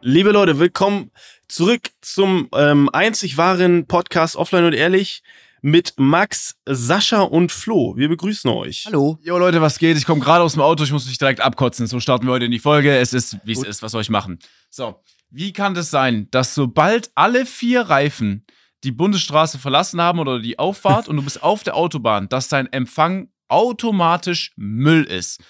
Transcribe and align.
Liebe 0.00 0.30
Leute, 0.30 0.60
willkommen 0.60 1.10
zurück 1.48 1.90
zum 2.00 2.48
ähm, 2.54 2.88
einzig 2.92 3.36
wahren 3.36 3.88
Podcast 3.88 4.36
Offline 4.36 4.64
und 4.64 4.72
Ehrlich 4.72 5.24
mit 5.60 5.94
Max, 5.96 6.56
Sascha 6.66 7.22
und 7.22 7.50
Flo. 7.50 7.96
Wir 7.96 8.08
begrüßen 8.08 8.48
euch. 8.48 8.84
Hallo. 8.86 9.18
Jo 9.22 9.38
Leute, 9.38 9.60
was 9.60 9.80
geht? 9.80 9.96
Ich 9.96 10.06
komme 10.06 10.20
gerade 10.20 10.44
aus 10.44 10.52
dem 10.52 10.62
Auto, 10.62 10.84
ich 10.84 10.92
muss 10.92 11.08
mich 11.08 11.18
direkt 11.18 11.40
abkotzen. 11.40 11.88
So 11.88 11.98
starten 11.98 12.26
wir 12.26 12.32
heute 12.32 12.44
in 12.44 12.52
die 12.52 12.60
Folge. 12.60 12.96
Es 12.96 13.12
ist, 13.12 13.38
wie 13.42 13.52
es 13.52 13.64
ist, 13.64 13.82
was 13.82 13.90
soll 13.90 14.02
ich 14.02 14.08
machen? 14.08 14.38
So, 14.70 15.02
wie 15.30 15.52
kann 15.52 15.74
das 15.74 15.90
sein, 15.90 16.28
dass 16.30 16.54
sobald 16.54 17.10
alle 17.16 17.44
vier 17.44 17.82
Reifen 17.82 18.44
die 18.84 18.92
Bundesstraße 18.92 19.58
verlassen 19.58 20.00
haben 20.00 20.20
oder 20.20 20.38
die 20.38 20.60
Auffahrt 20.60 21.08
und 21.08 21.16
du 21.16 21.22
bist 21.22 21.42
auf 21.42 21.64
der 21.64 21.74
Autobahn, 21.74 22.28
dass 22.28 22.46
dein 22.46 22.72
Empfang 22.72 23.30
automatisch 23.48 24.52
Müll 24.54 25.02
ist? 25.02 25.40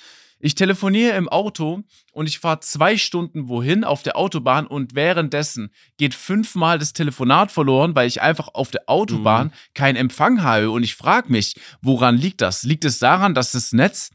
Ich 0.40 0.54
telefoniere 0.54 1.16
im 1.16 1.28
Auto 1.28 1.82
und 2.12 2.28
ich 2.28 2.38
fahre 2.38 2.60
zwei 2.60 2.96
Stunden 2.96 3.48
wohin 3.48 3.82
auf 3.84 4.02
der 4.02 4.16
Autobahn 4.16 4.66
und 4.66 4.94
währenddessen 4.94 5.70
geht 5.96 6.14
fünfmal 6.14 6.78
das 6.78 6.92
Telefonat 6.92 7.50
verloren, 7.50 7.94
weil 7.96 8.06
ich 8.06 8.22
einfach 8.22 8.48
auf 8.54 8.70
der 8.70 8.82
Autobahn 8.88 9.48
Mhm. 9.48 9.52
keinen 9.74 9.96
Empfang 9.96 10.42
habe. 10.42 10.70
Und 10.70 10.84
ich 10.84 10.94
frage 10.94 11.30
mich, 11.32 11.56
woran 11.82 12.16
liegt 12.16 12.40
das? 12.40 12.62
Liegt 12.62 12.84
es 12.84 12.98
daran, 12.98 13.34
dass 13.34 13.52
das 13.52 13.72
Netz 13.72 14.10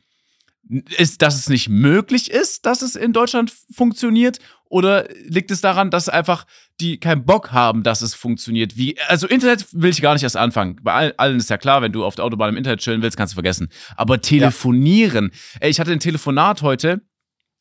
ist, 0.97 1.21
dass 1.21 1.35
es 1.35 1.49
nicht 1.49 1.67
möglich 1.67 2.31
ist, 2.31 2.65
dass 2.65 2.81
es 2.81 2.95
in 2.95 3.11
Deutschland 3.11 3.51
funktioniert? 3.73 4.39
Oder 4.73 5.07
liegt 5.27 5.51
es 5.51 5.61
daran, 5.61 5.91
dass 5.91 6.09
einfach 6.09 6.47
die 6.79 6.99
keinen 6.99 7.25
Bock 7.25 7.51
haben, 7.51 7.83
dass 7.83 8.01
es 8.01 8.15
funktioniert? 8.15 8.75
Wie, 8.75 8.97
also 9.07 9.27
Internet 9.27 9.67
will 9.71 9.91
ich 9.91 10.01
gar 10.01 10.13
nicht 10.13 10.23
erst 10.23 10.35
anfangen. 10.35 10.79
Bei 10.81 10.93
all- 10.93 11.13
allen 11.17 11.37
ist 11.37 11.51
ja 11.51 11.59
klar, 11.59 11.83
wenn 11.83 11.91
du 11.91 12.03
auf 12.03 12.15
der 12.15 12.25
Autobahn 12.25 12.49
im 12.49 12.57
Internet 12.57 12.79
chillen 12.79 13.03
willst, 13.03 13.15
kannst 13.15 13.33
du 13.33 13.35
vergessen. 13.35 13.69
Aber 13.97 14.19
telefonieren. 14.19 15.31
Ey, 15.59 15.69
ich 15.69 15.79
hatte 15.79 15.91
ein 15.91 15.99
Telefonat 15.99 16.63
heute, 16.63 17.01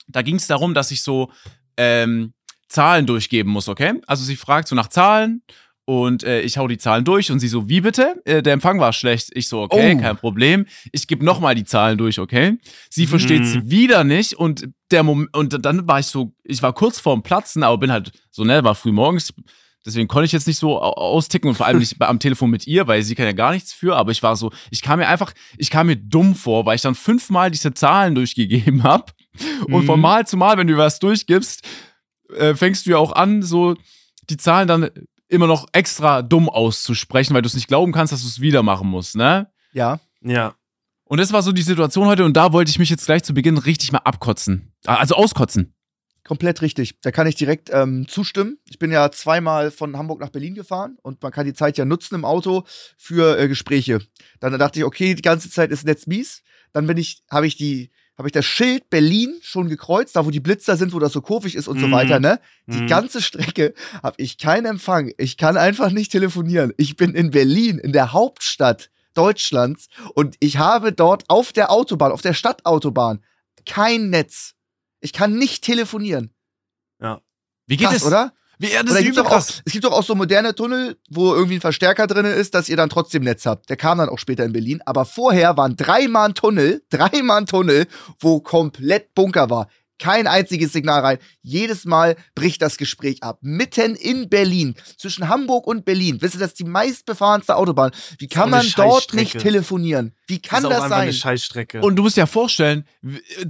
da 0.09 0.23
ging 0.23 0.37
es 0.37 0.47
darum, 0.47 0.73
dass 0.73 0.91
ich 0.91 1.03
so 1.03 1.31
ähm, 1.77 2.33
Zahlen 2.69 3.05
durchgeben 3.05 3.53
muss, 3.53 3.69
okay? 3.69 4.01
Also 4.07 4.25
sie 4.25 4.37
fragt 4.37 4.69
so 4.69 4.75
nach 4.75 4.89
Zahlen 4.89 5.43
und 5.85 6.23
äh, 6.23 6.41
ich 6.43 6.59
hau 6.59 6.69
die 6.69 6.79
Zahlen 6.79 7.05
durch 7.05 7.31
und 7.33 7.41
sie 7.41 7.49
so, 7.49 7.69
wie 7.69 7.81
bitte? 7.81 8.15
Äh, 8.25 8.43
der 8.43 8.53
Empfang 8.53 8.79
war 8.79 8.93
schlecht. 8.93 9.31
Ich 9.35 9.49
so, 9.49 9.63
okay, 9.63 9.95
Oh. 9.97 10.01
kein 10.01 10.17
Problem. 10.17 10.67
Ich 10.93 11.07
gebe 11.09 11.25
nochmal 11.25 11.55
die 11.55 11.65
Zahlen 11.65 11.99
durch, 11.99 12.19
okay? 12.21 12.57
Sie 12.89 13.03
Mhm. 13.05 13.09
versteht 13.09 13.43
es 13.43 13.59
wieder 13.69 14.05
nicht 14.05 14.35
und 14.35 14.69
der 14.91 15.03
Moment, 15.03 15.37
und 15.37 15.65
dann 15.65 15.89
war 15.89 15.99
ich 15.99 16.07
so, 16.07 16.35
ich 16.45 16.63
war 16.63 16.73
kurz 16.73 17.01
vorm 17.01 17.23
Platzen, 17.23 17.63
aber 17.65 17.79
bin 17.79 17.91
halt 17.91 18.13
so, 18.31 18.45
ne, 18.45 18.63
war 18.63 18.75
früh 18.75 18.93
morgens. 18.93 19.33
Deswegen 19.85 20.07
konnte 20.07 20.27
ich 20.27 20.33
jetzt 20.33 20.47
nicht 20.47 20.61
so 20.61 20.81
au- 20.81 20.93
austicken 20.95 21.49
und 21.49 21.57
vor 21.57 21.67
allem 21.67 21.81
nicht 21.81 22.01
am 22.01 22.21
Telefon 22.21 22.51
mit 22.51 22.69
ihr, 22.69 22.87
weil 22.87 23.03
sie 23.03 23.17
kann 23.17 23.27
ja 23.27 23.33
gar 23.33 23.51
nichts 23.53 23.73
für. 23.73 23.97
Aber 23.97 24.13
ich 24.13 24.23
war 24.23 24.37
so, 24.37 24.53
ich 24.71 24.81
kam 24.81 25.01
mir 25.01 25.09
einfach, 25.09 25.33
ich 25.59 25.71
kam 25.71 25.89
mir 25.89 25.97
dumm 25.97 26.37
vor, 26.37 26.65
weil 26.67 26.77
ich 26.77 26.83
dann 26.83 26.95
fünfmal 26.95 27.51
diese 27.51 27.75
Zahlen 27.75 28.15
durchgegeben 28.15 28.83
habe. 28.85 29.07
Und 29.67 29.85
von 29.87 29.97
Mhm. 29.97 30.03
Mal 30.03 30.27
zu 30.29 30.37
Mal, 30.37 30.57
wenn 30.57 30.69
du 30.69 30.77
was 30.77 31.01
durchgibst, 31.01 31.67
äh, 32.37 32.55
fängst 32.55 32.87
du 32.87 32.91
ja 32.91 32.99
auch 32.99 33.11
an, 33.11 33.43
so 33.43 33.75
die 34.31 34.37
Zahlen 34.37 34.69
dann 34.69 34.89
immer 35.33 35.47
noch 35.47 35.67
extra 35.73 36.23
dumm 36.23 36.49
auszusprechen, 36.49 37.35
weil 37.35 37.43
du 37.43 37.49
es 37.49 37.55
nicht 37.55 37.69
glauben 37.69 37.93
kannst, 37.93 38.13
dass 38.13 38.23
du 38.23 38.29
es 38.29 38.41
wieder 38.41 38.63
machen 38.63 38.89
musst, 38.89 39.17
ne? 39.17 39.51
Ja. 39.73 39.99
Ja. 40.21 40.55
Und 41.05 41.19
das 41.19 41.33
war 41.33 41.43
so 41.43 41.53
die 41.53 41.63
Situation 41.63 42.07
heute 42.07 42.25
und 42.25 42.37
da 42.37 42.53
wollte 42.53 42.71
ich 42.71 42.79
mich 42.79 42.91
jetzt 42.91 43.07
gleich 43.07 43.23
zu 43.23 43.35
Beginn 43.35 43.59
richtig 43.59 43.93
mal 43.93 43.99
abkotzen. 43.99 44.73
Ah, 44.87 44.97
Also 44.97 45.15
auskotzen. 45.15 45.75
Komplett 46.25 46.63
richtig. 46.63 47.01
Da 47.01 47.11
kann 47.11 47.27
ich 47.27 47.35
direkt 47.35 47.71
ähm, 47.73 48.07
zustimmen. 48.09 48.59
Ich 48.71 48.79
bin 48.79 48.93
ja 48.93 49.11
zweimal 49.11 49.73
von 49.73 49.97
Hamburg 49.97 50.21
nach 50.21 50.31
Berlin 50.31 50.55
gefahren 50.55 50.97
und 51.03 51.21
man 51.23 51.33
kann 51.33 51.47
die 51.47 51.53
Zeit 51.53 51.77
ja 51.77 51.85
nutzen 51.85 52.15
im 52.15 52.25
Auto 52.25 52.63
für 52.97 53.39
äh, 53.39 53.49
Gespräche. 53.49 53.99
Dann 54.39 54.57
dachte 54.59 54.79
ich, 54.79 54.85
okay, 54.85 55.15
die 55.15 55.23
ganze 55.23 55.51
Zeit 55.51 55.71
ist 55.73 55.85
Netz 55.85 56.07
mies. 56.07 56.43
Dann 56.73 56.87
bin 56.87 56.97
ich, 56.97 57.25
habe 57.29 57.47
ich 57.47 57.57
die, 57.57 57.91
habe 58.19 58.29
ich 58.29 58.33
das 58.33 58.45
Schild 58.45 58.91
Berlin 58.91 59.35
schon 59.43 59.69
gekreuzt, 59.69 60.17
da 60.17 60.25
wo 60.27 60.31
die 60.31 60.41
Blitzer 60.41 60.77
sind, 60.77 60.93
wo 60.93 60.99
das 60.99 61.13
so 61.13 61.21
kurvig 61.23 61.55
ist 61.55 61.67
und 61.69 61.81
so 61.81 61.87
Mhm. 61.89 61.93
weiter, 61.93 62.21
ne? 62.21 62.41
Die 62.67 62.83
Mhm. 62.83 62.87
ganze 62.87 63.23
Strecke 63.23 63.75
habe 64.03 64.15
ich 64.19 64.39
keinen 64.39 64.67
Empfang. 64.67 65.13
Ich 65.19 65.37
kann 65.37 65.57
einfach 65.57 65.91
nicht 65.91 66.13
telefonieren. 66.13 66.73
Ich 66.77 66.97
bin 66.97 67.15
in 67.15 67.31
Berlin, 67.31 67.79
in 67.79 67.93
der 67.93 68.13
Hauptstadt 68.13 68.91
Deutschlands 69.15 69.89
und 70.15 70.37
ich 70.41 70.59
habe 70.59 70.93
dort 70.93 71.25
auf 71.29 71.53
der 71.53 71.71
Autobahn, 71.71 72.13
auf 72.13 72.23
der 72.23 72.35
Stadtautobahn 72.35 73.23
kein 73.67 74.11
Netz. 74.11 74.55
Ich 75.01 75.13
kann 75.13 75.37
nicht 75.39 75.65
telefonieren. 75.65 76.33
Wie 77.67 77.77
geht 77.77 77.87
Krass, 77.89 77.97
es? 77.99 78.05
oder? 78.05 78.33
Wie, 78.63 78.71
ja, 78.71 78.83
das 78.85 78.93
Oder 78.93 79.01
ist 79.01 79.07
gibt's 79.07 79.19
auch, 79.19 79.37
es 79.37 79.73
gibt 79.73 79.85
doch 79.85 79.91
auch 79.91 80.05
so 80.05 80.15
moderne 80.15 80.55
Tunnel, 80.55 80.97
wo 81.11 81.35
irgendwie 81.35 81.57
ein 81.57 81.61
Verstärker 81.61 82.07
drin 82.07 82.27
ist, 82.27 82.55
dass 82.55 82.69
ihr 82.69 82.77
dann 82.77 82.89
trotzdem 82.89 83.25
Netz 83.25 83.45
habt. 83.45 83.69
Der 83.69 83.77
kam 83.77 83.99
dann 83.99 84.09
auch 84.09 84.21
später 84.21 84.45
in 84.45 84.53
Berlin. 84.53 84.81
Aber 84.87 85.05
vorher 85.05 85.57
waren 85.57 85.75
dreimal 85.75 86.29
ein 86.29 86.35
Tunnel, 86.35 86.81
dreimal 86.91 87.39
ein 87.39 87.47
Tunnel, 87.47 87.89
wo 88.21 88.39
komplett 88.39 89.15
Bunker 89.17 89.51
war. 89.51 89.67
Kein 90.03 90.27
einziges 90.27 90.73
Signal 90.73 91.01
rein. 91.01 91.19
Jedes 91.43 91.85
Mal 91.85 92.17
bricht 92.35 92.61
das 92.61 92.77
Gespräch 92.77 93.23
ab. 93.23 93.39
Mitten 93.41 93.95
in 93.95 94.29
Berlin, 94.29 94.75
zwischen 94.97 95.29
Hamburg 95.29 95.69
und 95.69 95.85
Berlin. 95.85 96.19
Wisst 96.21 96.35
ihr, 96.35 96.41
das 96.41 96.49
ist 96.49 96.59
die 96.59 96.65
meistbefahrenste 96.65 97.55
Autobahn. 97.55 97.93
Wie 98.19 98.27
kann 98.27 98.51
man 98.51 98.67
dort 98.75 99.15
nicht 99.15 99.39
telefonieren? 99.39 100.13
Wie 100.27 100.41
kann 100.41 100.61
ist 100.61 100.65
auch 100.67 100.71
das 100.71 100.83
einfach 100.83 100.97
eine 100.97 101.13
sein? 101.13 101.21
Scheißstrecke. 101.21 101.81
Und 101.83 101.95
du 101.95 102.03
musst 102.03 102.17
dir 102.17 102.23
ja 102.23 102.27
vorstellen, 102.27 102.85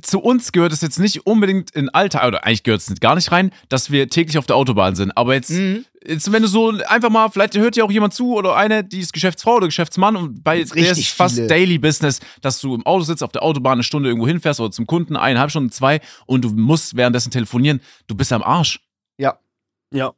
zu 0.03 0.21
uns 0.21 0.53
gehört 0.53 0.75
es 0.75 0.83
jetzt 0.83 0.99
nicht 0.99 1.27
unbedingt 1.27 1.71
in 1.71 1.89
Alltag, 1.89 2.27
oder 2.27 2.45
eigentlich 2.45 2.65
gehört 2.65 2.83
es 2.83 3.01
gar 3.01 3.15
nicht 3.15 3.33
rein, 3.33 3.51
dass 3.71 3.91
wir 3.91 4.09
täglich 4.11 4.37
auf 4.37 4.45
der 4.47 4.57
Autobahn 4.57 4.95
sind. 4.95 5.17
Aber 5.17 5.33
jetzt, 5.33 5.49
Mhm. 5.51 5.87
Jetzt 6.07 6.31
wenn 6.33 6.43
du 6.43 6.49
so 6.49 6.71
einfach 6.87 7.11
mal, 7.11 7.29
vielleicht 7.29 7.57
hört 7.57 7.77
ja 7.77 7.85
auch 7.85 7.91
jemand 7.91 8.15
zu 8.15 8.35
oder 8.35 8.57
eine, 8.57 8.85
die 8.85 9.01
ist 9.01 9.13
Geschäftsfrau 9.13 9.57
oder 9.57 9.67
Geschäftsmann 9.67 10.17
und 10.17 10.43
bei 10.43 10.59
Gibt's 10.59 10.73
der 10.73 10.83
ist 10.83 10.91
richtig 10.91 11.13
fast 11.13 11.37
viele. 11.37 11.47
Daily 11.47 11.79
Business, 11.79 12.21
dass 12.41 12.61
du 12.61 12.75
im 12.75 12.85
Auto 12.87 13.05
sitzt, 13.05 13.23
auf 13.23 13.33
der 13.33 13.43
Autobahn 13.43 13.75
eine 13.75 13.83
Stunde 13.83 14.09
irgendwo 14.09 14.27
hinfährst 14.27 14.61
oder 14.61 14.71
zum 14.71 14.87
Kunden, 14.87 15.17
eineinhalb 15.17 15.51
Stunden, 15.51 15.71
zwei 15.71 16.01
und 16.27 16.45
du 16.45 16.51
musst 16.51 16.97
währenddessen 16.97 17.31
telefonieren. 17.31 17.81
Du 18.07 18.15
bist 18.15 18.33
am 18.33 18.43
Arsch. 18.43 18.81
Ja. 19.19 19.39
Ja. 19.93 20.15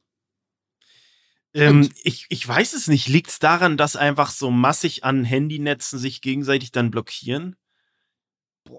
Ähm, 1.55 1.89
ich, 2.03 2.27
ich 2.29 2.47
weiß 2.47 2.75
es 2.75 2.89
nicht. 2.89 3.09
Liegt 3.09 3.31
es 3.31 3.39
daran, 3.39 3.77
dass 3.77 3.95
einfach 3.95 4.31
so 4.31 4.51
massig 4.51 5.05
an 5.05 5.25
Handynetzen 5.25 5.99
sich 5.99 6.21
gegenseitig 6.21 6.73
dann 6.73 6.91
blockieren? 6.91 7.57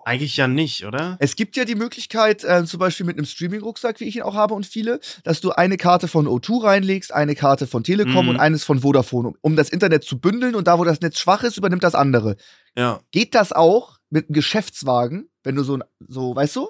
Eigentlich 0.04 0.36
ja 0.38 0.48
nicht, 0.48 0.86
oder? 0.86 1.16
Es 1.20 1.36
gibt 1.36 1.56
ja 1.56 1.66
die 1.66 1.76
Möglichkeit, 1.76 2.44
äh, 2.44 2.66
zum 2.66 2.80
Beispiel 2.80 3.06
mit 3.06 3.18
einem 3.18 3.26
Streaming-Rucksack, 3.26 4.00
wie 4.00 4.06
ich 4.06 4.16
ihn 4.16 4.24
auch 4.24 4.34
habe 4.34 4.54
und 4.56 4.66
viele, 4.66 5.00
dass 5.24 5.42
du 5.42 5.52
eine 5.52 5.78
Karte 5.78 6.08
von 6.08 6.28
O2 6.28 6.64
reinlegst, 6.64 7.14
eine 7.14 7.36
Karte 7.36 7.68
von 7.68 7.84
Telekom 7.84 8.26
Mhm. 8.26 8.30
und 8.30 8.40
eines 8.40 8.64
von 8.64 8.80
Vodafone, 8.82 9.30
um, 9.30 9.36
um 9.42 9.56
das 9.56 9.70
Internet 9.70 10.04
zu 10.04 10.20
bündeln 10.20 10.56
und 10.56 10.68
da, 10.68 10.80
wo 10.80 10.84
das 10.84 11.02
Netz 11.02 11.20
schwach 11.20 11.44
ist, 11.44 11.58
übernimmt 11.58 11.84
das 11.84 11.94
andere. 11.96 12.36
Ja. 12.76 13.00
Geht 13.12 13.36
das 13.36 13.52
auch 13.54 13.98
mit 14.10 14.26
einem 14.28 14.34
Geschäftswagen, 14.34 15.30
wenn 15.44 15.56
du 15.56 15.64
so, 15.64 15.80
so 16.08 16.36
weißt 16.36 16.56
du, 16.56 16.70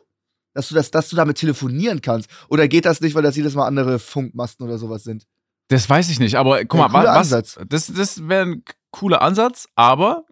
dass 0.54 0.70
du, 0.70 0.76
das, 0.76 0.92
dass 0.92 1.10
du 1.10 1.16
damit 1.16 1.38
telefonieren 1.38 2.02
kannst? 2.02 2.30
Oder 2.50 2.68
geht 2.68 2.86
das 2.86 3.00
nicht, 3.02 3.16
weil 3.16 3.24
das 3.24 3.36
jedes 3.38 3.56
Mal 3.56 3.66
andere 3.68 4.00
Funkmasten 4.00 4.66
oder 4.66 4.78
sowas 4.78 5.04
sind? 5.04 5.26
Das 5.70 5.90
weiß 5.90 6.10
ich 6.10 6.20
nicht, 6.20 6.36
aber 6.36 6.64
guck 6.66 6.80
Ja, 6.82 6.88
mal, 6.90 7.06
was, 7.06 7.18
Ansatz. 7.34 7.60
das, 7.68 7.88
das 7.88 8.28
wäre 8.28 8.46
ein 8.46 8.64
cooler 8.92 9.22
Ansatz, 9.22 9.68
aber 9.76 10.26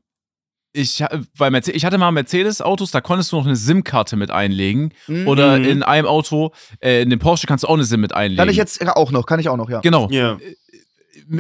ich, 0.74 1.04
bei 1.38 1.50
Merce- 1.50 1.72
ich 1.72 1.86
hatte 1.86 1.98
mal 1.98 2.12
Mercedes-Autos, 2.12 2.92
da 2.92 3.00
konntest 3.00 3.32
du 3.32 3.38
noch 3.38 3.46
eine 3.46 3.56
SIM-Karte 3.56 4.16
mit 4.16 4.32
einlegen. 4.32 4.92
Mhm. 5.08 5.28
Oder 5.28 5.58
in 5.58 5.84
einem 5.84 6.08
Auto, 6.08 6.52
äh, 6.82 7.02
in 7.04 7.10
dem 7.12 7.20
Porsche 7.20 7.46
kannst 7.48 7.64
du 7.64 7.68
auch 7.68 7.76
eine 7.76 7.84
SIM 7.86 8.02
mit 8.02 8.14
einlegen. 8.16 8.40
Kann 8.40 8.50
ich 8.50 8.58
jetzt 8.58 8.86
auch 8.88 9.12
noch, 9.12 9.26
kann 9.26 9.40
ich 9.40 9.50
auch 9.50 9.58
noch, 9.58 9.70
ja. 9.70 9.82
Genau. 9.82 10.10
Ja. 10.10 10.38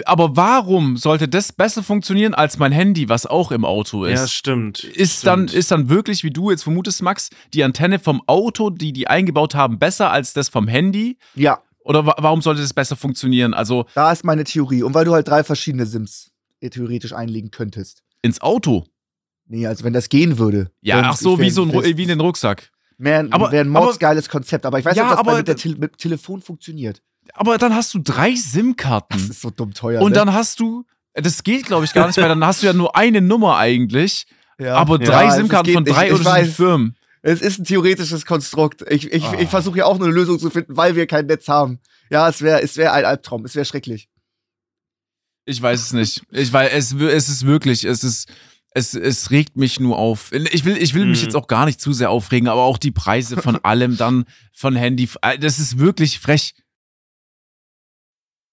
Aber 0.06 0.36
warum 0.38 0.98
sollte 0.98 1.28
das 1.28 1.52
besser 1.52 1.84
funktionieren 1.84 2.34
als 2.34 2.58
mein 2.58 2.72
Handy, 2.72 3.10
was 3.10 3.26
auch 3.26 3.52
im 3.52 3.66
Auto 3.66 4.06
ist? 4.06 4.20
Ja, 4.20 4.28
stimmt. 4.28 4.84
ist, 4.84 5.26
dann, 5.28 5.48
Stimmt. 5.48 5.60
ist 5.60 5.72
dann 5.72 5.90
wirklich, 5.90 6.24
wie 6.24 6.30
du 6.32 6.52
jetzt 6.52 6.64
vermutest, 6.64 7.02
Max, 7.02 7.30
die 7.54 7.64
Antenne 7.64 8.00
vom 8.00 8.22
Auto, 8.28 8.70
die 8.70 8.94
die 8.94 9.08
eingebaut 9.08 9.56
haben, 9.56 9.80
besser 9.80 10.12
als 10.12 10.34
das 10.34 10.48
vom 10.50 10.68
Handy? 10.68 11.18
Ja, 11.36 11.60
Oder 11.84 12.06
wa 12.06 12.16
warum 12.20 12.42
sollte 12.42 12.62
das 12.62 12.74
besser 12.74 12.96
funktionieren? 12.96 13.54
Also 13.54 13.86
da 13.96 14.12
ist 14.12 14.24
meine 14.24 14.46
Theorie. 14.46 14.84
Und 14.84 14.94
weil 14.94 15.04
du 15.06 15.14
halt 15.14 15.28
drei 15.28 15.44
verschiedene 15.44 15.86
Sims 15.86 16.32
äh, 16.62 16.70
theoretisch 16.70 17.12
einlegen 17.14 17.52
könntest. 17.52 18.04
ins 18.22 18.40
Auto? 18.42 18.86
Nee, 19.54 19.68
also 19.68 19.84
wenn 19.84 19.94
das 19.94 20.10
gehen 20.10 20.40
würde. 20.40 20.72
Ja, 20.82 20.98
Wenn- 20.98 21.06
ach 21.06 21.16
so, 21.16 21.36
ich 21.36 21.42
wie 21.42 21.50
so 21.52 21.62
ein, 21.62 21.70
Ru- 21.70 21.84
wie 21.96 22.02
in 22.02 22.10
den 22.10 22.20
Rucksack. 22.20 22.72
Wäre 22.98 23.28
Aber- 23.30 23.50
ein 23.52 23.68
mordsgeiles 23.70 24.28
Konzept, 24.28 24.66
aber 24.66 24.80
ich 24.80 24.86
weiß 24.86 24.96
Ja, 24.96 25.04
nicht, 25.10 25.20
ob 25.20 25.26
das 25.28 25.38
mit, 25.38 25.48
der 25.48 25.56
Tele 25.58 25.76
mit 25.78 25.98
Telefon 26.00 26.42
funktioniert. 26.42 27.04
Aber 27.36 27.60
dann 27.60 27.76
hast 27.76 27.94
du 27.94 28.00
drei 28.00 28.36
SIM-Karten. 28.36 29.14
Das 29.16 29.30
ist 29.30 29.42
so 29.42 29.52
dumm 29.52 29.74
teuer. 29.76 30.02
Und 30.02 30.14
ne? 30.14 30.16
dann 30.18 30.34
hast 30.34 30.60
du, 30.60 30.86
das 31.14 31.44
geht 31.44 31.68
glaube 31.68 31.86
ich 31.86 31.94
gar 31.94 32.08
nicht, 32.08 32.18
weil 32.18 32.28
dann 32.30 32.44
hast 32.44 32.64
du 32.64 32.66
ja 32.68 32.74
nur 32.74 32.96
eine 32.96 33.22
Nummer 33.22 33.58
eigentlich, 33.58 34.26
ja. 34.58 34.74
aber 34.76 35.00
Ja, 35.00 35.06
drei 35.06 35.28
es 35.28 35.36
SIM-Karten 35.36 35.66
geht 35.68 35.76
von 35.76 35.86
drei 35.86 36.08
ich 36.08 36.14
unterschiedlichen 36.14 36.48
weiß, 36.50 36.56
Firmen. 36.56 36.98
Es 37.22 37.42
ist 37.42 37.60
ein 37.60 37.66
theoretisches 37.66 38.26
Konstrukt. 38.26 38.84
Ich, 38.90 39.12
ich, 39.12 39.24
Ah. 39.24 39.36
ich 39.40 39.50
versuche 39.50 39.78
ja 39.78 39.86
auch 39.86 40.00
nur 40.00 40.08
eine 40.08 40.16
Lösung 40.16 40.40
zu 40.40 40.50
finden, 40.50 40.76
weil 40.76 40.96
wir 40.96 41.06
kein 41.06 41.28
Netz 41.28 41.48
haben. 41.48 41.80
Ja, 42.10 42.28
es 42.28 42.42
wäre 42.42 42.62
es 42.64 42.76
wär 42.76 42.92
ein 42.94 43.06
Albtraum. 43.06 43.46
Es 43.46 43.56
wäre 43.56 43.66
schrecklich. 43.66 44.10
Ich 45.46 45.62
weiß 45.62 45.80
es 45.80 45.94
nicht. 45.94 46.24
Ich 46.32 46.52
weiß, 46.52 46.72
es, 46.74 46.94
es 46.94 47.30
ist 47.30 47.46
wirklich, 47.46 47.84
es 47.84 48.04
ist, 48.04 48.28
es, 48.74 48.94
es 48.94 49.32
regt 49.32 49.56
mich 49.56 49.80
nur 49.80 49.98
auf. 49.98 50.32
Ich 50.32 50.66
will, 50.66 50.78
ich 50.78 50.94
will 50.94 51.06
mich 51.06 51.20
Mhm. 51.20 51.26
jetzt 51.26 51.36
auch 51.36 51.48
gar 51.48 51.66
nicht 51.66 51.80
zu 51.80 51.94
sehr 51.94 52.10
aufregen, 52.10 52.48
aber 52.48 52.64
auch 52.64 52.78
die 52.78 52.92
Preise 52.92 53.42
von 53.42 53.56
allem 53.64 53.98
dann, 53.98 54.26
von 54.52 54.76
Handy, 54.76 55.08
das 55.40 55.60
ist 55.60 55.78
wirklich 55.78 56.20
frech. 56.20 56.54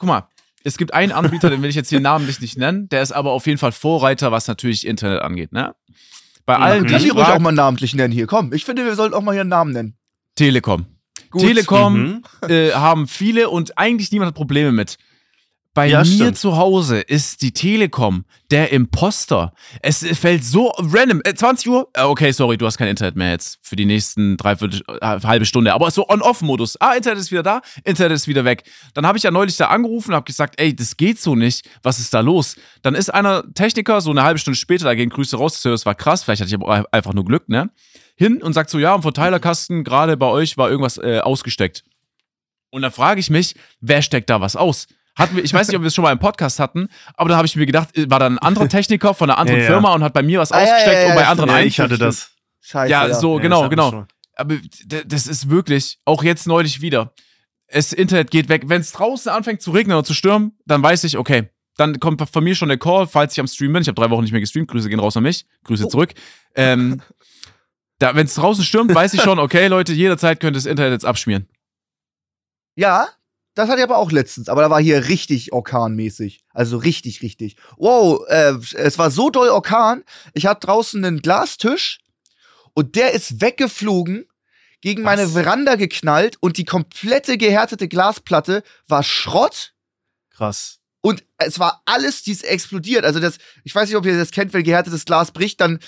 Guck 0.00 0.08
mal, 0.08 0.28
es 0.64 0.78
gibt 0.78 0.94
einen 0.94 1.12
Anbieter, 1.12 1.50
den 1.50 1.60
will 1.62 1.68
ich 1.68 1.76
jetzt 1.76 1.90
hier 1.90 2.00
namentlich 2.00 2.40
nicht 2.40 2.56
nennen, 2.56 2.88
der 2.88 3.02
ist 3.02 3.12
aber 3.12 3.32
auf 3.32 3.46
jeden 3.46 3.58
Fall 3.58 3.70
Vorreiter, 3.70 4.32
was 4.32 4.48
natürlich 4.48 4.86
Internet 4.86 5.20
angeht, 5.22 5.52
ne? 5.52 5.74
Bei 6.46 6.56
allen, 6.56 6.86
die 6.86 6.92
Kann 6.92 7.04
ich 7.04 7.14
ruhig 7.14 7.26
auch 7.26 7.38
mal 7.38 7.52
namentlich 7.52 7.94
nennen 7.94 8.12
hier. 8.12 8.26
Komm, 8.26 8.52
ich 8.54 8.64
finde, 8.64 8.84
wir 8.86 8.94
sollten 8.96 9.14
auch 9.14 9.20
mal 9.20 9.32
hier 9.32 9.42
einen 9.42 9.50
Namen 9.50 9.72
nennen. 9.72 9.96
Telekom. 10.36 10.86
Gut. 11.30 11.42
Telekom 11.42 12.22
Mhm. 12.42 12.48
äh, 12.48 12.72
haben 12.72 13.06
viele 13.06 13.50
und 13.50 13.78
eigentlich 13.78 14.10
niemand 14.10 14.28
hat 14.28 14.34
Probleme 14.34 14.72
mit. 14.72 14.96
Bei 15.72 15.86
Ja, 15.86 16.00
mir 16.00 16.04
stimmt. 16.06 16.38
zu 16.38 16.56
Hause 16.56 16.98
ist 16.98 17.42
die 17.42 17.52
Telekom 17.52 18.24
der 18.50 18.72
Imposter. 18.72 19.52
Es 19.82 20.04
fällt 20.18 20.44
so 20.44 20.72
random. 20.76 21.20
Äh, 21.24 21.34
20 21.34 21.68
Uhr? 21.68 21.88
Äh, 21.94 22.02
okay, 22.02 22.32
sorry, 22.32 22.56
du 22.58 22.66
hast 22.66 22.76
kein 22.76 22.88
Internet 22.88 23.14
mehr 23.14 23.30
jetzt 23.30 23.60
für 23.62 23.76
die 23.76 23.84
nächsten 23.84 24.36
dreiviertel, 24.36 24.82
äh, 25.00 25.20
halbe 25.20 25.46
Stunde. 25.46 25.72
Aber 25.72 25.88
so 25.92 26.08
On-Off-Modus. 26.08 26.76
Ah, 26.80 26.94
Internet 26.94 27.20
ist 27.20 27.30
wieder 27.30 27.44
da, 27.44 27.60
Internet 27.84 28.16
ist 28.16 28.26
wieder 28.26 28.44
weg. 28.44 28.64
Dann 28.94 29.06
habe 29.06 29.16
ich 29.16 29.22
ja 29.22 29.30
neulich 29.30 29.56
da 29.58 29.66
angerufen 29.66 30.08
und 30.10 30.16
habe 30.16 30.24
gesagt, 30.24 30.58
ey, 30.60 30.74
das 30.74 30.96
geht 30.96 31.20
so 31.20 31.36
nicht. 31.36 31.68
Was 31.84 32.00
ist 32.00 32.12
da 32.12 32.18
los? 32.20 32.56
Dann 32.82 32.96
ist 32.96 33.14
einer 33.14 33.44
Techniker 33.54 34.00
so 34.00 34.10
eine 34.10 34.24
halbe 34.24 34.40
Stunde 34.40 34.58
später, 34.58 34.86
da 34.86 34.96
gehen 34.96 35.08
Grüße 35.10 35.36
raus, 35.36 35.62
das 35.62 35.86
war 35.86 35.94
krass, 35.94 36.24
vielleicht 36.24 36.42
hatte 36.42 36.48
ich 36.48 36.54
aber 36.60 36.84
einfach 36.92 37.12
nur 37.12 37.24
Glück, 37.24 37.48
ne? 37.48 37.70
Hin 38.16 38.42
und 38.42 38.54
sagt 38.54 38.70
so, 38.70 38.78
ja, 38.80 38.92
im 38.94 39.02
Verteilerkasten, 39.02 39.84
gerade 39.84 40.16
bei 40.16 40.26
euch 40.26 40.58
war 40.58 40.68
irgendwas 40.68 40.98
äh, 40.98 41.20
ausgesteckt. 41.20 41.84
Und 42.70 42.82
dann 42.82 42.92
frage 42.92 43.20
ich 43.20 43.30
mich, 43.30 43.54
wer 43.80 44.02
steckt 44.02 44.30
da 44.30 44.40
was 44.40 44.56
aus? 44.56 44.88
Hatten 45.20 45.36
wir, 45.36 45.44
ich 45.44 45.52
weiß 45.54 45.68
nicht, 45.68 45.76
ob 45.76 45.82
wir 45.82 45.88
es 45.88 45.94
schon 45.94 46.02
mal 46.02 46.12
im 46.12 46.18
Podcast 46.18 46.58
hatten, 46.58 46.88
aber 47.14 47.28
da 47.28 47.36
habe 47.36 47.46
ich 47.46 47.54
mir 47.54 47.66
gedacht, 47.66 47.96
äh, 47.96 48.10
war 48.10 48.18
da 48.18 48.26
ein 48.26 48.38
anderer 48.38 48.68
Techniker 48.68 49.14
von 49.14 49.30
einer 49.30 49.38
anderen 49.38 49.60
Ja. 49.60 49.66
Firma 49.66 49.94
und 49.94 50.02
hat 50.02 50.12
bei 50.12 50.22
mir 50.22 50.40
was 50.40 50.50
Ah, 50.52 50.62
ausgesteckt 50.62 51.08
und 51.10 51.14
bei 51.14 51.26
anderen 51.26 51.50
Ja, 51.50 51.60
ich 51.60 51.78
hatte 51.80 51.98
das. 51.98 52.30
Scheiße. 52.62 52.90
Ja, 52.90 53.14
so, 53.14 53.36
genau, 53.36 53.68
genau. 53.68 54.06
Aber 54.36 54.56
das 55.06 55.26
ist 55.26 55.50
wirklich, 55.50 55.98
auch 56.04 56.22
jetzt 56.22 56.46
neulich 56.46 56.80
wieder. 56.80 57.12
Das 57.72 57.92
Internet 57.92 58.30
geht 58.30 58.48
weg. 58.48 58.64
Wenn 58.66 58.80
es 58.80 58.92
draußen 58.92 59.30
anfängt 59.30 59.62
zu 59.62 59.70
regnen 59.70 59.96
oder 59.96 60.04
zu 60.04 60.14
stürmen, 60.14 60.58
dann 60.66 60.82
weiß 60.82 61.04
ich, 61.04 61.16
okay, 61.18 61.50
dann 61.76 62.00
kommt 62.00 62.20
von 62.28 62.42
mir 62.44 62.54
schon 62.54 62.68
der 62.68 62.78
Call, 62.78 63.06
falls 63.06 63.32
ich 63.34 63.40
am 63.40 63.46
Stream 63.46 63.72
bin. 63.72 63.82
Ich 63.82 63.88
habe 63.88 63.94
drei 64.00 64.10
Wochen 64.10 64.22
nicht 64.22 64.32
mehr 64.32 64.40
gestreamt. 64.40 64.68
Grüße 64.68 64.88
gehen 64.88 64.98
raus 65.00 65.16
an 65.16 65.22
mich. 65.22 65.46
Grüße 65.64 65.86
Oh. 65.86 65.88
zurück. 65.88 66.12
Ähm, 66.54 67.00
da, 67.98 68.14
Wenn 68.14 68.26
es 68.26 68.34
draußen 68.34 68.64
stürmt, 68.64 68.94
weiß 68.94 69.14
ich 69.14 69.22
schon, 69.22 69.38
okay, 69.38 69.66
Leute, 69.68 69.92
jederzeit 69.92 70.40
könnte 70.40 70.56
das 70.58 70.66
Internet 70.66 70.92
jetzt 70.92 71.04
abschmieren. 71.04 71.46
Ja, 72.76 73.08
das 73.54 73.68
hatte 73.68 73.78
ich 73.78 73.84
aber 73.84 73.98
auch 73.98 74.12
letztens, 74.12 74.48
aber 74.48 74.62
da 74.62 74.70
war 74.70 74.80
hier 74.80 75.08
richtig 75.08 75.52
orkanmäßig. 75.52 76.44
Also 76.52 76.76
richtig, 76.76 77.22
richtig. 77.22 77.56
Wow, 77.76 78.24
äh, 78.28 78.54
es 78.74 78.98
war 78.98 79.10
so 79.10 79.30
doll 79.30 79.48
Orkan. 79.48 80.04
Ich 80.34 80.46
hatte 80.46 80.66
draußen 80.66 81.04
einen 81.04 81.20
Glastisch 81.20 81.98
und 82.74 82.94
der 82.96 83.12
ist 83.12 83.40
weggeflogen, 83.40 84.26
gegen 84.80 85.02
meine 85.02 85.24
Was? 85.24 85.32
Veranda 85.32 85.74
geknallt 85.74 86.36
und 86.40 86.56
die 86.56 86.64
komplette 86.64 87.36
gehärtete 87.36 87.88
Glasplatte 87.88 88.62
war 88.88 89.02
Schrott. 89.02 89.74
Krass. 90.30 90.78
Und 91.02 91.24
es 91.38 91.58
war 91.58 91.82
alles, 91.86 92.22
dies 92.22 92.42
explodiert. 92.42 93.04
Also 93.04 93.20
das, 93.20 93.38
ich 93.64 93.74
weiß 93.74 93.88
nicht, 93.88 93.96
ob 93.96 94.06
ihr 94.06 94.16
das 94.16 94.30
kennt, 94.30 94.52
wenn 94.52 94.64
gehärtetes 94.64 95.04
Glas 95.04 95.32
bricht, 95.32 95.60
dann 95.60 95.80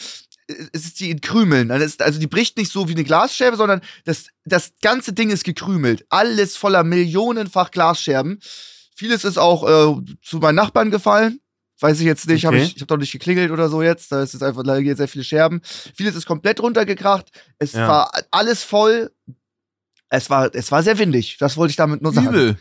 äh, 0.53 0.69
ist 0.73 0.85
es 0.85 0.95
die 0.95 1.11
in 1.11 1.21
Krümeln. 1.21 1.71
Ist, 1.71 2.03
also 2.03 2.19
die 2.21 2.27
bricht 2.27 2.57
nicht 2.57 2.71
so 2.73 2.89
wie 2.89 2.93
eine 2.93 3.05
Glasscherbe, 3.05 3.57
sondern 3.57 3.81
das, 4.05 4.27
das 4.45 4.73
ganze 4.83 5.13
Ding 5.13 5.31
ist 5.31 5.45
gekrümelt. 5.45 6.05
Alles 6.09 6.57
voller 6.57 6.85
millionenfach 6.85 7.71
Glasscherben. 7.71 8.39
Vieles 8.95 9.25
ist 9.25 9.39
auch 9.39 9.65
äh, 9.99 10.03
zu 10.23 10.39
meinen 10.39 10.57
Nachbarn 10.57 10.91
gefallen. 10.91 11.41
Weiß 11.81 11.99
ich 11.99 12.07
jetzt 12.07 12.29
nicht, 12.29 12.45
hab 12.47 12.53
Okay. 12.55 12.63
ich, 12.63 12.77
ich 12.77 12.83
habe 12.83 12.87
doch 12.87 12.97
nicht 12.99 13.11
geklingelt 13.11 13.51
oder 13.51 13.69
so 13.69 13.83
jetzt. 13.83 14.13
Da 14.13 14.23
ist 14.23 14.35
es 14.35 14.43
einfach 14.43 14.63
leider 14.65 14.95
sehr 14.95 15.09
viele 15.09 15.25
Scherben. 15.25 15.61
Vieles 15.97 16.15
ist 16.15 16.27
komplett 16.27 16.61
runtergekracht. 16.61 17.31
Es 17.59 17.73
Ja. 17.73 17.89
war 17.89 18.13
alles 18.31 18.63
voll. 18.63 19.11
Es 20.09 20.31
war, 20.31 20.55
es 20.55 20.71
war 20.71 20.83
sehr 20.83 20.99
windig. 20.99 21.39
Das 21.39 21.57
wollte 21.57 21.71
ich 21.71 21.77
damit 21.77 22.03
nur 22.03 22.13
sagen. 22.13 22.29
Übel. 22.29 22.57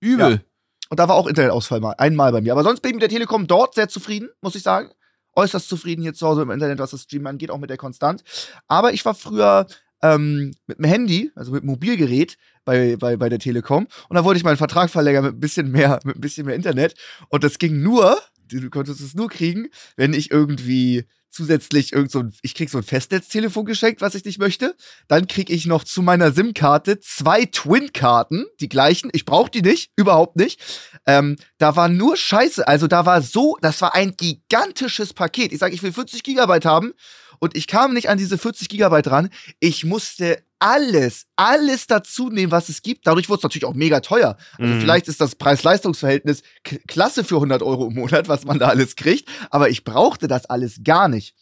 Übel. 0.00 0.44
Und 0.90 0.98
da 0.98 1.08
war 1.08 1.14
auch 1.14 1.28
Internetausfall 1.28 1.80
mal, 1.80 1.94
einmal 1.98 2.32
bei 2.32 2.40
mir. 2.40 2.52
Aber 2.52 2.64
sonst 2.64 2.80
bin 2.80 2.90
ich 2.90 2.94
mit 2.96 3.02
der 3.02 3.08
Telekom 3.08 3.46
dort 3.46 3.74
sehr 3.76 3.88
zufrieden, 3.88 4.28
muss 4.42 4.56
ich 4.56 4.62
sagen. 4.62 4.90
Äußerst 5.40 5.68
zufrieden 5.68 6.02
hier 6.02 6.14
zu 6.14 6.26
Hause 6.26 6.42
im 6.42 6.50
Internet, 6.50 6.78
was 6.78 6.90
das 6.90 7.02
Streamen 7.02 7.26
angeht, 7.26 7.50
auch 7.50 7.58
mit 7.58 7.70
der 7.70 7.76
Konstant. 7.76 8.22
Aber 8.68 8.92
ich 8.92 9.04
war 9.04 9.14
früher 9.14 9.66
ähm, 10.02 10.52
mit 10.66 10.78
dem 10.78 10.84
Handy, 10.84 11.30
also 11.34 11.52
mit 11.52 11.62
dem 11.62 11.66
Mobilgerät 11.66 12.36
bei, 12.64 12.96
bei, 12.96 13.16
bei 13.16 13.28
der 13.28 13.38
Telekom. 13.38 13.86
Und 14.08 14.16
da 14.16 14.24
wollte 14.24 14.38
ich 14.38 14.44
meinen 14.44 14.56
Vertrag 14.56 14.90
verlängern 14.90 15.24
mit 15.24 15.34
ein 15.34 15.40
bisschen 15.40 15.70
mehr, 15.70 15.98
mit 16.04 16.16
ein 16.16 16.20
bisschen 16.20 16.46
mehr 16.46 16.54
Internet. 16.54 16.94
Und 17.28 17.42
das 17.44 17.58
ging 17.58 17.82
nur, 17.82 18.18
du 18.48 18.70
konntest 18.70 19.00
es 19.00 19.14
nur 19.14 19.28
kriegen, 19.28 19.68
wenn 19.96 20.12
ich 20.12 20.30
irgendwie 20.30 21.06
zusätzlich 21.30 21.92
irgend 21.92 22.10
so 22.10 22.20
ein, 22.20 22.34
ich 22.42 22.54
krieg 22.54 22.70
so 22.70 22.78
ein 22.78 22.84
Festnetztelefon 22.84 23.64
geschenkt, 23.64 24.00
was 24.00 24.14
ich 24.14 24.24
nicht 24.24 24.38
möchte. 24.38 24.76
Dann 25.08 25.26
krieg 25.26 25.50
ich 25.50 25.66
noch 25.66 25.84
zu 25.84 26.02
meiner 26.02 26.32
SIM-Karte 26.32 27.00
zwei 27.00 27.44
Twin-Karten, 27.46 28.46
die 28.60 28.68
gleichen. 28.68 29.10
Ich 29.12 29.24
brauche 29.24 29.50
die 29.50 29.62
nicht, 29.62 29.90
überhaupt 29.96 30.36
nicht. 30.36 30.60
Ähm, 31.06 31.36
da 31.58 31.76
war 31.76 31.88
nur 31.88 32.16
Scheiße. 32.16 32.66
Also 32.66 32.86
da 32.86 33.06
war 33.06 33.22
so, 33.22 33.56
das 33.60 33.80
war 33.80 33.94
ein 33.94 34.14
gigantisches 34.16 35.12
Paket. 35.14 35.52
Ich 35.52 35.58
sage, 35.58 35.74
ich 35.74 35.82
will 35.82 35.92
40 35.92 36.22
Gigabyte 36.22 36.64
haben 36.64 36.92
und 37.40 37.56
ich 37.56 37.66
kam 37.66 37.92
nicht 37.94 38.08
an 38.08 38.18
diese 38.18 38.38
40 38.38 38.68
Gigabyte 38.68 39.10
ran. 39.10 39.30
Ich 39.58 39.84
musste 39.84 40.42
alles, 40.60 41.26
alles 41.36 41.86
dazu 41.86 42.28
nehmen, 42.30 42.52
was 42.52 42.68
es 42.68 42.82
gibt. 42.82 43.06
Dadurch 43.06 43.28
wurde 43.28 43.38
es 43.38 43.42
natürlich 43.42 43.64
auch 43.64 43.74
mega 43.74 44.00
teuer. 44.00 44.36
Also 44.58 44.74
Mhm. 44.74 44.80
vielleicht 44.80 45.08
ist 45.08 45.20
das 45.20 45.34
Preis-Leistungs-Verhältnis 45.34 46.42
klasse 46.86 47.24
für 47.24 47.40
100 47.40 47.62
Euro 47.62 47.88
im 47.88 47.94
Monat, 47.94 48.28
was 48.28 48.44
man 48.44 48.58
da 48.58 48.68
alles 48.68 48.94
kriegt. 48.94 49.28
Aber 49.50 49.70
ich 49.70 49.84
brauchte 49.84 50.28
das 50.28 50.46
alles 50.46 50.80
gar 50.84 51.08
nicht. 51.08 51.34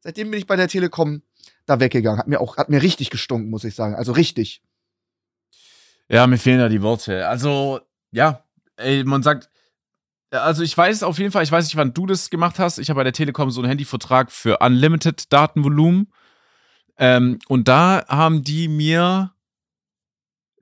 Seitdem 0.00 0.30
bin 0.30 0.38
ich 0.40 0.46
bei 0.46 0.56
der 0.56 0.68
Telekom 0.68 1.22
da 1.66 1.78
weggegangen. 1.80 2.18
Hat 2.18 2.28
mir 2.28 2.40
auch, 2.40 2.56
hat 2.56 2.70
mir 2.70 2.82
richtig 2.82 3.10
gestunken, 3.10 3.50
muss 3.50 3.62
ich 3.64 3.74
sagen. 3.74 3.94
Also 3.94 4.12
richtig. 4.12 4.62
Ja, 6.08 6.26
mir 6.26 6.38
fehlen 6.38 6.58
da 6.58 6.68
die 6.68 6.82
Worte. 6.82 7.28
Also, 7.28 7.80
ja, 8.10 8.44
ey, 8.76 9.04
man 9.04 9.22
sagt, 9.22 9.48
also 10.40 10.62
ich 10.62 10.76
weiß 10.76 11.02
auf 11.02 11.18
jeden 11.18 11.30
Fall, 11.32 11.42
ich 11.42 11.52
weiß 11.52 11.64
nicht, 11.66 11.76
wann 11.76 11.92
du 11.92 12.06
das 12.06 12.30
gemacht 12.30 12.58
hast. 12.58 12.78
Ich 12.78 12.88
habe 12.90 12.98
bei 12.98 13.04
der 13.04 13.12
Telekom 13.12 13.50
so 13.50 13.60
einen 13.60 13.68
Handyvertrag 13.68 14.30
für 14.32 14.58
Unlimited 14.58 15.32
Datenvolumen. 15.32 16.12
Ähm, 16.98 17.38
und 17.48 17.68
da 17.68 18.04
haben 18.08 18.42
die 18.42 18.68
mir, 18.68 19.32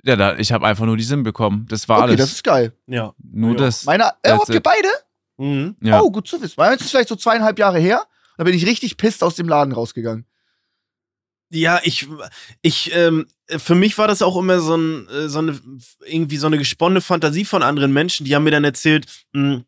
ja, 0.02 0.16
da, 0.16 0.36
ich 0.36 0.52
habe 0.52 0.66
einfach 0.66 0.86
nur 0.86 0.96
die 0.96 1.02
SIM 1.04 1.22
bekommen. 1.22 1.66
Das 1.68 1.88
war 1.88 1.98
Okay, 1.98 2.04
alles. 2.08 2.16
das 2.20 2.32
ist 2.32 2.44
geil. 2.44 2.72
Ja. 2.86 3.14
nur 3.22 3.50
Ja. 3.52 3.56
das. 3.56 3.84
Meiner, 3.84 4.14
äh, 4.22 4.32
habt 4.32 4.48
ihr 4.48 4.60
beide? 4.60 4.88
Mhm. 5.36 5.76
Ja. 5.80 6.00
Oh, 6.00 6.10
gut 6.10 6.26
zu 6.28 6.40
wissen. 6.40 6.54
Meins 6.56 6.82
ist 6.82 6.90
vielleicht 6.90 7.08
so 7.08 7.16
zweieinhalb 7.16 7.58
Jahre 7.58 7.78
her. 7.78 8.04
Da 8.38 8.44
bin 8.44 8.54
ich 8.54 8.66
richtig 8.66 8.96
pisst 8.96 9.22
aus 9.22 9.34
dem 9.34 9.48
Laden 9.48 9.72
rausgegangen. 9.72 10.24
Ja, 11.52 11.80
ich, 11.82 12.06
ich, 12.62 12.92
ähm, 12.94 13.26
für 13.48 13.74
mich 13.74 13.98
war 13.98 14.06
das 14.06 14.22
auch 14.22 14.36
immer 14.36 14.60
so, 14.60 14.76
ein, 14.76 15.08
äh, 15.08 15.28
so 15.28 15.40
eine, 15.40 15.60
irgendwie 16.06 16.36
so 16.36 16.46
eine 16.46 16.58
gesponnene 16.58 17.00
Fantasie 17.00 17.44
von 17.44 17.62
anderen 17.62 17.92
Menschen. 17.92 18.24
Die 18.24 18.34
haben 18.34 18.44
mir 18.44 18.52
dann 18.52 18.64
erzählt, 18.64 19.06
mh, 19.32 19.64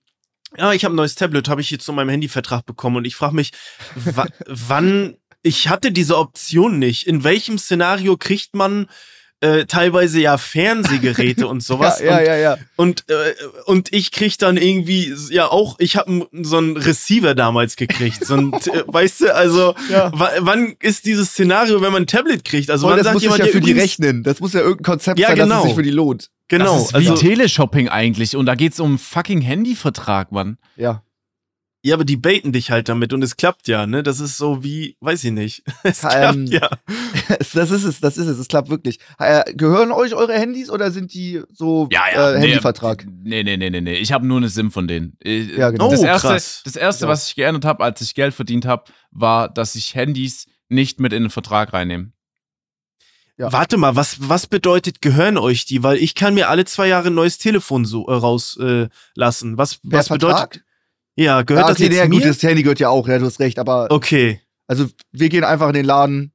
ja, 0.56 0.72
ich 0.72 0.84
habe 0.84 0.94
ein 0.94 0.96
neues 0.96 1.16
Tablet, 1.16 1.48
habe 1.48 1.60
ich 1.60 1.70
jetzt 1.70 1.84
zu 1.84 1.92
meinem 1.92 2.10
Handyvertrag 2.10 2.64
bekommen 2.66 2.96
und 2.96 3.04
ich 3.04 3.16
frage 3.16 3.34
mich, 3.34 3.52
wa 3.94 4.26
wann, 4.46 5.16
ich 5.42 5.68
hatte 5.68 5.90
diese 5.90 6.18
Option 6.18 6.78
nicht. 6.78 7.06
In 7.06 7.24
welchem 7.24 7.58
Szenario 7.58 8.16
kriegt 8.16 8.54
man 8.54 8.86
äh, 9.42 9.66
teilweise 9.66 10.20
ja 10.20 10.38
Fernsehgeräte 10.38 11.46
und 11.46 11.62
sowas? 11.64 12.00
ja, 12.00 12.06
ja, 12.06 12.18
und, 12.20 12.26
ja, 12.26 12.37
ja. 12.37 12.56
Und, 12.76 13.04
äh, 13.11 13.14
und 13.66 13.92
ich 13.92 14.11
krieg 14.12 14.38
dann 14.38 14.56
irgendwie, 14.56 15.14
ja 15.30 15.49
auch, 15.50 15.76
ich 15.78 15.96
habe 15.96 16.26
so 16.42 16.56
einen 16.56 16.76
Receiver 16.76 17.34
damals 17.34 17.76
gekriegt. 17.76 18.25
So 18.25 18.34
ein, 18.37 18.52
äh, 18.54 18.58
weißt 18.87 19.20
du, 19.22 19.34
also 19.34 19.75
Ja. 19.90 20.11
wa- 20.14 20.30
wann 20.40 20.75
ist 20.80 21.04
dieses 21.04 21.30
Szenario, 21.30 21.82
wenn 21.82 21.92
man 21.92 22.04
ein 22.04 22.06
Tablet 22.06 22.44
kriegt? 22.44 22.70
Also 22.70 22.88
das 22.88 23.02
sagt 23.04 23.14
muss 23.14 23.22
jemand, 23.22 23.40
ja 23.40 23.46
ja, 23.46 23.52
für 23.52 23.61
die 23.61 23.72
rechnen. 23.72 24.22
Das 24.22 24.40
muss 24.40 24.52
ja 24.54 24.61
irgendein 24.61 24.84
Konzept 24.84 25.18
Ja, 25.18 25.28
sein, 25.28 25.37
dass 25.38 25.46
genau. 25.49 25.58
es 25.61 25.64
sich 25.66 25.75
für 25.75 25.82
die 25.82 25.90
lohnt. 25.90 26.30
Genau, 26.49 26.75
das 26.75 26.82
ist 26.87 26.92
wie 26.92 26.96
also, 27.08 27.14
Teleshopping 27.14 27.88
eigentlich. 27.88 28.37
Und 28.37 28.46
da 28.46 28.54
geht's 28.54 28.78
um 28.80 28.99
fucking 28.99 29.40
Handyvertrag, 29.40 30.32
Mann. 30.32 30.58
Ja. 30.76 31.02
Ja, 31.84 31.94
aber 31.94 32.04
die 32.04 32.16
baiten 32.16 32.52
dich 32.52 32.70
halt 32.70 32.88
damit 32.88 33.12
und 33.12 33.22
es 33.22 33.36
klappt 33.36 33.66
ja, 33.68 33.86
ne? 33.86 34.02
Das 34.02 34.20
ist 34.20 34.36
so 34.36 34.62
wie, 34.62 34.96
weiß 35.00 35.24
ich 35.24 35.32
nicht. 35.32 35.64
Es 35.82 36.02
Ähm, 36.04 36.46
klappt 36.46 36.48
ja. 36.50 36.70
das 37.54 37.70
ist 37.70 37.84
es, 37.84 38.00
das 38.00 38.16
ist 38.16 38.26
es. 38.28 38.38
Es 38.38 38.48
klappt 38.48 38.70
wirklich. 38.70 39.00
Äh, 39.18 39.52
gehören 39.54 39.90
euch 39.92 40.14
eure 40.14 40.34
Handys 40.34 40.70
oder 40.70 40.90
sind 40.92 41.12
die 41.12 41.42
so 41.52 41.88
Ja, 41.90 42.02
ja. 42.14 42.32
äh, 42.34 42.40
Handyvertrag? 42.40 43.04
Nee, 43.24 43.42
nee, 43.42 43.56
nee, 43.56 43.70
nee, 43.70 43.80
nee. 43.80 43.94
Ich 43.96 44.12
habe 44.12 44.26
nur 44.26 44.36
eine 44.38 44.48
SIM 44.48 44.70
von 44.70 44.86
denen. 44.86 45.16
Äh, 45.24 45.40
Ja, 45.56 45.70
genau. 45.70 45.90
Das 45.90 46.00
Oh, 46.00 46.04
erste, 46.04 46.28
krass. 46.28 46.62
das 46.64 46.76
erste 46.76 47.04
Ja. 47.06 47.08
was 47.10 47.26
ich 47.28 47.34
geändert 47.34 47.64
habe, 47.64 47.82
als 47.82 48.00
ich 48.00 48.14
Geld 48.14 48.32
verdient 48.34 48.64
habe, 48.64 48.84
war, 49.10 49.48
dass 49.48 49.74
ich 49.74 49.94
Handys 49.94 50.46
nicht 50.68 51.00
mit 51.00 51.12
in 51.12 51.24
den 51.24 51.30
Vertrag 51.30 51.72
reinnehme. 51.72 52.12
Ja. 53.38 53.52
Warte 53.52 53.76
mal, 53.78 53.96
was, 53.96 54.28
was 54.28 54.46
bedeutet 54.46 55.00
gehören 55.00 55.38
euch 55.38 55.64
die? 55.64 55.82
Weil 55.82 55.96
ich 55.96 56.14
kann 56.14 56.34
mir 56.34 56.48
alle 56.48 56.64
zwei 56.64 56.86
Jahre 56.86 57.08
ein 57.08 57.14
neues 57.14 57.38
Telefon 57.38 57.84
so 57.84 58.06
äh, 58.06 58.12
rauslassen. 58.14 58.84
Äh, 58.84 58.88
lassen. 59.14 59.58
was 59.58 59.80
was 59.82 60.08
bedeutet? 60.10 60.62
Ja, 61.16 61.42
gehört 61.42 61.64
ja, 61.64 61.69
das 61.69 61.76
okay, 61.78 61.85
jetzt 61.88 61.97
ja, 61.97 62.04
mir? 62.09 62.16
gut, 62.21 62.25
das 62.25 62.42
Handy 62.42 62.62
gehört 62.62 62.81
ja 62.81 62.88
auch, 62.88 63.07
ja, 63.09 63.19
du 63.19 63.26
hast 63.26 63.38
recht, 63.40 63.59
aber 63.59 63.88
okay. 63.90 64.40
also 64.66 64.87
wir 65.11 65.28
gehen 65.28 65.45
einfach 65.45 65.69
in 65.69 65.75
den 65.75 65.85
Laden, 65.85 66.33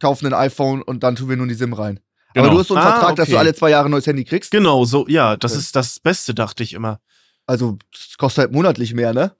kaufen 0.00 0.26
ein 0.26 0.34
iPhone 0.34 0.82
und 0.82 1.02
dann 1.02 1.14
tun 1.16 1.28
wir 1.28 1.36
nur 1.36 1.46
die 1.46 1.54
SIM 1.54 1.72
rein. 1.72 2.00
Genau. 2.34 2.46
Aber 2.46 2.54
du 2.54 2.60
hast 2.60 2.68
so 2.68 2.74
einen 2.74 2.84
Ah, 2.86 2.90
Vertrag, 2.92 3.16
dass 3.16 3.24
okay. 3.28 3.32
du 3.32 3.38
alle 3.38 3.54
zwei 3.54 3.70
Jahre 3.70 3.86
ein 3.88 3.90
neues 3.90 4.06
Handy 4.06 4.24
kriegst. 4.24 4.50
Genau, 4.50 4.84
so, 4.84 5.06
ja, 5.06 5.36
das 5.36 5.52
Okay. 5.52 5.60
ist 5.60 5.76
das 5.76 6.00
Beste, 6.00 6.34
dachte 6.34 6.62
ich 6.62 6.72
immer. 6.72 7.00
Also, 7.46 7.78
das 7.92 8.16
kostet 8.18 8.42
halt 8.44 8.52
monatlich 8.52 8.94
mehr, 8.94 9.12
ne? 9.12 9.36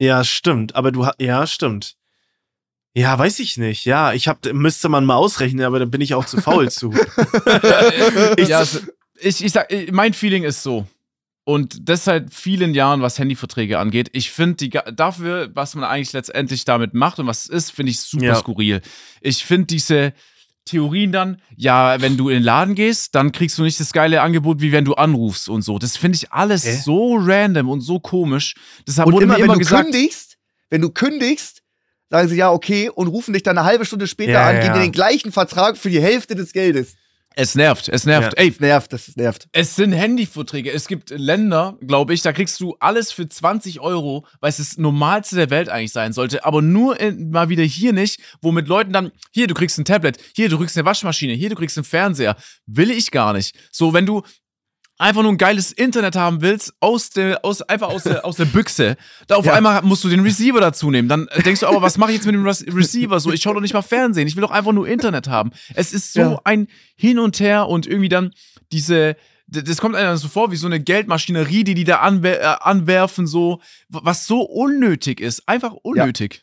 Ja, 0.00 0.22
stimmt. 0.24 0.74
Aber 0.74 0.92
du 0.92 1.06
hast, 1.06 1.20
ja, 1.20 1.46
stimmt. 1.46 1.96
Ja, 2.94 3.16
weiß 3.18 3.38
ich 3.38 3.56
nicht. 3.56 3.84
Ja, 3.84 4.12
ich 4.12 4.26
hab, 4.28 4.44
müsste 4.52 4.88
man 4.88 5.04
mal 5.04 5.14
ausrechnen, 5.16 5.64
aber 5.64 5.78
da 5.78 5.84
bin 5.84 6.00
ich 6.00 6.14
auch 6.14 6.24
zu 6.26 6.40
faul 6.40 6.70
zu. 6.70 6.92
Ich- 8.36 8.48
ja, 8.48 8.62
ich, 9.20 9.44
ich 9.44 9.52
sag, 9.52 9.68
mein 9.92 10.12
Feeling 10.12 10.42
ist 10.44 10.62
so. 10.62 10.86
Und 11.48 11.88
das 11.88 12.04
seit 12.04 12.34
vielen 12.34 12.74
Jahren, 12.74 13.00
was 13.00 13.18
Handyverträge 13.18 13.78
angeht. 13.78 14.10
Ich 14.12 14.30
finde, 14.30 14.68
dafür, 14.92 15.48
was 15.54 15.74
man 15.74 15.84
eigentlich 15.84 16.12
letztendlich 16.12 16.66
damit 16.66 16.92
macht 16.92 17.18
und 17.20 17.26
was 17.26 17.44
es 17.44 17.48
ist, 17.48 17.70
finde 17.70 17.90
ich 17.92 18.00
super 18.00 18.22
Ja. 18.26 18.34
skurril. 18.34 18.82
Ich 19.22 19.46
finde 19.46 19.64
diese 19.64 20.12
Theorien 20.66 21.10
dann, 21.10 21.40
ja, 21.56 22.02
wenn 22.02 22.18
du 22.18 22.28
in 22.28 22.34
den 22.34 22.42
Laden 22.42 22.74
gehst, 22.74 23.14
dann 23.14 23.32
kriegst 23.32 23.56
du 23.56 23.62
nicht 23.62 23.80
das 23.80 23.94
geile 23.94 24.20
Angebot, 24.20 24.60
wie 24.60 24.72
wenn 24.72 24.84
du 24.84 24.92
anrufst 24.92 25.48
und 25.48 25.62
so. 25.62 25.78
Das 25.78 25.96
finde 25.96 26.16
ich 26.16 26.30
alles 26.32 26.66
Hä? 26.66 26.82
so 26.84 27.16
random 27.18 27.70
und 27.70 27.80
so 27.80 27.98
komisch. 27.98 28.54
Deshalb 28.86 29.06
Und 29.06 29.14
wurde 29.14 29.24
immer, 29.24 29.34
mir 29.36 29.38
wenn 29.38 29.44
immer 29.46 29.54
du 29.54 29.60
gesagt, 29.60 29.84
kündigst, 29.84 30.36
wenn 30.68 30.82
du 30.82 30.90
kündigst, 30.90 31.62
sagen 32.10 32.28
sie 32.28 32.36
ja, 32.36 32.50
okay, 32.52 32.90
und 32.90 33.06
rufen 33.08 33.32
dich 33.32 33.42
dann 33.42 33.56
eine 33.56 33.66
halbe 33.66 33.86
Stunde 33.86 34.06
später 34.06 34.32
Ja, 34.32 34.48
an, 34.48 34.56
ja. 34.56 34.60
geben 34.64 34.74
dir 34.74 34.80
den 34.82 34.92
gleichen 34.92 35.32
Vertrag 35.32 35.78
für 35.78 35.88
die 35.88 36.02
Hälfte 36.02 36.34
des 36.34 36.52
Geldes. 36.52 36.96
Es 37.38 37.54
nervt, 37.54 37.88
es 37.88 38.04
nervt. 38.04 38.36
Ja. 38.36 38.42
Ey, 38.42 38.50
Das 38.50 38.58
nervt, 38.58 38.92
das 38.92 39.16
nervt. 39.16 39.48
Es 39.52 39.76
sind 39.76 39.92
Handyverträge. 39.92 40.72
Es 40.72 40.88
gibt 40.88 41.10
Länder, 41.10 41.78
glaube 41.80 42.12
ich, 42.12 42.20
da 42.20 42.32
kriegst 42.32 42.58
du 42.58 42.74
alles 42.80 43.12
für 43.12 43.28
20 43.28 43.78
Euro, 43.78 44.26
weil 44.40 44.50
es 44.50 44.56
das 44.56 44.76
Normalste 44.76 45.36
der 45.36 45.48
Welt 45.48 45.68
eigentlich 45.68 45.92
sein 45.92 46.12
sollte. 46.12 46.44
Aber 46.44 46.62
nur 46.62 46.98
in, 46.98 47.30
mal 47.30 47.48
wieder 47.48 47.62
hier 47.62 47.92
nicht, 47.92 48.20
wo 48.42 48.50
mit 48.50 48.66
Leuten 48.66 48.92
dann, 48.92 49.12
hier, 49.30 49.46
du 49.46 49.54
kriegst 49.54 49.78
ein 49.78 49.84
Tablet, 49.84 50.18
hier, 50.34 50.48
du 50.48 50.58
kriegst 50.58 50.76
eine 50.76 50.84
Waschmaschine, 50.84 51.32
hier, 51.32 51.50
du 51.50 51.54
kriegst 51.54 51.78
einen 51.78 51.84
Fernseher. 51.84 52.34
Will 52.66 52.90
ich 52.90 53.12
gar 53.12 53.32
nicht. 53.32 53.54
So, 53.70 53.92
wenn 53.92 54.04
du 54.04 54.22
einfach 54.98 55.22
nur 55.22 55.32
ein 55.32 55.38
geiles 55.38 55.72
Internet 55.72 56.16
haben 56.16 56.40
willst, 56.42 56.74
aus 56.80 57.10
der, 57.10 57.44
aus, 57.44 57.62
einfach 57.62 57.88
aus 57.88 58.02
der, 58.02 58.24
aus 58.24 58.36
der 58.36 58.44
Büchse, 58.46 58.96
da 59.28 59.36
auf 59.36 59.46
Ja. 59.46 59.54
einmal 59.54 59.82
musst 59.82 60.02
du 60.04 60.08
den 60.08 60.20
Receiver 60.20 60.60
dazu 60.60 60.90
nehmen. 60.90 61.08
Dann 61.08 61.28
denkst 61.44 61.60
du 61.60 61.66
aber, 61.68 61.80
was 61.82 61.96
mache 61.98 62.10
ich 62.10 62.16
jetzt 62.16 62.26
mit 62.26 62.34
dem 62.34 62.44
Receiver? 62.44 63.20
So, 63.20 63.32
ich 63.32 63.40
schaue 63.42 63.54
doch 63.54 63.60
nicht 63.60 63.74
mal 63.74 63.82
Fernsehen. 63.82 64.26
Ich 64.28 64.34
will 64.36 64.42
doch 64.42 64.50
einfach 64.50 64.72
nur 64.72 64.88
Internet 64.88 65.28
haben. 65.28 65.52
Es 65.74 65.92
ist 65.92 66.12
so 66.12 66.20
Ja. 66.20 66.40
ein 66.44 66.66
Hin 66.96 67.18
und 67.18 67.38
Her 67.40 67.68
und 67.68 67.86
irgendwie 67.86 68.08
dann 68.08 68.32
diese, 68.72 69.16
das 69.46 69.78
kommt 69.78 69.94
einem 69.96 70.16
so 70.16 70.28
vor 70.28 70.50
wie 70.50 70.56
so 70.56 70.66
eine 70.66 70.80
Geldmaschinerie, 70.80 71.64
die 71.64 71.74
die 71.74 71.84
da 71.84 71.98
anwer 72.00 72.40
äh, 72.40 72.56
anwerfen, 72.60 73.26
so, 73.26 73.60
was 73.88 74.26
so 74.26 74.42
unnötig 74.42 75.20
ist. 75.20 75.48
Einfach 75.48 75.72
unnötig. 75.72 76.42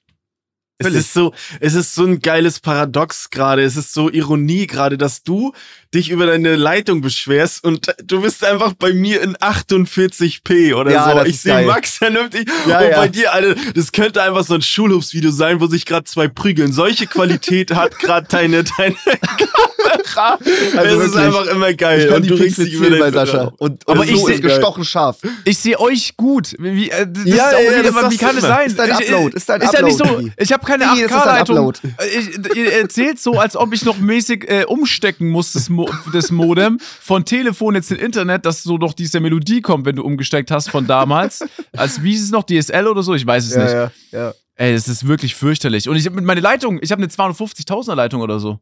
Es 0.77 0.87
Völlig. 0.87 0.99
ist 0.99 1.13
so, 1.13 1.33
es 1.61 1.73
ist 1.73 1.95
so 1.95 2.03
ein 2.03 2.19
geiles 2.19 2.59
Paradox 2.59 3.29
gerade. 3.29 3.63
Es 3.63 3.77
ist 3.77 3.93
so 3.93 4.09
Ironie 4.11 4.67
gerade, 4.67 4.97
dass 4.97 5.23
du 5.23 5.53
dich 5.93 6.09
über 6.09 6.25
deine 6.25 6.57
Leitung 6.57 6.99
beschwerst 6.99 7.63
und 7.63 7.95
du 8.03 8.21
bist 8.21 8.43
einfach 8.43 8.73
bei 8.73 8.91
mir 8.91 9.21
in 9.21 9.37
48p 9.37 10.73
oder 10.75 10.91
Ja, 10.91 11.09
so. 11.11 11.17
das 11.19 11.27
Ich 11.29 11.39
sehe. 11.39 11.65
Max 11.65 11.91
vernünftig 11.97 12.49
Ja, 12.67 12.79
und 12.81 12.89
ja. 12.89 12.97
bei 12.97 13.07
dir, 13.07 13.31
Alter, 13.33 13.55
das 13.73 13.93
könnte 13.93 14.21
einfach 14.21 14.43
so 14.43 14.55
ein 14.55 14.61
Schulhofsvideo 14.61 15.31
sein, 15.31 15.61
wo 15.61 15.67
sich 15.67 15.85
gerade 15.85 16.03
zwei 16.03 16.27
prügeln. 16.27 16.73
Solche 16.73 17.07
Qualität 17.07 17.71
hat 17.73 17.97
gerade 17.97 18.27
deine, 18.29 18.65
deine 18.65 18.95
Kamera. 20.13 20.39
es 20.43 21.05
ist 21.07 21.15
einfach 21.15 21.45
immer 21.47 21.73
geil. 21.73 22.01
Ich 22.01 22.07
kann 22.07 22.15
Und 22.17 22.23
die 22.29 22.33
Pixel 22.35 22.65
dich 22.65 22.73
über 22.73 22.89
bei 22.99 23.11
Sascha. 23.11 23.53
Und, 23.59 23.87
Aber 23.87 24.01
und 24.01 24.09
ich 24.09 24.17
so 24.19 24.27
seh- 24.27 24.33
ist 24.33 24.41
gestochen 24.41 24.83
scharf. 24.83 25.19
Ich 25.45 25.57
sehe 25.57 25.79
euch 25.79 26.17
gut. 26.17 26.53
Wie, 26.59 26.89
äh, 26.89 27.07
das 27.09 27.23
Ja, 27.25 27.49
ist 27.49 27.55
auch 27.55 27.59
ja, 27.61 27.79
wieder, 27.79 28.01
das 28.01 28.11
wie 28.11 28.17
kann 28.17 28.35
es 28.35 28.41
sein? 28.41 28.67
Ist 28.67 28.77
dein 28.79 28.89
Ich- 28.89 28.95
Upload, 29.13 29.37
ist 29.37 29.47
dein 29.47 29.61
ist 29.61 29.73
ja 29.73 29.81
nicht 29.81 29.97
so. 29.97 30.03
Upload, 30.03 30.31
Ich 30.37 30.51
habe 30.51 30.64
keine 30.65 30.85
Digi, 30.89 31.03
das 31.03 31.11
ist 31.11 31.25
dein 31.25 31.43
8K-Leitung. 31.43 31.57
Upload. 31.57 31.79
Ich- 32.17 32.55
Ihr 32.55 32.73
erzählt 32.73 33.19
so, 33.19 33.39
als 33.39 33.55
ob 33.55 33.73
ich 33.73 33.85
noch 33.85 33.97
mäßig 33.97 34.49
äh, 34.49 34.65
umstecken 34.65 35.29
muss, 35.29 35.53
das, 35.53 35.69
Mo 35.69 35.89
das 36.11 36.31
Modem 36.31 36.79
von 36.79 37.23
Telefon 37.25 37.75
jetzt 37.75 37.91
in 37.91 37.97
Internet, 37.97 38.45
dass 38.45 38.63
so 38.63 38.77
doch 38.77 38.93
diese 38.93 39.19
Melodie 39.19 39.61
kommt, 39.61 39.85
wenn 39.85 39.95
du 39.95 40.03
umgesteckt 40.03 40.51
hast 40.51 40.69
von 40.69 40.87
damals. 40.87 41.43
Als 41.75 42.03
wie 42.03 42.13
ist 42.15 42.23
es 42.23 42.31
noch, 42.31 42.43
DSL 42.43 42.87
oder 42.87 43.03
so? 43.03 43.13
Ich 43.13 43.25
weiß 43.25 43.45
es 43.45 43.55
nicht. 43.55 43.71
Ja, 43.71 43.83
ja, 43.83 43.91
ja. 44.11 44.33
Ey, 44.57 44.73
das 44.73 44.87
ist 44.87 45.05
wirklich 45.07 45.35
fürchterlich. 45.35 45.89
Und 45.89 45.95
ich 45.97 46.05
habe 46.05 46.15
mit 46.15 46.25
meiner 46.25 46.41
Leitung, 46.41 46.79
ich 46.81 46.91
habe 46.91 47.01
eine 47.03 47.11
250.000er 47.11 47.95
Leitung 47.95 48.21
oder 48.21 48.39
so. 48.39 48.59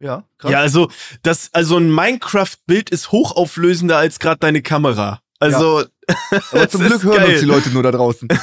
Ja, 0.00 0.22
krass. 0.38 0.52
Ja, 0.52 0.60
also, 0.60 0.90
das, 1.22 1.50
also 1.52 1.76
ein 1.76 1.92
Minecraft-Bild 1.92 2.90
ist 2.90 3.10
hochauflösender 3.10 3.96
als 3.96 4.20
gerade 4.20 4.38
deine 4.38 4.62
Kamera. 4.62 5.20
Also, 5.40 5.84
Aber 6.52 6.68
zum 6.68 6.82
Glück 6.82 7.02
hören 7.04 7.16
geil. 7.16 7.30
uns 7.32 7.40
die 7.40 7.46
Leute 7.46 7.70
nur 7.70 7.82
da 7.82 7.90
draußen. 7.92 8.28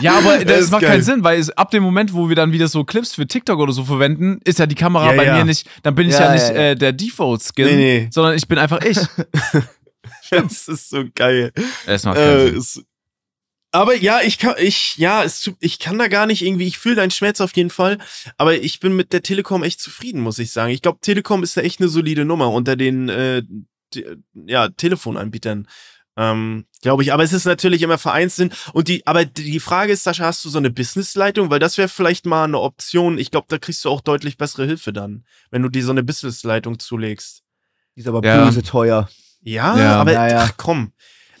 Ja, 0.00 0.18
aber 0.18 0.44
Das 0.44 0.58
das 0.60 0.70
macht 0.70 0.82
geil. 0.82 0.90
keinen 0.90 1.02
Sinn, 1.02 1.24
weil 1.24 1.40
es, 1.40 1.48
ab 1.50 1.70
dem 1.70 1.82
Moment, 1.82 2.12
wo 2.12 2.28
wir 2.28 2.36
dann 2.36 2.52
wieder 2.52 2.68
so 2.68 2.84
Clips 2.84 3.14
für 3.14 3.26
TikTok 3.26 3.58
oder 3.58 3.72
so 3.72 3.84
verwenden, 3.84 4.40
ist 4.44 4.58
ja 4.58 4.66
die 4.66 4.74
Kamera 4.74 5.10
Ja, 5.12 5.16
bei 5.16 5.24
ja. 5.24 5.38
mir 5.38 5.44
nicht, 5.46 5.66
dann 5.82 5.94
bin 5.94 6.06
ich 6.08 6.12
ja, 6.14 6.26
Ja, 6.26 6.32
nicht. 6.34 6.50
Äh, 6.50 6.74
der 6.74 6.92
Default-Skin, 6.92 7.64
Nee, 7.66 7.76
nee. 7.76 8.08
sondern 8.12 8.34
ich 8.36 8.46
bin 8.46 8.58
einfach 8.58 8.82
ich. 8.84 8.98
das 10.30 10.68
ist 10.68 10.90
so 10.90 11.04
geil. 11.14 11.52
Es 11.86 12.04
macht 12.04 12.16
keinen 12.16 12.38
Äh, 12.40 12.46
Sinn. 12.50 12.58
es, 12.58 12.82
aber 13.72 13.94
ja, 13.96 14.20
ich 14.22 14.38
kann, 14.38 14.54
ich, 14.58 14.96
ja, 14.96 15.22
es, 15.24 15.50
ich 15.60 15.78
kann 15.78 15.98
da 15.98 16.08
gar 16.08 16.26
nicht 16.26 16.42
irgendwie, 16.42 16.66
ich 16.66 16.78
fühle 16.78 16.94
deinen 16.96 17.10
Schmerz 17.10 17.40
auf 17.40 17.54
jeden 17.56 17.70
Fall, 17.70 17.98
aber 18.38 18.54
ich 18.54 18.80
bin 18.80 18.94
mit 18.96 19.12
der 19.12 19.22
Telekom 19.22 19.62
echt 19.62 19.80
zufrieden, 19.80 20.20
muss 20.20 20.38
ich 20.38 20.50
sagen. 20.52 20.72
Ich 20.72 20.82
glaube, 20.82 20.98
Telekom 21.00 21.42
ist 21.42 21.56
da 21.56 21.60
echt 21.62 21.80
eine 21.80 21.88
solide 21.88 22.24
Nummer 22.24 22.50
unter 22.52 22.76
den, 22.76 23.08
äh, 23.08 23.42
die, 23.94 24.04
ja, 24.46 24.68
Telefonanbietern. 24.68 25.68
Ähm, 26.18 26.64
glaube 26.80 27.02
ich, 27.02 27.12
aber 27.12 27.22
es 27.22 27.32
ist 27.34 27.44
natürlich 27.44 27.82
immer 27.82 27.98
vereinzelt 27.98 28.54
und 28.72 28.88
die, 28.88 29.06
aber 29.06 29.26
die 29.26 29.60
Frage 29.60 29.92
ist, 29.92 30.04
Sascha, 30.04 30.24
hast 30.24 30.44
du 30.44 30.48
so 30.48 30.56
eine 30.58 30.70
Businessleitung? 30.70 31.50
Weil 31.50 31.58
das 31.58 31.76
wäre 31.76 31.88
vielleicht 31.88 32.24
mal 32.24 32.44
eine 32.44 32.58
Option. 32.58 33.18
Ich 33.18 33.30
glaube, 33.30 33.46
da 33.50 33.58
kriegst 33.58 33.84
du 33.84 33.90
auch 33.90 34.00
deutlich 34.00 34.38
bessere 34.38 34.64
Hilfe 34.66 34.92
dann, 34.94 35.24
wenn 35.50 35.62
du 35.62 35.68
dir 35.68 35.84
so 35.84 35.90
eine 35.90 36.02
Businessleitung 36.02 36.78
zulegst. 36.78 37.42
Die 37.96 38.00
ist 38.00 38.08
aber 38.08 38.26
Ja. 38.26 38.44
böse 38.44 38.62
teuer. 38.62 39.08
Ja, 39.42 39.78
Ja. 39.78 40.00
aber 40.00 40.12
Ja, 40.12 40.28
ja. 40.28 40.38
ach 40.44 40.54
komm. 40.56 40.92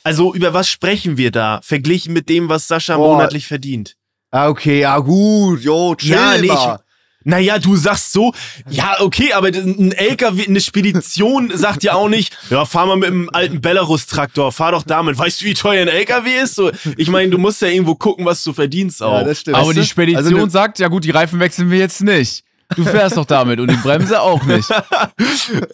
Also 0.04 0.34
über 0.34 0.52
was 0.54 0.68
sprechen 0.68 1.16
wir 1.16 1.30
da? 1.32 1.60
Verglichen 1.62 2.12
mit 2.12 2.28
dem, 2.28 2.48
was 2.48 2.68
Sascha 2.68 2.96
Boah. 2.96 3.08
monatlich 3.08 3.46
verdient. 3.46 3.96
Ah, 4.30 4.48
okay, 4.48 4.80
ja 4.80 4.98
gut, 4.98 5.62
jo, 5.62 5.94
chill 5.94 6.10
Ja, 6.12 6.36
nee, 6.38 6.48
mal. 6.48 6.80
Naja, 7.28 7.58
du 7.58 7.74
sagst 7.76 8.12
so, 8.12 8.32
ja, 8.70 8.96
okay, 9.00 9.32
aber 9.32 9.48
ein 9.48 9.90
LKW, 9.92 10.46
eine 10.46 10.60
Spedition 10.60 11.50
sagt 11.54 11.82
ja 11.82 11.94
auch 11.94 12.08
nicht, 12.08 12.36
ja, 12.50 12.64
fahr 12.64 12.86
mal 12.86 12.96
mit 12.96 13.08
dem 13.08 13.28
alten 13.34 13.60
Belarus-Traktor, 13.60 14.52
fahr 14.52 14.70
doch 14.72 14.84
damit. 14.84 15.18
Weißt 15.18 15.40
du, 15.40 15.46
wie 15.46 15.54
teuer 15.54 15.82
ein 15.82 15.88
LKW 15.88 16.30
ist? 16.42 16.54
So, 16.54 16.70
ich 16.96 17.08
meine, 17.08 17.30
du 17.30 17.38
musst 17.38 17.60
ja 17.62 17.68
irgendwo 17.68 17.96
gucken, 17.96 18.24
was 18.24 18.44
du 18.44 18.52
verdienst 18.52 19.02
auch. 19.02 19.18
Ja, 19.18 19.24
das 19.24 19.40
stimmt. 19.40 19.56
Aber 19.56 19.66
Weißt 19.66 19.76
die 19.76 19.80
du? 19.80 19.86
Spedition 19.86 20.24
Also 20.24 20.36
ne- 20.36 20.50
sagt, 20.50 20.78
ja 20.78 20.86
gut, 20.88 21.04
die 21.04 21.10
Reifen 21.10 21.40
wechseln 21.40 21.68
wir 21.70 21.78
jetzt 21.78 22.00
nicht. 22.02 22.44
Du 22.76 22.84
fährst 22.84 23.16
doch 23.16 23.24
damit 23.24 23.60
und 23.60 23.70
die 23.70 23.76
Bremse 23.76 24.20
auch 24.20 24.42
nicht. 24.44 24.68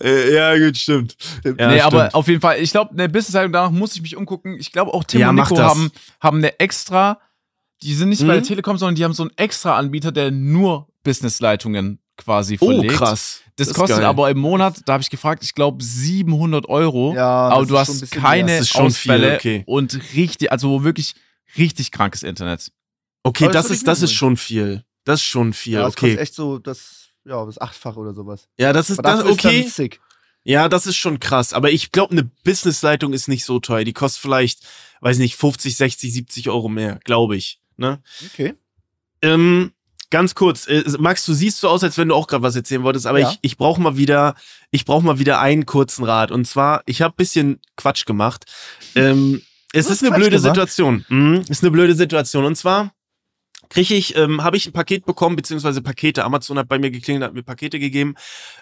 Äh, 0.01 0.35
ja, 0.35 0.57
gut, 0.59 0.77
stimmt. 0.77 1.17
Ja, 1.45 1.69
nee, 1.69 1.81
aber 1.81 2.01
stimmt. 2.01 2.15
auf 2.15 2.29
jeden 2.29 2.41
Fall, 2.41 2.59
ich 2.61 2.71
glaube, 2.71 2.93
eine 2.93 3.09
Business-Zeitung, 3.09 3.53
danach 3.53 3.71
muss 3.71 3.95
ich 3.95 4.03
mich 4.03 4.17
umgucken. 4.17 4.57
Ich 4.59 4.73
glaube, 4.73 4.93
auch 4.93 5.05
Tim 5.05 5.21
Ja, 5.21 5.31
und 5.31 5.37
Nico 5.37 5.59
haben, 5.59 5.91
haben 6.21 6.39
eine 6.39 6.59
extra, 6.61 7.19
die 7.83 7.95
sind 7.95 8.11
nicht 8.11 8.21
bei 8.27 8.35
der 8.35 8.43
Mhm. 8.43 8.47
Telekom, 8.47 8.79
sondern 8.79 8.95
die 8.97 9.05
haben 9.05 9.15
so 9.15 9.23
einen 9.23 9.33
extra 9.37 9.77
Anbieter, 9.77 10.13
der 10.13 10.31
nur 10.31 10.89
Business-Leitungen 11.03 11.99
quasi 12.17 12.57
Oh, 12.61 12.67
verlegt. 12.67 12.95
krass. 12.95 13.41
Das, 13.57 13.69
ist 13.69 13.75
kostet 13.75 13.99
geil. 13.99 14.07
aber 14.07 14.31
im 14.31 14.39
Monat, 14.39 14.81
da 14.87 14.95
habe 14.95 15.03
ich 15.03 15.11
gefragt, 15.11 15.43
ich 15.43 15.55
glaube 15.55 15.83
700 15.83 16.69
Euro. 16.69 17.15
Ja, 17.15 17.49
aber 17.49 17.67
das 17.67 17.69
du 17.69 17.77
ist 17.77 17.87
schon 17.87 17.97
ein 17.97 18.01
hast 18.03 18.11
keine 18.13 18.45
mehr. 18.45 18.59
Das 18.59 18.67
ist 18.67 18.73
schon 18.73 18.87
Ausfälle 18.87 19.27
viel, 19.41 19.61
okay. 19.61 19.63
und 19.67 20.01
richtig, 20.15 20.51
also 20.53 20.85
wirklich 20.85 21.15
richtig 21.57 21.91
krankes 21.91 22.23
Internet. 22.23 22.73
Okay, 23.23 23.45
Aber 23.45 23.53
das 23.53 23.69
das 23.69 23.77
ist, 23.77 23.87
das 23.89 24.03
ist 24.03 24.13
schon 24.13 24.37
viel. 24.37 24.85
Das 25.05 25.21
ist 25.21 25.27
schon 25.27 25.53
viel, 25.53 25.75
Ja, 25.75 25.83
das 25.83 25.95
kostet 25.97 26.13
okay. 26.13 26.23
echt 26.23 26.35
so 26.35 26.59
das, 26.59 27.09
ja, 27.25 27.45
das 27.45 27.61
Achtfache 27.61 27.99
oder 28.01 28.15
sowas. 28.15 28.49
Ja, 28.59 28.73
das 28.73 28.91
ist 28.91 28.99
Aber 29.01 29.09
das, 29.11 29.19
dafür 29.19 29.33
ist 29.33 29.45
okay. 29.45 29.63
dann 29.63 29.71
sick. 29.71 30.01
Ja, 30.45 30.69
das 30.69 30.87
ist 30.87 30.97
schon 30.97 31.21
krass. 31.21 31.53
Aber 31.53 31.71
ich 31.71 31.93
glaube, 31.93 32.13
eine 32.13 32.25
Businessleitung 32.45 33.13
ist 33.13 33.29
nicht 33.29 33.45
so 33.45 33.61
teuer. 33.61 33.85
Die 33.85 33.93
kostet 33.93 34.23
vielleicht, 34.23 34.61
weiß 35.01 35.19
nicht, 35.19 35.37
50, 35.37 35.77
60, 35.77 36.13
70 36.13 36.49
Euro 36.51 36.69
mehr, 36.69 36.99
glaube 37.05 37.37
ich. 37.37 37.61
Ne? 37.77 38.03
Okay. 38.33 38.55
Ähm, 39.21 39.73
ganz 40.13 40.37
kurz, 40.37 40.69
äh, 40.69 40.85
Max, 41.01 41.27
du 41.27 41.33
siehst 41.33 41.59
so 41.59 41.69
aus, 41.69 41.83
als 41.83 41.99
wenn 41.99 42.09
du 42.09 42.15
auch 42.15 42.29
gerade 42.29 42.45
was 42.45 42.55
erzählen 42.55 42.85
wolltest, 42.85 43.07
aber 43.07 43.19
Ja. 43.19 43.31
ich, 43.31 43.39
ich 43.43 43.57
brauche 43.57 43.81
mal 43.81 43.97
wieder, 43.97 44.37
ich 44.71 44.85
brauche 44.85 45.05
mal 45.05 45.19
wieder 45.19 45.41
einen 45.41 45.67
kurzen 45.67 46.05
Rat. 46.05 46.31
Und 46.31 46.45
zwar, 46.47 46.83
ich 46.87 47.03
habe 47.03 47.15
bisschen 47.17 47.61
Quatsch 47.77 48.07
gemacht. 48.07 48.45
Ähm, 48.95 49.43
es 49.73 49.87
ist 49.87 49.91
hast 49.91 50.03
eine 50.05 50.15
blöde 50.15 50.37
gemacht? 50.37 50.55
Situation. 50.55 51.05
Mhm, 51.09 51.45
ist 51.49 51.65
eine 51.65 51.71
blöde 51.73 51.97
Situation. 51.97 52.45
Und 52.45 52.55
zwar 52.57 52.93
kriege 53.71 53.95
ich, 53.95 54.15
ähm, 54.17 54.45
habe 54.45 54.57
ich 54.59 54.67
ein 54.67 54.73
Paket 54.73 55.07
bekommen, 55.07 55.35
beziehungsweise 55.35 55.81
Pakete. 55.81 56.25
Amazon 56.25 56.59
hat 56.59 56.69
bei 56.69 56.79
mir 56.79 56.91
geklingelt, 56.91 57.25
hat 57.25 57.35
mir 57.35 57.43
Pakete 57.43 57.79
gegeben. 57.81 58.15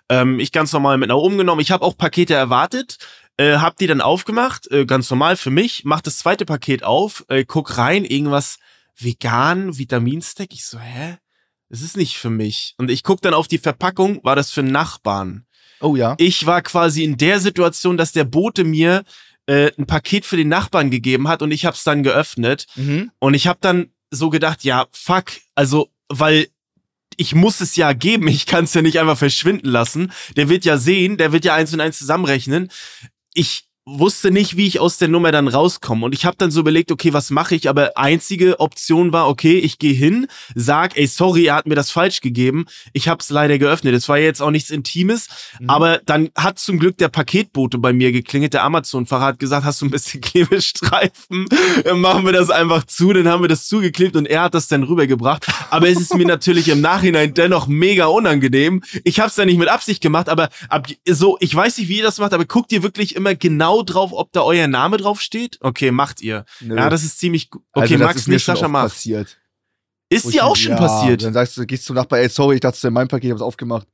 Ähm, 0.08 0.38
ich 0.38 0.52
ganz 0.52 0.72
normal 0.72 0.98
mit 0.98 1.08
nach 1.08 1.16
oben 1.16 1.36
genommen. 1.36 1.60
Ich 1.60 1.72
habe 1.72 1.84
auch 1.84 1.96
Pakete 1.96 2.34
erwartet, 2.34 2.98
äh, 3.36 3.56
hab 3.56 3.76
die 3.76 3.88
dann 3.88 4.00
aufgemacht, 4.00 4.70
äh, 4.70 4.86
ganz 4.86 5.10
normal 5.10 5.36
für 5.36 5.50
mich. 5.50 5.82
Mach 5.84 6.00
das 6.00 6.18
zweite 6.18 6.44
Paket 6.46 6.84
auf, 6.84 7.24
äh, 7.28 7.44
guck 7.44 7.76
rein, 7.76 8.04
irgendwas 8.04 8.58
vegan, 8.96 9.76
Vitaminstack. 9.78 10.52
Ich 10.52 10.64
so, 10.64 10.78
hä? 10.78 11.16
Es 11.70 11.82
ist 11.82 11.96
nicht 11.96 12.18
für 12.18 12.30
mich. 12.30 12.74
Und 12.78 12.90
ich 12.90 13.02
guck 13.02 13.22
dann 13.22 13.32
auf 13.32 13.48
die 13.48 13.58
Verpackung, 13.58 14.22
war 14.24 14.36
das 14.36 14.50
für 14.50 14.62
Nachbarn. 14.62 15.46
Oh 15.80 15.96
ja. 15.96 16.14
Ich 16.18 16.44
war 16.44 16.60
quasi 16.62 17.04
in 17.04 17.16
der 17.16 17.40
Situation, 17.40 17.96
dass 17.96 18.12
der 18.12 18.24
Bote 18.24 18.64
mir 18.64 19.04
äh, 19.46 19.70
ein 19.78 19.86
Paket 19.86 20.26
für 20.26 20.36
den 20.36 20.48
Nachbarn 20.48 20.90
gegeben 20.90 21.28
hat 21.28 21.42
und 21.42 21.52
ich 21.52 21.64
hab's 21.64 21.84
dann 21.84 22.02
geöffnet. 22.02 22.66
Mhm. 22.74 23.10
Und 23.18 23.34
ich 23.34 23.46
habe 23.46 23.58
dann 23.62 23.92
so 24.10 24.30
gedacht, 24.30 24.64
ja, 24.64 24.86
fuck, 24.92 25.32
also, 25.54 25.88
weil 26.08 26.48
ich 27.16 27.34
muss 27.34 27.60
es 27.60 27.76
ja 27.76 27.92
geben, 27.92 28.28
ich 28.28 28.46
kann 28.46 28.64
es 28.64 28.74
ja 28.74 28.82
nicht 28.82 28.98
einfach 28.98 29.18
verschwinden 29.18 29.68
lassen. 29.68 30.12
Der 30.36 30.48
wird 30.48 30.64
ja 30.64 30.76
sehen, 30.76 31.16
der 31.16 31.32
wird 31.32 31.44
ja 31.44 31.54
eins 31.54 31.72
und 31.72 31.80
eins 31.80 31.98
zusammenrechnen. 31.98 32.70
Ich 33.32 33.69
wusste 33.86 34.30
nicht, 34.30 34.56
wie 34.56 34.66
ich 34.66 34.78
aus 34.78 34.98
der 34.98 35.08
Nummer 35.08 35.32
dann 35.32 35.48
rauskomme. 35.48 36.04
Und 36.04 36.14
ich 36.14 36.24
habe 36.24 36.36
dann 36.36 36.50
so 36.50 36.60
überlegt, 36.60 36.92
okay, 36.92 37.12
was 37.12 37.30
mache 37.30 37.54
ich? 37.54 37.68
Aber 37.68 37.96
einzige 37.96 38.60
Option 38.60 39.12
war, 39.12 39.28
okay, 39.28 39.58
ich 39.58 39.78
gehe 39.78 39.94
hin, 39.94 40.26
sag, 40.54 40.96
ey, 40.96 41.06
sorry, 41.06 41.46
er 41.46 41.56
hat 41.56 41.66
mir 41.66 41.74
das 41.74 41.90
falsch 41.90 42.20
gegeben. 42.20 42.66
Ich 42.92 43.08
habe 43.08 43.20
es 43.20 43.30
leider 43.30 43.58
geöffnet. 43.58 43.94
Es 43.94 44.08
war 44.08 44.18
jetzt 44.18 44.42
auch 44.42 44.50
nichts 44.50 44.70
Intimes. 44.70 45.28
Mhm. 45.58 45.70
Aber 45.70 46.00
dann 46.04 46.30
hat 46.36 46.58
zum 46.58 46.78
Glück 46.78 46.98
der 46.98 47.08
Paketbote 47.08 47.78
bei 47.78 47.92
mir 47.92 48.12
geklingelt. 48.12 48.52
Der 48.54 48.64
Amazon-Fahrer 48.64 49.24
hat 49.24 49.38
gesagt, 49.38 49.64
hast 49.64 49.80
du 49.80 49.86
ein 49.86 49.90
bisschen 49.90 50.20
Klebestreifen? 50.20 51.46
Dann 51.84 52.00
machen 52.00 52.24
wir 52.24 52.32
das 52.32 52.50
einfach 52.50 52.84
zu. 52.84 53.12
Dann 53.12 53.28
haben 53.28 53.42
wir 53.42 53.48
das 53.48 53.66
zugeklebt 53.66 54.14
und 54.14 54.26
er 54.26 54.42
hat 54.42 54.54
das 54.54 54.68
dann 54.68 54.82
rübergebracht. 54.82 55.46
Aber 55.70 55.88
es 55.88 56.00
ist 56.00 56.14
mir 56.14 56.26
natürlich 56.26 56.68
im 56.68 56.80
Nachhinein 56.80 57.34
dennoch 57.34 57.66
mega 57.66 58.06
unangenehm. 58.06 58.82
Ich 59.04 59.20
habe 59.20 59.30
es 59.30 59.36
ja 59.36 59.44
nicht 59.44 59.58
mit 59.58 59.68
Absicht 59.68 60.02
gemacht, 60.02 60.28
aber 60.28 60.50
ab, 60.68 60.86
so, 61.08 61.38
ich 61.40 61.54
weiß 61.54 61.78
nicht, 61.78 61.88
wie 61.88 61.98
ihr 61.98 62.02
das 62.02 62.18
macht, 62.18 62.34
aber 62.34 62.44
guckt 62.44 62.72
ihr 62.72 62.82
wirklich 62.82 63.16
immer 63.16 63.34
genau 63.34 63.79
drauf, 63.82 64.10
ob 64.12 64.32
da 64.32 64.42
euer 64.42 64.66
Name 64.68 64.96
drauf 64.96 65.20
steht? 65.20 65.58
Okay, 65.60 65.90
macht 65.90 66.20
ihr. 66.20 66.44
Nö. 66.60 66.76
Ja, 66.76 66.88
das 66.90 67.02
ist 67.04 67.18
ziemlich 67.18 67.50
gu- 67.50 67.60
Okay, 67.72 67.82
also, 67.82 67.98
das 67.98 68.06
Max 68.06 68.16
ist 68.20 68.26
mir 68.28 68.34
nicht, 68.34 68.44
schon 68.44 68.56
Sascha 68.56 68.68
macht. 68.68 68.88
passiert. 68.90 69.38
Ist 70.08 70.26
Wo 70.26 70.30
dir 70.30 70.44
auch 70.44 70.56
schon 70.56 70.72
ja, 70.72 70.78
passiert? 70.78 71.22
Dann 71.22 71.32
sagst 71.32 71.56
du, 71.56 71.64
gehst 71.66 71.88
du 71.88 71.94
Nachbar, 71.94 72.18
ey, 72.18 72.28
sorry, 72.28 72.56
ich 72.56 72.60
dachte, 72.60 72.76
es 72.76 72.82
wäre 72.82 72.90
mein 72.90 73.06
Paket, 73.08 73.26
ich 73.26 73.30
hab's 73.30 73.42
aufgemacht. 73.42 73.86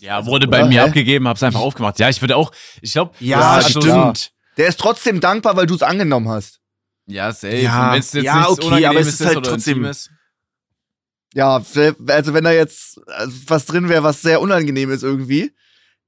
Ja, 0.00 0.26
wurde 0.26 0.48
bei 0.48 0.60
Oder? 0.60 0.68
mir 0.68 0.82
Hä? 0.82 0.88
abgegeben, 0.88 1.28
hab's 1.28 1.42
einfach 1.42 1.60
aufgemacht. 1.60 1.98
Ja, 2.00 2.08
ich 2.08 2.20
würde 2.20 2.36
auch, 2.36 2.50
ich 2.80 2.92
glaube, 2.92 3.14
Ja, 3.20 3.60
Ja, 3.60 3.68
stimmt. 3.68 4.32
Der 4.56 4.66
ist 4.66 4.78
trotzdem 4.80 5.20
dankbar, 5.20 5.56
weil 5.56 5.66
du 5.66 5.74
es 5.76 5.82
angenommen 5.82 6.28
hast. 6.28 6.60
Ja, 7.06 7.32
safe. 7.32 7.56
Ja, 7.56 7.94
jetzt 7.94 8.12
ja, 8.14 8.48
okay, 8.48 8.84
aber 8.86 9.00
es 9.00 9.08
ist 9.08 9.24
halt 9.24 9.36
oder 9.38 9.50
trotzdem- 9.50 9.78
Intimes. 9.78 10.10
Ja, 11.34 11.56
also 11.56 12.34
wenn 12.34 12.44
da 12.44 12.52
jetzt 12.52 13.00
also 13.06 13.34
was 13.46 13.64
drin 13.64 13.88
wäre, 13.88 14.02
was 14.02 14.20
sehr 14.20 14.40
unangenehm 14.42 14.90
ist 14.90 15.02
irgendwie, 15.02 15.52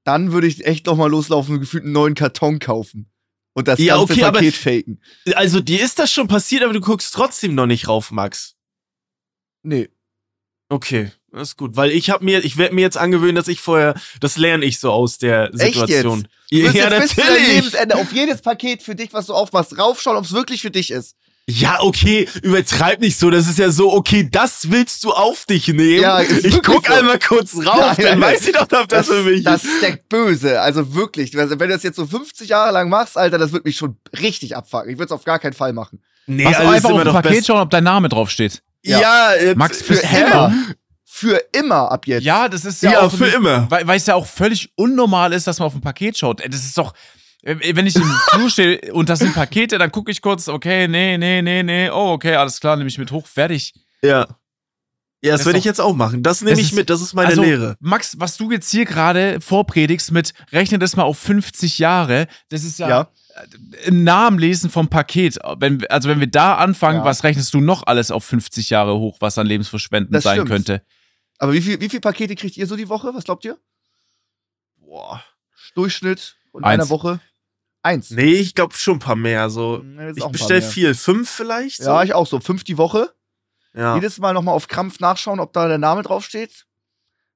dann 0.05 0.31
würde 0.31 0.47
ich 0.47 0.65
echt 0.65 0.85
noch 0.85 0.95
mal 0.95 1.09
loslaufen 1.09 1.55
und 1.55 1.59
gefühlt 1.59 1.83
einen 1.83 1.91
neuen 1.91 2.13
Karton 2.15 2.59
kaufen. 2.59 3.11
Und 3.53 3.67
das 3.67 3.79
Ja, 3.79 3.97
ganze 3.97 4.13
okay, 4.13 4.23
aber- 4.23 4.37
Paket 4.39 4.55
faken. 4.55 5.01
Also, 5.33 5.59
dir 5.59 5.81
ist 5.83 5.99
das 5.99 6.11
schon 6.11 6.27
passiert, 6.27 6.63
aber 6.63 6.73
du 6.73 6.81
guckst 6.81 7.13
trotzdem 7.13 7.55
noch 7.55 7.65
nicht 7.65 7.87
rauf, 7.87 8.11
Max. 8.11 8.55
Nee. 9.63 9.89
Okay, 10.67 11.11
das 11.31 11.49
ist 11.49 11.57
gut, 11.57 11.75
weil 11.75 11.91
ich 11.91 12.09
habe 12.09 12.25
mir, 12.25 12.43
ich 12.43 12.57
werde 12.57 12.73
mir 12.73 12.81
jetzt 12.81 12.97
angewöhnen, 12.97 13.35
dass 13.35 13.47
ich 13.47 13.61
vorher, 13.61 13.93
das 14.19 14.35
lerne 14.37 14.65
ich 14.65 14.79
so 14.79 14.91
aus 14.91 15.17
der 15.19 15.53
Echt 15.53 15.75
Situation. 15.75 16.27
Du 16.49 16.57
Ja, 16.57 16.71
jetzt 16.71 16.99
bis 16.99 17.17
natürlich. 17.17 17.47
Lebensende 17.47 17.95
auf 17.95 18.11
jedes 18.11 18.41
Paket 18.41 18.81
für 18.81 18.95
dich, 18.95 19.13
was 19.13 19.27
du 19.27 19.33
aufmachst, 19.33 19.77
raufschauen, 19.77 20.17
ob 20.17 20.25
es 20.25 20.31
wirklich 20.33 20.61
für 20.61 20.71
dich 20.71 20.89
ist. 20.91 21.15
Ja, 21.47 21.77
okay, 21.81 22.27
übertreib 22.41 23.01
nicht 23.01 23.19
so. 23.19 23.29
Das 23.29 23.47
ist 23.47 23.59
ja 23.59 23.69
so, 23.69 23.93
okay, 23.93 24.27
das 24.29 24.71
willst 24.71 25.03
du 25.03 25.11
auf 25.11 25.45
dich 25.45 25.67
nehmen. 25.67 26.01
Ja, 26.01 26.19
ich 26.21 26.61
guck 26.63 26.87
so. 26.87 26.93
einmal 26.93 27.19
kurz 27.19 27.55
rauf, 27.55 27.65
Nein, 27.77 27.95
dann 27.97 28.19
nein, 28.19 28.33
weiß 28.33 28.47
ich 28.47 28.53
doch, 28.53 28.67
ob 28.71 28.87
das, 28.87 29.05
für 29.07 29.21
mich 29.21 29.43
das 29.43 29.63
ist. 29.63 29.77
steckt 29.77 30.09
böse. 30.09 30.59
Also 30.59 30.95
wirklich. 30.95 31.37
Also 31.37 31.59
wenn 31.59 31.69
du 31.69 31.75
das 31.75 31.83
jetzt 31.83 31.97
so 31.97 32.07
50 32.07 32.49
Jahre 32.49 32.73
lang 32.73 32.89
machst, 32.89 33.15
Alter, 33.15 33.37
das 33.37 33.51
wird 33.51 33.63
mich 33.63 33.77
schon 33.77 33.97
richtig 34.19 34.55
abfucken. 34.55 34.89
Ich 34.89 34.97
würde 34.97 35.05
es 35.05 35.11
auf 35.11 35.23
gar 35.23 35.37
keinen 35.37 35.53
Fall 35.53 35.73
machen. 35.73 36.01
Nee, 36.25 36.47
also 36.47 36.67
einfach 36.67 36.89
auf 36.89 37.03
dem 37.03 37.13
Paket 37.13 37.45
schauen, 37.45 37.61
ob 37.61 37.69
dein 37.69 37.83
Name 37.83 38.09
draufsteht. 38.09 38.63
Ja. 38.83 38.99
Ja, 39.01 39.33
jetzt, 39.35 39.57
Max, 39.57 39.81
Für 39.83 39.93
immer. 39.95 40.53
Für 41.03 41.41
immer 41.53 41.91
ab 41.91 42.07
jetzt. 42.07 42.23
Ja, 42.23 42.49
das 42.49 42.65
ist 42.65 42.81
ja, 42.83 42.91
Ja, 42.91 43.01
auch 43.01 43.11
für 43.11 43.27
immer. 43.27 43.69
Weil, 43.69 43.89
es 43.95 44.05
ja 44.05 44.15
auch 44.15 44.25
völlig 44.25 44.71
unnormal 44.75 45.31
ist, 45.31 45.47
dass 45.47 45.59
man 45.59 45.67
auf 45.67 45.75
ein 45.75 45.81
Paket 45.81 46.17
schaut. 46.17 46.43
Das 46.45 46.65
ist 46.65 46.77
doch, 46.77 46.93
wenn 47.45 47.85
ich 47.87 47.95
im 47.95 48.03
Flur 48.31 48.49
stehe 48.49 48.93
und 48.93 49.07
das 49.09 49.19
sind 49.19 49.33
Pakete, 49.33 49.77
dann 49.77 49.91
gucke 49.91 50.11
ich 50.11 50.21
kurz, 50.21 50.47
okay, 50.47 50.87
nee, 50.87 51.17
nee, 51.17 51.41
nee, 51.41 51.61
nee, 51.63 51.89
oh, 51.89 52.11
okay, 52.13 52.35
alles 52.35 52.59
klar, 52.59 52.75
nehme 52.75 52.87
ich 52.89 52.97
mit 52.97 53.11
hoch, 53.11 53.27
fertig. 53.27 53.73
Ja. 54.01 54.27
Ja, 55.21 55.31
das 55.31 55.39
Das 55.41 55.45
werde 55.47 55.59
ich 55.59 55.65
jetzt 55.65 55.79
auch 55.81 55.95
machen. 55.95 56.21
Das 56.23 56.41
nehme 56.41 56.59
ich 56.59 56.67
ist- 56.67 56.75
mit, 56.75 56.89
das 56.89 57.01
ist 57.01 57.13
meine 57.13 57.29
also, 57.29 57.41
Lehre. 57.43 57.77
Max, 57.79 58.19
was 58.19 58.37
du 58.37 58.51
jetzt 58.51 58.69
hier 58.69 58.85
gerade 58.85 59.39
vorpredigst 59.41 60.11
mit, 60.11 60.33
rechne 60.51 60.77
das 60.79 60.95
mal 60.95 61.03
auf 61.03 61.17
50 61.17 61.79
Jahre, 61.79 62.27
das 62.49 62.63
ist 62.63 62.77
ja, 62.79 62.89
Ja. 62.89 63.09
ein 63.87 64.03
Namen 64.03 64.37
lesen 64.39 64.69
vom 64.69 64.87
Paket. 64.89 65.37
Wenn, 65.57 65.85
also 65.87 66.09
wenn 66.09 66.19
wir 66.19 66.27
da 66.27 66.55
anfangen, 66.57 66.99
Ja. 66.99 67.05
was 67.05 67.23
rechnest 67.23 67.53
du 67.53 67.61
noch 67.61 67.87
alles 67.87 68.11
auf 68.11 68.23
50 68.25 68.69
Jahre 68.69 68.97
hoch, 68.99 69.17
was 69.19 69.37
an 69.37 69.47
Lebensverschwenden 69.47 70.11
Das 70.13 70.23
sein 70.23 70.35
stimmt. 70.37 70.49
könnte? 70.49 70.81
Aber 71.37 71.53
wie 71.53 71.61
viel, 71.61 71.79
wie 71.81 71.89
viel 71.89 72.01
Pakete 72.01 72.35
kriegt 72.35 72.55
ihr 72.57 72.67
so 72.67 72.75
die 72.75 72.87
Woche? 72.89 73.13
Was 73.13 73.23
glaubt 73.23 73.45
ihr? 73.45 73.57
Boah. 74.77 75.23
Durchschnitt 75.73 76.35
in 76.53 76.63
Eins. 76.63 76.81
einer 76.81 76.89
Woche? 76.89 77.19
Eins. 77.85 78.09
Nee, 78.09 78.33
ich 78.33 78.55
glaube 78.55 78.73
schon 78.75 78.95
ein 78.95 78.99
paar 78.99 79.15
mehr. 79.15 79.49
So. 79.51 79.77
Nee, 79.83 80.11
Ich 80.15 80.25
bestell 80.25 80.61
mehr. 80.61 80.69
viel. 80.69 80.93
Fünf 80.95 81.29
vielleicht? 81.29 81.77
So? 81.83 81.91
Ja, 81.91 82.03
ich 82.03 82.13
auch 82.13 82.25
so. 82.25 82.39
Fünf 82.39 82.63
die 82.63 82.77
Woche. 82.79 83.11
ja. 83.75 83.93
Jedes 83.95 84.17
Mal 84.17 84.33
nochmal 84.33 84.55
auf 84.55 84.67
Krampf 84.67 84.99
nachschauen, 84.99 85.39
ob 85.39 85.53
da 85.53 85.67
der 85.67 85.77
Name 85.77 86.01
draufsteht. 86.01 86.65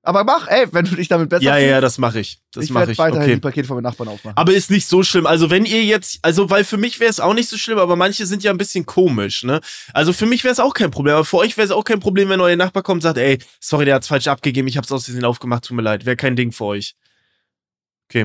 Aber 0.01 0.23
mach, 0.23 0.47
ey, 0.47 0.65
wenn 0.71 0.85
du 0.85 0.95
dich 0.95 1.09
damit 1.09 1.29
besser 1.29 1.43
ja, 1.43 1.55
fühlst. 1.55 1.69
ja, 1.69 1.81
das 1.81 1.97
mache 1.97 2.21
ich. 2.21 2.39
Das 2.53 2.63
ich 2.63 2.71
mache 2.71 2.91
ich. 2.93 2.97
weiterhin 2.97 3.23
Okay. 3.25 3.33
die 3.35 3.41
Pakete 3.41 3.67
von 3.67 3.75
meinen 3.75 3.83
Nachbarn 3.83 4.07
aufmachen. 4.07 4.37
Aber 4.37 4.53
ist 4.53 4.71
nicht 4.71 4.87
so 4.87 5.03
schlimm. 5.03 5.27
Also 5.27 5.49
wenn 5.51 5.65
ihr 5.65 5.83
jetzt, 5.83 6.19
also 6.23 6.49
weil 6.49 6.63
für 6.63 6.77
mich 6.77 6.99
wäre 7.01 7.11
es 7.11 7.19
auch 7.19 7.33
nicht 7.33 7.49
so 7.49 7.57
schlimm, 7.57 7.77
aber 7.77 7.95
manche 7.97 8.25
sind 8.25 8.41
ja 8.41 8.49
ein 8.49 8.57
bisschen 8.57 8.85
komisch, 8.85 9.43
ne? 9.43 9.59
Also 9.93 10.13
für 10.13 10.25
mich 10.25 10.43
wäre 10.45 10.53
es 10.53 10.59
auch 10.61 10.73
kein 10.73 10.89
Problem, 10.89 11.15
aber 11.15 11.25
für 11.25 11.37
euch 11.37 11.57
wäre 11.57 11.65
es 11.65 11.71
auch 11.71 11.83
kein 11.83 11.99
Problem, 11.99 12.29
wenn 12.29 12.39
euer 12.41 12.55
Nachbar 12.55 12.81
kommt 12.81 12.99
und 12.99 13.01
sagt, 13.01 13.17
ey, 13.17 13.37
sorry, 13.59 13.83
der 13.85 13.95
hat's 13.95 14.07
falsch 14.07 14.27
abgegeben, 14.27 14.67
ich 14.69 14.77
hab's 14.77 14.91
aus 14.91 15.03
Versehen 15.05 15.25
aufgemacht, 15.25 15.65
tut 15.65 15.75
mir 15.75 15.83
leid. 15.83 16.05
Wäre 16.05 16.15
kein 16.15 16.35
Ding 16.37 16.53
für 16.53 16.63
euch. 16.65 16.95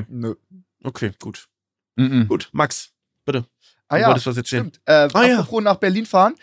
Nö. 0.07 0.33
Okay, 0.83 1.11
gut. 1.21 1.47
Mhm. 1.95 2.27
Gut, 2.27 2.49
Max, 2.51 2.89
bitte. 3.25 3.45
Ah 3.87 3.95
Du 3.95 4.01
ja, 4.01 4.07
wolltest 4.07 4.27
was 4.27 4.37
erzählen. 4.37 4.63
stimmt. 4.69 4.81
Äh, 4.85 5.07
Ah, 5.13 5.23
ja. 5.25 5.39
apropos 5.39 5.63
nach 5.63 5.77
Berlin 5.77 6.05
fahren. 6.05 6.35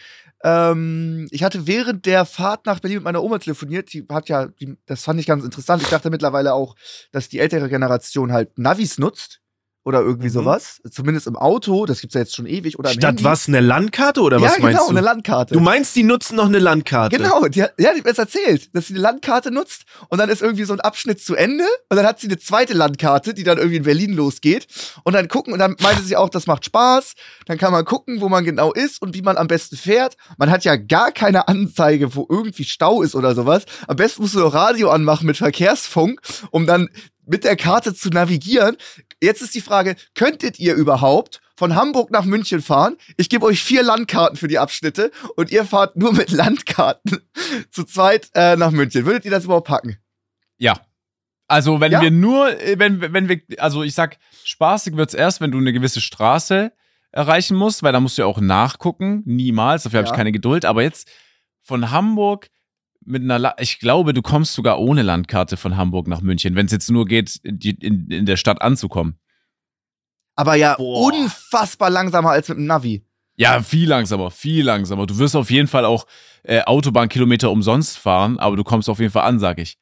Ähm, 0.44 1.28
ich 1.30 1.44
hatte 1.44 1.66
während 1.66 2.06
der 2.06 2.24
Fahrt 2.24 2.66
nach 2.66 2.80
Berlin 2.80 2.98
mit 2.98 3.04
meiner 3.04 3.22
Oma 3.22 3.38
telefoniert. 3.38 3.92
Die 3.92 4.04
hat 4.10 4.28
ja, 4.28 4.46
die, 4.46 4.76
das 4.86 5.04
fand 5.04 5.20
ich 5.20 5.26
ganz 5.26 5.44
interessant. 5.44 5.82
Ich 5.82 5.88
dachte 5.88 6.10
mittlerweile 6.10 6.54
auch, 6.54 6.74
dass 7.12 7.28
die 7.28 7.38
ältere 7.38 7.68
Generation 7.68 8.32
halt 8.32 8.58
Navis 8.58 8.98
nutzt. 8.98 9.40
Oder 9.85 10.01
irgendwie 10.01 10.29
Mhm. 10.29 10.33
sowas. 10.33 10.81
Zumindest 10.90 11.27
im 11.27 11.35
Auto, 11.35 11.87
das 11.87 12.01
gibt's 12.01 12.14
ja 12.14 12.21
jetzt 12.21 12.37
schon 12.37 12.47
ewig. 12.47 12.79
Oder 12.79 12.90
Statt 12.90 13.05
Handy. 13.05 13.25
was, 13.25 13.49
eine 13.49 13.59
Landkarte 13.61 14.21
oder 14.21 14.37
ja, 14.38 14.45
was 14.45 14.59
meinst 14.61 14.79
genau, 14.79 14.85
du? 14.85 14.90
eine 14.90 15.01
Landkarte. 15.01 15.55
du 15.55 15.61
meinst, 15.61 15.97
die 15.97 16.05
nutzen 16.05 16.37
noch 16.37 16.47
eine 16.47 16.61
Landkarte? 16.61 17.16
Genau, 17.16 17.47
die 17.49 17.64
hat, 17.64 17.75
ja, 17.79 17.87
die 17.92 17.99
hat 17.99 18.05
mir 18.05 18.11
das 18.11 18.18
erzählt, 18.18 18.75
dass 18.77 18.87
sie 18.87 18.95
eine 18.95 19.03
Landkarte 19.03 19.51
nutzt 19.51 19.83
und 20.09 20.18
dann 20.18 20.29
ist 20.29 20.40
irgendwie 20.40 20.62
so 20.64 20.73
ein 20.73 20.81
Abschnitt 20.81 21.21
zu 21.21 21.35
Ende 21.35 21.64
und 21.88 21.97
dann 21.97 22.07
hat 22.07 22.21
sie 22.21 22.29
eine 22.29 22.38
zweite 22.38 22.75
Landkarte, 22.75 23.35
die 23.35 23.42
dann 23.42 23.59
irgendwie 23.59 23.79
in 23.79 23.83
Berlin 23.83 24.12
losgeht 24.12 24.68
und 25.03 25.14
dann 25.14 25.27
gucken 25.27 25.53
und 25.53 25.59
dann 25.59 25.75
meinte 25.83 26.03
sie 26.05 26.16
auch, 26.16 26.29
das 26.29 26.47
macht 26.47 26.64
Spaß, 26.64 27.14
dann 27.47 27.59
kann 27.59 27.73
man 27.73 27.85
gucken, 27.85 28.21
wo 28.21 28.29
man 28.29 28.45
genau 28.45 28.73
ist 28.73 29.03
und 29.03 29.14
wie 29.14 29.23
man 29.23 29.37
am 29.37 29.49
besten 29.49 29.77
fährt. 29.77 30.16
Man 30.38 30.49
hat 30.51 30.62
ja 30.64 30.77
gar 30.77 31.11
keine 31.11 31.49
Anzeige, 31.49 32.14
wo 32.14 32.25
irgendwie 32.31 32.64
Stau 32.64 33.03
ist 33.03 33.16
oder 33.16 33.35
sowas. 33.35 33.64
Am 33.88 33.97
besten 33.97 34.23
musst 34.23 34.35
du 34.37 34.38
doch 34.38 34.55
Radio 34.55 34.90
anmachen 34.90 35.27
mit 35.27 35.37
Verkehrsfunk, 35.38 36.21
um 36.53 36.66
dann 36.66 36.88
mit 37.26 37.44
der 37.44 37.56
Karte 37.56 37.94
zu 37.94 38.08
navigieren. 38.11 38.76
Jetzt 39.22 39.42
ist 39.42 39.54
die 39.54 39.61
Frage, 39.61 39.96
könntet 40.14 40.58
ihr 40.58 40.74
überhaupt 40.74 41.40
von 41.56 41.74
Hamburg 41.76 42.11
nach 42.11 42.24
München 42.24 42.61
fahren? 42.62 42.96
Ich 43.16 43.28
gebe 43.28 43.46
euch 43.46 43.62
vier 43.62 43.82
Landkarten 43.82 44.37
für 44.37 44.48
die 44.48 44.58
Abschnitte 44.58 45.12
und 45.37 45.50
ihr 45.52 45.64
fahrt 45.64 45.96
nur 45.96 46.12
mit 46.12 46.30
Landkarten 46.32 47.18
zu 47.70 47.85
zweit 47.85 48.30
äh, 48.35 48.56
nach 48.56 48.70
München. 48.72 49.06
Würdet 49.06 49.24
ihr 49.24 49.30
das 49.30 49.44
überhaupt 49.44 49.68
packen? 49.68 49.98
Ja. 50.58 50.80
Also, 51.48 51.80
wenn 51.80 51.92
Ja? 51.92 52.00
wir 52.00 52.11
nur, 52.11 52.61
äh, 52.61 52.78
wenn, 52.78 53.00
wenn 53.12 53.28
wir, 53.28 53.40
also 53.58 53.82
ich 53.82 53.94
sag, 53.94 54.18
spaßig 54.44 54.96
wird's 54.96 55.14
erst, 55.14 55.40
wenn 55.40 55.50
du 55.52 55.58
eine 55.58 55.72
gewisse 55.72 56.00
Straße 56.00 56.72
erreichen 57.12 57.56
musst, 57.56 57.82
weil 57.82 57.92
da 57.92 58.00
musst 58.00 58.16
du 58.16 58.22
ja 58.22 58.26
auch 58.26 58.40
nachgucken. 58.40 59.22
Niemals, 59.26 59.82
dafür 59.82 59.98
habe 59.98 60.08
Ja. 60.08 60.12
ich 60.14 60.16
keine 60.16 60.32
Geduld. 60.32 60.64
Aber 60.64 60.82
jetzt 60.82 61.08
von 61.62 61.90
Hamburg 61.90 62.48
mit 63.04 63.22
einer, 63.22 63.38
La 63.38 63.54
ich 63.58 63.78
glaube, 63.78 64.12
du 64.12 64.22
kommst 64.22 64.54
sogar 64.54 64.78
ohne 64.78 65.02
Landkarte 65.02 65.56
von 65.56 65.76
Hamburg 65.76 66.08
nach 66.08 66.20
München, 66.20 66.54
wenn 66.54 66.66
es 66.66 66.72
jetzt 66.72 66.90
nur 66.90 67.06
geht, 67.06 67.40
die, 67.44 67.70
in, 67.70 68.08
in 68.10 68.26
der 68.26 68.36
Stadt 68.36 68.62
anzukommen. 68.62 69.18
Aber 70.34 70.54
ja, 70.54 70.76
Boah. 70.76 71.12
unfassbar 71.12 71.90
langsamer 71.90 72.30
als 72.30 72.48
mit 72.48 72.58
dem 72.58 72.66
Navi. 72.66 73.04
Ja, 73.36 73.62
viel 73.62 73.88
langsamer, 73.88 74.30
viel 74.30 74.64
langsamer. 74.64 75.06
Du 75.06 75.18
wirst 75.18 75.36
auf 75.36 75.50
jeden 75.50 75.68
Fall 75.68 75.84
auch 75.84 76.06
äh, 76.42 76.62
Autobahnkilometer 76.62 77.50
umsonst 77.50 77.98
fahren, 77.98 78.38
aber 78.38 78.56
du 78.56 78.64
kommst 78.64 78.88
auf 78.88 78.98
jeden 78.98 79.12
Fall 79.12 79.24
an, 79.24 79.38
sag 79.38 79.58
ich. 79.58 79.78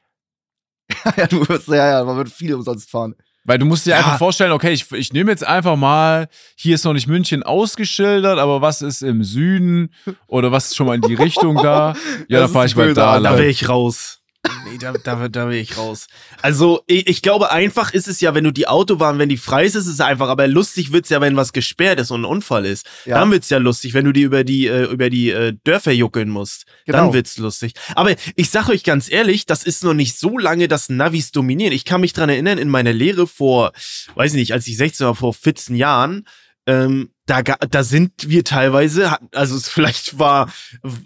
ja, 1.16 1.26
du 1.26 1.48
wirst, 1.48 1.68
ja, 1.68 1.98
ja, 1.98 2.04
man 2.04 2.16
wird 2.16 2.30
viel 2.30 2.54
umsonst 2.54 2.90
fahren. 2.90 3.14
Weil 3.50 3.58
du 3.58 3.66
musst 3.66 3.84
dir 3.84 3.90
Ja. 3.90 3.96
einfach 3.96 4.16
vorstellen, 4.18 4.52
okay, 4.52 4.70
ich, 4.70 4.92
ich 4.92 5.12
nehme 5.12 5.28
jetzt 5.32 5.44
einfach 5.44 5.74
mal, 5.74 6.28
hier 6.54 6.76
ist 6.76 6.84
noch 6.84 6.92
nicht 6.92 7.08
München 7.08 7.42
ausgeschildert, 7.42 8.38
aber 8.38 8.60
was 8.62 8.80
ist 8.80 9.02
im 9.02 9.24
Süden 9.24 9.92
oder 10.28 10.52
was 10.52 10.66
ist 10.66 10.76
schon 10.76 10.86
mal 10.86 10.94
in 10.94 11.00
die 11.00 11.14
Richtung 11.14 11.56
da? 11.56 11.94
Ja, 12.28 12.38
Das 12.38 12.42
dann 12.42 12.50
fahre 12.52 12.66
ich 12.66 12.76
mal 12.76 12.94
da. 12.94 13.18
Da 13.18 13.32
wäre 13.36 13.48
ich 13.48 13.68
raus. 13.68 14.19
Nee, 14.64 14.78
da, 14.78 14.92
da, 14.92 15.28
da 15.28 15.48
will 15.48 15.58
ich 15.58 15.76
raus. 15.76 16.06
Also, 16.40 16.82
ich, 16.86 17.06
ich 17.08 17.22
glaube, 17.22 17.50
einfach 17.50 17.92
ist 17.92 18.08
es 18.08 18.20
ja, 18.20 18.34
wenn 18.34 18.44
du 18.44 18.52
die 18.52 18.66
Autobahn, 18.66 19.18
wenn 19.18 19.28
die 19.28 19.36
frei 19.36 19.64
ist, 19.64 19.74
ist 19.74 19.86
es 19.86 20.00
einfach. 20.00 20.28
Aber 20.28 20.46
lustig 20.48 20.92
wird's 20.92 21.10
ja, 21.10 21.20
wenn 21.20 21.36
was 21.36 21.52
gesperrt 21.52 22.00
ist 22.00 22.10
und 22.10 22.22
ein 22.22 22.24
Unfall 22.24 22.64
ist. 22.64 22.86
Ja. 23.04 23.18
Dann 23.18 23.30
wird's 23.30 23.50
ja 23.50 23.58
lustig, 23.58 23.92
wenn 23.92 24.06
du 24.06 24.12
die 24.12 24.22
über 24.22 24.42
die, 24.42 24.66
äh, 24.66 24.84
über 24.84 25.10
die 25.10 25.30
äh, 25.30 25.54
Dörfer 25.64 25.92
juckeln 25.92 26.30
musst. 26.30 26.64
Genau. 26.86 26.98
Dann 26.98 27.12
wird's 27.12 27.36
lustig. 27.36 27.74
Aber 27.94 28.14
ich 28.34 28.50
sag 28.50 28.68
euch 28.68 28.82
ganz 28.82 29.10
ehrlich, 29.10 29.44
das 29.44 29.62
ist 29.62 29.84
noch 29.84 29.94
nicht 29.94 30.18
so 30.18 30.38
lange, 30.38 30.68
dass 30.68 30.88
Navis 30.88 31.32
dominieren. 31.32 31.72
Ich 31.72 31.84
kann 31.84 32.00
mich 32.00 32.12
dran 32.14 32.30
erinnern, 32.30 32.58
in 32.58 32.68
meiner 32.68 32.92
Lehre 32.92 33.26
vor, 33.26 33.72
weiß 34.14 34.32
nicht, 34.34 34.52
als 34.52 34.66
ich 34.66 34.76
16 34.76 35.06
war, 35.06 35.14
vor 35.14 35.34
14 35.34 35.76
Jahren, 35.76 36.24
ähm, 36.66 37.10
da, 37.26 37.42
da 37.42 37.82
sind 37.84 38.12
wir 38.28 38.42
teilweise, 38.44 39.16
also 39.34 39.56
es 39.56 39.68
vielleicht 39.68 40.18
war, 40.18 40.52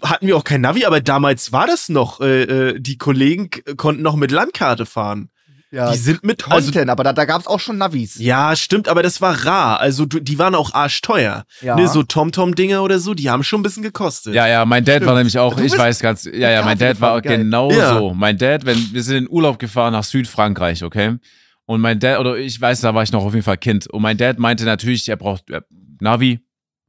hatten 0.01 0.27
wir 0.27 0.35
auch 0.37 0.43
kein 0.43 0.61
Navi, 0.61 0.85
aber 0.85 0.99
damals 1.01 1.51
war 1.51 1.67
das 1.67 1.89
noch, 1.89 2.19
äh, 2.19 2.43
äh, 2.43 2.79
die 2.79 2.97
Kollegen 2.97 3.49
konnten 3.77 4.01
noch 4.01 4.15
mit 4.15 4.31
Landkarte 4.31 4.85
fahren. 4.85 5.29
Ja, 5.71 5.91
die 5.91 5.97
sind 5.97 6.23
mit, 6.23 6.47
also, 6.49 6.71
Content, 6.71 6.89
aber 6.89 7.03
da, 7.03 7.11
da 7.11 7.25
gab's 7.25 7.47
auch 7.47 7.59
schon 7.59 7.77
Navis. 7.77 8.15
ja, 8.17 8.55
stimmt, 8.55 8.87
aber 8.87 9.03
das 9.03 9.19
war 9.19 9.45
rar. 9.45 9.79
Also 9.81 10.05
du, 10.05 10.21
die 10.21 10.39
waren 10.39 10.55
auch 10.55 10.73
arschteuer. 10.73 11.43
Ja. 11.61 11.75
Ne, 11.75 11.89
so 11.89 12.01
TomTom-Dinger 12.01 12.81
oder 12.81 12.99
so, 12.99 13.13
die 13.13 13.29
haben 13.29 13.43
schon 13.43 13.59
ein 13.59 13.63
bisschen 13.63 13.83
gekostet. 13.83 14.35
Ja, 14.35 14.47
ja, 14.47 14.63
mein 14.63 14.85
Dad 14.85 15.01
war 15.01 15.07
Stimmt. 15.07 15.17
nämlich 15.17 15.37
auch, 15.39 15.55
Du 15.55 15.63
ich 15.63 15.77
weiß 15.77 15.99
ganz, 15.99 16.23
ja, 16.25 16.49
ja, 16.49 16.63
mein 16.63 16.77
Dad 16.77 17.01
war 17.01 17.21
geil. 17.21 17.39
genau 17.39 17.71
Ja. 17.71 17.97
so. 17.97 18.13
Mein 18.13 18.37
Dad, 18.37 18.65
wenn 18.65 18.77
wir 18.93 19.03
sind 19.03 19.17
in 19.17 19.29
Urlaub 19.29 19.59
gefahren 19.59 19.91
nach 19.91 20.05
Südfrankreich, 20.05 20.81
okay? 20.83 21.17
Und 21.65 21.81
mein 21.81 21.99
Dad, 21.99 22.19
oder 22.19 22.37
ich 22.37 22.59
weiß, 22.59 22.81
da 22.81 22.93
war 22.93 23.03
ich 23.03 23.11
noch 23.11 23.23
auf 23.23 23.33
jeden 23.33 23.43
Fall 23.43 23.57
Kind. 23.57 23.87
Und 23.87 24.01
mein 24.01 24.17
Dad 24.17 24.37
meinte 24.39 24.65
natürlich, 24.65 25.09
er 25.09 25.15
braucht 25.15 25.49
er, 25.49 25.65
Navi, 25.99 26.39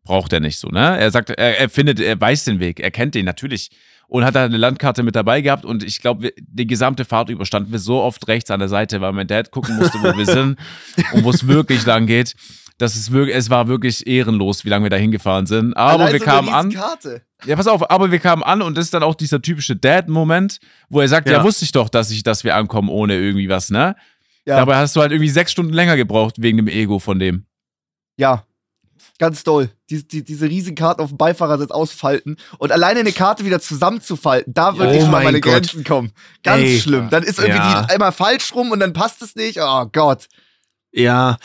braucht 0.05 0.33
er 0.33 0.41
nicht 0.41 0.59
so, 0.59 0.69
ne? 0.69 0.99
Er 0.99 1.11
sagt, 1.11 1.31
er, 1.31 1.59
er 1.59 1.69
findet, 1.69 2.01
er 2.01 2.21
weiß 2.21 2.45
den 2.45 2.61
Weg, 2.61 2.81
er 2.81 2.91
kennt 2.91 3.15
den 3.15 3.25
natürlich. 3.25 3.71
Und 4.09 4.25
hat 4.25 4.37
da 4.37 4.45
eine 4.45 4.57
Landkarte 4.57 5.03
mit 5.03 5.17
dabei 5.17 5.41
gehabt 5.41 5.65
und 5.65 5.83
ich 5.83 6.01
glaube, 6.01 6.33
die 6.39 6.67
gesamte 6.67 7.05
Fahrt 7.05 7.29
über 7.29 7.45
standen 7.45 7.73
wir 7.73 7.81
so 7.81 8.01
oft 8.01 8.29
rechts 8.29 8.53
an 8.53 8.61
der 8.61 8.69
Seite, 8.69 9.01
weil 9.01 9.13
mein 9.13 9.27
Dad 9.27 9.51
gucken 9.51 9.77
musste, 9.77 9.99
wo 9.99 10.17
wir 10.17 10.27
sind 10.27 10.57
und 11.13 11.25
wo 11.25 11.31
es 11.31 11.49
wirklich 11.49 11.85
lang 11.87 12.07
geht. 12.07 12.37
Das 12.79 12.95
ist 12.95 13.11
wirklich, 13.11 13.35
es 13.35 13.51
war 13.51 13.67
wirklich 13.67 14.07
ehrenlos, 14.07 14.65
wie 14.65 14.69
lange 14.69 14.85
wir 14.85 14.91
da 14.91 14.97
hingefahren 14.97 15.47
sind. 15.47 15.77
Aber 15.77 16.05
Allein 16.05 16.13
wir 16.13 16.21
kamen 16.21 16.51
an. 16.51 16.67
Riesenkarte. 16.67 17.23
Ja, 17.47 17.57
pass 17.57 17.67
auf, 17.67 17.91
aber 17.91 18.13
wir 18.13 18.19
kamen 18.21 18.45
an 18.45 18.63
und 18.63 18.77
das 18.77 18.85
ist 18.85 18.95
dann 18.95 19.03
auch 19.03 19.15
dieser 19.15 19.43
typische 19.43 19.75
Dad-Moment, 19.75 20.61
wo 20.89 21.01
er 21.01 21.09
sagt, 21.09 21.29
ja. 21.29 21.39
Ja. 21.39 21.45
wusste 21.45 21.65
ich 21.65 21.73
doch, 21.73 21.89
dass 21.89 22.11
ich, 22.11 22.23
dass 22.23 22.45
wir 22.45 22.55
ankommen 22.55 22.91
ohne 22.91 23.17
irgendwie 23.17 23.49
was, 23.49 23.71
ne? 23.71 23.97
Ja. 24.47 24.57
Dabei 24.57 24.77
hast 24.77 24.95
du 24.97 25.01
halt 25.01 25.13
irgendwie 25.13 25.31
sechs 25.31 25.53
Stunden 25.53 25.73
länger 25.73 25.97
gebraucht 25.97 26.37
wegen 26.39 26.57
dem 26.57 26.69
Ego 26.69 26.99
von 26.99 27.19
dem. 27.19 27.47
Ja. 28.17 28.45
Ganz 29.19 29.45
toll. 29.45 29.71
Die, 29.91 30.07
die, 30.07 30.23
diese 30.25 30.47
riesigen 30.49 30.77
Karten 30.77 31.01
auf 31.01 31.09
dem 31.09 31.17
Beifahrersitz 31.19 31.71
ausfalten 31.71 32.37
und 32.59 32.71
alleine 32.71 33.01
eine 33.01 33.13
Karte 33.13 33.45
wieder 33.45 33.61
zusammenzufalten, 33.61 34.53
da 34.53 34.77
würde 34.77 34.93
Oh 34.93 34.95
ich 34.95 35.01
schon 35.03 35.11
mein 35.11 35.25
meine 35.25 35.41
Gott. 35.41 35.53
Grenzen 35.55 35.85
kommen. 35.85 36.13
Ganz 36.43 36.63
Ey. 36.63 36.81
schlimm. 36.81 37.09
Dann 37.11 37.23
ist 37.23 37.39
irgendwie 37.39 37.59
Ja. 37.59 37.83
die 37.85 37.93
einmal 37.93 38.13
falsch 38.13 38.55
rum 38.55 38.71
und 38.73 38.81
dann 38.81 38.93
passt 38.93 39.23
es 39.23 39.35
nicht. 39.35 39.59
Oh 39.61 39.87
Gott. 39.91 40.27
Ja, 40.93 41.37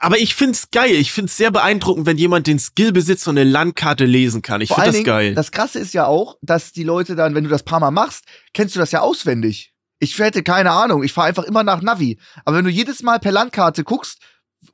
aber 0.00 0.18
ich 0.18 0.34
find's 0.34 0.70
geil. 0.72 0.92
Ich 0.94 1.12
find's 1.12 1.36
sehr 1.36 1.50
beeindruckend, 1.52 2.06
wenn 2.06 2.18
jemand 2.18 2.46
den 2.48 2.58
Skill 2.58 2.90
besitzt 2.92 3.28
und 3.28 3.38
eine 3.38 3.48
Landkarte 3.48 4.04
lesen 4.06 4.42
kann. 4.42 4.60
Ich 4.60 4.68
Vor 4.68 4.76
find 4.76 4.84
allen 4.86 4.92
das 4.92 4.96
Dingen, 4.96 5.06
geil. 5.06 5.34
das 5.34 5.52
Krasse 5.52 5.78
ist 5.78 5.94
ja 5.94 6.06
auch, 6.06 6.36
dass 6.42 6.72
die 6.72 6.82
Leute 6.82 7.14
dann, 7.14 7.34
wenn 7.36 7.44
du 7.44 7.50
das 7.50 7.62
paar 7.62 7.78
Mal 7.80 7.90
machst, 7.92 8.24
kennst 8.52 8.74
du 8.74 8.80
das 8.80 8.90
ja 8.90 9.00
auswendig. 9.02 9.72
Ich 10.00 10.18
hätte 10.18 10.42
keine 10.42 10.70
Ahnung. 10.72 11.02
Ich 11.04 11.12
fahre 11.12 11.28
einfach 11.28 11.44
immer 11.44 11.62
nach 11.62 11.82
Navi. 11.82 12.18
Aber 12.44 12.56
wenn 12.56 12.64
du 12.64 12.70
jedes 12.70 13.02
Mal 13.02 13.18
per 13.20 13.32
Landkarte 13.32 13.84
guckst 13.84 14.18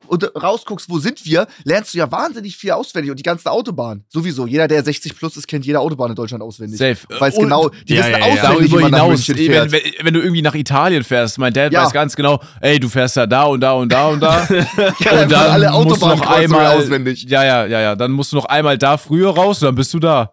und 0.09 0.25
rausguckst, 0.41 0.89
wo 0.91 0.99
sind 0.99 1.25
wir, 1.25 1.47
lernst 1.65 1.95
du 1.95 1.99
ja 1.99 2.11
wahnsinnig 2.11 2.57
viel 2.57 2.73
auswendig 2.73 3.11
und 3.11 3.19
die 3.19 3.23
ganzen 3.23 3.49
Autobahnen. 3.49 4.05
Sowieso. 4.09 4.47
Jeder, 4.47 4.67
der 4.67 4.83
60 4.85 5.17
plus 5.17 5.37
ist, 5.37 5.47
kennt 5.47 5.65
jede 5.67 5.79
Autobahn 5.79 6.11
in 6.11 6.17
Deutschland 6.17 6.43
auswendig. 6.43 6.79
Safe. 6.79 6.97
Weiß 7.21 7.35
Und 7.37 7.45
genau, 7.45 7.69
die 7.89 7.95
Ja, 7.95 8.01
wissen 8.01 8.13
ja, 8.13 8.19
ja. 8.19 8.25
auswendig, 8.51 8.71
wie 8.73 8.75
man 8.77 8.91
nach 8.91 9.03
hinaus, 9.03 9.29
München 9.29 9.37
wenn, 9.37 9.47
fährt. 9.47 9.73
wenn, 9.73 10.07
wenn 10.07 10.15
du 10.15 10.21
irgendwie 10.21 10.43
nach 10.43 10.55
Italien 10.55 11.05
fährst, 11.05 11.39
mein 11.39 11.53
Dad 11.53 11.73
Ja. 11.73 11.85
weiß 11.85 11.93
ganz 11.93 12.17
genau, 12.17 12.41
ey, 12.61 12.81
du 12.81 12.89
fährst 12.89 13.15
ja 13.17 13.27
da 13.27 13.45
und 13.45 13.61
da 13.61 13.73
und 13.73 13.91
da 13.93 14.09
und 14.09 14.21
da. 14.21 14.47
Ja, 15.01 15.23
und 15.23 15.31
dann 15.33 15.51
alle 15.51 15.71
musst 15.71 16.03
du 16.03 16.07
noch 16.07 16.13
Autobahnkreuzungen 16.15 16.43
einmal 16.57 16.67
auswendig. 16.67 17.25
Ja, 17.29 17.45
ja, 17.45 17.67
ja, 17.67 17.81
ja. 17.81 17.97
Dann 17.97 18.11
musst 18.13 18.33
du 18.33 18.37
noch 18.37 18.47
einmal 18.47 18.79
da 18.79 18.97
früher 18.97 19.31
raus 19.31 19.63
und 19.63 19.67
dann 19.67 19.75
bist 19.77 19.93
du 19.95 19.99
da. 20.01 20.33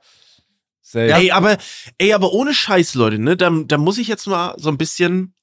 Ey, 1.02 1.32
aber, 1.32 1.58
ey, 1.98 2.14
aber 2.14 2.34
ohne 2.34 2.54
Scheiß, 2.54 2.94
Leute, 2.96 3.20
ne? 3.20 3.36
Da, 3.38 3.50
da 3.50 3.78
muss 3.78 3.98
ich 3.98 4.08
jetzt 4.08 4.28
mal 4.28 4.56
so 4.58 4.70
ein 4.70 4.78
bisschen. 4.78 5.34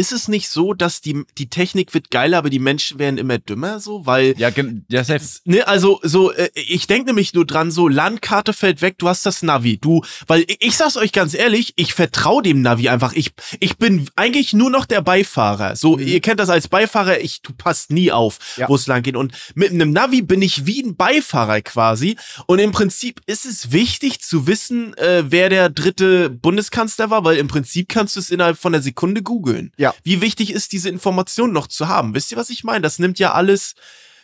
Ist 0.00 0.12
es 0.12 0.28
nicht 0.28 0.48
so, 0.48 0.72
dass 0.72 1.02
die, 1.02 1.24
die 1.36 1.50
Technik 1.50 1.92
wird 1.92 2.10
geiler, 2.10 2.38
aber 2.38 2.48
die 2.48 2.58
Menschen 2.58 2.98
werden 2.98 3.18
immer 3.18 3.36
dümmer, 3.38 3.80
so? 3.80 4.06
Weil 4.06 4.34
Ja, 4.38 4.48
ja, 4.88 5.04
safe. 5.04 5.22
Ne, 5.44 5.68
also 5.68 6.00
so, 6.02 6.32
äh, 6.32 6.48
ich 6.54 6.86
denke 6.86 7.08
nämlich 7.08 7.34
nur 7.34 7.44
dran, 7.44 7.70
so 7.70 7.86
Landkarte 7.86 8.54
fällt 8.54 8.80
weg, 8.80 8.94
du 8.96 9.08
hast 9.08 9.26
das 9.26 9.42
Navi, 9.42 9.76
du, 9.76 10.02
weil 10.26 10.44
ich, 10.48 10.56
ich 10.60 10.76
sag's 10.78 10.96
euch 10.96 11.12
ganz 11.12 11.34
ehrlich, 11.34 11.74
ich 11.76 11.92
vertraue 11.92 12.42
dem 12.42 12.62
Navi 12.62 12.88
einfach. 12.88 13.12
Ich, 13.12 13.32
ich 13.58 13.76
bin 13.76 14.08
eigentlich 14.16 14.54
nur 14.54 14.70
noch 14.70 14.86
der 14.86 15.02
Beifahrer. 15.02 15.76
So, 15.76 15.98
ihr 15.98 16.20
kennt 16.22 16.40
das 16.40 16.48
als 16.48 16.68
Beifahrer, 16.68 17.20
ich, 17.20 17.42
du 17.42 17.52
passt 17.52 17.90
nie 17.90 18.10
auf, 18.10 18.38
Ja. 18.56 18.70
wo 18.70 18.76
es 18.76 18.86
lang 18.86 19.02
geht. 19.02 19.16
Und 19.16 19.34
mit 19.54 19.70
einem 19.70 19.90
Navi 19.92 20.22
bin 20.22 20.40
ich 20.40 20.64
wie 20.64 20.82
ein 20.82 20.96
Beifahrer 20.96 21.60
quasi. 21.60 22.16
Und 22.46 22.58
im 22.58 22.72
Prinzip 22.72 23.20
ist 23.26 23.44
es 23.44 23.70
wichtig 23.70 24.22
zu 24.22 24.46
wissen, 24.46 24.96
äh, 24.96 25.24
wer 25.26 25.50
der 25.50 25.68
dritte 25.68 26.30
Bundeskanzler 26.30 27.10
war, 27.10 27.22
weil 27.24 27.36
im 27.36 27.48
Prinzip 27.48 27.90
kannst 27.90 28.16
du 28.16 28.20
es 28.20 28.30
innerhalb 28.30 28.56
von 28.56 28.72
einer 28.74 28.82
Sekunde 28.82 29.22
googeln. 29.22 29.72
Ja. 29.76 29.89
Wie 30.02 30.20
wichtig 30.20 30.52
ist 30.52 30.72
diese 30.72 30.88
Information 30.88 31.52
noch 31.52 31.66
zu 31.66 31.88
haben? 31.88 32.14
Wisst 32.14 32.30
ihr, 32.32 32.38
was 32.38 32.50
ich 32.50 32.64
meine? 32.64 32.82
Das 32.82 32.98
nimmt 32.98 33.18
ja 33.18 33.32
alles, 33.32 33.74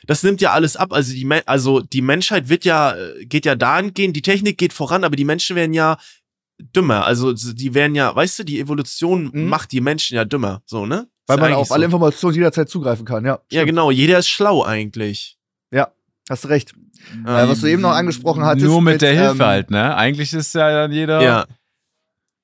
das 0.07 0.23
nimmt 0.23 0.41
ja 0.41 0.53
alles 0.53 0.77
ab. 0.77 0.93
Also 0.93 1.13
die, 1.13 1.29
also 1.47 1.81
die 1.81 2.03
Menschheit 2.03 2.49
wird 2.49 2.65
ja, 2.65 2.95
äh, 2.95 3.25
geht 3.27 3.45
ja 3.45 3.55
dahingehend, 3.55 4.17
die 4.17 4.23
Technik 4.23 4.59
geht 4.59 4.73
voran, 4.73 5.05
aber 5.05 5.17
die 5.17 5.25
Menschen 5.25 5.57
werden 5.57 5.75
ja 5.75 5.99
dümmer. 6.59 7.05
Also 7.05 7.33
die 7.33 7.75
werden 7.75 7.95
ja, 7.95 8.15
weißt 8.15 8.41
du, 8.41 8.45
die 8.45 8.61
Evolution 8.61 9.31
Mhm. 9.33 9.49
macht 9.49 9.73
die 9.73 9.81
Menschen 9.81 10.17
ja 10.17 10.25
dümmer. 10.25 10.63
So, 10.67 10.87
ne? 10.87 11.09
Weil 11.27 11.37
Ist 11.37 11.41
man 11.41 11.51
ja 11.51 11.57
auf 11.57 11.61
eigentlich 11.61 11.73
alle 11.73 11.83
so. 11.83 11.87
Informationen 11.87 12.35
jederzeit 12.35 12.69
zugreifen 12.69 13.05
kann, 13.05 13.25
ja. 13.25 13.41
Ja, 13.51 13.65
genau, 13.65 13.91
jeder 13.91 14.19
ist 14.19 14.29
schlau 14.29 14.63
eigentlich. 14.63 15.37
Hast 16.29 16.45
du 16.45 16.49
recht. 16.49 16.75
Äh, 17.25 17.49
was 17.49 17.61
du 17.61 17.69
eben 17.69 17.83
noch 17.83 17.93
angesprochen 17.93 18.45
hattest. 18.45 18.67
Nur 18.67 18.83
mit, 18.83 18.95
mit, 18.95 19.03
der 19.03 19.13
Hilfe 19.13 19.43
ähm, 19.43 19.49
halt, 19.49 19.71
ne? 19.71 19.95
Eigentlich 19.97 20.33
ist 20.33 20.55
ja 20.55 20.71
dann 20.73 20.93
jeder. 20.93 21.23
Ja, 21.23 21.47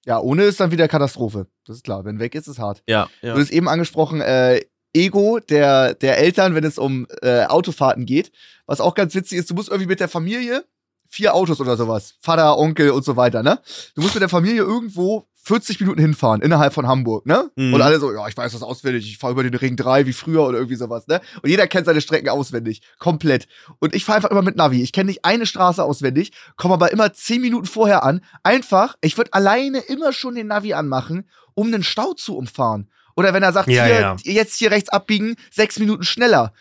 Ja, 0.04 0.18
ohne 0.20 0.44
ist 0.44 0.58
dann 0.60 0.70
wieder 0.72 0.88
Katastrophe. 0.88 1.46
Das 1.66 1.76
ist 1.76 1.84
klar. 1.84 2.04
Wenn 2.04 2.18
weg 2.18 2.34
ist, 2.34 2.48
ist 2.48 2.58
hart. 2.58 2.82
ja, 2.88 3.08
Du 3.20 3.28
ja. 3.28 3.36
hast 3.36 3.50
eben 3.50 3.68
angesprochen, 3.68 4.20
äh, 4.20 4.60
Ego 4.94 5.38
der, 5.38 5.94
der 5.94 6.18
Eltern, 6.18 6.54
wenn 6.54 6.64
es 6.64 6.78
um 6.78 7.06
äh, 7.22 7.44
Autofahrten 7.44 8.04
geht. 8.04 8.30
Was 8.66 8.80
auch 8.80 8.94
ganz 8.94 9.14
witzig 9.14 9.38
ist, 9.38 9.50
du 9.50 9.54
musst 9.54 9.68
irgendwie 9.68 9.88
mit 9.88 10.00
der 10.00 10.08
Familie, 10.08 10.64
vier 11.08 11.34
Autos 11.34 11.60
oder 11.60 11.76
sowas, 11.76 12.14
Vater, 12.20 12.58
Onkel 12.58 12.90
und 12.90 13.04
so 13.04 13.16
weiter, 13.16 13.42
ne? 13.42 13.60
Du 13.94 14.02
musst 14.02 14.14
mit 14.14 14.22
der 14.22 14.28
Familie 14.28 14.62
irgendwo 14.62 15.26
40 15.44 15.80
Minuten 15.80 16.00
hinfahren, 16.00 16.40
innerhalb 16.40 16.72
von 16.72 16.86
Hamburg, 16.86 17.26
ne? 17.26 17.50
Mhm. 17.56 17.74
Und 17.74 17.82
alle 17.82 17.98
so, 17.98 18.12
ja, 18.12 18.28
ich 18.28 18.36
weiß 18.36 18.52
das 18.52 18.62
auswendig, 18.62 19.06
ich 19.06 19.18
fahre 19.18 19.32
über 19.32 19.42
den 19.42 19.54
Ring 19.54 19.74
3 19.74 20.06
wie 20.06 20.12
früher 20.12 20.46
oder 20.46 20.58
irgendwie 20.58 20.76
sowas, 20.76 21.08
ne? 21.08 21.20
Und 21.42 21.50
jeder 21.50 21.66
kennt 21.66 21.86
seine 21.86 22.00
Strecken 22.00 22.28
auswendig, 22.28 22.82
komplett. 22.98 23.48
Und 23.80 23.94
ich 23.94 24.04
fahre 24.04 24.16
einfach 24.16 24.30
immer 24.30 24.42
mit 24.42 24.56
Navi. 24.56 24.82
Ich 24.82 24.92
kenne 24.92 25.08
nicht 25.08 25.24
eine 25.24 25.44
Straße 25.46 25.82
auswendig, 25.82 26.32
komme 26.56 26.74
aber 26.74 26.92
immer 26.92 27.12
10 27.12 27.40
Minuten 27.40 27.66
vorher 27.66 28.04
an. 28.04 28.24
Einfach, 28.44 28.94
ich 29.00 29.16
würde 29.16 29.32
alleine 29.32 29.78
immer 29.80 30.12
schon 30.12 30.36
den 30.36 30.46
Navi 30.46 30.74
anmachen, 30.74 31.28
um 31.54 31.66
einen 31.66 31.82
Stau 31.82 32.14
zu 32.14 32.36
umfahren. 32.36 32.88
Oder 33.16 33.34
wenn 33.34 33.42
er 33.42 33.52
sagt, 33.52 33.68
Ja, 33.68 33.84
hier, 33.84 34.00
ja. 34.00 34.16
jetzt 34.22 34.56
hier 34.56 34.70
rechts 34.70 34.90
abbiegen, 34.90 35.34
sechs 35.50 35.78
Minuten 35.78 36.04
schneller. 36.04 36.52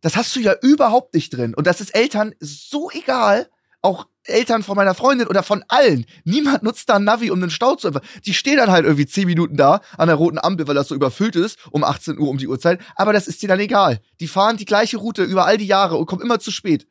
Das 0.00 0.16
hast 0.16 0.34
du 0.34 0.40
ja 0.40 0.54
überhaupt 0.62 1.14
nicht 1.14 1.30
drin. 1.30 1.54
Und 1.54 1.66
das 1.66 1.80
ist 1.80 1.94
Eltern 1.94 2.34
so 2.40 2.90
egal. 2.90 3.48
Auch 3.80 4.06
Eltern 4.24 4.62
von 4.62 4.76
meiner 4.76 4.94
Freundin 4.94 5.26
oder 5.28 5.42
von 5.42 5.64
allen. 5.68 6.06
Niemand 6.24 6.62
nutzt 6.62 6.88
da 6.88 6.96
ein 6.96 7.04
Navi, 7.04 7.30
um 7.30 7.40
einen 7.42 7.50
Stau 7.50 7.74
zu 7.76 7.88
einfach. 7.88 8.02
Die 8.24 8.34
stehen 8.34 8.56
dann 8.56 8.70
halt 8.70 8.84
irgendwie 8.84 9.06
zehn 9.06 9.26
Minuten 9.26 9.56
da 9.56 9.80
an 9.98 10.08
der 10.08 10.16
roten 10.16 10.38
Ampel, 10.38 10.66
weil 10.66 10.74
das 10.74 10.88
so 10.88 10.94
überfüllt 10.94 11.36
ist, 11.36 11.58
um 11.70 11.84
18 11.84 12.18
Uhr 12.18 12.28
um 12.28 12.38
die 12.38 12.48
Uhrzeit. 12.48 12.80
Aber 12.96 13.12
das 13.12 13.28
ist 13.28 13.42
dir 13.42 13.48
dann 13.48 13.60
egal. 13.60 14.00
Die 14.20 14.28
fahren 14.28 14.56
die 14.56 14.64
gleiche 14.64 14.96
Route 14.96 15.22
über 15.24 15.46
all 15.46 15.58
die 15.58 15.66
Jahre 15.66 15.96
und 15.96 16.06
kommen 16.06 16.22
immer 16.22 16.38
zu 16.40 16.50
spät. 16.50 16.86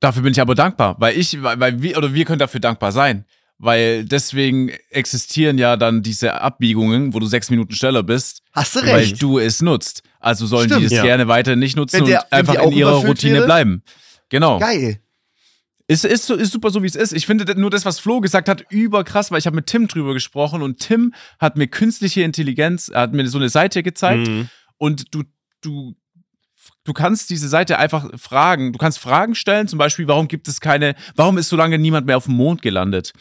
Dafür 0.00 0.22
bin 0.22 0.32
ich 0.32 0.40
aber 0.40 0.54
dankbar, 0.56 0.96
weil 0.98 1.16
ich, 1.16 1.42
weil, 1.42 1.60
weil 1.60 1.80
wir, 1.82 1.96
oder 1.96 2.12
wir 2.12 2.24
können 2.24 2.40
dafür 2.40 2.60
dankbar 2.60 2.90
sein. 2.92 3.24
Weil 3.58 4.04
deswegen 4.04 4.70
existieren 4.90 5.56
ja 5.56 5.76
dann 5.76 6.02
diese 6.02 6.40
Abbiegungen, 6.40 7.14
wo 7.14 7.20
du 7.20 7.26
sechs 7.26 7.48
Minuten 7.48 7.72
schneller 7.76 8.02
bist, 8.02 8.42
Hast 8.52 8.74
du 8.74 8.80
weil 8.80 8.96
recht. 8.96 9.22
du 9.22 9.38
es 9.38 9.62
nutzt. 9.62 10.02
Also 10.18 10.46
sollen 10.46 10.64
Stimmt. 10.68 10.80
die 10.80 10.84
das 10.86 10.94
Ja. 10.96 11.02
gerne 11.04 11.28
weiter 11.28 11.54
nicht 11.54 11.76
nutzen 11.76 12.04
der- 12.04 12.22
und 12.24 12.32
einfach 12.32 12.54
in 12.54 12.72
ihrer 12.72 12.96
Routine 13.06 13.34
wäre? 13.34 13.44
bleiben. 13.44 13.82
Genau. 14.30 14.58
Geil. 14.58 14.98
Ist, 15.92 16.04
ist, 16.04 16.26
so- 16.26 16.34
ist 16.34 16.52
super 16.52 16.70
so, 16.70 16.82
wie 16.82 16.86
es 16.86 16.94
ist. 16.96 17.12
Ich 17.12 17.26
finde 17.26 17.58
nur 17.60 17.70
das, 17.70 17.84
was 17.84 17.98
Flo 17.98 18.20
gesagt 18.20 18.48
hat, 18.48 18.64
überkrass, 18.70 19.30
weil 19.30 19.38
ich 19.38 19.46
habe 19.46 19.56
mit 19.56 19.66
Tim 19.66 19.88
drüber 19.88 20.14
gesprochen 20.14 20.62
und 20.62 20.78
Tim 20.78 21.12
hat 21.38 21.56
mir 21.56 21.66
künstliche 21.66 22.22
Intelligenz, 22.22 22.88
er 22.88 23.02
hat 23.02 23.12
mir 23.12 23.26
so 23.28 23.38
eine 23.38 23.48
Seite 23.48 23.82
gezeigt 23.82 24.28
Mhm. 24.28 24.48
und 24.78 25.14
du, 25.14 25.22
du, 25.60 25.94
du 26.84 26.92
kannst 26.92 27.30
diese 27.30 27.48
Seite 27.48 27.78
einfach 27.78 28.08
fragen. 28.18 28.72
Du 28.72 28.78
kannst 28.78 28.98
Fragen 28.98 29.34
stellen, 29.34 29.68
zum 29.68 29.78
Beispiel, 29.78 30.06
warum 30.08 30.28
gibt 30.28 30.48
es 30.48 30.60
keine, 30.60 30.94
warum 31.16 31.38
ist 31.38 31.48
so 31.48 31.56
lange 31.56 31.78
niemand 31.78 32.06
mehr 32.06 32.16
auf 32.16 32.24
dem 32.26 32.34
Mond 32.34 32.62
gelandet? 32.62 33.12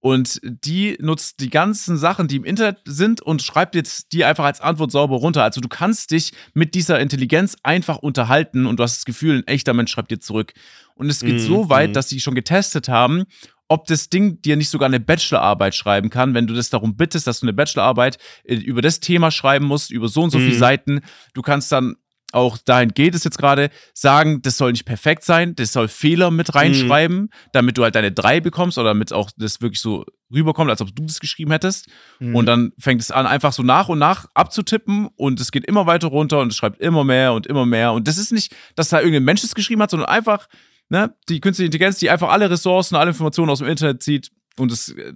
Und 0.00 0.40
die 0.44 0.96
nutzt 1.00 1.40
die 1.40 1.50
ganzen 1.50 1.96
Sachen, 1.98 2.28
die 2.28 2.36
im 2.36 2.44
Internet 2.44 2.78
sind 2.84 3.20
und 3.20 3.42
schreibt 3.42 3.74
jetzt 3.74 4.12
die 4.12 4.24
einfach 4.24 4.44
als 4.44 4.60
Antwort 4.60 4.92
sauber 4.92 5.16
runter. 5.16 5.42
Also 5.42 5.60
du 5.60 5.68
kannst 5.68 6.12
dich 6.12 6.32
mit 6.54 6.76
dieser 6.76 7.00
Intelligenz 7.00 7.56
einfach 7.64 7.96
unterhalten 7.98 8.66
und 8.66 8.78
du 8.78 8.84
hast 8.84 8.98
das 8.98 9.04
Gefühl, 9.04 9.38
ein 9.38 9.46
echter 9.48 9.74
Mensch 9.74 9.90
schreibt 9.90 10.12
dir 10.12 10.20
zurück. 10.20 10.52
Und 10.98 11.08
es 11.08 11.20
geht 11.20 11.34
Mhm, 11.34 11.38
so 11.38 11.70
weit, 11.70 11.90
mhm. 11.90 11.92
dass 11.94 12.08
sie 12.08 12.20
schon 12.20 12.34
getestet 12.34 12.88
haben, 12.88 13.24
ob 13.68 13.86
das 13.86 14.08
Ding 14.08 14.40
dir 14.42 14.56
nicht 14.56 14.68
sogar 14.70 14.86
eine 14.86 15.00
Bachelorarbeit 15.00 15.74
schreiben 15.74 16.10
kann, 16.10 16.34
wenn 16.34 16.46
du 16.46 16.54
das 16.54 16.70
darum 16.70 16.96
bittest, 16.96 17.26
dass 17.26 17.40
du 17.40 17.46
eine 17.46 17.52
Bachelorarbeit 17.52 18.18
äh, 18.44 18.54
über 18.54 18.82
das 18.82 19.00
Thema 19.00 19.30
schreiben 19.30 19.66
musst, 19.66 19.90
über 19.90 20.08
so 20.08 20.22
und 20.22 20.30
so 20.30 20.38
viele 20.38 20.54
Mhm. 20.54 20.58
Seiten. 20.58 21.00
Du 21.34 21.42
kannst 21.42 21.70
dann 21.72 21.96
auch 22.32 22.58
dahin 22.58 22.90
geht 22.90 23.14
es 23.14 23.24
jetzt 23.24 23.38
gerade, 23.38 23.70
sagen, 23.94 24.42
das 24.42 24.58
soll 24.58 24.72
nicht 24.72 24.84
perfekt 24.84 25.24
sein, 25.24 25.54
das 25.54 25.72
soll 25.72 25.88
Fehler 25.88 26.30
mit 26.30 26.54
reinschreiben, 26.54 27.30
damit 27.54 27.78
du 27.78 27.84
halt 27.84 27.94
deine 27.94 28.12
drei 28.12 28.40
bekommst 28.40 28.76
oder 28.76 28.88
damit 28.90 29.14
auch 29.14 29.30
das 29.38 29.62
wirklich 29.62 29.80
so 29.80 30.04
rüberkommt, 30.30 30.68
als 30.70 30.82
ob 30.82 30.94
du 30.94 31.04
das 31.06 31.20
geschrieben 31.20 31.52
hättest. 31.52 31.88
Mhm. 32.18 32.36
Und 32.36 32.44
dann 32.44 32.72
fängt 32.78 33.00
es 33.00 33.10
an, 33.10 33.26
einfach 33.26 33.54
so 33.54 33.62
nach 33.62 33.88
und 33.88 33.98
nach 33.98 34.26
abzutippen 34.34 35.08
und 35.16 35.40
es 35.40 35.50
geht 35.52 35.64
immer 35.64 35.86
weiter 35.86 36.08
runter 36.08 36.40
und 36.40 36.48
es 36.48 36.56
schreibt 36.56 36.80
immer 36.82 37.02
mehr 37.02 37.32
und 37.32 37.46
immer 37.46 37.64
mehr. 37.64 37.94
Und 37.94 38.06
das 38.06 38.18
ist 38.18 38.30
nicht, 38.30 38.54
dass 38.76 38.90
da 38.90 38.98
irgendein 38.98 39.24
Mensch 39.24 39.42
es 39.42 39.54
geschrieben 39.54 39.80
hat, 39.80 39.90
sondern 39.90 40.10
einfach, 40.10 40.48
ne, 40.88 41.14
die 41.28 41.40
künstliche 41.40 41.66
Intelligenz, 41.66 41.98
die 41.98 42.10
einfach 42.10 42.28
alle 42.30 42.50
Ressourcen, 42.50 42.96
alle 42.96 43.10
Informationen 43.10 43.50
aus 43.50 43.58
dem 43.58 43.68
Internet 43.68 44.02
zieht 44.02 44.30
und 44.58 44.72
es 44.72 44.90
äh, 44.90 45.12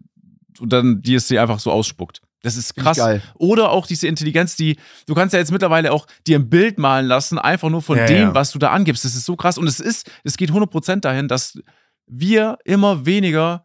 und 0.60 0.72
dann 0.72 1.00
die 1.02 1.14
es 1.14 1.28
sie 1.28 1.38
einfach 1.38 1.58
so 1.60 1.70
ausspuckt. 1.72 2.20
Das 2.42 2.56
ist 2.56 2.74
krass. 2.74 2.96
geil. 2.98 3.22
Oder 3.34 3.70
auch 3.70 3.86
diese 3.86 4.08
Intelligenz, 4.08 4.56
die, 4.56 4.76
du 5.06 5.14
kannst 5.14 5.32
ja 5.32 5.38
jetzt 5.38 5.52
mittlerweile 5.52 5.92
auch 5.92 6.06
dir 6.26 6.38
ein 6.38 6.50
Bild 6.50 6.76
malen 6.78 7.06
lassen, 7.06 7.38
einfach 7.38 7.70
nur 7.70 7.82
von 7.82 7.96
Ja, 7.96 8.06
dem, 8.06 8.18
ja. 8.28 8.34
was 8.34 8.50
du 8.50 8.58
da 8.58 8.70
angibst. 8.70 9.04
Das 9.04 9.14
ist 9.14 9.24
so 9.24 9.36
krass. 9.36 9.58
Und 9.58 9.68
es 9.68 9.78
ist, 9.80 10.10
es 10.24 10.36
geht 10.36 10.50
100% 10.50 10.96
dahin, 11.00 11.28
dass 11.28 11.58
wir 12.08 12.58
immer 12.64 13.06
weniger 13.06 13.64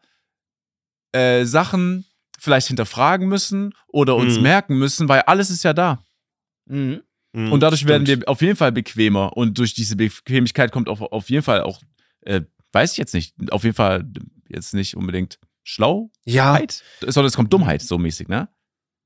äh, 1.12 1.43
Sachen 1.46 2.06
vielleicht 2.39 2.67
hinterfragen 2.67 3.28
müssen 3.28 3.74
oder 3.88 4.15
uns 4.15 4.38
Mhm. 4.38 4.43
merken 4.43 4.78
müssen, 4.78 5.10
weil 5.10 5.22
alles 5.22 5.50
ist 5.50 5.63
ja 5.63 5.74
da. 5.74 6.04
Mhm. 6.70 7.02
Mhm, 7.34 7.52
Und 7.52 7.62
dadurch 7.62 7.86
werden 7.88 8.06
stimmt. 8.06 8.22
wir 8.24 8.30
auf 8.30 8.41
jeden 8.41 8.56
Fall 8.56 8.72
bequemer. 8.72 9.36
Und 9.36 9.58
durch 9.58 9.74
diese 9.74 9.96
Bequemlichkeit 9.96 10.72
kommt 10.72 10.88
auf, 10.88 11.02
auf 11.02 11.30
jeden 11.32 11.43
Fall 11.43 11.62
auch, 11.62 11.82
äh, 12.28 12.42
weiß 12.74 12.92
ich 12.92 12.98
jetzt 12.98 13.13
nicht, 13.13 13.34
auf 13.52 13.63
jeden 13.63 13.76
Fall 13.76 14.06
jetzt 14.50 14.74
nicht 14.74 14.96
unbedingt 14.96 15.40
Schlauheit, 15.63 16.12
Ja, 16.26 17.12
sondern 17.12 17.26
es 17.28 17.36
kommt 17.36 17.52
Dummheit 17.54 17.82
so 17.82 17.98
mäßig, 17.98 18.28
ne? 18.28 18.50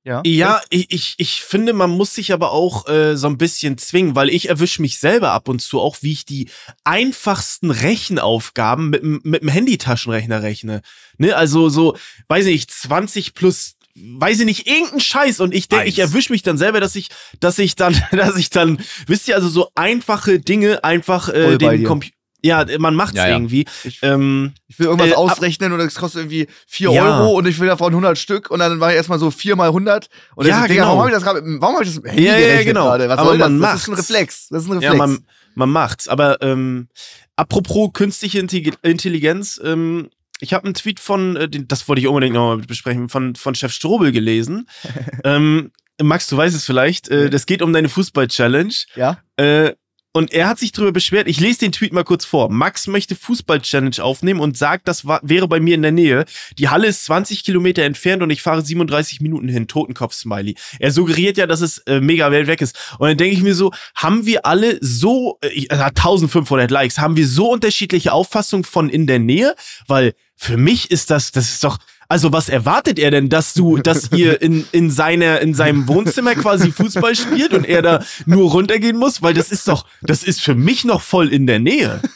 Ja. 0.04 0.24
Ja, 0.26 0.60
ich, 0.72 0.92
ich, 0.92 1.14
ich 1.20 1.42
finde, 1.44 1.74
man 1.74 1.92
muss 1.92 2.16
sich 2.16 2.34
aber 2.34 2.52
auch 2.52 2.88
äh, 2.90 3.16
so 3.16 3.28
ein 3.28 3.38
bisschen 3.38 3.78
zwingen, 3.78 4.16
weil 4.16 4.30
ich 4.30 4.50
erwische 4.50 4.82
mich 4.82 4.98
selber 4.98 5.32
ab 5.32 5.48
und 5.48 5.62
zu 5.62 5.80
auch, 5.80 5.98
wie 6.02 6.12
ich 6.12 6.26
die 6.26 6.50
einfachsten 6.84 7.70
Rechenaufgaben 7.70 8.90
mit, 8.90 9.04
dem- 9.04 9.22
mit 9.24 9.42
dem 9.44 9.50
Handytaschenrechner 9.50 10.42
rechne. 10.42 10.82
Ne, 11.18 11.36
also 11.36 11.70
so, 11.70 11.98
weiß 12.28 12.46
ich 12.48 12.54
nicht, 12.54 12.72
20 12.72 13.34
plus 13.34 13.76
weiß 13.94 14.40
ich 14.40 14.46
nicht, 14.46 14.68
irgendein 14.68 15.02
Scheiß 15.02 15.42
und 15.42 15.54
ich 15.54 15.68
denke, 15.68 15.84
ich 15.90 16.00
erwische 16.00 16.32
mich 16.32 16.44
dann 16.44 16.58
selber, 16.58 16.80
dass 16.80 16.96
ich, 16.96 17.10
dass 17.42 17.60
ich 17.60 17.76
dann, 17.76 17.94
dass 18.12 18.38
ich 18.38 18.50
dann, 18.50 18.80
wisst 19.06 19.28
ihr, 19.28 19.36
also 19.36 19.50
so 19.50 19.70
einfache 19.76 20.40
Dinge 20.40 20.84
einfach 20.84 21.28
äh, 21.30 21.58
den. 21.58 21.68
Computer, 21.84 22.16
ja, 22.43 22.65
man 22.80 22.95
macht's 22.95 23.15
Ja, 23.17 23.27
ja. 23.27 23.36
irgendwie. 23.36 23.65
Ich, 23.84 23.99
Ähm, 24.01 24.54
ich 24.67 24.80
will 24.80 24.88
irgendwas 24.88 25.12
äh, 25.12 25.15
ausrechnen 25.15 25.71
und 25.73 25.80
das 25.80 25.95
kostet 25.95 26.21
irgendwie 26.21 26.47
4 26.67 26.91
Ja. 26.91 27.19
Euro 27.19 27.38
und 27.38 27.47
ich 27.47 27.60
will 27.60 27.67
davon 27.67 27.91
100 27.93 28.17
Stück 28.17 28.49
und 28.51 28.60
dann 28.60 28.80
war 28.80 28.89
ich 28.91 28.95
erstmal 28.97 29.19
so 29.19 29.30
4 29.32 29.56
mal 29.56 29.67
100 29.67 30.08
und 30.36 30.45
Ja, 30.47 30.60
dann 30.62 30.67
so, 30.69 30.73
genau. 30.73 30.86
warum 30.88 30.99
habe 30.99 31.10
ich 31.10 31.15
das 31.15 31.23
gerade, 31.23 31.41
mit- 31.41 31.62
warum 31.62 31.75
habe 31.75 31.84
ich 31.86 31.89
das 31.91 31.95
mit 32.01 32.06
dem 32.06 32.10
Handy 32.15 32.25
Ja, 32.25 32.38
ja, 32.38 32.63
genau. 32.63 32.86
gerade? 32.86 33.10
Was 33.10 33.19
Aber 33.19 33.30
soll 33.30 33.38
das? 33.38 33.49
man 33.51 33.62
Das 33.62 33.82
ist 33.82 33.88
ein 33.88 33.91
macht's. 33.91 34.10
Reflex. 34.10 34.47
Das 34.49 34.63
ist 34.63 34.69
ein 34.69 34.82
Ja, 34.82 34.91
Reflex. 34.91 34.97
man, 34.97 35.25
man 35.56 35.69
macht's. 35.69 36.08
Aber 36.08 36.41
ähm, 36.41 36.88
apropos 37.36 37.91
künstliche 37.93 38.39
Intelli- 38.39 38.77
Intelligenz, 38.82 39.60
ähm, 39.63 40.10
ich 40.39 40.54
habe 40.54 40.65
einen 40.65 40.73
Tweet 40.73 40.99
von, 40.99 41.36
äh, 41.36 41.47
das 41.49 41.88
wollte 41.88 42.01
ich 42.01 42.08
unbedingt 42.08 42.34
nochmal 42.36 42.58
besprechen, 42.58 43.10
von, 43.10 43.36
von 43.36 43.54
Chef 43.56 43.71
Strobel 43.73 44.12
gelesen. 44.12 44.67
ähm, 45.23 45.71
Max, 46.01 46.25
du 46.27 46.38
weißt 46.38 46.56
es 46.56 46.65
vielleicht, 46.65 47.10
äh, 47.10 47.30
das 47.30 47.45
geht 47.45 47.62
um 47.62 47.73
deine 47.73 47.88
Fußball-Challenge. 47.89 48.73
ja? 48.95 49.19
Äh, 49.38 49.73
und 50.13 50.34
er 50.34 50.47
hat 50.47 50.60
sich 50.60 50.71
darüber 50.71 50.91
beschwert, 50.91 51.28
ich 51.28 51.39
lese 51.39 51.60
den 51.60 51.71
Tweet 51.71 51.93
mal 51.93 52.04
kurz 52.04 52.26
vor. 52.26 52.50
Max 52.50 52.88
möchte 52.88 53.15
Fußball-Challenge 53.15 54.04
aufnehmen 54.04 54.39
und 54.41 54.58
sagt, 54.58 54.88
das 54.88 55.06
war, 55.06 55.19
wäre 55.24 55.47
bei 55.47 55.60
mir 55.60 55.76
in 55.76 55.82
der 55.82 55.91
Nähe. 55.91 56.26
Die 56.58 56.67
Halle 56.69 56.88
ist 56.88 57.06
20 57.06 57.43
Kilometer 57.43 57.84
entfernt 57.84 58.21
und 58.21 58.30
ich 58.30 58.41
fahre 58.41 58.62
37 58.62 59.21
Minuten 59.21 59.47
hin. 59.47 59.67
Totenkopf-Smiley. 59.67 60.56
Er 60.80 60.91
suggeriert 60.91 61.38
ja, 61.38 61.47
dass 61.47 61.62
es 61.62 61.78
äh, 61.80 62.02
mega 62.02 62.32
weit 62.32 62.47
weg 62.47 62.62
ist. 62.62 62.78
Und 63.00 63.08
dann 63.08 63.17
denke 63.17 63.36
ich 63.36 63.41
mir 63.43 63.56
so, 63.56 63.71
haben 63.95 64.26
wir 64.26 64.45
alle 64.45 64.78
so, 64.82 65.38
äh, 65.41 65.47
ich- 65.50 65.71
er 65.71 65.80
hat 65.86 65.95
1500 65.97 66.69
Likes, 66.71 66.97
haben 67.00 67.15
wir 67.15 67.28
so 67.28 67.50
unterschiedliche 67.52 68.12
Auffassungen 68.12 68.63
von 68.65 68.89
in 68.89 69.08
der 69.08 69.19
Nähe? 69.19 69.56
Weil 69.88 70.13
für 70.36 70.58
mich 70.58 70.91
ist 70.91 71.10
das, 71.10 71.32
das 71.32 71.50
ist 71.50 71.63
doch, 71.63 71.78
also 72.12 72.34
was 72.34 72.50
erwartet 72.50 73.00
er 73.00 73.10
denn, 73.10 73.30
dass 73.30 73.54
du, 73.54 73.78
dass 73.78 74.12
ihr 74.12 74.41
in, 74.47 74.67
in 74.74 74.89
seiner, 74.89 75.39
in 75.39 75.54
seinem 75.54 75.88
Wohnzimmer 75.88 76.36
quasi 76.36 76.69
Fußball 76.69 77.15
spielt 77.15 77.54
und 77.54 77.65
er 77.65 77.82
da 77.82 78.04
nur 78.26 78.52
runtergehen 78.52 78.97
muss? 78.97 79.21
Weil 79.21 79.34
das 79.34 79.50
ist 79.50 79.65
doch, 79.69 79.86
das 80.02 80.21
ist 80.21 80.41
für 80.41 80.54
mich 80.54 80.84
noch 80.84 81.02
voll 81.02 81.30
in 81.30 81.47
der 81.47 81.60
Nähe. 81.60 82.02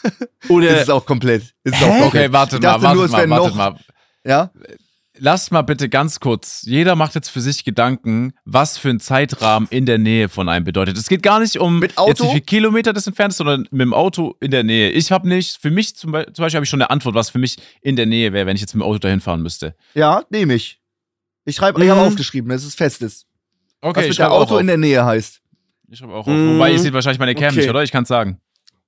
Das 0.45 0.51
Oder, 0.51 0.81
ist 0.81 0.91
auch 0.91 1.07
komplett. 1.07 1.55
Das 1.63 1.73
ist 1.73 1.83
auch 1.83 1.87
komplett. 1.87 2.07
Okay, 2.07 2.31
warte 2.31 2.57
ich 2.57 2.61
mal, 2.61 2.67
dachte 2.67 2.83
warte 2.83 2.95
nur, 2.97 3.05
es 3.05 3.11
mal, 3.11 3.17
wäre 3.17 3.29
warte 3.31 3.47
noch, 3.47 3.55
mal. 3.55 3.75
ja? 4.23 4.51
Lasst 5.17 5.51
mal 5.51 5.61
bitte 5.61 5.87
ganz 5.87 6.19
kurz. 6.19 6.63
Jeder 6.65 6.95
macht 6.95 7.15
jetzt 7.15 7.29
für 7.29 7.39
sich 7.39 7.63
Gedanken, 7.63 8.33
was 8.43 8.77
für 8.77 8.89
ein 8.89 8.99
Zeitrahmen 8.99 9.67
in 9.71 9.85
der 9.85 9.97
Nähe 9.97 10.27
von 10.29 10.49
einem 10.49 10.65
bedeutet. 10.65 10.97
Es 10.97 11.07
geht 11.07 11.23
gar 11.23 11.39
nicht 11.39 11.57
um 11.57 11.79
Mit 11.79 11.97
Auto? 11.97 12.09
jetzt 12.09 12.23
wie 12.23 12.31
viel 12.31 12.41
Kilometer 12.41 12.91
das 12.91 13.07
entfernt 13.07 13.31
ist, 13.31 13.37
sondern 13.37 13.61
mit 13.71 13.81
dem 13.81 13.93
Auto 13.93 14.35
in 14.41 14.51
der 14.51 14.63
Nähe. 14.63 14.89
Ich 14.91 15.11
habe 15.11 15.27
nicht, 15.27 15.57
für 15.61 15.71
mich 15.71 15.95
zum, 15.95 16.11
Be 16.11 16.25
zum 16.33 16.43
Beispiel 16.43 16.57
habe 16.57 16.63
ich 16.65 16.69
schon 16.69 16.81
eine 16.81 16.89
Antwort, 16.89 17.15
was 17.15 17.29
für 17.29 17.39
mich 17.39 17.57
in 17.81 17.95
der 17.95 18.05
Nähe 18.05 18.33
wäre, 18.33 18.45
wenn 18.45 18.55
ich 18.55 18.61
jetzt 18.61 18.73
mit 18.75 18.81
dem 18.83 18.87
Auto 18.87 18.99
dahin 18.99 19.21
fahren 19.21 19.41
müsste. 19.41 19.75
Ja, 19.93 20.23
nehme 20.29 20.53
ich. 20.55 20.79
Ich 21.45 21.55
schreibe, 21.55 21.81
ich 21.83 21.89
habe 21.89 22.01
Mhm. 22.01 22.07
aufgeschrieben, 22.07 22.49
das 22.49 22.63
ist 22.65 22.75
festes. 22.75 23.25
Okay, 23.81 23.99
was 23.99 24.05
ich 24.07 24.19
mit 24.19 24.21
auch 24.27 24.41
Auto 24.41 24.55
auf. 24.55 24.61
in 24.61 24.67
der 24.67 24.77
Nähe 24.77 25.05
heißt. 25.05 25.41
Ich 25.91 25.99
schreibe 25.99 26.13
auch 26.13 26.27
auf. 26.27 26.33
Mhm. 26.33 26.55
Wobei, 26.55 26.71
ihr 26.71 26.79
seht 26.79 26.91
wahrscheinlich 26.93 27.19
meine 27.19 27.35
Cam 27.35 27.49
Okay. 27.49 27.59
nicht, 27.59 27.69
oder? 27.69 27.83
Ich 27.83 27.91
kann 27.91 28.03
es 28.03 28.09
sagen. 28.09 28.39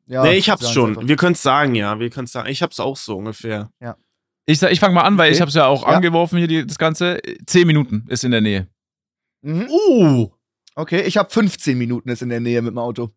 Ja, 0.07 0.23
nee, 0.23 0.33
ich 0.37 0.49
hab's 0.49 0.71
schon. 0.71 0.89
einfach. 0.91 1.07
Wir 1.07 1.15
können's 1.15 1.41
sagen, 1.43 1.75
ja. 1.75 1.99
Wir 1.99 2.09
können's 2.09 2.31
sagen. 2.31 2.49
Ich 2.49 2.61
hab's 2.63 2.79
auch 2.79 2.97
so 2.97 3.17
ungefähr. 3.17 3.69
Ich, 4.49 4.61
ich 4.63 4.79
fange 4.79 4.95
mal 4.95 5.01
an, 5.01 5.17
weil 5.17 5.27
Okay. 5.27 5.35
ich 5.35 5.41
habe 5.41 5.49
es 5.49 5.55
ja 5.55 5.65
auch 5.67 5.83
Ja. 5.83 5.89
angeworfen 5.95 6.37
hier, 6.37 6.47
die, 6.47 6.65
das 6.65 6.77
Ganze. 6.77 7.19
Zehn 7.45 7.67
Minuten 7.67 8.05
ist 8.07 8.23
in 8.23 8.31
der 8.31 8.41
Nähe. 8.41 8.67
Mhm. 9.43 9.67
Uh. 9.69 10.29
Okay, 10.75 11.01
ich 11.01 11.17
habe 11.17 11.29
15 11.29 11.77
Minuten 11.77 12.09
ist 12.09 12.21
in 12.21 12.29
der 12.29 12.39
Nähe 12.39 12.61
mit 12.61 12.71
dem 12.71 12.77
Auto. 12.77 13.09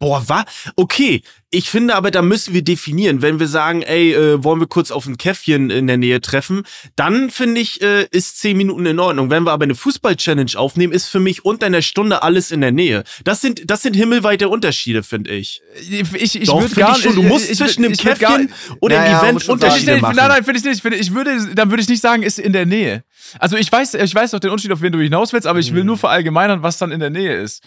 Boah, 0.00 0.26
wa? 0.28 0.44
Okay. 0.76 1.22
Ich 1.52 1.68
finde 1.68 1.94
aber, 1.96 2.10
da 2.10 2.22
müssen 2.22 2.54
wir 2.54 2.62
definieren. 2.62 3.20
Wenn 3.22 3.38
wir 3.38 3.48
sagen, 3.48 3.82
ey, 3.82 4.14
äh, 4.14 4.42
wollen 4.42 4.60
wir 4.60 4.66
kurz 4.68 4.90
auf 4.92 5.04
ein 5.06 5.18
Käffchen 5.18 5.68
in 5.68 5.86
der 5.88 5.98
Nähe 5.98 6.20
treffen, 6.22 6.62
dann 6.96 7.28
finde 7.28 7.60
ich, 7.60 7.82
äh, 7.82 8.06
ist 8.10 8.38
zehn 8.40 8.56
Minuten 8.56 8.86
in 8.86 8.98
Ordnung. 8.98 9.28
Wenn 9.30 9.42
wir 9.42 9.50
aber 9.52 9.64
eine 9.64 9.74
Fußball-Challenge 9.74 10.52
aufnehmen, 10.56 10.92
ist 10.92 11.08
für 11.08 11.20
mich 11.20 11.44
unter 11.44 11.66
einer 11.66 11.82
Stunde 11.82 12.22
alles 12.22 12.50
in 12.50 12.60
der 12.62 12.72
Nähe. 12.72 13.02
Das 13.24 13.40
sind, 13.42 13.68
das 13.68 13.82
sind 13.82 13.94
himmelweite 13.94 14.48
Unterschiede, 14.48 15.02
finde 15.02 15.32
ich. 15.32 15.60
Ich, 15.90 16.14
ich, 16.14 16.40
ich 16.42 16.48
würde 16.48 16.74
gar 16.76 16.96
ich 16.96 17.02
schon. 17.02 17.16
Du 17.16 17.22
musst 17.22 17.50
ich- 17.50 17.58
zwischen 17.58 17.82
dem 17.82 17.92
würd 17.92 18.18
gar- 18.20 18.38
Käffchen 18.38 18.54
oder 18.80 18.94
Ja, 18.94 19.02
dem 19.04 19.12
ja, 19.12 19.20
Event 19.22 19.48
Unterschiede 19.48 19.92
Nein, 19.92 20.00
machen. 20.00 20.16
nein, 20.16 20.28
nein, 20.28 20.44
finde 20.44 20.60
ich 20.60 20.64
nicht. 20.64 20.84
Ich 21.00 21.12
würde, 21.14 21.52
dann 21.54 21.68
würde 21.70 21.82
ich 21.82 21.88
nicht 21.88 22.00
sagen, 22.00 22.22
ist 22.22 22.38
in 22.38 22.52
der 22.54 22.64
Nähe. 22.64 23.04
Also 23.38 23.56
ich 23.56 23.70
weiß, 23.70 23.94
ich 23.94 24.14
weiß 24.14 24.30
doch 24.30 24.40
den 24.40 24.50
Unterschied, 24.50 24.72
auf 24.72 24.80
wen 24.82 24.92
du 24.92 25.00
hinaus 25.00 25.32
willst, 25.34 25.46
aber 25.48 25.58
ich 25.58 25.74
will 25.74 25.84
nur 25.84 25.98
verallgemeinern, 25.98 26.62
was 26.62 26.78
dann 26.78 26.90
in 26.92 27.00
der 27.00 27.10
Nähe 27.10 27.36
ist. 27.42 27.62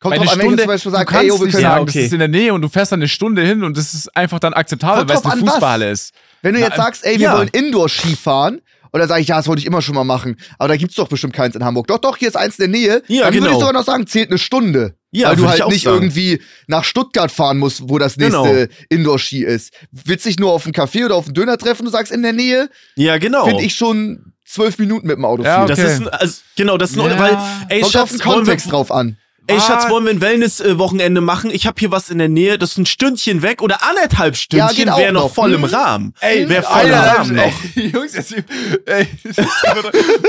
Kommt 0.00 0.16
drauf 0.16 0.32
an, 0.32 0.38
wenn 0.38 0.50
ich 0.52 0.58
zum 0.58 0.66
Beispiel 0.66 0.92
sage, 0.92 1.04
kannst 1.06 1.22
ey, 1.22 1.28
yo, 1.28 1.40
wir 1.40 1.48
können. 1.48 1.62
Sagen, 1.62 1.82
okay. 1.82 1.92
das 1.94 2.04
ist 2.04 2.12
in 2.12 2.18
der 2.20 2.28
Nähe 2.28 2.54
und 2.54 2.62
du 2.62 2.68
fährst 2.68 2.92
dann 2.92 3.00
eine 3.00 3.08
Stunde 3.08 3.42
hin 3.42 3.64
und 3.64 3.76
das 3.76 3.94
ist 3.94 4.16
einfach 4.16 4.38
dann 4.38 4.54
akzeptabel, 4.54 5.08
weil 5.08 5.16
es 5.16 5.24
eine. 5.24 5.40
Fußballhalle 5.40 5.90
ist. 5.90 6.12
Wenn 6.42 6.54
du 6.54 6.60
Na, 6.60 6.66
jetzt 6.66 6.76
sagst, 6.76 7.04
ey, 7.04 7.14
wir 7.18 7.24
ja. 7.26 7.36
wollen 7.36 7.48
Indoor-Ski 7.48 8.14
fahren, 8.14 8.60
und 8.90 9.00
dann 9.00 9.08
sage 9.08 9.20
ich, 9.20 9.28
ja, 9.28 9.36
das 9.36 9.46
wollte 9.46 9.60
ich 9.60 9.66
immer 9.66 9.82
schon 9.82 9.94
mal 9.94 10.04
machen. 10.04 10.36
Aber 10.58 10.68
da 10.68 10.76
gibt's 10.76 10.94
doch 10.96 11.08
bestimmt 11.08 11.34
keins 11.34 11.54
in 11.54 11.64
Hamburg. 11.64 11.86
Doch, 11.88 11.98
doch, 11.98 12.16
hier 12.16 12.28
ist 12.28 12.36
eins 12.36 12.58
in 12.58 12.70
der 12.72 12.80
Nähe. 12.80 13.02
Ja, 13.08 13.24
dann 13.24 13.34
würde 13.34 13.46
genau. 13.46 13.50
ich 13.50 13.58
sogar 13.58 13.72
noch 13.74 13.84
sagen, 13.84 14.06
zählt 14.06 14.30
eine 14.30 14.38
Stunde. 14.38 14.94
Ja, 15.10 15.28
weil 15.28 15.36
du 15.36 15.48
halt 15.48 15.68
nicht 15.68 15.84
sagen. 15.84 15.96
irgendwie 15.96 16.40
nach 16.66 16.84
Stuttgart 16.84 17.30
fahren 17.30 17.58
musst, 17.58 17.88
wo 17.88 17.98
das 17.98 18.16
Genau. 18.16 18.44
nächste 18.44 18.68
Indoor-Ski 18.88 19.44
ist. 19.44 19.72
Willst 19.90 20.24
dich 20.26 20.38
nur 20.38 20.52
auf 20.52 20.64
einen 20.64 20.74
Café 20.74 21.04
oder 21.04 21.16
auf 21.16 21.26
einen 21.26 21.34
Döner 21.34 21.58
treffen, 21.58 21.84
du 21.84 21.90
sagst 21.90 22.12
in 22.12 22.22
der 22.22 22.32
Nähe, 22.32 22.70
Ja, 22.96 23.18
genau. 23.18 23.44
finde 23.46 23.62
ich 23.62 23.74
schon 23.74 24.32
zwölf 24.44 24.78
Minuten 24.78 25.06
mit 25.06 25.16
dem 25.16 25.24
Auto 25.24 25.42
Ja, 25.44 25.66
viel. 25.66 25.68
Das 25.68 25.78
Okay. 25.78 25.92
ist 25.92 26.00
ein, 26.00 26.08
also, 26.08 26.40
genau, 26.56 26.78
das 26.78 26.90
ist 26.90 26.98
ein, 26.98 27.10
Ja. 27.10 27.18
weil, 27.18 27.38
ey, 27.68 27.80
Kommt 27.82 27.84
auf 27.84 27.90
Schatz, 27.92 28.10
den 28.10 28.18
wollen 28.20 28.28
wir, 28.28 28.34
Kontext 28.36 28.72
drauf 28.72 28.90
an. 28.90 29.16
Ey, 29.48 29.60
Schatz, 29.60 29.84
Ah. 29.86 29.90
wollen 29.90 30.04
wir 30.04 30.12
ein 30.12 30.20
Wellness-Wochenende 30.20 31.20
machen? 31.20 31.50
Ich 31.50 31.66
habe 31.66 31.76
hier 31.78 31.90
was 31.90 32.10
in 32.10 32.18
der 32.18 32.28
Nähe, 32.28 32.58
das 32.58 32.70
ist 32.72 32.78
ein 32.78 32.86
Stündchen 32.86 33.42
weg 33.42 33.60
oder 33.62 33.82
anderthalb 33.82 34.36
Stündchen 34.36 34.88
auch 34.88 34.98
wäre 34.98 35.12
noch 35.12 35.24
noch. 35.24 35.34
voll 35.34 35.52
im 35.54 35.62
Hm. 35.64 35.74
Rahmen. 35.74 36.14
Ey, 36.20 36.48
Wäre 36.48 36.62
voll 36.62 36.86
im 36.86 36.94
Rahmen 36.94 37.38
ey, 37.38 37.46
noch. 37.50 37.92
Jungs, 37.94 38.14
jetzt, 38.14 38.32
ey, 38.32 38.44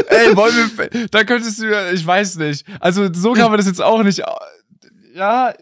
ey, 0.09 0.35
wollen 0.35 0.55
wir, 0.75 1.07
da 1.11 1.23
könntest 1.23 1.59
du, 1.61 1.65
ich 1.93 2.05
weiß 2.05 2.37
nicht. 2.37 2.65
Also 2.79 3.09
so 3.13 3.33
kann 3.33 3.49
man 3.49 3.57
das 3.57 3.67
jetzt 3.67 3.81
auch 3.81 4.01
nicht, 4.03 4.21
ja. 5.15 5.53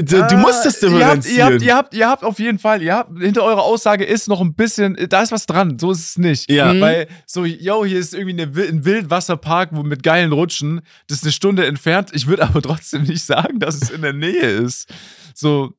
Du, 0.00 0.24
du 0.28 0.36
musst 0.36 0.64
habt, 0.64 0.80
differenzieren. 0.80 1.36
ihr, 1.36 1.44
habt, 1.44 1.62
ihr, 1.62 1.74
habt, 1.76 1.94
ihr 1.94 2.08
habt 2.08 2.22
auf 2.24 2.38
jeden 2.38 2.60
Fall, 2.60 2.82
ihr 2.82 2.94
habt, 2.94 3.18
hinter 3.18 3.42
eurer 3.42 3.62
Aussage 3.64 4.04
ist 4.04 4.28
noch 4.28 4.40
ein 4.40 4.54
bisschen, 4.54 4.96
da 5.08 5.22
ist 5.22 5.32
was 5.32 5.46
dran, 5.46 5.76
so 5.80 5.90
ist 5.90 5.98
es 6.10 6.18
nicht. 6.18 6.48
Ja. 6.48 6.72
Mhm. 6.72 6.80
Weil 6.80 7.08
so, 7.26 7.44
yo, 7.44 7.84
hier 7.84 7.98
ist 7.98 8.14
irgendwie 8.14 8.40
eine, 8.40 8.52
ein 8.68 8.84
Wildwasserpark 8.84 9.70
wo 9.72 9.82
mit 9.82 10.04
geilen 10.04 10.30
Rutschen, 10.32 10.82
das 11.08 11.18
ist 11.18 11.24
eine 11.24 11.32
Stunde 11.32 11.66
entfernt. 11.66 12.10
Ich 12.12 12.28
würde 12.28 12.42
aber 12.48 12.62
trotzdem 12.62 13.02
nicht 13.02 13.24
sagen, 13.24 13.58
dass 13.58 13.74
es 13.74 13.90
in 13.90 14.02
der 14.02 14.12
Nähe 14.12 14.46
ist. 14.46 14.88
So, 15.34 15.72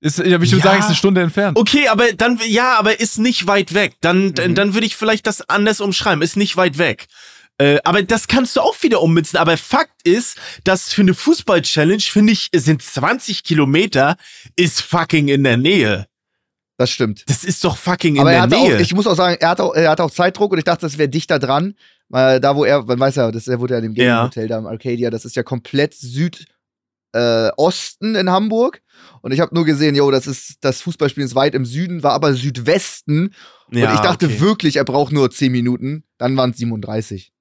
ist, 0.00 0.18
ich 0.18 0.26
würde 0.26 0.44
Ja. 0.46 0.58
sagen, 0.58 0.78
es 0.78 0.84
ist 0.86 0.86
eine 0.86 0.96
Stunde 0.96 1.20
entfernt. 1.22 1.56
Okay, 1.56 1.86
aber 1.86 2.12
dann, 2.12 2.40
ja, 2.48 2.76
aber 2.76 2.98
ist 2.98 3.18
nicht 3.20 3.46
weit 3.46 3.72
weg. 3.72 3.94
Dann, 4.00 4.34
dann, 4.34 4.50
Mhm. 4.50 4.54
dann 4.56 4.74
würde 4.74 4.86
ich 4.86 4.96
vielleicht 4.96 5.28
das 5.28 5.48
anders 5.48 5.80
umschreiben. 5.80 6.22
Ist 6.22 6.36
nicht 6.36 6.56
weit 6.56 6.76
weg. 6.78 7.06
Äh, 7.58 7.78
aber 7.84 8.02
das 8.02 8.26
kannst 8.26 8.56
du 8.56 8.60
auch 8.60 8.82
wieder 8.82 9.00
ummünzen. 9.00 9.38
Aber 9.38 9.56
Fakt 9.56 10.06
ist, 10.06 10.38
dass 10.64 10.92
für 10.92 11.02
eine 11.02 11.14
Fußball-Challenge, 11.14 12.00
finde 12.00 12.32
ich, 12.32 12.48
sind 12.54 12.82
20 12.82 13.44
Kilometer, 13.44 14.16
ist 14.56 14.80
fucking 14.82 15.28
in 15.28 15.44
der 15.44 15.56
Nähe. 15.56 16.06
Das 16.76 16.90
stimmt. 16.90 17.22
Das 17.28 17.44
ist 17.44 17.62
doch 17.62 17.76
fucking 17.76 18.16
in 18.16 18.20
Aber 18.20 18.32
er 18.32 18.46
der 18.48 18.58
Nähe. 18.58 18.76
auch, 18.76 18.80
ich 18.80 18.94
muss 18.94 19.06
auch 19.06 19.14
sagen, 19.14 19.36
er 19.40 19.50
hatte 19.50 19.62
auch, 19.62 19.74
er 19.74 19.90
hatte 19.90 20.02
auch 20.02 20.10
Zeitdruck 20.10 20.50
und 20.52 20.58
ich 20.58 20.64
dachte, 20.64 20.80
das 20.82 20.98
wäre 20.98 21.08
dichter 21.08 21.38
dran. 21.38 21.74
Weil 22.08 22.40
da, 22.40 22.54
wo 22.56 22.64
er, 22.64 22.82
man 22.82 22.98
weiß 22.98 23.14
ja, 23.16 23.30
das, 23.30 23.46
er 23.48 23.60
wurde 23.60 23.74
ja 23.74 23.78
in 23.80 23.94
dem 23.94 23.94
Ja. 23.94 24.16
Gaming 24.16 24.24
Hotel 24.26 24.48
da 24.48 24.58
im 24.58 24.66
Arcadia, 24.66 25.10
das 25.10 25.24
ist 25.24 25.36
ja 25.36 25.42
komplett 25.42 25.94
Südosten 25.94 26.46
äh, 27.14 27.50
Osten 27.56 28.16
in 28.16 28.28
Hamburg. 28.30 28.82
Und 29.22 29.32
ich 29.32 29.40
habe 29.40 29.54
nur 29.54 29.64
gesehen, 29.64 29.94
jo, 29.94 30.10
das 30.10 30.26
ist, 30.26 30.56
das 30.60 30.80
Fußballspiel 30.82 31.24
ist 31.24 31.34
weit 31.34 31.54
im 31.54 31.64
Süden, 31.64 32.02
war 32.02 32.12
aber 32.12 32.34
Südwesten. 32.34 33.34
Und 33.68 33.78
Ja, 33.78 33.94
ich 33.94 34.00
dachte 34.00 34.26
okay. 34.26 34.40
wirklich, 34.40 34.76
er 34.76 34.84
braucht 34.84 35.12
nur 35.12 35.30
10 35.30 35.52
Minuten. 35.52 36.04
Dann 36.18 36.36
waren 36.36 36.50
es 36.50 36.56
37. 36.58 37.32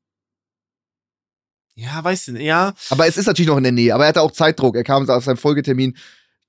Ja, 1.76 2.04
weißt 2.04 2.30
du, 2.30 2.32
ja. 2.42 2.74
Aber 2.90 3.08
es 3.08 3.18
ist 3.18 3.26
natürlich 3.26 3.50
noch 3.50 3.58
in 3.58 3.64
der 3.64 3.72
Nähe. 3.72 3.94
Aber 3.96 4.04
er 4.04 4.10
hatte 4.10 4.22
auch 4.22 4.32
Zeitdruck. 4.32 4.76
Er 4.76 4.84
kam 4.84 5.10
auf 5.10 5.24
seinem 5.24 5.38
Folgetermin 5.38 5.98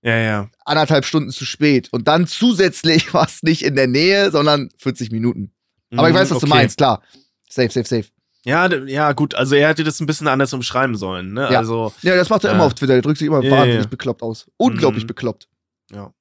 Ja, 0.02 0.16
ja. 0.16 0.50
anderthalb 0.66 1.04
Stunden 1.06 1.30
zu 1.30 1.44
spät. 1.46 1.88
Und 1.92 2.08
dann 2.08 2.26
zusätzlich 2.26 3.12
war 3.14 3.26
es 3.26 3.42
nicht 3.42 3.62
in 3.62 3.74
der 3.76 3.86
Nähe, 3.86 4.30
sondern 4.30 4.68
40 4.78 5.10
Minuten. 5.10 5.52
Aber 5.96 6.08
ich 6.08 6.14
Mhm, 6.14 6.18
weiß, 6.18 6.30
was 6.30 6.38
du 6.40 6.46
okay. 6.46 6.54
meinst, 6.54 6.76
klar. 6.76 7.02
Safe, 7.48 7.70
safe, 7.70 7.86
safe. 7.86 8.08
Ja, 8.44 8.68
ja, 8.84 9.12
gut, 9.12 9.34
also 9.34 9.54
er 9.54 9.68
hätte 9.68 9.84
das 9.84 10.00
ein 10.00 10.06
bisschen 10.06 10.28
anders 10.28 10.52
umschreiben 10.52 10.96
sollen, 10.96 11.32
ne? 11.32 11.48
Ja. 11.50 11.58
Also, 11.60 11.94
Ja, 12.02 12.14
das 12.16 12.28
macht 12.28 12.44
er 12.44 12.50
Ja. 12.50 12.56
immer 12.56 12.64
auf 12.66 12.74
Twitter. 12.74 12.92
Der 12.92 13.00
drückt 13.00 13.16
sich 13.18 13.26
immer 13.28 13.42
wahnsinnig 13.42 13.86
bekloppt 13.88 14.22
aus. 14.22 14.50
Unglaublich 14.58 15.04
Mhm. 15.04 15.08
bekloppt. 15.08 15.48
Ja, 15.90 16.12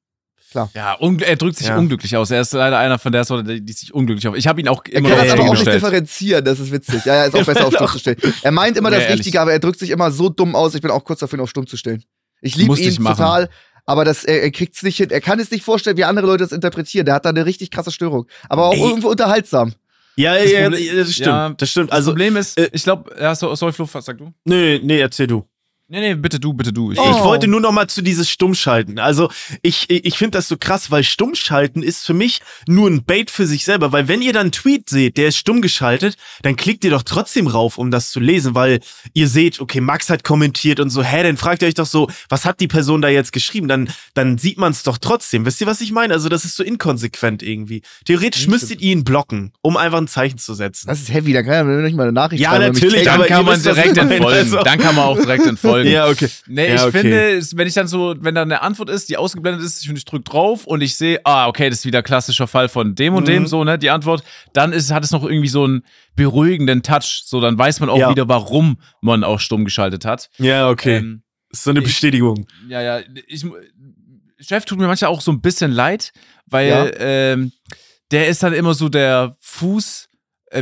un- 0.99 1.19
er 1.19 1.35
drückt 1.35 1.57
sich 1.57 1.67
Ja. 1.67 1.77
unglücklich 1.77 2.15
aus. 2.15 2.31
Er 2.31 2.41
ist 2.41 2.53
leider 2.53 2.77
einer 2.77 2.99
von 2.99 3.11
der 3.11 3.23
Sorte, 3.23 3.61
die, 3.61 3.73
sich 3.73 3.93
unglücklich 3.93 4.27
auf. 4.27 4.35
Ich 4.35 4.47
habe 4.47 4.59
ihn 4.61 4.67
auch 4.67 4.83
Er 4.85 4.93
immer 4.97 5.09
kann 5.09 5.17
noch 5.17 5.23
das 5.23 5.27
ja, 5.27 5.33
aber 5.33 5.43
ja, 5.43 5.49
auch 5.49 5.53
nicht 5.53 5.67
differenzieren, 5.73 6.45
das 6.45 6.59
ist 6.59 6.71
witzig. 6.71 7.05
Ja, 7.05 7.15
ja, 7.15 7.25
ist 7.25 7.35
auch 7.35 7.45
besser 7.45 7.67
auf 7.67 7.73
Stumm 7.75 7.87
zu 7.87 7.99
stellen. 7.99 8.17
Er 8.41 8.51
meint 8.51 8.77
immer 8.77 8.91
Ja, 8.91 8.99
das. 8.99 9.09
Richtige, 9.09 9.39
aber 9.41 9.51
er 9.51 9.59
drückt 9.59 9.79
sich 9.79 9.89
immer 9.89 10.11
so 10.11 10.29
dumm 10.29 10.55
aus. 10.55 10.75
Ich 10.75 10.81
bin 10.81 10.91
auch 10.91 11.03
kurz 11.03 11.19
dafür, 11.19 11.39
ihn 11.39 11.43
auf 11.43 11.49
Stumm 11.49 11.67
zu 11.67 11.77
stellen. 11.77 12.03
Ich 12.41 12.55
liebe 12.55 12.77
ihn 12.79 12.95
total, 13.03 13.49
aber 13.85 14.05
das, 14.05 14.23
er, 14.25 14.43
er 14.43 14.51
kriegt 14.51 14.75
es 14.75 14.83
nicht 14.83 14.97
hin. 14.97 15.09
Er 15.09 15.21
kann 15.21 15.39
es 15.39 15.49
nicht 15.51 15.63
vorstellen, 15.63 15.97
wie 15.97 16.03
andere 16.03 16.25
Leute 16.27 16.43
das 16.43 16.51
interpretieren. 16.51 17.05
Der 17.05 17.15
hat 17.15 17.25
da 17.25 17.29
eine 17.29 17.45
richtig 17.45 17.71
krasse 17.71 17.91
Störung. 17.91 18.27
Aber 18.49 18.65
auch 18.67 18.73
Ey. 18.73 18.81
irgendwo 18.81 19.09
unterhaltsam. 19.09 19.73
ja, 20.15 20.35
Das 20.37 20.51
ja, 20.51 20.61
Problem- 20.63 20.83
ja, 20.85 20.93
das 20.95 21.11
stimmt, 21.13 21.27
Ja, 21.27 21.49
das 21.57 21.69
stimmt. 21.69 21.89
Das 21.91 21.95
Also, 21.97 22.11
Problem 22.11 22.35
ist, 22.37 22.57
äh, 22.59 22.69
ich 22.71 22.83
glaube, 22.83 23.15
ja, 23.19 23.33
so, 23.33 23.53
sorry, 23.55 23.71
Flo, 23.73 23.87
was 23.91 24.05
sag 24.05 24.17
du? 24.17 24.31
nee, 24.45 24.79
nee, 24.83 24.99
erzähl 24.99 25.27
du. 25.27 25.45
Nee, 25.89 25.99
nee, 25.99 26.15
bitte 26.15 26.39
du, 26.39 26.53
bitte 26.53 26.71
du. 26.71 26.91
Ich, 26.93 26.97
Oh. 26.99 27.11
Ich 27.11 27.23
wollte 27.23 27.47
nur 27.47 27.59
noch 27.59 27.71
mal 27.73 27.87
zu 27.87 28.01
dieses 28.01 28.29
Stummschalten. 28.29 28.99
Also 28.99 29.29
ich, 29.61 29.89
ich 29.89 30.17
finde 30.17 30.37
das 30.37 30.47
so 30.47 30.55
krass, 30.57 30.89
weil 30.91 31.03
Stummschalten 31.03 31.83
ist 31.83 32.05
für 32.05 32.13
mich 32.13 32.39
nur 32.67 32.89
ein 32.89 33.03
Bait 33.03 33.29
für 33.29 33.45
sich 33.45 33.65
selber. 33.65 33.91
Weil 33.91 34.07
wenn 34.07 34.21
ihr 34.21 34.31
dann 34.31 34.43
einen 34.43 34.51
Tweet 34.53 34.89
seht, 34.89 35.17
der 35.17 35.27
ist 35.27 35.37
stumm 35.37 35.61
geschaltet, 35.61 36.15
dann 36.41 36.55
klickt 36.55 36.85
ihr 36.85 36.89
doch 36.91 37.03
trotzdem 37.03 37.47
rauf, 37.47 37.77
um 37.77 37.91
das 37.91 38.11
zu 38.11 38.21
lesen, 38.21 38.55
weil 38.55 38.79
ihr 39.13 39.27
seht, 39.27 39.59
okay, 39.59 39.81
Max 39.81 40.09
hat 40.09 40.23
kommentiert 40.23 40.79
und 40.79 40.89
so, 40.89 41.03
hä, 41.03 41.21
dann 41.21 41.35
fragt 41.37 41.61
ihr 41.61 41.67
euch 41.67 41.73
doch 41.73 41.85
so, 41.85 42.09
was 42.29 42.45
hat 42.45 42.61
die 42.61 42.67
Person 42.69 43.01
da 43.01 43.09
jetzt 43.09 43.33
geschrieben? 43.33 43.67
Dann, 43.67 43.89
dann 44.13 44.37
sieht 44.37 44.57
man 44.57 44.71
es 44.71 44.83
doch 44.83 44.97
trotzdem. 44.97 45.45
Wisst 45.45 45.59
ihr, 45.59 45.67
was 45.67 45.81
ich 45.81 45.91
meine? 45.91 46.13
Also 46.13 46.29
das 46.29 46.45
ist 46.45 46.55
so 46.55 46.63
inkonsequent 46.63 47.43
irgendwie. 47.43 47.81
Theoretisch 48.05 48.47
müsstet 48.47 48.81
ihr 48.81 48.93
ihn 48.93 49.03
blocken, 49.03 49.51
um 49.61 49.75
einfach 49.75 49.97
ein 49.99 50.07
Zeichen 50.07 50.37
zu 50.37 50.53
setzen. 50.53 50.87
Das 50.87 51.01
ist 51.01 51.13
heavy, 51.13 51.33
da 51.33 51.43
kann 51.43 51.67
er 51.69 51.81
nicht 51.81 51.95
mal 51.97 52.03
eine 52.03 52.13
Nachricht 52.13 52.41
Ja, 52.41 52.51
schreiben. 52.51 52.73
natürlich, 52.73 53.03
dann 53.03 53.25
kann 53.25 53.45
man 53.45 53.61
direkt 53.61 53.97
entfolgen. 53.97 54.25
also. 54.25 54.63
Dann 54.63 54.79
kann 54.79 54.95
man 54.95 55.03
auch 55.05 55.17
direkt 55.19 55.45
entfolgen. 55.45 55.72
Ja, 55.81 56.07
okay. 56.07 56.29
Nee, 56.47 56.69
Ja, 56.69 56.75
ich 56.75 56.81
okay. 56.81 56.91
finde, 57.01 57.41
wenn 57.57 57.67
ich 57.67 57.73
dann 57.73 57.87
so, 57.87 58.15
wenn 58.19 58.35
da 58.35 58.41
eine 58.43 58.61
Antwort 58.61 58.89
ist, 58.89 59.09
die 59.09 59.17
ausgeblendet 59.17 59.63
ist, 59.65 59.83
ich, 59.83 59.89
ich 59.91 60.05
drück 60.05 60.23
drauf 60.25 60.65
und 60.65 60.81
ich 60.81 60.95
sehe, 60.95 61.19
ah, 61.25 61.47
okay, 61.47 61.69
das 61.69 61.79
ist 61.79 61.85
wieder 61.85 62.01
klassischer 62.03 62.47
Fall 62.47 62.69
von 62.69 62.95
dem 62.95 63.15
und 63.15 63.23
Mhm. 63.23 63.27
dem, 63.27 63.47
so, 63.47 63.63
ne, 63.63 63.77
die 63.77 63.89
Antwort, 63.89 64.23
dann 64.53 64.73
ist, 64.73 64.91
hat 64.91 65.03
es 65.03 65.11
noch 65.11 65.23
irgendwie 65.23 65.47
so 65.49 65.63
einen 65.65 65.83
beruhigenden 66.15 66.83
Touch, 66.83 67.23
so, 67.25 67.41
dann 67.41 67.57
weiß 67.57 67.79
man 67.79 67.89
auch 67.89 67.97
Ja. 67.97 68.09
wieder, 68.09 68.27
warum 68.27 68.77
man 69.01 69.23
auch 69.23 69.39
stumm 69.39 69.65
geschaltet 69.65 70.05
hat. 70.05 70.29
Ja, 70.37 70.69
okay. 70.69 70.97
Ähm, 70.97 71.23
ist 71.49 71.63
so 71.63 71.69
eine 71.71 71.79
ich- 71.79 71.85
Bestätigung. 71.85 72.47
ja, 72.67 72.81
ja, 72.81 72.99
ich, 73.27 73.45
Chef 74.39 74.65
tut 74.65 74.77
mir 74.79 74.87
manchmal 74.87 75.09
auch 75.11 75.21
so 75.21 75.31
ein 75.31 75.41
bisschen 75.41 75.71
leid, 75.71 76.11
weil 76.47 76.67
Ja. 76.69 76.91
ähm, 76.99 77.51
der 78.11 78.27
ist 78.27 78.43
dann 78.43 78.53
immer 78.53 78.73
so 78.73 78.89
der 78.89 79.35
Fuß, 79.39 80.09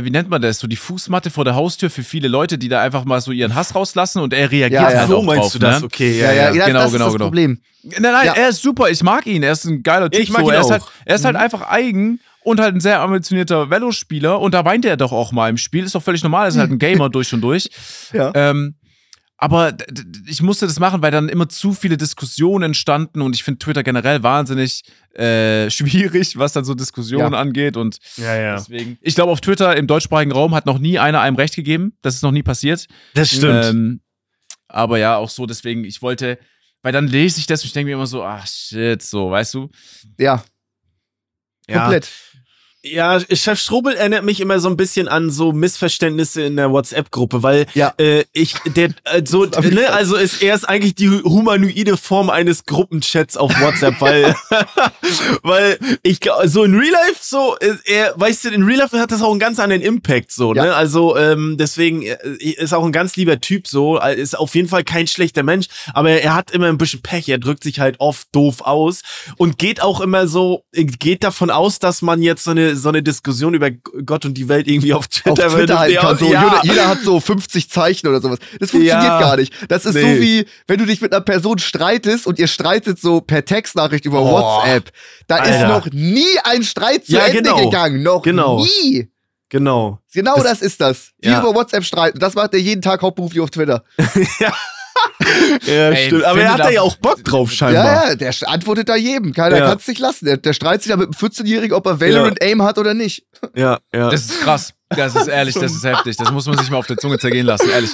wie 0.04 0.10
nennt 0.10 0.28
man 0.30 0.40
das, 0.40 0.58
so 0.58 0.66
die 0.66 0.76
Fußmatte 0.76 1.30
vor 1.30 1.44
der 1.44 1.54
Haustür 1.54 1.90
für 1.90 2.02
viele 2.02 2.28
Leute, 2.28 2.56
die 2.58 2.68
da 2.68 2.80
einfach 2.80 3.04
mal 3.04 3.20
so 3.20 3.30
ihren 3.32 3.54
Hass 3.54 3.74
rauslassen 3.74 4.20
und 4.22 4.32
er 4.32 4.50
reagiert 4.50 4.80
Ja, 4.82 4.90
ja. 4.90 4.98
halt 5.00 5.08
so 5.08 5.18
auch 5.18 5.22
meinst 5.24 5.42
drauf, 5.44 5.52
du 5.52 5.58
das? 5.58 5.80
Ne? 5.80 5.86
Okay, 5.86 6.18
Ja, 6.20 6.32
ja, 6.32 6.52
ja, 6.54 6.66
genau, 6.66 6.80
das 6.80 6.92
genau, 6.92 7.04
ist 7.06 7.06
das 7.06 7.12
genau. 7.12 7.24
Problem. 7.26 7.60
Nein, 7.84 8.02
nein, 8.02 8.26
Ja. 8.26 8.32
er 8.34 8.48
ist 8.48 8.62
super, 8.62 8.88
ich 8.90 9.02
mag 9.02 9.26
ihn, 9.26 9.42
er 9.42 9.52
ist 9.52 9.64
ein 9.64 9.82
geiler 9.82 10.10
Typ. 10.10 10.22
Ich 10.22 10.30
mag 10.30 10.42
so. 10.42 10.48
ihn 10.48 10.54
er, 10.54 10.60
ist 10.60 10.66
auch. 10.66 10.70
halt, 10.70 10.82
er 11.04 11.14
ist 11.16 11.24
halt 11.24 11.34
Mhm. 11.36 11.42
einfach 11.42 11.68
eigen 11.68 12.20
und 12.44 12.60
halt 12.60 12.74
ein 12.74 12.80
sehr 12.80 13.00
ambitionierter 13.00 13.70
Velo-Spieler 13.70 14.40
und 14.40 14.52
da 14.54 14.64
weint 14.64 14.84
er 14.84 14.96
doch 14.96 15.12
auch 15.12 15.32
mal 15.32 15.48
im 15.50 15.56
Spiel, 15.58 15.84
ist 15.84 15.94
doch 15.94 16.02
völlig 16.02 16.22
normal, 16.22 16.44
er 16.46 16.48
ist 16.48 16.58
halt 16.58 16.70
ein 16.70 16.78
Gamer 16.78 17.08
durch 17.10 17.32
und 17.34 17.40
durch. 17.40 17.68
Ja. 18.12 18.32
Ähm, 18.34 18.74
aber 19.42 19.76
ich 20.28 20.40
musste 20.40 20.68
das 20.68 20.78
machen, 20.78 21.02
weil 21.02 21.10
dann 21.10 21.28
immer 21.28 21.48
zu 21.48 21.72
viele 21.72 21.96
Diskussionen 21.96 22.62
entstanden 22.66 23.20
und 23.22 23.34
ich 23.34 23.42
finde 23.42 23.58
Twitter 23.58 23.82
generell 23.82 24.22
wahnsinnig 24.22 24.84
äh, 25.14 25.68
schwierig, 25.68 26.38
was 26.38 26.52
dann 26.52 26.64
so 26.64 26.74
Diskussionen 26.74 27.32
Ja. 27.32 27.40
angeht 27.40 27.76
und 27.76 27.98
Ja, 28.18 28.36
ja. 28.36 28.54
deswegen. 28.54 28.98
Ich 29.00 29.16
glaube, 29.16 29.32
auf 29.32 29.40
Twitter 29.40 29.74
im 29.76 29.88
deutschsprachigen 29.88 30.30
Raum 30.30 30.54
hat 30.54 30.64
noch 30.64 30.78
nie 30.78 31.00
einer 31.00 31.20
einem 31.20 31.34
Recht 31.34 31.56
gegeben. 31.56 31.98
Das 32.02 32.14
ist 32.14 32.22
noch 32.22 32.30
nie 32.30 32.44
passiert. 32.44 32.86
Das 33.14 33.30
stimmt. 33.30 33.64
Ähm, 33.64 34.00
aber 34.68 34.98
ja, 34.98 35.16
auch 35.16 35.28
so, 35.28 35.44
deswegen, 35.44 35.82
ich 35.82 36.02
wollte, 36.02 36.38
weil 36.82 36.92
dann 36.92 37.08
lese 37.08 37.40
ich 37.40 37.48
das 37.48 37.62
und 37.62 37.66
ich 37.66 37.72
denke 37.72 37.86
mir 37.88 37.94
immer 37.94 38.06
so, 38.06 38.22
ach 38.22 38.46
shit, 38.46 39.02
so, 39.02 39.28
weißt 39.32 39.54
du? 39.54 39.70
Ja, 40.20 40.44
ja. 41.68 41.80
komplett. 41.80 42.08
Ja, 42.84 43.20
Chef 43.20 43.60
Strobel 43.60 43.94
erinnert 43.94 44.24
mich 44.24 44.40
immer 44.40 44.58
so 44.58 44.68
ein 44.68 44.76
bisschen 44.76 45.06
an 45.06 45.30
so 45.30 45.52
Missverständnisse 45.52 46.42
in 46.42 46.56
der 46.56 46.72
WhatsApp-Gruppe, 46.72 47.40
weil 47.44 47.66
Ja. 47.74 47.94
äh, 47.98 48.24
ich, 48.32 48.54
der, 48.74 48.88
äh, 49.04 49.22
so, 49.24 49.44
ne, 49.62 49.88
also 49.92 50.16
ist 50.16 50.42
er 50.42 50.56
ist 50.56 50.68
eigentlich 50.68 50.96
die 50.96 51.08
humanoide 51.08 51.96
Form 51.96 52.28
eines 52.28 52.64
Gruppenchats 52.64 53.36
auf 53.36 53.52
WhatsApp, 53.60 54.00
weil, 54.00 54.34
weil 55.44 55.78
ich, 56.02 56.18
so 56.46 56.64
in 56.64 56.74
Real 56.74 56.90
Life 56.90 57.20
so, 57.20 57.56
er, 57.84 58.14
weißt 58.16 58.46
du, 58.46 58.48
in 58.48 58.64
Real 58.64 58.80
Life 58.80 58.98
hat 58.98 59.12
das 59.12 59.22
auch 59.22 59.30
einen 59.30 59.38
ganz 59.38 59.60
anderen 59.60 59.82
Impact, 59.82 60.32
so, 60.32 60.52
Ja. 60.52 60.64
ne, 60.64 60.74
also 60.74 61.16
ähm, 61.16 61.56
deswegen 61.58 62.02
äh, 62.02 62.16
ist 62.40 62.74
auch 62.74 62.84
ein 62.84 62.90
ganz 62.90 63.14
lieber 63.14 63.40
Typ, 63.40 63.68
so, 63.68 64.00
äh, 64.00 64.20
ist 64.20 64.36
auf 64.36 64.56
jeden 64.56 64.68
Fall 64.68 64.82
kein 64.82 65.06
schlechter 65.06 65.44
Mensch, 65.44 65.68
aber 65.94 66.10
er 66.10 66.34
hat 66.34 66.50
immer 66.50 66.66
ein 66.66 66.78
bisschen 66.78 67.00
Pech, 67.00 67.28
er 67.28 67.38
drückt 67.38 67.62
sich 67.62 67.78
halt 67.78 68.00
oft 68.00 68.26
doof 68.32 68.62
aus 68.62 69.02
und 69.36 69.56
geht 69.58 69.80
auch 69.82 70.00
immer 70.00 70.26
so, 70.26 70.64
äh, 70.72 70.82
geht 70.84 71.22
davon 71.22 71.50
aus, 71.50 71.78
dass 71.78 72.02
man 72.02 72.22
jetzt 72.22 72.42
so 72.42 72.50
eine, 72.50 72.71
so 72.76 72.88
eine 72.88 73.02
Diskussion 73.02 73.54
über 73.54 73.70
Gott 73.70 74.24
und 74.24 74.34
die 74.34 74.48
Welt 74.48 74.66
irgendwie 74.68 74.92
auf 74.94 75.08
Twitter, 75.08 75.46
auf 75.46 75.54
Twitter 75.54 75.78
halten 75.78 75.94
ja, 75.94 76.00
kann. 76.00 76.18
So, 76.18 76.32
ja. 76.32 76.44
jeder, 76.62 76.74
jeder 76.74 76.88
hat 76.88 76.98
so 77.02 77.20
50 77.20 77.70
Zeichen 77.70 78.06
oder 78.08 78.20
sowas. 78.20 78.38
Das 78.60 78.70
funktioniert 78.70 79.02
Ja. 79.04 79.20
gar 79.20 79.36
nicht. 79.36 79.52
Das 79.68 79.84
ist 79.84 79.94
Nee. 79.94 80.14
so 80.16 80.20
wie, 80.20 80.46
wenn 80.66 80.78
du 80.78 80.86
dich 80.86 81.00
mit 81.00 81.12
einer 81.12 81.20
Person 81.22 81.58
streitest 81.58 82.26
und 82.26 82.38
ihr 82.38 82.48
streitet 82.48 83.00
so 83.00 83.20
per 83.20 83.44
Textnachricht 83.44 84.04
über 84.04 84.20
Oh. 84.22 84.30
WhatsApp. 84.32 84.90
Da 85.26 85.38
ist 85.44 85.52
Alter. 85.56 85.68
noch 85.68 85.86
nie 85.92 86.38
ein 86.44 86.62
Streit 86.62 87.06
zu 87.06 87.12
Ja, 87.12 87.26
Ende 87.26 87.42
genau. 87.42 87.64
gegangen. 87.64 88.02
Noch 88.02 88.22
Genau. 88.22 88.64
nie. 88.64 89.08
Genau. 89.48 89.98
Genau 90.14 90.36
das, 90.36 90.44
Das- 90.44 90.62
ist 90.62 90.80
das. 90.80 91.10
Ja. 91.22 91.40
über 91.40 91.54
WhatsApp 91.54 91.84
streiten. 91.84 92.18
Das 92.18 92.34
macht 92.34 92.54
er 92.54 92.60
jeden 92.60 92.80
Tag 92.80 93.02
hauptberuflich 93.02 93.40
auf 93.42 93.50
Twitter. 93.50 93.84
Ja, 94.40 94.54
Ey, 95.66 96.06
stimmt. 96.06 96.24
Aber 96.24 96.40
er 96.40 96.52
hat 96.52 96.60
da 96.60 96.70
ja 96.70 96.80
auch 96.82 96.96
Bock 96.96 97.22
drauf, 97.24 97.52
scheinbar. 97.52 97.84
Ja, 97.84 98.08
ja, 98.10 98.14
der 98.14 98.32
antwortet 98.46 98.88
da 98.88 98.96
jedem. 98.96 99.32
Keiner 99.32 99.58
Ja. 99.58 99.68
kann 99.68 99.78
es 99.78 99.86
nicht 99.86 100.00
lassen. 100.00 100.24
Der, 100.26 100.36
der 100.36 100.52
streitet 100.52 100.82
sich 100.82 100.90
da 100.90 100.96
mit 100.96 101.06
einem 101.06 101.14
14-Jährigen, 101.14 101.74
ob 101.76 101.86
er 101.86 102.00
Valorant 102.00 102.42
Aim 102.42 102.62
hat 102.62 102.78
oder 102.78 102.94
nicht. 102.94 103.24
Ja, 103.54 103.78
ja. 103.92 104.10
Das 104.10 104.22
ist 104.22 104.40
krass. 104.40 104.74
Das 104.90 105.14
ist 105.14 105.26
ehrlich, 105.28 105.54
das 105.54 105.72
ist 105.72 105.84
heftig. 105.84 106.16
Das 106.18 106.30
muss 106.30 106.46
man 106.46 106.58
sich 106.58 106.70
mal 106.70 106.76
auf 106.76 106.86
der 106.86 106.98
Zunge 106.98 107.18
zergehen 107.18 107.46
lassen, 107.46 107.68
ehrlich. 107.70 107.90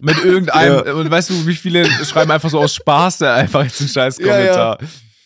Mit 0.00 0.24
irgendeinem, 0.24 0.96
und 0.96 1.10
weißt 1.10 1.30
du, 1.30 1.46
wie 1.46 1.54
viele 1.54 1.84
schreiben 2.04 2.30
einfach 2.32 2.50
so 2.50 2.58
aus 2.58 2.74
Spaß 2.74 3.18
da 3.18 3.34
einfach 3.36 3.62
jetzt 3.64 3.80
einen 3.80 3.88
scheiß 3.88 4.18
Ja, 4.18 4.26
ja. 4.26 4.32
Kommentar. 4.36 4.78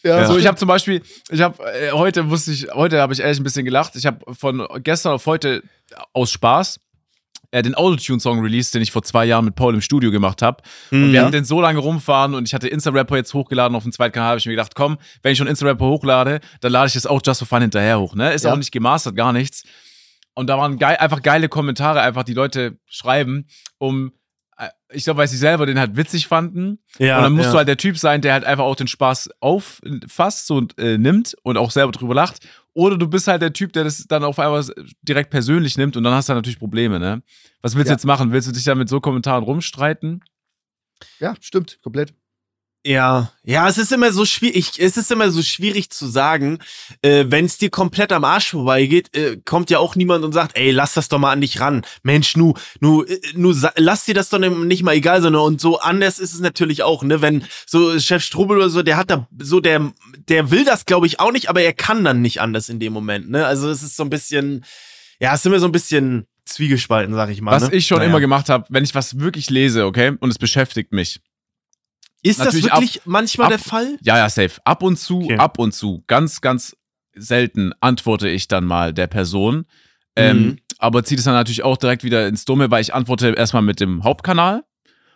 Ja, 0.05 0.27
So, 0.27 0.37
ich 0.37 0.47
habe 0.47 0.59
zum 0.59 0.67
Beispiel, 0.69 1.01
ich 1.31 1.41
habe 1.41 1.63
äh, 1.65 1.93
heute 1.93 2.29
wusste 2.29 2.51
ich, 2.51 2.67
heute 2.75 3.01
habe 3.01 3.13
ich 3.15 3.21
ehrlich 3.21 3.39
ein 3.39 3.45
bisschen 3.45 3.65
gelacht. 3.65 3.95
Ich 3.95 4.05
habe 4.05 4.19
von 4.35 4.67
gestern 4.83 5.13
auf 5.13 5.25
heute 5.27 5.63
aus 6.13 6.31
Spaß 6.33 6.79
äh, 7.53 7.63
den 7.63 7.75
Autotune-Song 7.77 8.41
released, 8.41 8.75
den 8.75 8.83
ich 8.83 8.91
vor 8.91 9.03
zwei 9.05 9.25
Jahren 9.25 9.45
mit 9.45 9.55
Paul 9.55 9.75
im 9.75 9.81
Studio 9.81 10.11
gemacht 10.11 10.43
habe. 10.43 10.63
Und 10.91 11.09
Mhm. 11.09 11.13
wir 11.13 11.21
hatten 11.23 11.33
den 11.33 11.45
so 11.45 11.61
lange 11.61 11.79
rumfahren 11.79 12.35
und 12.35 12.49
ich 12.49 12.55
hatte 12.55 12.67
Insta-Rapper 12.67 13.17
jetzt 13.17 13.33
hochgeladen 13.35 13.77
auf 13.77 13.85
dem 13.85 13.93
zweiten 13.93 14.13
Kanal, 14.15 14.31
habe 14.31 14.39
ich 14.41 14.47
mir 14.47 14.53
gedacht, 14.53 14.75
komm, 14.75 14.99
wenn 15.23 15.33
ich 15.33 15.39
schon 15.39 15.47
Insta-Rapper 15.47 15.85
hochlade, 15.87 16.41
dann 16.61 16.73
lade 16.73 16.89
ich 16.89 16.95
das 16.95 17.07
auch 17.07 17.21
Just 17.25 17.39
for 17.41 17.47
Fun 17.47 17.61
hinterher 17.63 18.01
hoch. 18.01 18.15
Ne? 18.17 18.33
Ist 18.33 18.45
Ja. 18.45 18.53
auch 18.53 18.57
nicht 18.57 18.73
gemastert, 18.73 19.15
gar 19.15 19.33
nichts. 19.33 19.63
Und 20.35 20.49
da 20.49 20.57
waren 20.59 20.79
geil, 20.79 20.97
einfach 20.99 21.23
geile 21.23 21.49
Kommentare, 21.49 22.01
einfach 22.01 22.23
die 22.25 22.33
Leute 22.35 22.79
schreiben, 22.87 23.47
um, 23.77 24.13
äh, 24.57 24.69
ich 24.91 25.05
glaube, 25.05 25.19
weil 25.19 25.29
sie 25.29 25.37
selber 25.37 25.67
den 25.67 25.79
halt 25.79 25.95
witzig 25.97 26.27
fanden. 26.27 26.79
ja, 26.99 27.19
und 27.19 27.25
dann 27.25 27.33
musst 27.35 27.47
ja. 27.47 27.53
du 27.53 27.59
halt 27.59 27.69
der 27.69 27.77
Typ 27.77 27.99
sein, 27.99 28.23
der 28.23 28.33
halt 28.33 28.45
einfach 28.45 28.65
auch 28.65 28.77
den 28.77 28.87
Spaß 28.89 29.29
auffasst 29.41 30.51
und 30.51 30.79
äh, 30.79 30.99
nimmt 30.99 31.35
und 31.43 31.57
auch 31.59 31.71
selber 31.71 31.93
drüber 31.93 32.15
lacht. 32.15 32.39
Oder 32.75 32.97
du 32.97 33.07
bist 33.07 33.29
halt 33.29 33.43
der 33.43 33.53
Typ, 33.53 33.73
der 33.75 33.85
das 33.85 34.07
dann 34.07 34.25
auf 34.25 34.39
einmal 34.39 34.65
direkt 35.03 35.31
persönlich 35.31 35.77
nimmt 35.77 35.97
und 35.97 36.05
dann 36.05 36.15
hast 36.15 36.29
du 36.29 36.35
natürlich 36.35 36.59
Probleme, 36.59 36.99
ne? 36.99 37.23
Was 37.61 37.75
willst 37.75 37.89
du 37.89 37.93
Ja. 37.93 37.97
jetzt 37.97 38.07
machen? 38.07 38.33
Willst 38.33 38.49
du 38.49 38.53
dich 38.53 38.65
da 38.65 38.75
mit 38.75 38.89
so 38.89 39.01
Kommentaren 39.01 39.45
rumstreiten? 39.45 40.23
ja, 41.19 41.35
stimmt, 41.41 41.79
komplett. 41.83 42.15
Ja, 42.85 43.31
ja, 43.45 43.69
es 43.69 43.79
ist 43.79 43.93
immer 43.93 44.13
so 44.13 44.25
schwierig, 44.25 44.81
es 44.81 44.97
ist 44.97 45.13
immer 45.13 45.31
so 45.31 45.41
schwierig 45.41 45.91
zu 45.91 46.09
sagen, 46.09 46.59
äh, 47.03 47.27
wenn 47.29 47.45
es 47.45 47.57
dir 47.57 47.71
komplett 47.71 48.13
am 48.13 48.25
Arsch 48.25 48.51
vorbeigeht, 48.51 49.15
äh, 49.17 49.37
kommt 49.45 49.71
ja 49.71 49.79
auch 49.79 49.95
niemand 49.95 50.25
und 50.25 50.33
sagt, 50.33 50.59
ey, 50.59 50.73
lass 50.73 50.95
das 50.95 51.09
doch 51.09 51.21
mal 51.21 51.31
an 51.31 51.41
dich 51.41 51.61
ran. 51.61 51.83
Mensch, 52.03 52.37
nu, 52.37 52.55
nu, 52.81 53.05
äh, 53.05 53.21
nu, 53.37 53.55
lass 53.77 54.05
dir 54.05 54.15
das 54.15 54.31
doch 54.31 54.41
nicht 54.41 54.83
mal 54.83 54.97
egal, 54.97 55.23
sondern 55.23 55.43
und 55.43 55.61
so 55.61 55.79
anders 55.79 56.19
ist 56.19 56.35
es 56.35 56.41
natürlich 56.41 56.83
auch, 56.83 57.05
ne, 57.05 57.23
wenn 57.23 57.45
so 57.67 58.01
Chef 58.01 58.25
Strubel 58.25 58.57
oder 58.57 58.69
so, 58.69 58.83
der 58.83 58.97
hat 58.97 59.11
da 59.11 59.29
so 59.39 59.61
der 59.61 59.93
der 60.29 60.51
will 60.51 60.65
das 60.65 60.85
glaube 60.85 61.07
ich 61.07 61.21
auch 61.21 61.31
nicht, 61.31 61.49
aber 61.49 61.63
er 61.63 61.75
kann 61.75 62.03
dann 62.03 62.21
nicht 62.21 62.41
anders 62.41 62.69
in 62.69 62.81
dem 62.81 62.93
Moment, 62.93 63.31
ne? 63.31 63.47
Also 63.47 63.71
es 63.71 63.85
ist 63.85 63.97
so 63.97 64.03
ein 64.03 64.11
bisschen 64.11 64.65
ja, 65.21 65.35
es 65.35 65.41
ist 65.41 65.47
immer 65.47 65.61
so 65.61 65.67
ein 65.67 65.73
bisschen 65.73 66.27
zwiegespalten, 66.47 67.15
sag 67.15 67.31
ich 67.31 67.41
mal. 67.41 67.53
Was 67.53 67.71
ne? 67.71 67.77
ich 67.77 67.87
schon 67.87 67.99
Naja. 67.99 68.11
immer 68.11 68.19
gemacht 68.19 68.49
habe, 68.49 68.67
wenn 68.71 68.83
ich 68.83 68.93
was 68.97 69.21
wirklich 69.21 69.51
lese, 69.51 69.87
okay, 69.87 70.17
und 70.19 70.31
es 70.31 70.39
beschäftigt 70.39 70.93
mich. 70.93 71.21
Ist 72.23 72.39
das 72.39 72.47
natürlich 72.55 72.67
wirklich 72.73 73.01
manchmal 73.05 73.47
ab- 73.47 73.51
der 73.53 73.59
Fall? 73.59 73.99
Ja, 74.03 74.17
ja, 74.19 74.29
safe. 74.29 74.61
Ab 74.65 74.83
und 74.83 74.97
zu, 74.99 75.23
Okay. 75.25 75.37
ab 75.39 75.59
und 75.59 75.73
zu, 75.73 76.05
ganz, 76.07 76.41
ganz 76.41 76.77
selten 77.15 77.73
antworte 77.81 78.29
ich 78.29 78.49
dann 78.49 78.65
mal 78.65 78.93
der 78.93 79.07
Person. 79.07 79.67
Ähm, 80.17 80.43
Mhm. 80.47 80.57
aber 80.79 81.05
zieht 81.05 81.19
es 81.19 81.25
dann 81.25 81.35
natürlich 81.35 81.63
auch 81.63 81.77
direkt 81.77 82.05
wieder 82.05 82.27
ins 82.29 82.45
Dumme, 82.45 82.71
weil 82.71 82.81
ich 82.83 82.95
antworte 82.95 83.29
erstmal 83.37 83.63
mit 83.63 83.81
dem 83.81 84.05
Hauptkanal. 84.05 84.63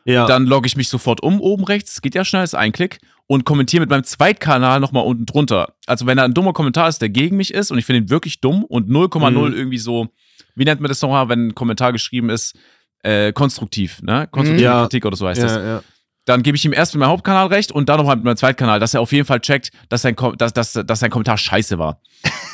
Ja. 0.04 0.26
Dann 0.26 0.46
logge 0.46 0.66
ich 0.66 0.76
mich 0.76 0.88
sofort 0.88 1.22
um, 1.22 1.40
oben 1.40 1.64
rechts, 1.64 2.00
geht 2.00 2.14
ja 2.14 2.24
schnell, 2.24 2.44
ist 2.44 2.54
ein 2.54 2.72
Klick, 2.72 2.98
und 3.26 3.44
kommentiere 3.44 3.80
mit 3.80 3.90
meinem 3.90 4.04
Zweitkanal 4.04 4.78
nochmal 4.78 5.04
unten 5.04 5.26
drunter. 5.26 5.74
Also 5.86 6.06
wenn 6.06 6.16
da 6.16 6.24
ein 6.24 6.32
dummer 6.34 6.52
Kommentar 6.52 6.88
ist, 6.88 7.00
der 7.02 7.08
gegen 7.08 7.36
mich 7.36 7.52
ist, 7.52 7.70
und 7.72 7.78
ich 7.78 7.84
finde 7.86 8.02
ihn 8.02 8.10
wirklich 8.10 8.40
dumm 8.40 8.62
und 8.64 8.88
0,0 8.88 9.50
Mhm. 9.50 9.56
irgendwie 9.56 9.78
so, 9.78 10.06
wie 10.54 10.64
nennt 10.64 10.80
man 10.80 10.88
das 10.88 11.02
nochmal, 11.02 11.28
wenn 11.28 11.48
ein 11.48 11.54
Kommentar 11.56 11.92
geschrieben 11.92 12.30
ist, 12.30 12.56
äh, 13.02 13.32
konstruktiv, 13.32 14.00
ne? 14.02 14.28
Konstruktive 14.30 14.64
Ja. 14.64 14.82
Kritik 14.82 15.04
oder 15.06 15.16
so 15.16 15.26
heißt 15.26 15.42
das 15.42 15.56
ja, 15.56 15.64
ja. 15.64 15.82
Dann 16.26 16.42
gebe 16.42 16.56
ich 16.56 16.64
ihm 16.64 16.72
erst 16.74 16.92
mit 16.94 17.00
meinem 17.00 17.08
Hauptkanal 17.10 17.46
recht 17.46 17.72
und 17.72 17.88
dann 17.88 17.96
nochmal 17.98 18.16
mit 18.16 18.24
meinem 18.24 18.36
Zweitkanal, 18.36 18.78
dass 18.78 18.92
er 18.94 19.00
auf 19.00 19.12
jeden 19.12 19.24
Fall 19.26 19.40
checkt, 19.40 19.70
dass 19.88 20.02
sein, 20.02 20.14
Kom 20.14 20.36
dass, 20.36 20.52
dass, 20.52 20.72
dass 20.72 21.00
sein 21.00 21.10
Kommentar 21.10 21.38
scheiße 21.38 21.78
war. 21.78 22.00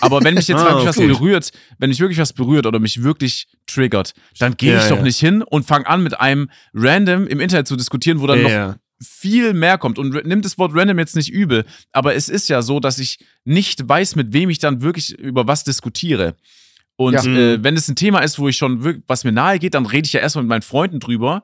Aber 0.01 0.23
wenn 0.23 0.35
mich 0.35 0.47
jetzt 0.49 0.61
Ah, 0.61 0.69
wirklich 0.71 0.87
was 0.87 0.99
okay. 0.99 1.09
berührt, 1.09 1.51
wenn 1.79 1.89
mich 1.89 1.99
wirklich 1.99 2.19
was 2.19 2.33
berührt 2.33 2.67
oder 2.67 2.79
mich 2.79 3.03
wirklich 3.03 3.49
triggert, 3.67 4.13
dann 4.39 4.57
gehe 4.57 4.75
Ja, 4.75 4.83
ich 4.83 4.89
doch 4.89 4.99
ja. 4.99 5.03
nicht 5.03 5.19
hin 5.19 5.43
und 5.43 5.67
fange 5.67 5.87
an, 5.89 6.03
mit 6.03 6.21
einem 6.21 6.49
Random 6.75 7.27
im 7.27 7.41
Internet 7.41 7.67
zu 7.67 7.75
diskutieren, 7.77 8.21
wo 8.21 8.27
dann 8.29 8.47
Ja, 8.47 8.67
noch 8.69 8.75
viel 9.05 9.53
mehr 9.53 9.79
kommt. 9.79 9.99
Und 9.99 10.13
nimmt 10.27 10.45
das 10.45 10.59
Wort 10.59 10.73
random 10.75 10.99
jetzt 10.99 11.17
nicht 11.17 11.31
übel, 11.33 11.65
aber 11.93 12.15
es 12.15 12.29
ist 12.29 12.49
ja 12.49 12.63
so, 12.63 12.79
dass 12.79 12.99
ich 13.01 13.19
nicht 13.45 13.89
weiß, 13.89 14.15
mit 14.17 14.33
wem 14.33 14.49
ich 14.51 14.59
dann 14.61 14.83
wirklich 14.83 15.19
über 15.19 15.49
was 15.49 15.65
diskutiere. 15.65 16.37
Und 16.97 17.15
äh, 17.27 17.65
wenn 17.65 17.75
es 17.77 17.89
ein 17.89 17.97
Thema 17.97 18.21
ist, 18.21 18.39
wo 18.39 18.49
ich 18.49 18.57
schon 18.59 18.85
wirklich, 18.85 19.03
was 19.09 19.25
mir 19.25 19.33
nahe 19.33 19.59
geht, 19.59 19.75
dann 19.75 19.87
rede 19.87 20.07
ich 20.07 20.13
ja 20.13 20.21
erstmal 20.21 20.45
mit 20.45 20.51
meinen 20.51 20.63
Freunden 20.63 21.01
drüber. 21.01 21.43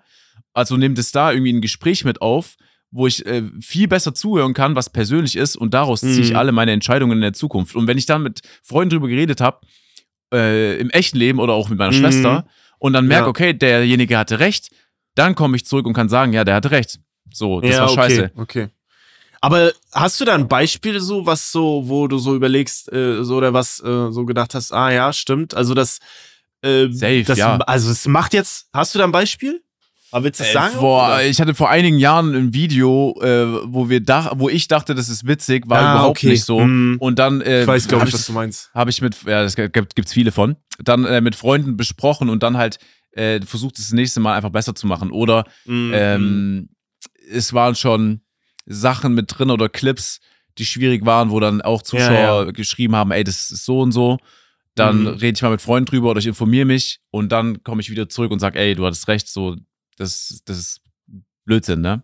Also 0.54 0.76
nehmt 0.76 0.98
es 0.98 1.12
da 1.12 1.32
irgendwie 1.32 1.52
ein 1.52 1.60
Gespräch 1.60 2.04
mit 2.04 2.20
auf, 2.22 2.56
wo 2.90 3.06
ich 3.06 3.24
äh, 3.26 3.42
viel 3.60 3.86
besser 3.88 4.14
zuhören 4.14 4.54
kann, 4.54 4.74
was 4.74 4.90
persönlich 4.90 5.36
ist, 5.36 5.56
und 5.56 5.74
daraus 5.74 6.00
ziehe 6.00 6.20
ich 6.20 6.30
Mhm. 6.30 6.36
alle 6.36 6.52
meine 6.52 6.72
Entscheidungen 6.72 7.12
in 7.18 7.22
der 7.22 7.32
Zukunft. 7.34 7.76
Und 7.76 7.86
wenn 7.86 7.98
ich 7.98 8.06
dann 8.06 8.22
mit 8.22 8.40
Freunden 8.62 8.90
drüber 8.90 9.08
geredet 9.08 9.40
habe, 9.40 9.60
äh, 10.32 10.78
im 10.78 10.90
echten 10.90 11.18
Leben 11.18 11.38
oder 11.38 11.52
auch 11.52 11.68
mit 11.68 11.78
meiner 11.78 11.92
Mhm. 11.92 12.00
Schwester, 12.00 12.46
und 12.78 12.92
dann 12.94 13.06
merke, 13.06 13.24
Ja. 13.24 13.28
okay, 13.30 13.52
derjenige 13.52 14.16
hatte 14.16 14.38
recht, 14.40 14.70
dann 15.14 15.34
komme 15.34 15.56
ich 15.56 15.66
zurück 15.66 15.86
und 15.86 15.94
kann 15.94 16.08
sagen, 16.08 16.32
ja, 16.32 16.44
der 16.44 16.54
hatte 16.54 16.70
recht. 16.70 16.98
So, 17.32 17.60
das 17.60 17.70
ja, 17.72 17.80
war 17.82 17.90
okay, 17.92 17.94
scheiße. 18.00 18.30
Okay. 18.36 18.68
Aber 19.40 19.72
hast 19.92 20.20
du 20.20 20.24
da 20.24 20.34
ein 20.34 20.48
Beispiel 20.48 20.98
so, 21.00 21.26
was 21.26 21.52
so, 21.52 21.84
wo 21.86 22.08
du 22.08 22.18
so 22.18 22.34
überlegst, 22.34 22.90
äh, 22.92 23.22
so 23.22 23.36
oder 23.36 23.52
was 23.52 23.80
äh, 23.80 24.10
so 24.10 24.24
gedacht 24.24 24.54
hast, 24.54 24.72
ah 24.72 24.90
ja, 24.90 25.12
stimmt. 25.12 25.54
Also 25.54 25.74
das, 25.74 25.98
äh, 26.62 26.88
Safe, 26.90 27.22
das 27.24 27.38
ja. 27.38 27.56
also 27.58 27.90
es 27.90 28.06
macht 28.08 28.32
jetzt, 28.34 28.68
hast 28.72 28.94
du 28.94 28.98
da 28.98 29.04
ein 29.04 29.12
Beispiel? 29.12 29.62
Aber 30.10 30.24
willst 30.24 30.40
du 30.40 30.44
es 30.44 30.50
Äh, 30.50 30.54
sagen? 30.54 30.78
vor, 30.78 31.20
ich 31.22 31.40
hatte 31.40 31.54
vor 31.54 31.68
einigen 31.70 31.98
Jahren 31.98 32.34
ein 32.34 32.54
Video, 32.54 33.14
äh, 33.20 33.46
wo 33.72 33.88
wir 33.90 34.00
dach, 34.00 34.32
wo 34.36 34.48
ich 34.48 34.66
dachte, 34.68 34.94
das 34.94 35.08
ist 35.08 35.26
witzig, 35.26 35.68
war 35.68 35.80
Ah, 35.82 35.90
überhaupt 35.92 36.18
okay. 36.18 36.28
nicht 36.30 36.44
so. 36.44 36.60
Hm. 36.60 36.96
Und 36.98 37.18
dann 37.18 37.40
äh, 37.42 37.62
ich 37.62 37.66
weiß, 37.68 37.88
glaube 37.88 38.08
ich, 38.08 38.14
was 38.14 38.26
du 38.26 38.32
meinst. 38.32 38.70
habe 38.74 38.90
ich 38.90 39.02
mit, 39.02 39.16
ja, 39.24 39.42
das 39.42 39.54
gibt, 39.56 39.94
gibt's 39.94 40.12
viele 40.12 40.32
von, 40.32 40.56
dann 40.82 41.04
äh, 41.04 41.20
mit 41.20 41.34
Freunden 41.36 41.76
besprochen 41.76 42.30
und 42.30 42.42
dann 42.42 42.56
halt 42.56 42.78
äh, 43.12 43.40
versucht, 43.42 43.78
das 43.78 43.92
nächste 43.92 44.20
Mal 44.20 44.34
einfach 44.36 44.50
besser 44.50 44.74
zu 44.74 44.86
machen. 44.86 45.10
Oder 45.10 45.44
Mhm. 45.66 45.90
ähm, 45.92 46.68
es 47.30 47.52
waren 47.52 47.74
schon 47.74 48.22
Sachen 48.66 49.14
mit 49.14 49.26
drin 49.38 49.50
oder 49.50 49.68
Clips, 49.68 50.20
die 50.56 50.64
schwierig 50.66 51.04
waren, 51.06 51.30
wo 51.30 51.38
dann 51.40 51.60
auch 51.62 51.82
Zuschauer 51.82 52.46
Ja, 52.46 52.50
geschrieben 52.52 52.96
haben, 52.96 53.10
ey, 53.12 53.24
das 53.24 53.50
ist 53.50 53.64
so 53.64 53.80
und 53.80 53.92
so. 53.92 54.18
Dann 54.74 55.02
Mhm. 55.02 55.06
rede 55.08 55.36
ich 55.36 55.42
mal 55.42 55.50
mit 55.50 55.60
Freunden 55.62 55.86
drüber 55.86 56.10
oder 56.10 56.20
ich 56.20 56.26
informiere 56.26 56.64
mich 56.64 57.00
und 57.10 57.30
dann 57.32 57.62
komme 57.62 57.80
ich 57.80 57.90
wieder 57.90 58.08
zurück 58.08 58.30
und 58.30 58.38
sage, 58.38 58.58
ey, 58.58 58.74
du 58.74 58.86
hattest 58.86 59.08
recht, 59.08 59.28
so, 59.28 59.56
das, 59.98 60.42
das 60.44 60.58
ist 60.58 60.80
Blödsinn, 61.44 61.80
ne? 61.80 62.02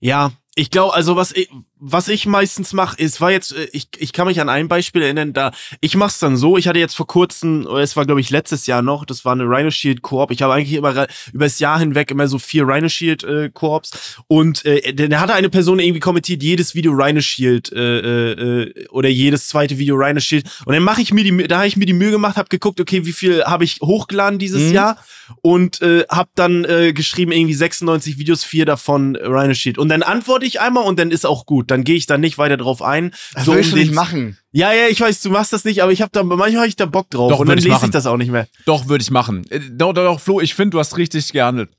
Ja, 0.00 0.32
ich 0.54 0.70
glaube, 0.70 0.94
also 0.94 1.16
was 1.16 1.32
ich, 1.32 1.50
was 1.86 2.08
ich 2.08 2.24
meistens 2.24 2.72
mache, 2.72 2.96
ist, 2.98 3.20
war 3.20 3.30
jetzt, 3.30 3.52
äh, 3.52 3.68
ich, 3.72 3.88
ich 3.98 4.12
kann 4.14 4.26
mich 4.26 4.40
an 4.40 4.48
ein 4.48 4.68
Beispiel 4.68 5.02
erinnern, 5.02 5.34
da, 5.34 5.52
ich 5.80 5.96
mach's 5.96 6.18
dann 6.18 6.36
so, 6.36 6.56
ich 6.56 6.66
hatte 6.66 6.78
jetzt 6.78 6.96
vor 6.96 7.06
kurzem, 7.06 7.66
es 7.66 7.94
war 7.94 8.06
glaube 8.06 8.22
ich 8.22 8.30
letztes 8.30 8.66
Jahr 8.66 8.80
noch, 8.80 9.04
das 9.04 9.24
war 9.24 9.32
eine 9.32 9.44
Rhino 9.44 9.70
Shield 9.70 10.00
Koop, 10.00 10.30
ich 10.30 10.40
habe 10.40 10.54
eigentlich 10.54 10.72
immer 10.72 11.06
über 11.32 11.44
das 11.44 11.58
Jahr 11.58 11.78
hinweg 11.78 12.10
immer 12.10 12.26
so 12.26 12.38
vier 12.38 12.66
Rhino 12.66 12.88
Shield 12.88 13.22
äh, 13.24 13.50
Koops 13.52 14.16
und 14.28 14.64
äh, 14.64 14.94
da 14.94 15.20
hatte 15.20 15.34
eine 15.34 15.50
Person 15.50 15.78
irgendwie 15.78 16.00
kommentiert, 16.00 16.42
jedes 16.42 16.74
Video 16.74 16.92
Rhino 16.92 17.20
Shield 17.20 17.70
äh, 17.72 18.30
äh, 18.62 18.88
oder 18.88 19.10
jedes 19.10 19.48
zweite 19.48 19.78
Video 19.78 19.96
Rhino 19.96 20.20
Shield 20.20 20.46
und 20.64 20.72
dann 20.72 20.82
mache 20.82 21.02
ich 21.02 21.12
mir 21.12 21.24
die, 21.24 21.46
da 21.46 21.58
habe 21.58 21.66
ich 21.66 21.76
mir 21.76 21.86
die 21.86 21.92
Mühe 21.92 22.10
gemacht, 22.10 22.36
habe 22.36 22.48
geguckt, 22.48 22.80
okay, 22.80 23.04
wie 23.04 23.12
viel 23.12 23.44
habe 23.44 23.64
ich 23.64 23.80
hochgeladen 23.82 24.38
dieses 24.38 24.64
Mhm. 24.64 24.72
Jahr 24.72 24.96
und 25.42 25.80
äh, 25.82 26.04
habe 26.08 26.30
dann 26.34 26.64
äh, 26.64 26.92
geschrieben, 26.92 27.32
irgendwie 27.32 27.54
96 27.54 28.18
Videos, 28.18 28.44
vier 28.44 28.66
davon 28.66 29.14
äh, 29.14 29.26
Rhino 29.26 29.54
Shield. 29.54 29.78
Und 29.78 29.88
dann 29.88 30.02
antworte 30.02 30.46
ich 30.46 30.60
einmal 30.60 30.84
und 30.84 30.98
dann 30.98 31.10
ist 31.10 31.26
auch 31.26 31.46
gut. 31.46 31.70
Dann 31.74 31.82
gehe 31.82 31.96
ich 31.96 32.06
da 32.06 32.18
nicht 32.18 32.38
weiter 32.38 32.56
drauf 32.56 32.82
ein. 32.82 33.10
Das 33.34 33.44
so 33.46 33.52
will 33.52 33.58
um 33.58 33.64
ich 33.64 33.70
den- 33.72 33.78
nicht 33.80 33.94
machen. 33.94 34.38
Ja, 34.52 34.72
ja, 34.72 34.86
ich 34.88 35.00
weiß, 35.00 35.20
du 35.22 35.30
machst 35.30 35.52
das 35.52 35.64
nicht, 35.64 35.82
aber 35.82 35.90
ich 35.90 36.00
habe 36.02 36.10
da 36.12 36.22
manchmal 36.22 36.54
habe 36.58 36.68
ich 36.68 36.76
da 36.76 36.86
Bock 36.86 37.10
drauf 37.10 37.32
Doch, 37.32 37.40
und 37.40 37.48
dann 37.48 37.58
ich 37.58 37.64
lese 37.64 37.74
machen. 37.74 37.86
ich 37.86 37.90
das 37.90 38.06
auch 38.06 38.16
nicht 38.16 38.30
mehr. 38.30 38.46
Doch, 38.64 38.86
würde 38.86 39.02
ich 39.02 39.10
machen. 39.10 39.44
Äh, 39.50 39.58
Doch, 39.72 39.92
doch, 39.92 40.04
doch, 40.04 40.20
Flo, 40.20 40.40
ich 40.40 40.54
finde, 40.54 40.70
du 40.70 40.78
hast 40.78 40.96
richtig 40.96 41.32
gehandelt. 41.32 41.70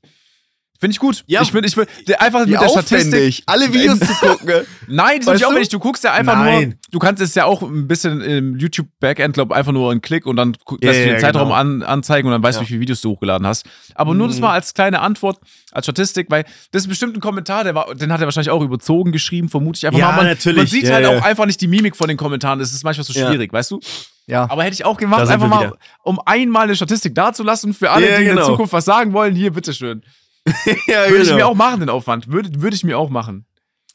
Finde 0.78 0.92
ich 0.92 0.98
gut. 0.98 1.24
Ja. 1.26 1.42
Ich 1.42 1.52
finde, 1.52 1.68
ich 1.68 1.76
will 1.76 1.86
einfach 2.18 2.46
Wie 2.46 2.50
mit 2.50 2.60
der 2.60 2.68
Statistik. 2.68 3.42
alle 3.46 3.72
Videos 3.72 3.98
zu 3.98 4.12
gucken. 4.14 4.66
Nein, 4.88 5.20
das 5.24 5.36
ist 5.36 5.42
Weißt 5.42 5.58
nicht 5.58 5.72
du? 5.72 5.78
guckst 5.78 6.04
ja 6.04 6.12
einfach 6.12 6.36
Nein. 6.36 6.68
nur, 6.68 6.74
du 6.90 6.98
kannst 6.98 7.22
es 7.22 7.34
ja 7.34 7.44
auch 7.46 7.62
ein 7.62 7.88
bisschen 7.88 8.20
im 8.20 8.56
YouTube-Backend, 8.58 9.34
glaube 9.34 9.54
einfach 9.56 9.72
nur 9.72 9.90
einen 9.90 10.00
Klick 10.02 10.26
und 10.26 10.36
dann 10.36 10.56
gu- 10.64 10.76
Ja, 10.82 10.90
lässt 10.90 11.04
du 11.04 11.08
den 11.10 11.18
Zeitraum 11.20 11.44
genau. 11.48 11.54
an, 11.54 11.82
anzeigen 11.82 12.26
und 12.28 12.32
dann 12.32 12.42
weißt 12.42 12.58
du, 12.58 12.60
Ja. 12.60 12.64
wie 12.64 12.68
viele 12.68 12.80
Videos 12.80 13.00
du 13.00 13.10
hochgeladen 13.10 13.46
hast. 13.46 13.64
Aber 13.94 14.14
nur 14.14 14.28
das 14.28 14.36
Mhm. 14.36 14.42
mal 14.42 14.52
als 14.52 14.74
kleine 14.74 15.00
Antwort, 15.00 15.38
als 15.72 15.86
Statistik, 15.86 16.26
weil 16.30 16.44
das 16.72 16.82
ist 16.82 16.88
bestimmt 16.88 17.16
ein 17.16 17.20
Kommentar, 17.20 17.64
der 17.64 17.74
war, 17.74 17.94
den 17.94 18.12
hat 18.12 18.20
er 18.20 18.26
wahrscheinlich 18.26 18.50
auch 18.50 18.62
überzogen 18.62 19.12
geschrieben, 19.12 19.48
vermute 19.48 19.78
ich 19.78 19.86
einfach 19.86 19.98
Ja, 19.98 20.08
mal. 20.10 20.16
Man, 20.18 20.26
natürlich. 20.26 20.56
Man 20.58 20.66
sieht 20.66 20.90
halt 20.90 21.06
auch 21.06 21.22
einfach 21.22 21.46
nicht 21.46 21.60
die 21.60 21.66
Mimik 21.68 21.96
von 21.96 22.08
den 22.08 22.16
Kommentaren. 22.16 22.58
Das 22.58 22.72
ist 22.72 22.84
manchmal 22.84 23.04
so 23.04 23.12
schwierig, 23.12 23.52
weißt 23.52 23.70
du? 23.70 23.80
Ja. 24.28 24.50
Aber 24.50 24.64
hätte 24.64 24.74
ich 24.74 24.84
auch 24.84 24.96
gemacht, 24.96 25.28
einfach 25.28 25.48
mal, 25.48 25.72
um 26.02 26.18
einmal 26.26 26.64
eine 26.64 26.74
Statistik 26.74 27.14
dazulassen 27.14 27.72
für 27.74 27.90
alle, 27.92 28.06
die 28.06 28.12
in 28.14 28.24
der 28.24 28.34
genau. 28.34 28.46
Zukunft 28.46 28.72
was 28.72 28.84
sagen 28.84 29.12
wollen. 29.12 29.34
Hier, 29.36 29.52
bitteschön. 29.52 30.02
ja, 30.86 31.08
Würde 31.10 31.22
ich 31.24 31.32
mir 31.34 31.46
auch 31.46 31.54
machen, 31.54 31.80
den 31.80 31.88
Aufwand. 31.90 32.28
Würde, 32.28 32.60
würde 32.62 32.76
ich 32.76 32.84
mir 32.84 32.98
auch 32.98 33.10
machen. 33.10 33.46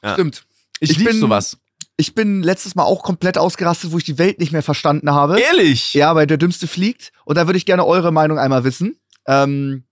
Ja. 0.04 0.14
Stimmt. 0.14 0.46
Ich, 0.80 0.92
Ich 0.92 0.98
liebe 0.98 1.12
bin- 1.12 1.20
sowas. 1.20 1.58
Ich 1.98 2.16
bin 2.16 2.42
letztes 2.42 2.74
Mal 2.74 2.84
auch 2.84 3.04
komplett 3.04 3.38
ausgerastet, 3.38 3.92
wo 3.92 3.98
ich 3.98 4.04
die 4.04 4.18
Welt 4.18 4.40
nicht 4.40 4.52
mehr 4.52 4.64
verstanden 4.64 5.12
habe. 5.12 5.40
Ehrlich? 5.40 5.94
Ja, 5.94 6.16
weil 6.16 6.26
der 6.26 6.38
Dümmste 6.38 6.68
fliegt. 6.68 7.12
Und 7.26 7.38
da 7.38 7.46
würde 7.48 7.58
ich 7.58 7.66
gerne 7.66 7.86
eure 7.86 8.12
Meinung 8.12 8.40
einmal 8.40 8.64
wissen. 8.64 9.00
Ähm, 9.28 9.84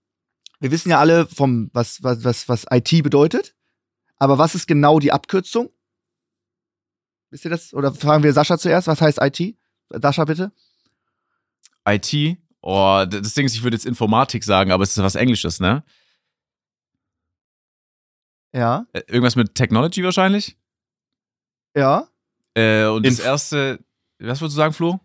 wir 0.58 0.72
wissen 0.72 0.90
ja 0.90 0.98
alle, 0.98 1.26
vom, 1.26 1.70
was, 1.72 2.02
was, 2.02 2.24
was, 2.24 2.48
was 2.48 2.66
IT 2.70 3.02
bedeutet. 3.04 3.54
Aber 4.18 4.38
was 4.38 4.54
ist 4.56 4.66
genau 4.66 4.98
die 4.98 5.12
Abkürzung? 5.12 5.70
Wisst 7.30 7.44
ihr 7.44 7.50
das? 7.50 7.72
Oder 7.74 7.94
fragen 7.94 8.24
wir 8.24 8.32
Sascha 8.32 8.58
zuerst, 8.58 8.88
was 8.88 9.00
heißt 9.00 9.18
IT? 9.22 9.54
Sascha, 9.90 10.24
bitte. 10.24 10.50
IT. 11.88 12.38
Oh, 12.60 13.04
das 13.08 13.34
Ding 13.34 13.46
ist, 13.46 13.54
ich 13.54 13.62
würde 13.62 13.76
jetzt 13.76 13.86
Informatik 13.86 14.42
sagen, 14.44 14.72
aber 14.72 14.82
es 14.82 14.90
ist 14.96 15.02
was 15.02 15.14
Englisches, 15.14 15.60
ne? 15.60 15.84
Ja. 18.54 18.86
Äh, 18.92 19.02
Irgendwas 19.08 19.36
mit 19.36 19.54
Technology 19.54 20.02
wahrscheinlich. 20.04 20.56
Ja. 21.76 22.08
Äh, 22.54 22.86
und 22.86 23.06
das 23.06 23.20
Inf- 23.20 23.24
erste, 23.24 23.78
was 24.18 24.40
würdest 24.40 24.56
du 24.56 24.60
sagen, 24.60 24.72
Flo? 24.74 25.00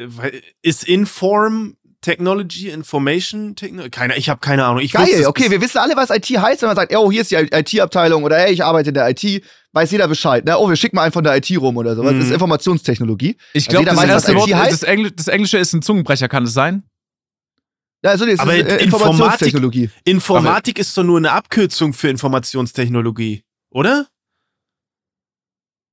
Weil- 0.00 0.42
Ist 0.62 0.84
Inform 0.84 1.76
Technology, 2.02 2.68
Information 2.68 3.54
Technology? 3.56 3.90
Keine, 3.90 4.16
ich 4.16 4.28
habe 4.28 4.40
keine 4.40 4.64
Ahnung. 4.64 4.80
Ich 4.80 4.92
wusste 4.94 5.10
Geil, 5.12 5.20
es 5.20 5.26
okay, 5.26 5.50
wir 5.50 5.60
wissen 5.60 5.78
alle, 5.78 5.96
was 5.96 6.10
IT 6.10 6.26
heißt, 6.26 6.62
wenn 6.62 6.68
man 6.68 6.76
sagt, 6.76 6.94
oh, 6.96 7.10
hier 7.12 7.22
ist 7.22 7.30
die 7.30 7.36
IT-Abteilung 7.36 8.24
oder 8.24 8.36
hey, 8.38 8.52
ich 8.52 8.64
arbeite 8.64 8.88
in 8.90 8.94
der 8.94 9.08
IT, 9.08 9.42
weiß 9.72 9.90
jeder 9.92 10.08
Bescheid, 10.08 10.44
ne? 10.44 10.58
Oh, 10.58 10.68
wir 10.68 10.76
schicken 10.76 10.96
mal 10.96 11.02
einen 11.04 11.12
von 11.12 11.22
der 11.24 11.36
IT 11.36 11.50
rum 11.58 11.76
oder 11.76 11.94
sowas. 11.94 12.12
Mhm. 12.12 12.18
Das 12.18 12.26
ist 12.26 12.32
Informationstechnologie. 12.34 13.36
Ich 13.52 13.68
glaube, 13.68 13.86
das 13.86 13.96
was 13.96 14.04
erste 14.06 14.34
Wort, 14.34 14.50
das, 14.50 14.82
Engl 14.82 15.12
das 15.12 15.28
Englische 15.28 15.58
ist 15.58 15.72
ein 15.72 15.82
Zungenbrecher, 15.82 16.28
kann 16.28 16.42
es 16.44 16.52
sein? 16.52 16.82
Ja, 18.04 18.10
also 18.10 18.26
das 18.26 18.40
Aber 18.40 18.56
ist 18.56 18.66
äh, 18.66 18.78
Informatik- 18.78 18.82
Informationstechnologie. 18.84 19.90
Informatik 20.04 20.78
ist 20.78 20.96
doch 20.98 21.04
nur 21.04 21.18
eine 21.18 21.32
Abkürzung 21.32 21.92
für 21.92 22.08
Informationstechnologie, 22.08 23.44
oder? 23.70 24.08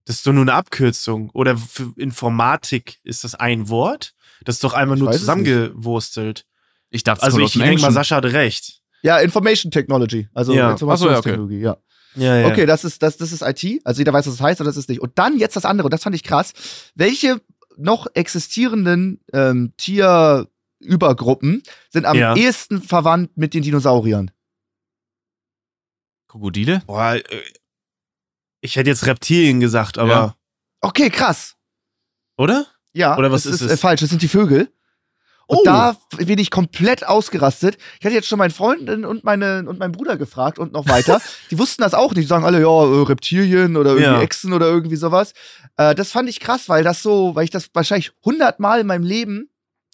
Das 0.06 0.18
ist 0.18 0.26
doch 0.28 0.34
nur 0.34 0.42
eine 0.42 0.54
Abkürzung. 0.54 1.30
Oder 1.32 1.56
für 1.56 1.94
Informatik 1.98 2.98
ist 3.04 3.24
das 3.24 3.36
ein 3.36 3.70
Wort? 3.70 4.14
Das 4.44 4.56
ist 4.56 4.64
doch 4.64 4.74
einfach 4.74 4.96
Ich 4.96 5.02
nur 5.02 5.12
zusammengewurstelt. 5.12 6.46
Ich 6.90 7.04
dachte, 7.04 7.22
Also 7.22 7.40
ich 7.40 7.54
denke 7.54 7.82
mal. 7.82 7.92
Sascha 7.92 8.16
hatte 8.16 8.34
recht. 8.34 8.82
Ja, 9.04 9.20
Information 9.20 9.72
Technology, 9.72 10.28
also 10.34 10.54
Ja. 10.54 10.72
Informationstechnologie, 10.72 11.60
ja. 11.60 11.78
Ja, 12.16 12.38
ja. 12.40 12.48
Okay, 12.48 12.66
das 12.66 12.84
ist, 12.84 13.04
das, 13.04 13.18
das 13.18 13.32
ist 13.32 13.44
IT. 13.44 13.82
Also 13.86 14.00
jeder 14.00 14.12
weiß, 14.12 14.26
was 14.26 14.38
das 14.38 14.42
heißt, 14.42 14.60
aber 14.62 14.68
das 14.68 14.78
ist 14.78 14.90
nicht. 14.90 15.00
Und 15.00 15.12
dann 15.20 15.38
jetzt 15.38 15.56
das 15.56 15.64
andere, 15.64 15.86
und 15.86 15.94
das 15.94 16.02
fand 16.02 16.16
ich 16.16 16.24
krass. 16.24 16.54
Welche 16.96 17.40
noch 17.78 18.08
existierenden 18.16 19.22
ähm, 19.32 19.74
Tierübergruppen 20.82 21.64
sind 21.90 22.06
am 22.06 22.18
Ja. 22.18 22.36
ehesten 22.36 22.82
verwandt 22.82 23.38
mit 23.38 23.54
den 23.54 23.64
Dinosauriern? 23.64 24.32
Krokodile? 26.28 26.82
Boah, 26.86 27.16
äh, 27.16 27.24
ich 28.62 28.76
hätte 28.76 28.90
jetzt 28.90 29.06
Reptilien 29.06 29.60
gesagt, 29.60 29.98
aber. 29.98 30.12
Ja. 30.12 30.36
Okay, 30.82 31.10
krass. 31.10 31.56
Oder? 32.38 32.68
Ja, 32.94 33.18
Oder 33.18 33.32
was 33.32 33.44
das 33.44 33.54
ist 33.56 33.62
ist 33.62 33.68
es? 33.68 33.74
äh, 33.74 33.78
falsch. 33.78 34.02
Das 34.02 34.10
sind 34.10 34.22
die 34.22 34.28
Vögel. 34.28 34.72
Und 35.48 35.58
Oh. 35.60 35.64
da 35.66 35.98
bin 36.18 36.38
ich 36.38 36.52
komplett 36.52 37.08
ausgerastet. 37.08 37.78
Ich 38.00 38.06
hatte 38.06 38.14
jetzt 38.14 38.28
schon 38.28 38.38
meinen 38.38 38.52
Freundin 38.52 39.04
und, 39.04 39.24
meine, 39.24 39.66
und 39.68 39.80
meinen 39.80 39.92
Bruder 39.94 40.16
gefragt 40.16 40.60
und 40.60 40.74
noch 40.74 40.88
weiter. 40.88 41.20
die 41.52 41.58
wussten 41.58 41.82
das 41.82 41.96
auch 41.96 42.12
nicht. 42.14 42.26
Die 42.26 42.28
sagen 42.28 42.46
alle, 42.46 42.62
ja, 42.62 42.68
äh, 42.68 43.04
Reptilien 43.04 43.76
oder 43.76 43.92
irgendwie 43.92 44.04
Ja. 44.12 44.22
Echsen 44.22 44.54
oder 44.54 44.68
irgendwie 44.68 44.96
sowas. 44.96 45.34
Äh, 45.78 45.96
das 45.96 46.12
fand 46.12 46.30
ich 46.30 46.40
krass, 46.40 46.70
weil 46.70 46.84
das 46.84 47.02
so, 47.02 47.34
weil 47.34 47.46
ich 47.46 47.50
das 47.50 47.70
wahrscheinlich 47.74 48.12
hundertmal 48.24 48.82
in 48.82 48.88
meinem 48.88 49.04
Leben, 49.04 49.50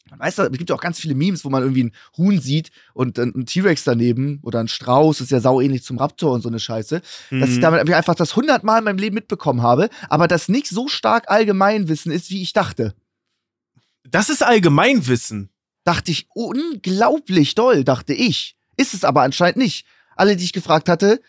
man 0.09 0.19
weiß, 0.19 0.37
es 0.37 0.51
gibt 0.51 0.69
ja 0.69 0.75
auch 0.75 0.81
ganz 0.81 0.99
viele 0.99 1.15
Memes, 1.15 1.43
wo 1.45 1.49
man 1.49 1.63
irgendwie 1.63 1.81
einen 1.81 1.91
Huhn 2.17 2.39
sieht 2.39 2.69
und 2.93 3.17
ein, 3.17 3.33
ein 3.35 3.45
T-Rex 3.47 3.83
daneben 3.85 4.39
oder 4.43 4.59
ein 4.59 4.67
Strauß, 4.67 5.19
ist 5.21 5.31
ja 5.31 5.39
sau 5.39 5.59
ähnlich 5.61 5.83
zum 5.83 5.97
Raptor 5.97 6.31
und 6.33 6.41
so 6.41 6.49
eine 6.49 6.59
Scheiße. 6.59 7.01
Dass 7.31 7.49
ich 7.49 7.57
Mhm. 7.57 7.61
damit 7.61 7.91
einfach 7.93 8.13
das 8.15 8.35
hundertmal 8.35 8.79
in 8.79 8.85
meinem 8.85 8.99
Leben 8.99 9.15
mitbekommen 9.15 9.61
habe, 9.63 9.89
aber 10.09 10.27
das 10.27 10.47
nicht 10.47 10.67
so 10.67 10.87
stark 10.87 11.29
Allgemeinwissen 11.31 12.11
ist, 12.11 12.29
wie 12.29 12.41
ich 12.41 12.53
dachte 12.53 12.93
Das 14.07 14.29
ist 14.29 14.43
Allgemeinwissen. 14.43 15.49
dachte 15.83 16.11
ich, 16.11 16.27
unglaublich 16.35 17.55
doll, 17.55 17.83
dachte 17.83 18.13
ich. 18.13 18.55
Ist 18.77 18.93
es 18.93 19.03
aber 19.03 19.21
anscheinend 19.23 19.57
nicht. 19.57 19.85
Alle, 20.15 20.35
die 20.35 20.43
ich 20.43 20.53
gefragt 20.53 20.87
hatte, 20.89 21.19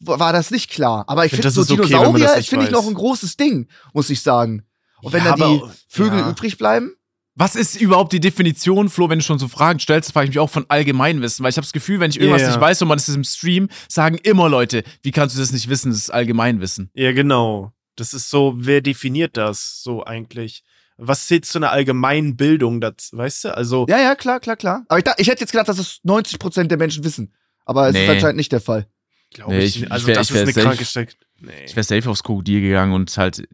war 0.00 0.32
das 0.32 0.50
nicht 0.50 0.70
klar. 0.70 1.04
Aber 1.08 1.24
ich 1.24 1.32
Ich 1.32 1.36
find, 1.40 1.44
finde 1.52 1.60
das 1.60 1.66
so 1.68 1.74
okay, 1.74 1.86
Dinosaurier, 1.88 2.36
nicht 2.36 2.48
finde 2.48 2.64
ich 2.66 2.70
noch 2.70 2.86
ein 2.86 2.94
großes 2.94 3.36
Ding, 3.36 3.68
muss 3.92 4.10
ich 4.10 4.22
sagen. 4.22 4.64
Und 5.02 5.12
wenn 5.12 5.24
Ja, 5.24 5.36
dann 5.36 5.50
die 5.58 5.62
Vögel 5.88 6.18
ja. 6.20 6.30
übrig 6.30 6.58
bleiben, 6.58 6.92
Was 7.40 7.54
ist 7.54 7.80
überhaupt 7.80 8.12
die 8.12 8.18
Definition, 8.18 8.88
Flo, 8.88 9.08
wenn 9.08 9.20
du 9.20 9.24
schon 9.24 9.38
so 9.38 9.46
Fragen 9.46 9.78
stellst, 9.78 10.12
frage 10.12 10.24
ich 10.24 10.30
mich 10.30 10.40
auch 10.40 10.50
von 10.50 10.66
Allgemeinwissen, 10.68 11.44
weil 11.44 11.50
ich 11.50 11.56
habe 11.56 11.64
das 11.64 11.72
Gefühl, 11.72 12.00
wenn 12.00 12.10
ich 12.10 12.18
irgendwas 12.18 12.42
ja. 12.42 12.48
nicht 12.48 12.60
weiß 12.60 12.82
und 12.82 12.88
man 12.88 12.98
ist 12.98 13.08
es 13.08 13.14
im 13.14 13.22
Stream, 13.22 13.68
sagen 13.88 14.18
immer 14.24 14.48
Leute, 14.48 14.82
wie 15.02 15.12
kannst 15.12 15.36
du 15.36 15.40
das 15.40 15.52
nicht 15.52 15.68
wissen, 15.68 15.90
das 15.90 15.98
ist 16.00 16.10
Allgemeinwissen. 16.10 16.90
Ja, 16.94 17.12
genau. 17.12 17.72
Das 17.94 18.12
ist 18.12 18.28
so, 18.28 18.54
wer 18.56 18.80
definiert 18.80 19.36
das 19.36 19.82
so 19.84 20.04
eigentlich? 20.04 20.64
Was 20.96 21.28
zählt 21.28 21.46
zu 21.46 21.58
einer 21.60 21.70
allgemeinen 21.70 22.36
Bildung, 22.36 22.80
das, 22.80 23.10
weißt 23.12 23.44
du? 23.44 23.56
Also, 23.56 23.86
ja, 23.88 24.00
ja, 24.00 24.16
klar, 24.16 24.40
klar, 24.40 24.56
klar. 24.56 24.84
Aber 24.88 24.98
ich, 24.98 25.04
da, 25.04 25.14
ich 25.16 25.28
hätte 25.28 25.40
jetzt 25.42 25.52
gedacht, 25.52 25.68
dass 25.68 25.78
es 25.78 26.00
90% 26.04 26.64
der 26.64 26.76
Menschen 26.76 27.04
wissen. 27.04 27.32
Aber 27.64 27.88
es 27.88 27.94
ist 27.94 28.02
Nee. 28.02 28.08
anscheinend 28.08 28.36
nicht 28.38 28.50
der 28.50 28.60
Fall. 28.60 28.88
glaube 29.30 29.52
Nee, 29.52 29.60
ich, 29.60 29.76
ich- 29.76 29.80
nicht. 29.82 29.92
Also, 29.92 30.02
ich 30.02 30.06
wär- 30.08 30.14
das 30.16 30.28
ich 30.30 30.34
wär 30.34 30.42
ist 30.42 30.56
eine 30.56 30.64
kranke 30.66 30.84
Steck. 30.84 31.16
Nee. 31.40 31.52
Ich 31.66 31.76
wäre 31.76 31.84
safe 31.84 32.10
aufs 32.10 32.24
Krokodil 32.24 32.62
gegangen 32.62 32.94
und 32.94 33.16
halt, 33.16 33.46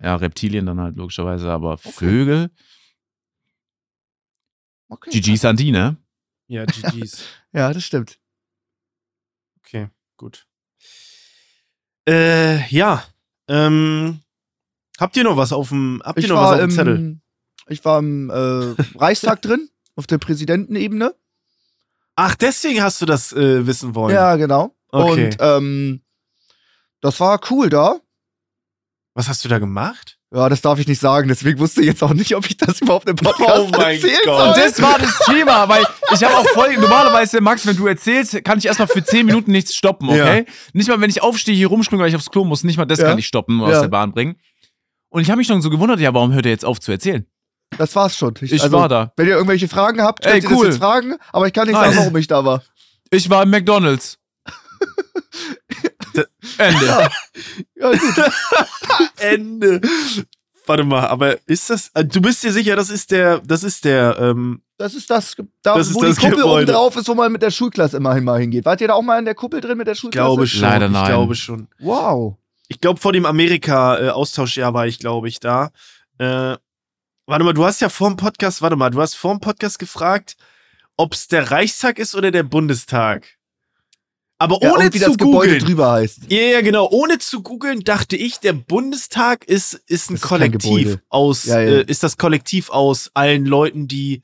ja, 0.00 0.14
Reptilien 0.14 0.66
dann 0.66 0.78
halt 0.80 0.96
logischerweise, 0.96 1.50
aber 1.50 1.76
Vögel, 1.78 2.50
Okay. 4.92 5.08
GG's 5.08 5.42
an 5.46 5.56
die, 5.56 5.70
ne? 5.72 5.96
Ja, 6.48 6.66
GG's. 6.66 7.24
Ja, 7.54 7.72
das 7.72 7.84
stimmt. 7.84 8.18
Okay, 9.58 9.88
gut. 10.16 10.46
Äh, 12.08 12.66
ja. 12.68 13.04
Ähm, 13.46 14.20
habt 14.98 15.16
ihr 15.16 15.24
noch 15.24 15.36
was 15.36 15.52
auf 15.52 15.68
dem, 15.68 16.02
habt 16.04 16.18
ihr 16.18 16.24
Ich 16.24 16.30
noch 16.30 16.36
was 16.36 16.44
war, 16.44 16.54
auf 16.54 16.60
dem 16.60 16.70
Zettel? 16.70 16.96
im, 16.96 17.20
ich 17.68 17.84
war 17.84 17.98
im 17.98 18.30
äh, 18.30 18.74
Reichstag 18.98 19.42
drin, 19.42 19.68
auf 19.96 20.06
der 20.06 20.16
Präsidentenebene. 20.18 21.14
Ach, 22.16 22.34
deswegen 22.36 22.82
hast 22.82 23.00
du 23.02 23.06
das 23.06 23.32
äh, 23.32 23.66
wissen 23.66 23.94
wollen. 23.94 24.14
Ja, 24.14 24.36
genau. 24.36 24.74
Okay. 24.88 25.26
Und 25.26 25.36
ähm, 25.40 26.02
das 27.00 27.18
war 27.20 27.38
cool 27.50 27.68
da. 27.70 28.00
Was 29.14 29.28
hast 29.28 29.44
du 29.44 29.48
da 29.48 29.58
gemacht? 29.58 30.18
Ja, 30.34 30.48
das 30.48 30.62
darf 30.62 30.78
ich 30.78 30.86
nicht 30.88 30.98
sagen, 31.00 31.28
deswegen 31.28 31.58
wusste 31.58 31.82
ich 31.82 31.88
jetzt 31.88 32.02
auch 32.02 32.14
nicht, 32.14 32.34
ob 32.34 32.46
ich 32.46 32.56
das 32.56 32.80
überhaupt 32.80 33.06
im 33.08 33.16
Podcast 33.16 33.58
Oh 33.60 33.68
mein 33.70 33.96
erzählen 33.96 34.16
Gott. 34.24 34.38
soll. 34.38 34.48
Und 34.48 34.56
das 34.56 34.80
war 34.82 34.98
das 34.98 35.18
Thema, 35.26 35.68
weil 35.68 35.84
ich 36.14 36.24
habe 36.24 36.36
auch 36.38 36.46
voll, 36.48 36.74
normalerweise, 36.78 37.40
Max, 37.42 37.66
wenn 37.66 37.76
du 37.76 37.86
erzählst, 37.86 38.42
kann 38.42 38.58
ich 38.58 38.64
erstmal 38.66 38.88
für 38.88 39.04
10 39.04 39.26
Minuten 39.26 39.52
nichts 39.52 39.74
stoppen, 39.74 40.08
okay? 40.08 40.46
Nicht 40.72 40.88
mal, 40.88 40.98
wenn 41.02 41.10
ich 41.10 41.22
aufstehe, 41.22 41.54
hier 41.54 41.66
rumspringe, 41.68 42.02
weil 42.02 42.08
ich 42.08 42.16
aufs 42.16 42.30
Klo 42.30 42.44
muss, 42.44 42.64
nicht 42.64 42.78
mal 42.78 42.86
das 42.86 42.98
Ja. 43.00 43.08
kann 43.08 43.18
ich 43.18 43.26
stoppen 43.26 43.60
und 43.60 43.66
aus 43.66 43.74
Ja. 43.74 43.80
der 43.82 43.88
Bahn 43.88 44.12
bringen. 44.12 44.36
Und 45.10 45.20
ich 45.20 45.28
habe 45.28 45.36
mich 45.36 45.46
schon 45.46 45.60
so 45.60 45.68
gewundert, 45.68 46.00
ja, 46.00 46.14
warum 46.14 46.32
hört 46.32 46.46
er 46.46 46.52
jetzt 46.52 46.64
auf 46.64 46.80
zu 46.80 46.92
erzählen? 46.92 47.26
Das 47.76 47.94
war's 47.94 48.16
schon. 48.16 48.32
Ich 48.40 48.52
also, 48.62 48.72
war 48.76 48.88
da. 48.88 49.12
Wenn 49.16 49.26
ihr 49.28 49.34
irgendwelche 49.34 49.68
Fragen 49.68 50.00
habt, 50.02 50.22
könnt 50.22 50.34
Ey, 50.34 50.40
ihr 50.42 50.50
cool. 50.56 50.66
das 50.66 50.76
jetzt 50.76 50.82
fragen, 50.82 51.16
aber 51.32 51.46
ich 51.46 51.52
kann 51.52 51.66
nicht 51.68 51.76
sagen, 51.76 51.96
warum 51.96 52.16
ich 52.16 52.26
da 52.26 52.42
war. 52.42 52.62
Ich 53.10 53.28
war 53.28 53.42
im 53.42 53.50
McDonalds. 53.50 54.18
Ende. 56.58 56.86
Ja, 57.76 57.90
gut. 57.90 58.00
Ende. 59.18 59.80
Warte 60.66 60.84
mal, 60.84 61.06
aber 61.08 61.36
ist 61.48 61.70
das, 61.70 61.90
äh, 61.94 62.04
du 62.04 62.20
bist 62.20 62.42
dir 62.44 62.52
sicher, 62.52 62.76
das 62.76 62.88
ist 62.88 63.10
der, 63.10 63.40
das 63.40 63.64
ist 63.64 63.84
der, 63.84 64.16
ähm, 64.20 64.62
Das 64.78 64.94
ist 64.94 65.10
das, 65.10 65.34
da, 65.62 65.74
Das 65.76 65.88
ist 65.88 65.94
wo 65.96 66.02
das 66.02 66.16
die 66.16 66.20
Kuppel 66.20 66.34
oben 66.44 66.50
Gebäude. 66.50 66.72
drauf 66.72 66.94
ist, 66.96 67.08
wo 67.08 67.14
man 67.14 67.32
mit 67.32 67.42
der 67.42 67.50
Schulklasse 67.50 67.96
immerhin 67.96 68.22
mal 68.24 68.38
hingeht. 68.40 68.64
Wart 68.64 68.80
ihr 68.80 68.86
da 68.88 68.94
auch 68.94 69.02
mal 69.02 69.18
in 69.18 69.24
der 69.24 69.34
Kuppel 69.34 69.60
drin 69.60 69.76
mit 69.78 69.88
der 69.88 69.94
ich 69.94 70.00
Schulklasse? 70.00 70.24
glaube 70.24 70.46
schon. 70.46 70.60
Leider 70.60 70.86
ich 70.86 70.92
nein. 70.92 71.06
glaube 71.06 71.34
schon. 71.34 71.66
Wow. 71.80 72.36
Ich 72.68 72.80
glaube, 72.80 73.00
vor 73.00 73.12
dem 73.12 73.26
Amerika-Austauschjahr 73.26 74.72
war 74.72 74.86
ich, 74.86 74.98
glaube 75.00 75.28
ich, 75.28 75.40
da. 75.40 75.72
Äh, 76.18 76.56
warte 77.26 77.44
mal, 77.44 77.52
du 77.54 77.64
hast 77.64 77.80
ja 77.80 77.88
vor 77.88 78.08
dem 78.08 78.16
Podcast, 78.16 78.62
warte 78.62 78.76
mal, 78.76 78.90
du 78.90 79.00
hast 79.00 79.14
vor 79.14 79.32
dem 79.34 79.40
Podcast 79.40 79.78
gefragt, 79.80 80.36
ob 80.96 81.12
es 81.14 81.26
der 81.26 81.50
Reichstag 81.50 81.98
ist 81.98 82.14
oder 82.14 82.30
der 82.30 82.44
Bundestag. 82.44 83.26
Aber 84.42 84.58
Ja, 84.60 84.72
ohne 84.72 84.90
zu 84.90 84.98
das 84.98 85.16
Gebäude 85.16 85.52
googeln. 85.52 85.64
drüber 85.64 85.92
heißt. 85.92 86.22
Ja, 86.28 86.40
ja, 86.40 86.60
genau. 86.62 86.88
Ohne 86.90 87.18
zu 87.18 87.42
googeln 87.42 87.84
dachte 87.84 88.16
ich, 88.16 88.40
der 88.40 88.52
Bundestag 88.54 89.44
ist, 89.44 89.74
ist 89.86 90.10
ein 90.10 90.14
Das 90.14 90.22
Kollektiv 90.22 90.98
aus, 91.08 91.44
Ja, 91.44 91.60
ja. 91.60 91.70
Äh, 91.78 91.84
ist 91.86 92.02
das 92.02 92.16
Kollektiv 92.16 92.68
aus 92.70 93.10
allen 93.14 93.46
Leuten, 93.46 93.86
die. 93.86 94.22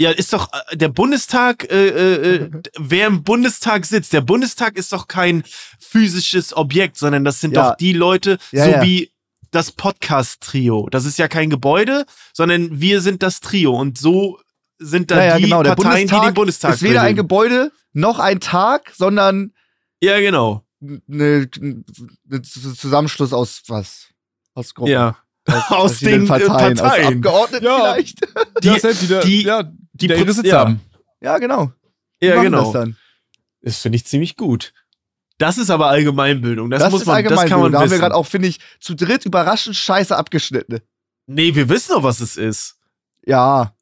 Ja, 0.00 0.10
ist 0.10 0.32
doch 0.32 0.50
äh, 0.70 0.76
der 0.76 0.88
Bundestag, 0.88 1.68
äh, 1.70 1.88
äh, 1.88 2.34
äh, 2.36 2.50
wer 2.78 3.08
im 3.08 3.24
Bundestag 3.24 3.86
sitzt. 3.86 4.12
Der 4.12 4.20
Bundestag 4.20 4.76
ist 4.76 4.92
doch 4.92 5.08
kein 5.08 5.42
physisches 5.80 6.56
Objekt, 6.56 6.96
sondern 6.96 7.24
das 7.24 7.40
sind 7.40 7.56
doch 7.56 7.76
die 7.76 7.92
Leute, 7.92 8.38
so 8.52 8.58
wie 8.82 9.10
das 9.50 9.72
Podcast-Trio. 9.72 10.88
Das 10.90 11.04
ist 11.04 11.18
ja 11.18 11.26
kein 11.28 11.50
Gebäude, 11.50 12.06
sondern 12.32 12.80
wir 12.80 13.00
sind 13.00 13.22
das 13.24 13.40
Trio. 13.40 13.72
Und 13.74 13.98
so 13.98 14.38
sind 14.78 15.10
da 15.10 15.16
Ja, 15.16 15.24
ja, 15.24 15.36
die 15.36 15.42
genau. 15.44 15.62
Der 15.62 15.74
Parteien, 15.74 16.06
die 16.08 16.12
Bundestag 16.12 16.24
den 16.30 16.34
Bundestag 16.34 16.74
ist 16.74 16.82
weder 16.82 17.02
ein. 17.02 17.16
Gebäude 17.16 17.72
noch 17.92 18.18
ein 18.18 18.40
Tag, 18.40 18.92
sondern 18.94 19.52
Ja, 20.00 20.18
genau. 20.20 20.64
eine 21.08 21.48
Zusammenschluss 22.42 23.32
aus 23.32 23.62
was? 23.68 24.08
Aus 24.54 24.74
Gruppen. 24.74 24.92
Ja. 24.92 25.16
Aus, 25.46 25.70
Aus 25.70 25.98
den, 26.00 26.24
äh, 26.24 26.26
Parteien. 26.26 26.76
Parteien. 26.76 26.78
Aus 26.78 27.14
Abgeordneten 27.16 27.64
Ja. 27.64 27.76
vielleicht. 27.94 28.18
Die, 28.62 28.68
ja, 28.68 28.78
selbst 28.78 29.02
die- 29.24 29.42
ja, 29.42 29.62
die 29.92 30.06
der 30.06 30.16
ihre 30.16 30.26
Proz- 30.26 30.36
Sitze 30.36 30.48
ja. 30.48 30.58
haben. 30.60 30.80
Ja, 31.20 31.38
genau. 31.38 31.72
Die 32.22 32.26
Ja, 32.26 32.42
genau. 32.42 32.64
Das, 32.64 32.72
dann. 32.72 32.96
Das 33.62 33.78
finde 33.78 33.96
ich 33.96 34.04
ziemlich 34.06 34.36
gut. 34.36 34.72
Das 35.38 35.58
ist 35.58 35.70
aber 35.70 35.88
Allgemeinbildung. 35.88 36.70
Das, 36.70 36.80
das, 36.80 36.92
muss 36.92 37.00
ist 37.02 37.06
man, 37.06 37.16
das 37.24 37.32
allgemein. 37.32 37.48
kann 37.48 37.60
man 37.60 37.72
da 37.72 37.78
haben 37.78 37.84
wir 37.86 37.90
wissen. 37.90 38.00
gerade 38.00 38.14
auch, 38.14 38.26
finde 38.26 38.48
ich, 38.48 38.60
zu 38.78 38.94
dritt 38.94 39.24
überraschend 39.26 39.74
scheiße 39.76 40.16
abgeschnitten. 40.16 40.80
nee, 41.26 41.54
wir 41.54 41.68
wissen 41.68 41.92
doch, 41.92 42.02
was 42.02 42.20
es 42.20 42.36
ist. 42.36 42.76
Ja. 43.26 43.74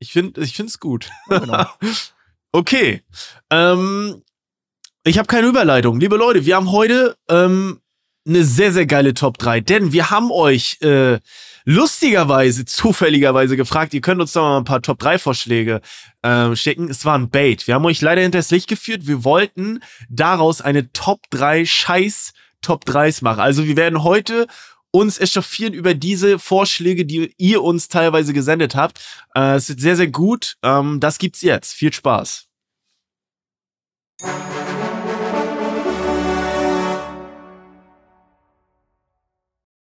Ich 0.00 0.12
finde 0.12 0.40
ich 0.40 0.54
finde 0.54 0.70
es 0.70 0.80
gut. 0.80 1.10
Ja, 1.28 1.38
genau. 1.38 1.66
okay. 2.52 3.02
Ähm, 3.50 4.22
ich 5.04 5.18
habe 5.18 5.26
keine 5.26 5.46
Überleitung. 5.46 6.00
Liebe 6.00 6.16
Leute, 6.16 6.46
wir 6.46 6.56
haben 6.56 6.72
heute 6.72 7.16
ähm, 7.28 7.80
eine 8.26 8.44
sehr, 8.44 8.72
sehr 8.72 8.86
geile 8.86 9.12
Top 9.12 9.36
3, 9.38 9.60
denn 9.60 9.92
wir 9.92 10.10
haben 10.10 10.30
euch 10.30 10.78
äh, 10.80 11.18
lustigerweise, 11.64 12.64
zufälligerweise 12.64 13.56
gefragt, 13.56 13.92
ihr 13.92 14.00
könnt 14.00 14.22
uns 14.22 14.32
doch 14.32 14.42
mal 14.42 14.58
ein 14.58 14.64
paar 14.64 14.82
Top 14.82 14.98
3 14.98 15.18
Vorschläge 15.18 15.82
ähm, 16.22 16.56
schicken. 16.56 16.88
Es 16.88 17.04
war 17.04 17.18
ein 17.18 17.28
Bait. 17.28 17.66
Wir 17.66 17.74
haben 17.74 17.84
euch 17.84 18.00
leider 18.00 18.22
hinters 18.22 18.50
Licht 18.50 18.68
geführt. 18.68 19.06
Wir 19.06 19.22
wollten 19.24 19.80
daraus 20.08 20.62
eine 20.62 20.92
Top 20.92 21.20
3 21.30 21.66
Scheiß 21.66 22.32
Top 22.62 22.84
3s 22.84 23.22
machen. 23.22 23.40
Also 23.40 23.66
wir 23.66 23.76
werden 23.76 24.02
heute 24.02 24.46
uns 24.92 25.18
echauffieren 25.18 25.74
über 25.74 25.94
diese 25.94 26.38
Vorschläge, 26.38 27.04
die 27.04 27.32
ihr 27.38 27.62
uns 27.62 27.88
teilweise 27.88 28.32
gesendet 28.32 28.74
habt. 28.74 29.00
Äh, 29.34 29.54
es 29.54 29.68
wird 29.68 29.80
sehr, 29.80 29.96
sehr 29.96 30.08
gut. 30.08 30.56
Ähm, 30.62 31.00
das 31.00 31.18
gibt's 31.18 31.42
jetzt. 31.42 31.72
Viel 31.72 31.92
Spaß. 31.92 32.46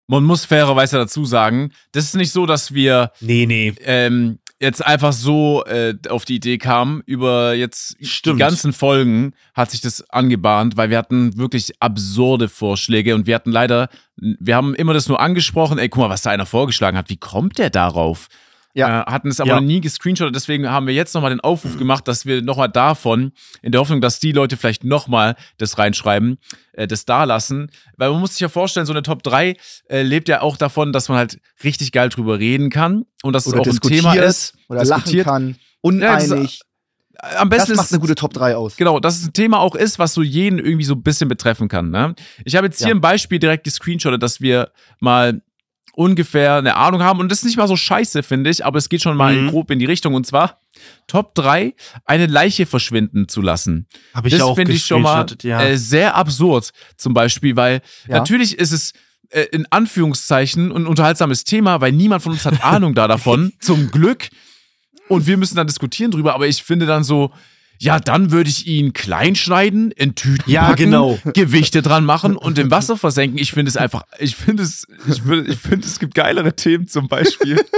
Man 0.08 0.24
muss 0.26 0.46
fairerweise 0.46 0.98
dazu 0.98 1.26
sagen, 1.26 1.72
das 1.94 2.06
ist 2.06 2.16
nicht 2.16 2.32
so, 2.32 2.46
dass 2.46 2.74
wir 2.74 3.12
Nee, 3.22 3.46
nee. 3.46 3.74
ähm, 3.80 4.40
jetzt 4.64 4.84
einfach 4.84 5.14
so 5.14 5.64
äh, 5.66 5.94
auf 6.10 6.26
die 6.26 6.36
Idee 6.36 6.58
kamen. 6.58 7.04
Über 7.06 7.54
jetzt 7.54 7.96
Stimmt. 8.04 8.40
die 8.40 8.40
ganzen 8.40 8.74
Folgen 8.74 9.34
hat 9.54 9.70
sich 9.72 9.82
das 9.82 10.10
angebahnt, 10.10 10.78
weil 10.78 10.90
wir 10.90 10.98
hatten 10.98 11.38
wirklich 11.38 11.74
absurde 11.82 12.50
Vorschläge 12.50 13.14
und 13.14 13.28
wir 13.28 13.36
hatten 13.36 13.52
leider, 13.52 13.90
wir 14.16 14.56
haben 14.56 14.74
immer 14.74 14.94
das 14.94 15.08
nur 15.08 15.20
angesprochen, 15.20 15.78
ey, 15.78 15.90
guck 15.90 16.02
mal, 16.02 16.10
was 16.10 16.24
da 16.24 16.32
einer 16.32 16.46
vorgeschlagen 16.46 16.98
hat. 16.98 17.10
Wie 17.10 17.18
kommt 17.18 17.58
der 17.58 17.70
darauf? 17.70 18.30
Ja. 18.76 19.02
Äh, 19.04 19.12
hatten 19.12 19.28
es 19.28 19.40
aber 19.40 19.50
Ja. 19.50 19.56
noch 19.58 19.62
nie 19.68 19.82
gescreenshottet, 19.82 20.36
deswegen 20.36 20.68
haben 20.70 20.88
wir 20.88 20.94
jetzt 20.96 21.14
nochmal 21.14 21.30
den 21.30 21.40
Aufruf 21.42 21.78
gemacht, 21.78 22.08
dass 22.08 22.26
wir 22.26 22.42
nochmal 22.42 22.70
davon, 22.70 23.32
in 23.62 23.72
der 23.72 23.80
Hoffnung, 23.82 24.02
dass 24.02 24.20
die 24.20 24.32
Leute 24.32 24.58
vielleicht 24.58 24.84
nochmal 24.84 25.36
das 25.60 25.78
reinschreiben, 25.78 26.38
äh, 26.74 26.88
das 26.88 27.06
da 27.06 27.24
lassen. 27.26 27.70
Weil 27.98 28.10
man 28.12 28.20
muss 28.20 28.32
sich 28.32 28.40
ja 28.40 28.50
vorstellen, 28.50 28.86
so 28.88 28.94
eine 28.94 29.04
Top 29.04 29.22
3 29.22 29.56
äh, 29.90 30.02
lebt 30.02 30.28
ja 30.28 30.42
auch 30.42 30.58
davon, 30.58 30.92
dass 30.92 31.08
man 31.08 31.20
halt 31.20 31.40
richtig 31.64 31.92
geil 31.92 32.10
drüber 32.10 32.40
reden 32.40 32.70
kann 32.72 33.06
und 33.22 33.34
dass 33.34 33.46
Oder 33.48 33.62
es 33.62 33.68
auch 33.68 33.74
ein 33.74 33.90
Thema 33.90 34.14
ist. 34.16 34.56
oder 34.70 34.84
lachen 34.86 35.22
kann, 35.24 35.48
Ja, 35.50 35.54
das- 36.18 36.30
uneinig. 36.32 36.62
Am 37.38 37.50
Das, 37.50 37.60
besten 37.60 37.76
macht 37.76 37.86
ist, 37.86 37.92
eine 37.94 38.02
gute 38.02 38.16
Top 38.16 38.34
3 38.34 38.56
aus. 38.58 38.76
Genau, 38.76 39.00
dass 39.00 39.18
es 39.20 39.28
ein 39.28 39.34
Thema 39.34 39.60
auch 39.60 39.76
ist, 39.76 39.98
was 40.00 40.14
so 40.16 40.22
jeden 40.24 40.58
irgendwie 40.60 40.84
so 40.84 40.94
ein 40.96 41.04
bisschen 41.04 41.30
betreffen 41.30 41.68
kann. 41.70 41.90
Ne? 41.92 42.16
Ich 42.44 42.56
habe 42.56 42.66
jetzt 42.68 42.80
hier 42.80 42.88
Ja. 42.90 42.96
ein 42.96 43.02
Beispiel 43.02 43.38
direkt 43.40 43.64
gescreenshottet, 43.64 44.22
dass 44.22 44.42
wir 44.42 44.72
mal 45.00 45.42
ungefähr 45.96 46.56
eine 46.56 46.76
Ahnung 46.76 47.04
haben 47.04 47.20
und 47.20 47.30
das 47.32 47.40
ist 47.40 47.46
nicht 47.46 47.58
mal 47.58 47.68
so 47.68 47.76
scheiße, 47.76 48.24
finde 48.24 48.50
ich, 48.50 48.66
aber 48.66 48.78
es 48.80 48.90
geht 48.90 49.02
schon 49.02 49.16
mal 49.16 49.36
Mhm. 49.36 49.50
grob 49.50 49.70
in 49.72 49.80
die 49.80 49.86
Richtung 49.86 50.14
und 50.16 50.26
zwar 50.26 50.60
Top 51.08 51.36
3, 51.36 51.74
eine 52.06 52.26
Leiche 52.26 52.66
verschwinden 52.66 53.28
zu 53.28 53.42
lassen. 53.42 53.88
Habe 54.14 54.28
ich 54.28 54.34
das 54.34 54.42
auch 54.44 54.56
finde 54.56 54.74
ich 54.74 54.86
schon 54.86 55.02
mal 55.04 55.26
ja. 55.44 55.62
äh, 55.62 55.78
sehr 55.78 56.16
absurd 56.16 56.72
zum 56.98 57.14
Beispiel, 57.14 57.56
weil 57.56 57.82
Ja. 58.08 58.18
natürlich 58.18 58.58
ist 58.58 58.72
es 58.72 58.94
äh, 59.30 59.44
in 59.52 59.66
Anführungszeichen 59.72 60.72
ein 60.72 60.88
unterhaltsames 60.88 61.44
Thema, 61.44 61.80
weil 61.82 61.92
niemand 61.92 62.24
von 62.24 62.32
uns 62.34 62.46
hat 62.46 62.62
Ahnung 62.64 62.96
da 62.96 63.08
davon, 63.08 63.54
zum 63.60 63.92
Glück. 63.92 64.30
Und 65.10 65.28
wir 65.28 65.38
müssen 65.38 65.56
dann 65.56 65.68
diskutieren 65.68 66.12
drüber, 66.12 66.34
aber 66.34 66.48
ich 66.48 66.64
finde 66.64 66.86
dann 66.86 67.04
so, 67.04 67.32
ja, 67.80 68.00
dann 68.00 68.32
würde 68.32 68.50
ich 68.50 68.66
ihn 68.68 68.94
klein 68.94 69.36
schneiden, 69.36 69.92
in 69.92 70.16
Tüten 70.16 70.50
Ja, 70.50 70.68
packen, 70.70 70.76
genau. 70.86 71.20
Gewichte 71.34 71.82
dran 71.82 72.06
machen 72.06 72.38
und 72.38 72.58
im 72.58 72.72
Wasser 72.72 72.96
versenken. 72.98 73.38
Ich 73.38 73.52
finde 73.52 73.70
es 73.70 73.78
einfach, 73.78 74.04
ich 74.20 74.36
finde 74.36 74.64
es, 74.64 74.88
ich, 75.08 75.26
würde, 75.26 75.50
ich 75.52 75.58
finde, 75.60 75.86
es 75.86 76.00
gibt 76.00 76.16
geilere 76.16 76.56
Themen 76.56 76.88
zum 76.88 77.08
Beispiel. 77.08 77.60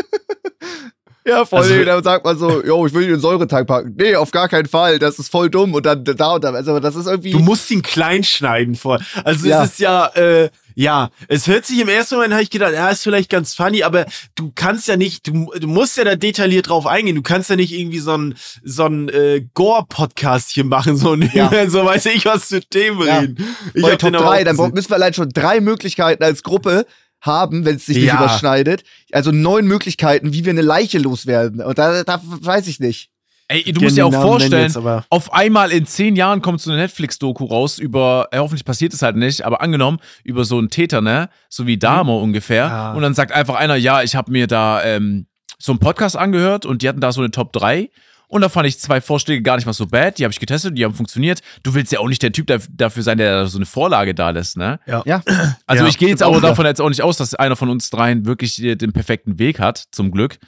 Ja, 1.28 1.43
voll. 1.43 1.62
Also- 1.64 1.84
dann 1.86 2.04
sagt 2.04 2.24
man 2.24 2.38
so, 2.38 2.64
yo, 2.64 2.86
ich 2.86 2.93
will 2.93 3.02
ihn 3.02 3.08
in 3.08 3.16
den 3.16 3.20
Säuretank 3.20 3.68
packen. 3.68 3.96
Nee, 3.98 4.16
auf 4.16 4.30
gar 4.30 4.48
keinen 4.48 4.68
Fall. 4.68 5.00
Das 5.00 5.18
ist 5.18 5.30
voll 5.32 5.50
dumm. 5.50 5.74
Und 5.74 5.84
dann 5.88 6.04
da 6.04 6.34
und 6.36 6.43
da. 6.43 6.52
Also, 6.52 6.80
das 6.80 6.96
ist 6.96 7.08
irgendwie. 7.08 7.32
Du 7.32 7.39
musst 7.39 7.72
ihn 7.72 7.82
klein 7.82 8.24
schneiden 8.24 8.76
vor. 8.76 9.00
Also 9.24 9.48
Ja. 9.48 9.64
es 9.64 9.72
ist 9.72 9.80
ja, 9.80 10.06
äh, 10.14 10.50
ja, 10.76 11.09
es 11.28 11.47
hört 11.47 11.65
sich 11.65 11.80
im 11.80 11.88
ersten 11.88 12.15
Moment, 12.15 12.34
habe 12.34 12.43
ich 12.43 12.49
gedacht, 12.49 12.73
ja, 12.73 12.89
ist 12.89 13.03
vielleicht 13.03 13.30
ganz 13.30 13.53
funny, 13.55 13.84
aber 13.84 14.05
du 14.36 14.51
kannst 14.53 14.88
ja 14.88 14.97
nicht, 14.97 15.26
du, 15.28 15.51
du 15.57 15.67
musst 15.67 15.97
ja 15.97 16.03
da 16.03 16.15
detailliert 16.15 16.69
drauf 16.69 16.86
eingehen. 16.86 17.15
Du 17.15 17.21
kannst 17.21 17.49
ja 17.49 17.55
nicht 17.55 17.71
irgendwie 17.71 17.99
so 17.99 18.17
ein 18.17 18.36
so 18.63 18.86
ein 18.86 19.09
äh, 19.09 19.45
Gore-Podcast 19.53 20.51
hier 20.51 20.65
machen, 20.65 20.97
so 20.97 21.13
ein 21.13 21.30
Ja. 21.34 21.49
so 21.69 21.86
weiß 21.86 22.05
ich 22.07 22.26
was 22.26 22.45
für 22.45 22.61
Themen 22.61 23.07
Ja. 23.07 23.19
reden. 23.19 23.38
Ich 23.73 23.82
Voll 23.82 23.91
hab 23.93 23.99
Top 23.99 24.09
den 24.11 24.15
aber 24.17 24.26
3, 24.26 24.41
auch 24.41 24.55
dann 24.55 24.71
müssen 24.73 24.89
wir 24.89 24.95
allein 24.95 25.13
schon 25.13 25.30
drei 25.30 25.61
Möglichkeiten 25.61 26.23
als 26.23 26.43
Gruppe 26.43 26.86
haben, 27.21 27.65
wenn 27.65 27.78
es 27.78 27.86
sich 27.88 27.95
nicht 27.97 28.05
Ja. 28.07 28.17
überschneidet. 28.17 28.84
Also 29.11 29.32
neun 29.32 29.65
Möglichkeiten, 29.65 30.34
wie 30.34 30.45
wir 30.45 30.51
eine 30.51 30.61
Leiche 30.61 30.99
loswerden. 30.99 31.61
Und 31.61 31.78
da, 31.78 32.03
da 32.03 32.21
weiß 32.23 32.67
ich 32.67 32.80
nicht. 32.80 33.09
Ey, 33.48 33.72
du 33.72 33.82
musst 33.82 33.96
dir 33.96 34.06
auch 34.08 34.12
vorstellen, 34.14 34.64
jetzt, 34.64 34.78
aber- 34.78 35.06
auf 35.10 35.32
einmal 35.34 35.72
in 35.72 35.86
zehn 35.86 36.16
Jahren 36.16 36.41
kommt 36.41 36.62
so 36.62 36.72
eine 36.72 36.80
Netflix-Doku 36.82 37.46
raus 37.46 37.78
über, 37.78 38.28
äh, 38.32 38.39
hoffentlich 38.39 38.66
passiert 38.66 38.93
es 38.93 39.02
halt 39.04 39.16
nicht, 39.18 39.46
aber 39.46 39.62
angenommen, 39.62 40.00
über 40.24 40.46
so 40.46 40.58
einen 40.58 40.70
Täter, 40.70 41.02
ne? 41.02 41.30
So 41.50 41.68
wie 41.68 41.78
Dahmer 41.78 42.16
ungefähr. 42.16 42.66
Ja. 42.66 42.93
Und 42.93 43.02
dann 43.04 43.14
sagt 43.14 43.32
einfach 43.32 43.56
einer, 43.56 43.76
ja, 43.76 44.02
ich 44.02 44.16
habe 44.16 44.32
mir 44.32 44.48
da 44.48 44.84
ähm, 44.84 45.28
so 45.60 45.72
einen 45.72 45.80
Podcast 45.80 46.18
angehört 46.18 46.66
und 46.66 46.82
die 46.82 46.89
hatten 46.89 47.02
da 47.02 47.12
so 47.12 47.22
eine 47.22 47.30
Top 47.32 47.54
3. 47.54 47.89
Und 48.28 48.41
da 48.41 48.50
fand 48.50 48.66
ich 48.68 48.80
zwei 48.80 49.00
Vorschläge 49.00 49.43
gar 49.43 49.56
nicht 49.58 49.68
mal 49.68 49.74
so 49.74 49.86
bad. 49.86 50.18
Die 50.18 50.24
habe 50.24 50.32
ich 50.32 50.39
getestet, 50.39 50.76
die 50.76 50.84
haben 50.84 50.96
funktioniert. 50.96 51.41
Du 51.62 51.76
willst 51.76 51.91
ja 51.91 52.00
auch 52.00 52.08
nicht 52.10 52.24
der 52.24 52.32
Typ 52.32 52.50
daf- 52.50 52.68
dafür 52.72 53.04
sein, 53.04 53.20
der 53.20 53.41
da 53.41 53.46
so 53.46 53.60
eine 53.60 53.68
Vorlage 53.68 54.16
da 54.16 54.32
lässt, 54.32 54.58
ne? 54.58 54.80
Ja. 54.88 55.04
Also 55.68 55.84
Ja, 55.84 55.89
ich 55.89 56.00
gehe 56.00 56.10
jetzt 56.10 56.24
auch 56.24 56.41
davon 56.41 56.66
jetzt 56.66 56.82
auch 56.82 56.89
nicht 56.89 57.04
aus, 57.04 57.18
dass 57.18 57.36
einer 57.36 57.56
von 57.56 57.70
uns 57.70 57.91
dreien 57.91 58.26
wirklich 58.26 58.56
den 58.56 58.91
perfekten 58.93 59.38
Weg 59.38 59.60
hat, 59.60 59.84
zum 59.91 60.10
Glück. 60.12 60.39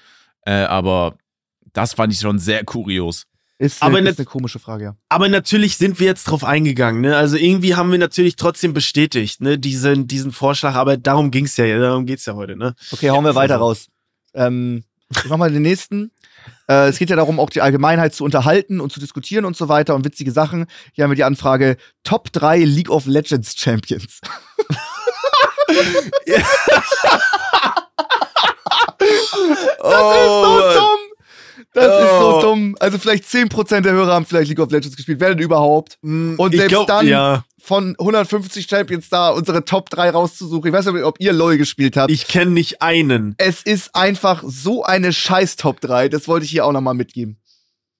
Äh, 0.45 0.63
aber 0.63 1.13
das 1.77 1.93
fand 1.93 2.11
ich 2.11 2.19
schon 2.19 2.39
sehr 2.39 2.65
kurios. 2.65 3.25
Ist, 3.59 3.83
Aber 3.83 3.97
eine, 3.97 4.05
ne- 4.05 4.09
ist 4.09 4.19
eine 4.19 4.25
komische 4.25 4.57
Frage, 4.57 4.83
ja. 4.83 4.95
Aber 5.09 5.29
natürlich 5.29 5.77
sind 5.77 5.99
wir 5.99 6.07
jetzt 6.07 6.25
drauf 6.25 6.43
eingegangen, 6.43 7.01
ne? 7.01 7.15
Also 7.15 7.37
irgendwie 7.37 7.75
haben 7.75 7.91
wir 7.91 7.99
natürlich 7.99 8.35
trotzdem 8.35 8.73
bestätigt, 8.73 9.41
ne, 9.41 9.59
diesen, 9.59 10.07
diesen 10.07 10.31
Vorschlag, 10.31 10.73
aber 10.73 10.97
darum 10.97 11.29
ging's 11.29 11.55
ja, 11.57 11.77
darum 11.77 12.07
geht's 12.07 12.25
ja 12.25 12.33
heute, 12.33 12.55
ne? 12.55 12.73
Okay, 12.91 13.11
hauen 13.11 13.23
wir 13.23 13.35
weiter 13.35 13.57
raus. 13.57 13.87
Ähm, 14.33 14.83
ich 15.09 15.25
mach 15.25 15.37
mal 15.37 15.51
den 15.51 15.61
nächsten. 15.61 16.11
Äh, 16.67 16.89
es 16.89 16.97
geht 16.97 17.11
ja 17.11 17.15
darum, 17.15 17.39
auch 17.39 17.51
die 17.51 17.61
Allgemeinheit 17.61 18.13
zu 18.13 18.23
unterhalten 18.23 18.79
und 18.79 18.91
zu 18.91 18.99
diskutieren 18.99 19.45
und 19.45 19.55
so 19.55 19.69
weiter 19.69 19.93
und 19.93 20.03
witzige 20.03 20.31
Sachen. 20.31 20.65
Hier 20.93 21.03
haben 21.03 21.11
wir 21.11 21.15
die 21.15 21.23
Anfrage 21.23 21.77
Top 22.03 22.33
3 22.33 22.59
League 22.59 22.89
of 22.89 23.05
Legends 23.05 23.55
Champions. 23.55 24.19
Das 29.79 30.15
ist 30.15 30.27
so 30.27 30.59
dumm. 30.73 31.06
Das 31.77 32.03
ist 32.03 32.09
so 32.19 32.37
Oh. 32.37 32.41
dumm. 32.41 32.75
Also 32.79 32.97
vielleicht 32.97 33.25
10% 33.25 33.81
der 33.85 33.93
Hörer 33.93 34.13
haben 34.13 34.25
vielleicht 34.25 34.49
League 34.49 34.59
of 34.59 34.71
Legends 34.71 34.95
gespielt. 34.95 35.19
Wer 35.19 35.29
denn 35.29 35.39
überhaupt? 35.39 35.97
Und 36.01 36.39
Ich 36.51 36.57
selbst 36.59 36.69
glaub, 36.69 36.87
dann 36.87 37.07
ja. 37.07 37.43
von 37.61 37.95
150 37.99 38.67
Champions 38.69 39.09
da 39.09 39.29
unsere 39.29 39.63
Top 39.65 39.89
3 39.89 40.09
rauszusuchen. 40.09 40.67
Ich 40.67 40.73
weiß 40.73 40.85
nicht, 40.87 41.03
ob 41.03 41.19
ihr 41.19 41.33
LoL 41.33 41.57
gespielt 41.57 41.97
habt. 41.97 42.11
Ich 42.11 42.27
kenne 42.27 42.51
nicht 42.51 42.81
einen. 42.81 43.35
es 43.37 43.61
ist 43.61 43.95
einfach 43.95 44.43
so 44.45 44.83
eine 44.83 45.13
scheiß 45.13 45.55
Top 45.55 45.79
3. 45.81 46.09
Das 46.09 46.27
wollte 46.27 46.45
ich 46.45 46.51
hier 46.51 46.65
auch 46.65 46.71
nochmal 46.71 46.93
mitgeben. 46.95 47.37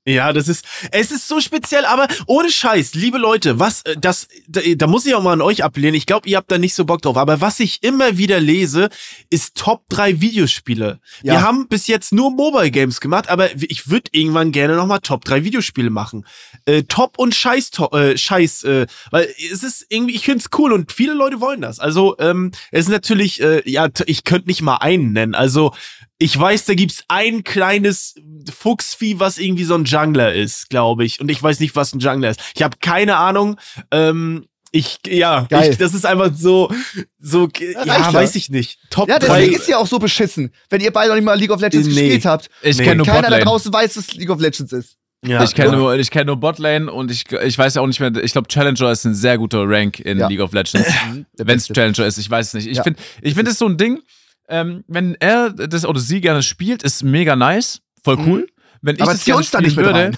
Ja, 0.08 0.32
das 0.32 0.48
ist, 0.48 0.64
es 0.92 1.12
ist 1.12 1.28
so 1.28 1.42
speziell, 1.42 1.84
aber 1.84 2.08
ohne 2.28 2.50
Scheiß, 2.50 2.94
liebe 2.96 3.18
Leute, 3.18 3.60
was, 3.60 3.82
äh, 3.82 3.98
das, 4.00 4.30
da, 4.48 4.62
da 4.76 4.88
muss 4.88 5.06
ich 5.06 5.14
auch 5.14 5.22
mal 5.22 5.34
an 5.34 5.42
euch 5.42 5.66
ablehnen. 5.66 5.96
Ich 5.96 6.06
glaube, 6.06 6.30
ihr 6.30 6.38
habt 6.38 6.50
da 6.50 6.58
nicht 6.58 6.76
so 6.76 6.86
Bock 6.86 7.02
drauf. 7.02 7.18
Aber 7.18 7.42
was 7.42 7.60
ich 7.60 7.84
immer 7.84 8.18
wieder 8.18 8.40
lese, 8.40 8.88
ist 9.30 9.56
Top 9.58 9.84
3 9.90 10.22
Videospiele. 10.22 11.02
Ja. 11.24 11.34
Wir 11.34 11.42
haben 11.42 11.68
bis 11.68 11.88
jetzt 11.88 12.14
nur 12.14 12.32
Mobile 12.32 12.72
Games 12.72 13.02
gemacht, 13.02 13.30
aber 13.30 13.50
ich 13.62 13.90
würde 13.90 14.10
irgendwann 14.14 14.54
gerne 14.54 14.78
nochmal 14.78 15.00
Top 15.02 15.26
3 15.26 15.44
Videospiele 15.44 15.90
machen. 15.90 16.26
Äh, 16.64 16.84
Top 16.84 17.20
und 17.20 17.36
Scheiß, 17.36 17.72
to- 17.72 17.92
äh, 17.92 18.18
Scheiß, 18.18 18.64
äh, 18.64 18.88
weil 19.12 19.28
es 19.52 19.62
ist 19.62 19.86
irgendwie, 19.90 20.16
ich 20.16 20.24
find's 20.24 20.46
cool 20.58 20.72
und 20.72 20.94
viele 20.94 21.16
Leute 21.16 21.42
wollen 21.42 21.60
das. 21.60 21.80
Also, 21.82 22.16
ähm, 22.20 22.52
es 22.72 22.86
ist 22.86 22.92
natürlich, 22.92 23.42
äh, 23.42 23.62
ja, 23.70 23.90
ich 24.06 24.24
könnte 24.24 24.48
nicht 24.48 24.62
mal 24.62 24.78
einen 24.78 25.12
nennen. 25.12 25.36
Also, 25.36 25.74
ich 26.20 26.38
weiß, 26.40 26.66
da 26.66 26.74
gibt's 26.74 27.04
ein 27.10 27.44
kleines 27.44 28.16
Fuchsvieh, 28.52 29.20
was 29.20 29.38
irgendwie 29.38 29.64
so 29.66 29.76
ein 29.76 29.86
Jungler 29.86 30.34
ist, 30.34 30.70
glaube 30.70 31.06
ich. 31.06 31.20
Und 31.22 31.30
ich 31.30 31.42
weiß 31.42 31.60
nicht, 31.60 31.76
was 31.76 31.94
ein 31.94 32.00
Jungler 32.00 32.32
ist. 32.32 32.40
Ich 32.56 32.64
habe 32.64 32.78
keine 32.82 33.18
Ahnung. 33.18 33.58
Ähm, 33.92 34.46
ich, 34.72 35.00
ja, 35.08 35.46
Geil. 35.50 35.72
ich, 35.72 35.78
das 35.78 35.94
ist 35.94 36.06
einfach 36.06 36.32
so, 36.36 36.72
so, 37.20 37.48
ja, 37.60 37.86
ja. 37.86 38.14
weiß 38.14 38.36
ich 38.36 38.50
nicht. 38.50 38.80
Top 38.90 39.08
Ja, 39.10 39.18
3. 39.20 39.28
deswegen 39.40 39.56
ist 39.56 39.68
ja 39.70 39.78
auch 39.78 39.88
so 39.88 39.98
beschissen. 40.00 40.52
Wenn 40.70 40.82
ihr 40.82 40.92
beide 40.92 41.10
noch 41.10 41.16
nicht 41.16 41.24
mal 41.26 41.38
League 41.40 41.52
of 41.52 41.62
Legends 41.62 41.88
Nee. 41.88 41.94
gespielt 41.94 42.26
habt. 42.26 42.50
Ich 42.62 42.78
Nee. 42.78 42.84
kenne 42.84 42.98
nur 42.98 43.06
Keiner 43.06 43.22
da 43.22 43.28
Botlane. 43.30 43.44
draußen 43.46 43.74
weiß, 43.74 43.98
was 43.98 44.14
League 44.14 44.30
of 44.30 44.42
Legends 44.42 44.74
ist. 44.74 44.98
ja, 45.26 45.42
ich 45.44 45.56
kenne 45.56 45.78
nur, 45.78 45.96
ich 45.96 46.12
kenn 46.12 46.28
nur 46.28 46.36
Botlane 46.38 46.92
und 46.92 47.12
ich, 47.12 47.32
ich 47.32 47.58
weiß 47.58 47.76
ja 47.76 47.82
auch 47.82 47.88
nicht 47.88 48.00
mehr, 48.00 48.12
ich 48.24 48.34
glaube 48.34 48.48
Challenger 48.50 48.92
ist 48.92 49.06
ein 49.06 49.16
sehr 49.16 49.38
guter 49.38 49.64
Rank 49.68 50.00
in 50.00 50.20
Ja. 50.20 50.28
League 50.28 50.42
of 50.42 50.52
Legends. 50.54 50.88
Wenn 51.38 51.58
es. 51.58 51.68
Challenger 51.68 52.06
ist, 52.06 52.18
ich 52.18 52.30
weiß 52.30 52.48
es 52.48 52.54
nicht. 52.54 52.68
Ich 52.68 52.78
Ja. 52.78 52.84
finde, 52.84 53.00
ich 53.22 53.36
finde 53.36 53.52
es 53.52 53.58
so 53.60 53.68
ein 53.68 53.78
Ding, 53.78 54.02
ähm, 54.48 54.84
wenn 54.88 55.16
er 55.20 55.52
das 55.52 55.86
oder 55.86 56.00
sie 56.00 56.22
gerne 56.22 56.44
spielt, 56.44 56.84
ist 56.84 57.04
mega 57.04 57.36
nice, 57.36 57.82
voll 58.04 58.18
cool. 58.26 58.48
Wenn 58.84 58.96
ich 58.96 59.02
Aber 59.02 59.12
das 59.14 59.24
zieh 59.24 59.34
uns 59.34 59.50
da 59.50 59.58
spielen 59.58 59.70
nicht 59.70 59.78
mit 59.78 59.86
würde, 59.88 60.12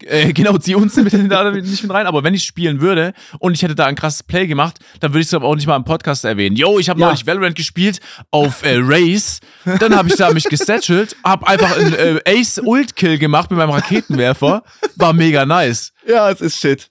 äh, 0.06 0.32
genau, 0.32 0.56
zieh 0.56 0.74
uns 0.74 0.96
mit 0.96 1.12
da 1.30 1.50
nicht 1.50 1.82
mit 1.82 1.92
rein, 1.92 2.06
aber 2.06 2.24
wenn 2.24 2.32
ich 2.32 2.42
spielen 2.42 2.80
würde 2.80 3.12
und 3.38 3.52
ich 3.52 3.62
hätte 3.62 3.74
da 3.74 3.84
ein 3.84 3.94
krasses 3.96 4.22
Play 4.22 4.46
gemacht, 4.46 4.78
dann 5.00 5.12
würde 5.12 5.20
ich 5.20 5.26
es 5.26 5.34
aber 5.34 5.46
auch 5.46 5.54
nicht 5.54 5.66
mal 5.66 5.76
im 5.76 5.84
Podcast 5.84 6.24
erwähnen. 6.24 6.56
Yo, 6.56 6.78
ich 6.78 6.88
habe 6.88 6.98
Ja. 7.00 7.06
neulich 7.08 7.26
Valorant 7.26 7.54
gespielt 7.54 8.00
auf 8.30 8.62
äh, 8.64 8.78
Race, 8.80 9.40
dann 9.78 9.94
habe 9.94 10.08
ich 10.08 10.16
da 10.16 10.32
mich 10.32 10.44
gestatchelt, 10.44 11.16
habe 11.22 11.46
einfach 11.46 11.76
einen 11.76 11.92
äh, 11.92 12.20
Ace 12.26 12.58
Ult 12.64 12.96
Kill 12.96 13.18
gemacht 13.18 13.50
mit 13.50 13.58
meinem 13.58 13.70
Raketenwerfer, 13.70 14.62
war 14.96 15.12
mega 15.12 15.44
nice. 15.44 15.92
Ja, 16.06 16.30
es 16.30 16.40
ist 16.40 16.58
Shit. 16.58 16.88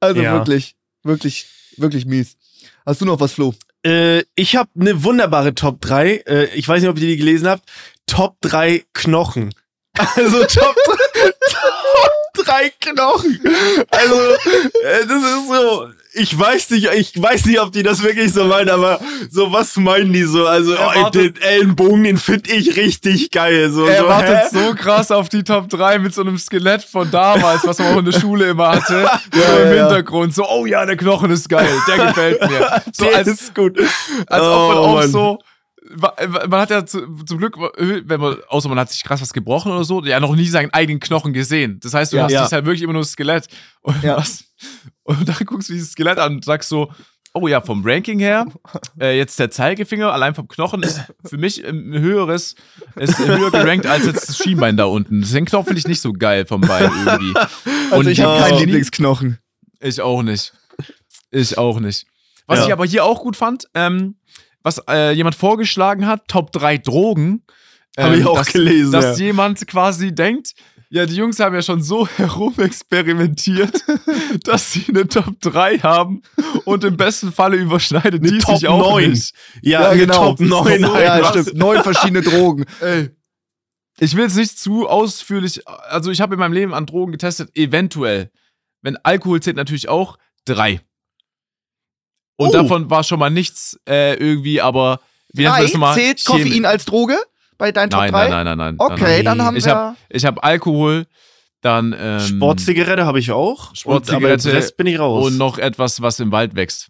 Also 0.00 0.20
Ja. 0.20 0.32
wirklich, 0.34 0.74
wirklich, 1.04 1.46
wirklich 1.76 2.06
mies. 2.06 2.36
Hast 2.84 3.00
du 3.00 3.04
noch 3.04 3.20
was, 3.20 3.32
Flo? 3.32 3.54
Äh, 3.86 4.24
ich 4.34 4.56
habe 4.56 4.68
eine 4.78 5.04
wunderbare 5.04 5.54
Top 5.54 5.80
3. 5.80 6.24
Äh, 6.26 6.44
ich 6.54 6.66
weiß 6.66 6.82
nicht, 6.82 6.90
ob 6.90 6.98
ihr 6.98 7.06
die 7.06 7.16
gelesen 7.16 7.48
habt. 7.48 7.62
Top 8.06 8.36
3 8.40 8.84
Knochen. 8.92 9.54
Also 9.98 10.44
Top 10.44 10.74
3, 10.74 11.32
Top 12.80 12.80
3 12.80 12.92
Knochen. 12.92 13.40
Also, 13.90 14.14
äh, 14.16 15.06
das 15.06 15.22
ist 15.22 15.48
so. 15.48 15.88
Ich 16.18 16.38
weiß 16.38 16.70
nicht, 16.70 16.88
ich 16.94 17.20
weiß 17.20 17.44
nicht, 17.44 17.60
ob 17.60 17.72
die 17.72 17.82
das 17.82 18.02
wirklich 18.02 18.32
so 18.32 18.44
meinen, 18.44 18.70
aber 18.70 18.98
so 19.30 19.52
was 19.52 19.76
meinen 19.76 20.14
die 20.14 20.22
so? 20.22 20.46
Also 20.46 20.74
oh, 20.74 21.10
den 21.10 21.36
Ellenbogen, 21.42 22.04
den 22.04 22.16
finde 22.16 22.50
ich 22.52 22.74
richtig 22.76 23.30
geil. 23.30 23.70
So, 23.70 23.84
Er 23.86 24.00
so, 24.00 24.08
wartet 24.08 24.38
hä? 24.44 24.48
so 24.50 24.74
krass 24.74 25.10
auf 25.10 25.28
die 25.28 25.44
Top 25.44 25.68
3 25.68 25.98
mit 25.98 26.14
so 26.14 26.22
einem 26.22 26.38
Skelett 26.38 26.82
von 26.84 27.10
damals, 27.10 27.66
was 27.66 27.78
man 27.80 27.92
auch 27.92 27.98
in 27.98 28.06
der 28.06 28.18
Schule 28.18 28.48
immer 28.48 28.68
hatte. 28.70 29.06
so 29.34 29.40
Ja, 29.40 29.56
im 29.58 29.74
ja. 29.76 29.82
Hintergrund. 29.82 30.34
So, 30.34 30.48
oh 30.48 30.64
ja, 30.64 30.86
der 30.86 30.96
Knochen 30.96 31.30
ist 31.32 31.50
geil. 31.50 31.68
Der 31.86 32.06
gefällt 32.06 32.40
mir. 32.50 32.82
So 32.92 33.10
als, 33.10 33.28
ist 33.28 33.54
gut. 33.54 33.78
als 33.78 34.42
ob 34.42 34.68
man 34.68 34.78
Oh, 34.78 34.80
auch 34.80 34.94
Mann. 34.94 35.10
so. 35.10 35.38
Man 35.96 36.60
hat 36.60 36.70
ja 36.70 36.84
zu, 36.86 37.06
zum 37.24 37.38
Glück, 37.38 37.56
wenn 37.78 38.20
man, 38.20 38.36
außer 38.48 38.68
man 38.68 38.78
hat 38.78 38.90
sich 38.90 39.02
krass 39.04 39.20
was 39.20 39.32
gebrochen 39.32 39.72
oder 39.72 39.84
so, 39.84 40.02
ja 40.04 40.20
noch 40.20 40.34
nie 40.34 40.46
seinen 40.48 40.72
eigenen 40.72 41.00
Knochen 41.00 41.32
gesehen. 41.32 41.78
Das 41.82 41.94
heißt, 41.94 42.12
du 42.12 42.16
Ja. 42.16 42.24
hast 42.24 42.32
Ja. 42.32 42.50
halt 42.50 42.64
wirklich 42.64 42.82
immer 42.82 42.92
nur 42.92 43.02
das 43.02 43.12
Skelett. 43.12 43.46
Und, 43.82 44.02
Ja. 44.02 44.16
was, 44.16 44.44
und 45.04 45.28
dann 45.28 45.36
guckst 45.44 45.68
du 45.68 45.72
dieses 45.74 45.92
Skelett 45.92 46.18
an 46.18 46.36
und 46.36 46.44
sagst 46.44 46.68
so, 46.68 46.92
oh 47.34 47.48
ja, 47.48 47.60
vom 47.60 47.82
Ranking 47.84 48.18
her, 48.18 48.46
äh, 48.98 49.16
jetzt 49.18 49.38
der 49.38 49.50
Zeigefinger, 49.50 50.10
allein 50.12 50.34
vom 50.34 50.48
Knochen, 50.48 50.82
ist 50.82 51.02
für 51.24 51.36
mich 51.36 51.62
ein 51.66 51.92
höheres, 51.92 52.54
ist 52.96 53.18
höher 53.18 53.50
gerankt 53.50 53.86
als 53.86 54.06
jetzt 54.06 54.28
das 54.30 54.38
Schienbein 54.38 54.76
da 54.78 54.84
unten. 54.86 55.20
Den 55.20 55.44
Knochen 55.44 55.66
finde 55.66 55.78
ich 55.80 55.86
nicht 55.86 56.00
so 56.00 56.12
geil 56.14 56.46
vom 56.46 56.62
Bein 56.62 56.84
irgendwie. 57.04 57.34
Also 57.90 57.96
Und 57.98 58.08
ich 58.08 58.20
habe 58.22 58.40
keinen 58.42 58.58
Lieblingsknochen. 58.60 59.38
Ich 59.80 60.00
auch 60.00 60.22
nicht. 60.22 60.54
Ich 61.30 61.58
auch 61.58 61.78
nicht. 61.78 62.06
Was 62.46 62.60
Ja. 62.60 62.66
ich 62.66 62.72
aber 62.72 62.86
hier 62.86 63.04
auch 63.04 63.20
gut 63.20 63.36
fand, 63.36 63.66
ähm, 63.74 64.16
was 64.66 64.82
äh, 64.88 65.12
jemand 65.12 65.36
vorgeschlagen 65.36 66.08
hat, 66.08 66.26
Top 66.26 66.50
3 66.50 66.78
Drogen. 66.78 67.44
Hab 67.96 68.12
ich 68.12 68.20
ähm, 68.20 68.26
auch 68.26 68.38
dass, 68.38 68.48
gelesen, 68.48 68.90
Dass 68.90 69.18
ja. 69.18 69.26
jemand 69.26 69.64
quasi 69.68 70.12
denkt, 70.12 70.54
ja, 70.90 71.06
die 71.06 71.14
Jungs 71.14 71.38
haben 71.38 71.54
ja 71.54 71.62
schon 71.62 71.82
so 71.82 72.08
herumexperimentiert, 72.16 73.84
dass 74.42 74.72
sie 74.72 74.86
eine 74.88 75.06
Top 75.06 75.40
3 75.40 75.78
haben 75.78 76.22
und 76.64 76.82
im 76.82 76.96
besten 76.96 77.32
Falle 77.32 77.56
überschneidet 77.56 78.20
Eine 78.22 78.32
die 78.32 78.38
Top 78.38 78.58
sich 78.58 78.68
auch 78.68 78.94
9. 78.94 79.10
nicht. 79.10 79.34
Ja, 79.62 79.90
eine 79.90 80.08
Top 80.08 80.40
9. 80.40 80.80
Ja, 80.80 81.12
einfach. 81.12 81.30
stimmt. 81.30 81.54
Neun 81.54 81.82
verschiedene 81.84 82.22
Drogen. 82.22 82.64
Ey. 82.80 83.10
Ich 84.00 84.16
will 84.16 84.24
jetzt 84.24 84.36
nicht 84.36 84.58
zu 84.58 84.88
ausführlich, 84.88 85.66
also 85.68 86.10
ich 86.10 86.20
habe 86.20 86.34
in 86.34 86.40
meinem 86.40 86.52
Leben 86.52 86.74
an 86.74 86.86
Drogen 86.86 87.12
getestet, 87.12 87.56
eventuell. 87.56 88.32
Wenn 88.82 88.96
Alkohol 88.96 89.40
zählt 89.40 89.56
natürlich 89.56 89.88
auch, 89.88 90.18
drei. 90.44 90.80
Und 92.36 92.48
Oh. 92.48 92.52
davon 92.52 92.90
war 92.90 93.02
schon 93.04 93.18
mal 93.18 93.30
nichts 93.30 93.78
äh, 93.88 94.14
irgendwie, 94.14 94.60
aber 94.60 95.00
wie 95.32 95.42
nennt 95.42 95.52
man 95.52 95.58
Drei? 95.58 95.62
das 95.64 95.72
nochmal? 95.72 95.94
Zählt 95.94 96.18
Chemi- 96.18 96.42
Koffein 96.44 96.64
als 96.66 96.84
Droge 96.84 97.16
bei 97.58 97.72
deinen 97.72 97.90
Top 97.90 98.00
Nein, 98.00 98.12
3? 98.12 98.28
nein, 98.28 98.30
nein, 98.30 98.44
nein, 98.44 98.58
nein. 98.58 98.76
Okay, 98.78 99.16
nein, 99.16 99.24
dann 99.24 99.42
haben 99.42 99.56
ich 99.56 99.64
wir. 99.64 99.74
habe 99.74 99.96
ich 100.10 100.24
hab 100.26 100.44
Alkohol, 100.44 101.06
dann 101.62 101.94
ähm, 101.98 102.20
Sportzigarette 102.20 103.06
habe 103.06 103.18
ich 103.18 103.30
auch. 103.32 103.74
Sportzigarette 103.74 104.48
und, 104.48 104.54
aber 104.54 104.58
Rest 104.58 104.76
bin 104.76 104.86
ich 104.86 104.98
raus. 104.98 105.26
und 105.26 105.38
noch 105.38 105.56
etwas, 105.58 106.02
was 106.02 106.20
im 106.20 106.30
Wald 106.30 106.54
wächst. 106.54 106.88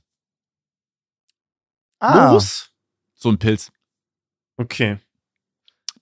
ah, 2.00 2.32
Moos? 2.32 2.70
So 3.14 3.30
ein 3.30 3.38
Pilz. 3.38 3.70
Okay. 4.56 4.98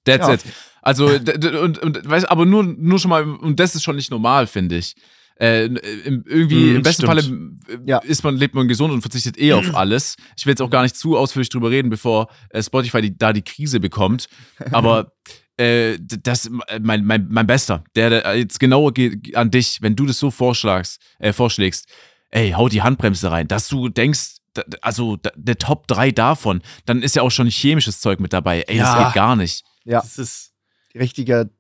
That's 0.04 0.26
Ja. 0.26 0.34
it. 0.34 0.40
Also, 0.82 1.06
und, 1.06 1.78
und 1.78 2.08
weißt, 2.08 2.28
aber 2.30 2.44
nur, 2.44 2.62
nur 2.62 2.98
schon 2.98 3.08
mal, 3.10 3.24
und 3.24 3.58
das 3.58 3.74
ist 3.74 3.82
schon 3.84 3.96
nicht 3.96 4.10
normal, 4.10 4.46
finde 4.46 4.76
ich. 4.76 4.94
Äh, 5.40 5.64
im, 5.66 6.24
irgendwie, 6.26 6.54
Mhm, 6.70 6.76
im 6.76 6.82
besten 6.82 7.06
stimmt. 7.06 7.22
Falle 7.68 7.78
äh, 7.84 7.90
Ja. 7.90 7.98
ist 7.98 8.22
man, 8.22 8.36
lebt 8.36 8.54
man 8.54 8.68
gesund 8.68 8.92
und 8.92 9.00
verzichtet 9.02 9.36
eh 9.38 9.52
auf 9.52 9.74
alles. 9.74 10.14
Ich 10.36 10.46
will 10.46 10.52
jetzt 10.52 10.62
auch 10.62 10.70
gar 10.70 10.82
nicht 10.82 10.96
zu 10.96 11.16
ausführlich 11.16 11.48
drüber 11.48 11.70
reden, 11.70 11.90
bevor 11.90 12.28
äh, 12.50 12.62
Spotify 12.62 13.00
die, 13.02 13.16
da 13.18 13.32
die 13.32 13.42
Krise 13.42 13.80
bekommt. 13.80 14.28
Aber 14.70 15.12
äh, 15.56 15.98
das 16.00 16.48
mein, 16.80 17.04
mein, 17.04 17.26
mein 17.30 17.46
Bester, 17.46 17.82
der, 17.96 18.10
der 18.10 18.36
jetzt 18.38 18.60
genau 18.60 18.90
geht 18.90 19.34
an 19.36 19.50
dich, 19.50 19.82
wenn 19.82 19.96
du 19.96 20.06
das 20.06 20.18
so 20.18 20.30
vorschlagst, 20.30 21.00
äh, 21.18 21.32
vorschlägst, 21.32 21.86
ey, 22.30 22.52
hau 22.52 22.68
die 22.68 22.82
Handbremse 22.82 23.30
rein, 23.30 23.48
dass 23.48 23.66
du 23.68 23.88
denkst, 23.88 24.36
also 24.82 25.16
der 25.34 25.58
Top 25.58 25.88
3 25.88 26.12
davon, 26.12 26.62
dann 26.86 27.02
ist 27.02 27.16
ja 27.16 27.22
auch 27.22 27.30
schon 27.32 27.48
chemisches 27.48 27.98
Zeug 28.00 28.20
mit 28.20 28.32
dabei. 28.32 28.62
Ey, 28.68 28.78
das 28.78 28.94
Ja. 28.94 29.04
geht 29.06 29.14
gar 29.14 29.34
nicht. 29.34 29.64
Ja. 29.84 30.00
Das 30.00 30.16
ist, 30.18 30.52
richtiger, 30.94 31.50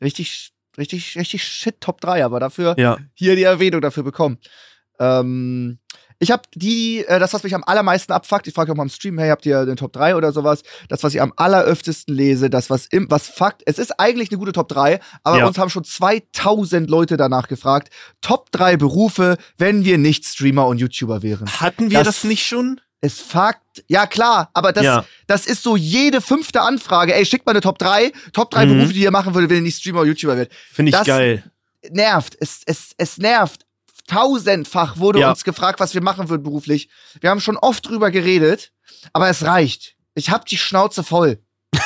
richtig, 0.00 0.50
richtig, 0.78 1.16
richtig 1.16 1.42
shit 1.44 1.80
Top 1.80 2.00
3, 2.00 2.24
aber 2.24 2.40
dafür 2.40 2.74
ja. 2.78 2.96
hier 3.14 3.36
die 3.36 3.42
Erwähnung 3.44 3.80
dafür 3.80 4.02
bekommen. 4.02 4.38
Ähm, 4.98 5.78
ich 6.22 6.30
habe 6.30 6.42
die, 6.54 7.02
äh, 7.06 7.18
das, 7.18 7.32
was 7.32 7.42
mich 7.44 7.54
am 7.54 7.64
allermeisten 7.64 8.12
abfuckt, 8.12 8.46
ich 8.46 8.52
frage 8.52 8.70
auch 8.70 8.76
mal 8.76 8.82
im 8.82 8.90
Stream, 8.90 9.18
hey, 9.18 9.30
habt 9.30 9.46
ihr 9.46 9.64
den 9.64 9.76
Top 9.76 9.94
3 9.94 10.16
oder 10.16 10.32
sowas? 10.32 10.62
Das, 10.90 11.02
was 11.02 11.14
ich 11.14 11.22
am 11.22 11.32
alleröftesten 11.36 12.14
lese, 12.14 12.50
das, 12.50 12.68
was 12.68 12.84
im, 12.86 13.10
was 13.10 13.26
fuckt, 13.26 13.62
es 13.64 13.78
ist 13.78 13.98
eigentlich 13.98 14.30
eine 14.30 14.38
gute 14.38 14.52
Top 14.52 14.68
3, 14.68 15.00
aber 15.22 15.38
Ja. 15.38 15.46
uns 15.46 15.56
haben 15.56 15.70
schon 15.70 15.84
2000 15.84 16.90
Leute 16.90 17.16
danach 17.16 17.48
gefragt, 17.48 17.88
Top 18.20 18.52
3 18.52 18.76
Berufe, 18.76 19.38
wenn 19.56 19.86
wir 19.86 19.96
nicht 19.96 20.26
Streamer 20.26 20.66
und 20.66 20.76
YouTuber 20.78 21.22
wären. 21.22 21.48
Hatten 21.48 21.90
wir 21.90 21.98
das, 22.04 22.16
Das- 22.20 22.24
nicht 22.24 22.46
schon? 22.46 22.82
Es 23.02 23.18
fuckt, 23.18 23.82
ja 23.88 24.06
klar, 24.06 24.50
aber 24.52 24.72
das, 24.72 24.84
Ja. 24.84 25.04
das 25.26 25.46
ist 25.46 25.62
so 25.62 25.74
jede 25.76 26.20
fünfte 26.20 26.60
Anfrage, 26.60 27.14
ey, 27.14 27.24
schickt 27.24 27.46
mal 27.46 27.52
eine 27.52 27.62
Top 27.62 27.78
3, 27.78 28.12
Top 28.32 28.50
3 28.50 28.66
Mhm. 28.66 28.76
Berufe, 28.76 28.92
die 28.92 29.00
ihr 29.00 29.10
machen 29.10 29.32
würdet, 29.34 29.48
wenn 29.48 29.56
ihr 29.58 29.62
nicht 29.62 29.78
Streamer 29.78 30.00
oder 30.00 30.08
YouTuber 30.08 30.36
werdet 30.36 30.52
Finde 30.72 30.90
ich 30.90 30.96
Das- 30.96 31.06
geil. 31.06 31.42
nervt. 31.90 32.36
Es, 32.40 32.60
es, 32.66 32.90
es 32.98 33.16
nervt. 33.16 33.64
Tausendfach 34.06 34.98
wurde 34.98 35.20
Ja. 35.20 35.30
uns 35.30 35.44
gefragt, 35.44 35.80
was 35.80 35.94
wir 35.94 36.02
machen 36.02 36.28
würden 36.28 36.42
beruflich. 36.42 36.90
Wir 37.20 37.30
haben 37.30 37.40
schon 37.40 37.56
oft 37.56 37.88
drüber 37.88 38.10
geredet, 38.10 38.72
aber 39.12 39.28
es 39.28 39.44
reicht. 39.44 39.94
Ich 40.14 40.30
hab 40.30 40.44
die 40.46 40.58
Schnauze 40.58 41.02
voll. 41.04 41.38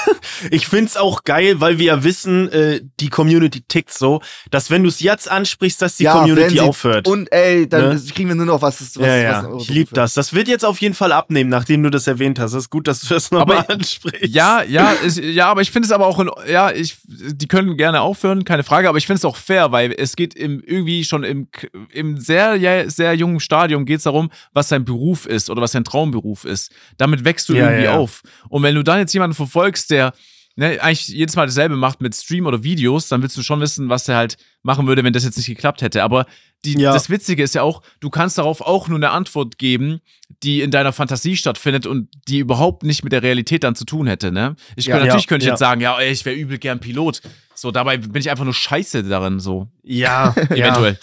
Ich 0.50 0.66
find's 0.66 0.96
auch 0.96 1.24
geil, 1.24 1.60
weil 1.60 1.78
wir 1.78 1.86
ja 1.86 2.04
wissen, 2.04 2.50
äh, 2.52 2.80
die 3.00 3.08
Community 3.08 3.62
tickt 3.66 3.92
so, 3.92 4.20
dass 4.50 4.70
wenn 4.70 4.82
du 4.82 4.88
es 4.88 5.00
jetzt 5.00 5.30
ansprichst, 5.30 5.80
dass 5.80 5.96
die 5.96 6.04
Ja, 6.04 6.12
Community 6.12 6.60
aufhört. 6.60 7.08
Und 7.08 7.30
ey, 7.32 7.68
dann 7.68 7.94
Ne? 7.94 8.02
kriegen 8.14 8.28
wir 8.28 8.34
nur 8.34 8.46
noch 8.46 8.60
was. 8.62 8.80
was, 8.80 8.94
ja, 8.96 9.16
ja. 9.16 9.46
was 9.50 9.62
ich 9.62 9.68
lieb 9.70 9.88
das. 9.92 10.14
Das 10.14 10.34
wird 10.34 10.48
jetzt 10.48 10.64
auf 10.64 10.80
jeden 10.80 10.94
Fall 10.94 11.12
abnehmen, 11.12 11.48
nachdem 11.50 11.82
du 11.82 11.90
das 11.90 12.06
erwähnt 12.06 12.38
hast. 12.38 12.52
Das 12.52 12.64
ist 12.64 12.70
gut, 12.70 12.88
dass 12.88 13.00
du 13.00 13.14
das 13.14 13.30
nochmal 13.30 13.64
ansprichst. 13.68 14.26
Ja, 14.34 14.62
ja, 14.62 14.90
ist, 14.92 15.18
ja, 15.18 15.46
aber 15.46 15.62
ich 15.62 15.70
finde 15.70 15.86
es 15.86 15.92
aber 15.92 16.06
auch, 16.06 16.18
in, 16.18 16.30
ja, 16.50 16.70
ich, 16.72 16.96
die 17.06 17.46
können 17.46 17.76
gerne 17.76 18.00
aufhören, 18.00 18.44
keine 18.44 18.64
Frage, 18.64 18.88
aber 18.88 18.98
ich 18.98 19.06
finde 19.06 19.18
es 19.18 19.24
auch 19.24 19.36
fair, 19.36 19.72
weil 19.72 19.94
es 19.96 20.16
geht 20.16 20.34
im, 20.34 20.62
irgendwie 20.66 21.04
schon 21.04 21.24
im, 21.24 21.48
im 21.90 22.18
sehr, 22.18 22.58
sehr 22.90 23.14
jungen 23.14 23.40
Stadium 23.40 23.84
geht 23.86 23.98
es 23.98 24.04
darum, 24.04 24.30
was 24.52 24.68
dein 24.68 24.84
Beruf 24.84 25.26
ist 25.26 25.48
oder 25.50 25.62
was 25.62 25.72
dein 25.72 25.84
Traumberuf 25.84 26.44
ist. 26.44 26.70
Damit 26.98 27.24
wächst 27.24 27.48
du 27.48 27.54
Ja, 27.54 27.66
irgendwie 27.66 27.84
ja. 27.84 27.96
auf. 27.96 28.22
Und 28.48 28.62
wenn 28.62 28.74
du 28.74 28.82
dann 28.82 28.98
jetzt 28.98 29.12
jemanden 29.12 29.34
verfolgst, 29.36 29.90
der 29.94 30.12
ne, 30.56 30.80
eigentlich 30.80 31.08
jedes 31.08 31.34
Mal 31.36 31.46
dasselbe 31.46 31.76
macht 31.76 32.00
mit 32.00 32.14
Stream 32.14 32.46
oder 32.46 32.62
Videos, 32.62 33.08
dann 33.08 33.22
willst 33.22 33.36
du 33.36 33.42
schon 33.42 33.60
wissen, 33.60 33.88
was 33.88 34.04
der 34.04 34.16
halt 34.16 34.36
machen 34.62 34.86
würde, 34.86 35.02
wenn 35.04 35.12
das 35.12 35.24
jetzt 35.24 35.36
nicht 35.36 35.46
geklappt 35.48 35.82
hätte. 35.82 36.02
Aber 36.04 36.26
die, 36.64 36.78
Ja. 36.78 36.92
das 36.94 37.10
Witzige 37.10 37.42
ist 37.42 37.54
ja 37.54 37.62
auch, 37.62 37.82
du 38.00 38.08
kannst 38.08 38.38
darauf 38.38 38.60
auch 38.62 38.88
nur 38.88 38.96
eine 38.98 39.10
Antwort 39.10 39.58
geben, 39.58 40.00
die 40.42 40.62
in 40.62 40.70
deiner 40.70 40.92
Fantasie 40.92 41.36
stattfindet 41.36 41.86
und 41.86 42.08
die 42.28 42.38
überhaupt 42.38 42.82
nicht 42.84 43.02
mit 43.04 43.12
der 43.12 43.22
Realität 43.22 43.64
dann 43.64 43.74
zu 43.74 43.84
tun 43.84 44.06
hätte, 44.06 44.32
ne? 44.32 44.56
Ich 44.76 44.86
Ja. 44.86 44.92
könnte, 44.94 45.06
natürlich 45.06 45.24
Ja, 45.24 45.28
könnte 45.28 45.44
ich 45.44 45.50
jetzt 45.50 45.58
sagen, 45.58 45.80
ja, 45.82 45.98
ey, 45.98 46.10
ich 46.12 46.24
wäre 46.24 46.36
übel 46.36 46.58
gern 46.58 46.80
Pilot. 46.80 47.20
So, 47.54 47.70
dabei 47.70 47.98
bin 47.98 48.16
ich 48.20 48.30
einfach 48.30 48.44
nur 48.44 48.54
scheiße 48.54 49.02
darin, 49.04 49.40
so. 49.40 49.68
Ja. 49.82 50.34
Eventuell. 50.50 50.98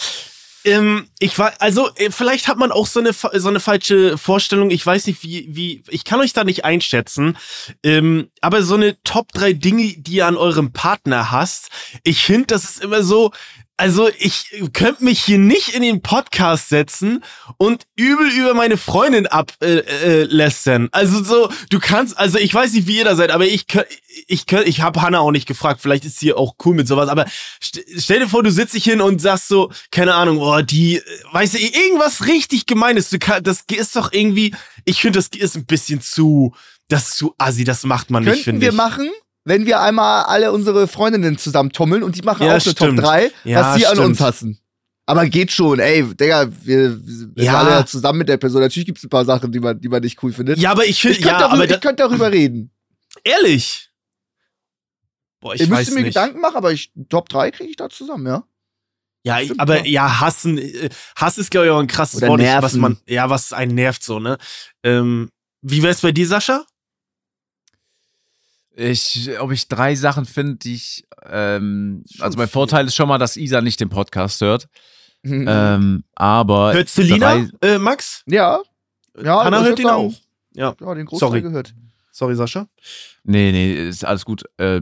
Ähm, 0.64 1.08
ich 1.20 1.38
war, 1.40 1.54
also 1.60 1.90
äh, 1.96 2.12
vielleicht 2.12 2.48
hat 2.48 2.58
man 2.58 2.72
auch 2.72 2.86
so 2.86 3.00
eine 3.00 3.14
so 3.14 3.50
eine 3.50 3.60
falsche 3.60 4.18
Vorstellung. 4.18 4.70
Ich 4.70 4.86
weiß 4.86 5.08
nicht, 5.08 5.24
wie 5.24 5.48
wie 5.50 5.84
ich 5.88 6.04
kann 6.04 6.20
euch 6.20 6.34
da 6.34 6.44
nicht 6.44 6.66
einschätzen. 6.66 7.38
Ähm, 7.84 8.30
aber 8.42 8.64
so 8.64 8.76
eine 8.76 9.02
Top 9.04 9.32
3 9.32 9.54
Dinge, 9.54 9.96
die 9.98 10.14
ihr 10.14 10.28
an 10.28 10.38
eurem 10.38 10.72
Partner 10.72 11.32
hasst. 11.32 11.70
Ich 12.04 12.24
finde, 12.24 12.48
das 12.48 12.64
ist 12.64 12.84
immer 12.84 13.04
so. 13.04 13.32
Also 13.82 14.10
ich 14.20 14.46
könnte 14.74 15.04
mich 15.04 15.24
hier 15.24 15.40
nicht 15.40 15.70
in 15.70 15.82
den 15.82 16.04
Podcast 16.04 16.70
setzen 16.70 17.24
und 17.58 17.88
übel 17.96 18.30
über 18.30 18.54
meine 18.54 18.78
Freundin 18.78 19.26
ablästern. 19.26 20.84
Äh, 20.84 20.86
äh, 20.86 20.90
also 20.92 21.24
so, 21.24 21.50
du 21.72 21.80
kannst, 21.80 22.16
also 22.16 22.38
ich 22.38 22.54
weiß 22.54 22.74
nicht, 22.74 22.86
wie 22.86 22.98
ihr 23.00 23.06
da 23.06 23.16
seid, 23.16 23.32
aber 23.32 23.46
ich 23.48 23.66
ich 24.28 24.42
kö- 24.44 24.62
ich 24.62 24.82
habe 24.82 25.02
Hannah 25.02 25.20
auch 25.22 25.32
nicht 25.32 25.48
gefragt. 25.48 25.82
Vielleicht 25.82 26.06
ist 26.06 26.20
sie 26.20 26.32
auch 26.32 26.54
cool 26.64 26.76
mit 26.76 26.88
sowas. 26.88 27.10
Aber 27.10 27.26
st 27.64 27.82
stell 27.98 28.20
dir 28.20 28.28
vor, 28.30 28.44
du 28.44 28.52
sitzt 28.52 28.76
dich 28.76 28.84
hin 28.84 29.02
und 29.02 29.20
sagst 29.20 29.48
so, 29.48 29.72
keine 29.90 30.14
Ahnung, 30.14 30.38
oh 30.38 30.62
die, 30.62 30.98
äh, 30.98 31.02
weißt 31.32 31.56
du, 31.56 31.58
irgendwas 31.58 32.28
richtig 32.28 32.68
Gemeines. 32.68 33.10
Du 33.10 33.18
kann, 33.18 33.42
das 33.44 33.64
ist 33.72 33.96
doch 33.96 34.12
irgendwie. 34.14 34.54
Ich 34.86 35.02
finde, 35.02 35.18
das 35.18 35.30
ist 35.30 35.56
ein 35.56 35.66
bisschen 35.66 36.02
zu, 36.02 36.54
das 36.88 37.08
ist 37.10 37.18
zu 37.18 37.34
assi. 37.40 37.64
Das 37.64 37.84
macht 37.84 38.12
man 38.12 38.24
nicht, 38.26 38.32
Könnten 38.34 38.44
finde 38.44 38.62
wir 38.62 38.70
ich. 38.70 38.76
machen, 38.76 39.10
wenn 39.44 39.66
wir 39.66 39.80
einmal 39.82 40.24
alle 40.26 40.52
unsere 40.52 40.88
Freundinnen 40.88 41.38
zusammentummeln 41.38 42.04
und 42.04 42.16
die 42.16 42.22
machen 42.22 42.44
Ja, 42.46 42.50
auch 42.50 42.54
eine 42.54 42.64
Top 42.76 42.88
stimmt. 42.90 43.00
3, 43.02 43.32
Ja, 43.44 43.62
was 43.62 43.76
sie 43.78 43.86
an 43.88 44.00
uns 44.00 44.20
hassen. 44.20 44.58
Aber 45.08 45.26
geht 45.28 45.52
schon, 45.52 45.80
ey, 45.80 46.04
Digga, 46.16 46.48
wir, 46.64 47.06
wir 47.06 47.14
sind 47.16 47.34
Ja. 47.40 47.60
alle 47.60 47.86
zusammen 47.86 48.20
mit 48.20 48.30
der 48.30 48.38
Person. 48.38 48.62
Natürlich 48.62 48.86
gibt's 48.86 49.04
ein 49.04 49.10
paar 49.10 49.26
Sachen, 49.26 49.52
die 49.52 49.60
man, 49.60 49.80
die 49.82 49.90
man 49.90 50.02
nicht 50.02 50.22
cool 50.24 50.32
findet. 50.32 50.58
Ja, 50.60 50.72
aber 50.72 50.84
ich 50.84 50.92
ich 50.92 51.02
finde, 51.02 51.16
könnte 51.18 51.28
ja, 51.30 51.40
darüber, 51.40 51.54
aber 51.56 51.64
ich 51.66 51.72
da, 51.72 51.78
könnt 51.80 52.00
darüber 52.00 52.32
reden. 52.32 52.72
ehrlich. 53.24 53.90
Boah, 55.42 55.56
ich 55.56 55.62
Ihr 55.62 55.70
weiß 55.72 55.80
müsst 55.88 55.96
mir 55.96 56.04
nicht. 56.04 56.14
Gedanken 56.14 56.40
machen, 56.40 56.56
aber 56.56 56.72
ich, 56.72 56.92
Top 57.10 57.28
3 57.30 57.52
kriege 57.52 57.70
ich 57.72 57.76
da 57.76 57.90
zusammen, 57.90 58.28
ja. 58.28 58.44
Ja, 59.24 59.40
ich, 59.40 59.46
Stimmt, 59.48 59.60
aber 59.60 59.80
ja. 59.80 59.86
ja, 60.08 60.20
hassen, 60.20 60.58
äh, 60.60 60.90
Hass 61.16 61.38
ist, 61.38 61.52
glaube 61.52 61.68
ich, 61.68 61.72
auch 61.72 61.80
ein 61.80 61.88
krasses 61.88 62.18
Oder 62.22 62.30
Wort, 62.30 62.42
ich- 62.42 62.48
was 62.48 62.62
nerven. 62.74 62.80
man, 62.82 62.98
ja, 63.08 63.30
was 63.30 63.54
einen 63.54 63.76
nervt 63.76 64.04
so, 64.04 64.20
ne? 64.20 64.38
Ähm, 64.84 65.30
wie 65.62 65.82
wär's 65.84 66.02
bei 66.02 66.12
dir, 66.12 66.28
Sascha? 66.28 66.66
Ich, 68.76 69.30
ob 69.40 69.52
ich 69.52 69.68
drei 69.68 69.96
Sachen 69.96 70.26
finde, 70.26 70.56
die 70.56 70.76
ich, 70.76 71.06
ähm, 71.30 72.04
also 72.20 72.38
mein 72.38 72.48
Vorteil 72.48 72.86
ist 72.88 72.96
schon 72.96 73.08
mal, 73.10 73.18
dass 73.18 73.36
Isa 73.38 73.62
nicht 73.62 73.80
den 73.80 73.90
Podcast 73.90 74.42
hört. 74.42 74.68
Ähm, 75.24 76.04
aber. 76.16 76.74
Hörst 76.74 76.98
du 76.98 77.04
Lina, 77.04 77.46
drei- 77.62 77.68
äh, 77.76 77.78
Max? 77.78 78.24
ja, 78.26 78.60
Ja, 79.24 79.44
Hannah 79.44 79.62
ich 79.62 79.68
hört 79.68 79.80
ihn 79.80 79.86
sagen, 79.86 79.96
auch. 80.08 80.14
Ja, 80.56 80.74
ja, 80.82 80.96
den 80.96 81.06
Großteil 81.06 81.30
Sorry. 81.30 81.42
gehört. 81.44 81.76
sorry, 82.12 82.36
Sascha. 82.36 82.68
Nee, 83.24 83.52
nee, 83.52 83.88
ist 83.88 84.04
alles 84.04 84.26
gut. 84.26 84.44
Äh, 84.58 84.82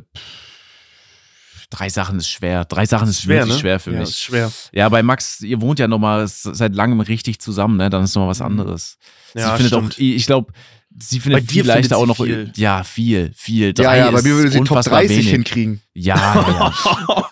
drei 1.69 1.89
Sachen 1.89 2.17
ist 2.19 2.29
schwer. 2.29 2.63
Drei 2.65 2.85
Sachen 2.85 3.09
ist 3.09 3.21
Schwer, 3.21 3.39
wirklich 3.41 3.55
ne? 3.55 3.59
schwer 3.59 3.79
für 3.81 3.91
ja, 3.91 3.99
mich. 3.99 4.09
Ist 4.09 4.19
schwer. 4.21 4.51
Ja, 4.71 4.87
bei 4.89 5.03
Max, 5.03 5.41
ihr 5.41 5.59
wohnt 5.61 5.77
ja 5.79 5.87
noch 5.89 5.99
mal 5.99 6.23
s- 6.23 6.43
seit 6.43 6.73
langem 6.73 7.01
richtig 7.01 7.39
zusammen, 7.41 7.75
ne? 7.77 7.89
Dann 7.89 8.03
ist 8.03 8.15
noch 8.15 8.23
mal 8.23 8.29
was 8.29 8.39
Mhm. 8.39 8.45
anderes. 8.45 8.97
Ja, 9.35 9.51
sie 9.57 9.63
findet 9.63 9.73
stimmt. 9.73 9.93
auch, 9.95 9.99
ich 9.99 10.25
glaube, 10.25 10.53
sie 11.01 11.19
findet 11.19 11.41
Bei 11.41 11.45
dir 11.45 11.63
viel 11.63 11.65
leichter 11.65 11.97
auch 11.97 12.05
noch. 12.05 12.17
viel. 12.17 12.51
Ja, 12.55 12.83
viel, 12.83 13.31
viel. 13.35 13.73
Drei 13.73 13.83
Ja, 13.83 14.05
ja, 14.05 14.11
bei 14.11 14.21
mir 14.21 14.35
würde 14.35 14.49
sie 14.51 14.57
Top 14.59 14.69
unfassbar 14.71 14.99
30 14.99 15.17
wenig. 15.17 15.29
hinkriegen. 15.31 15.81
Ja, 15.93 16.73
ja. 17.11 17.31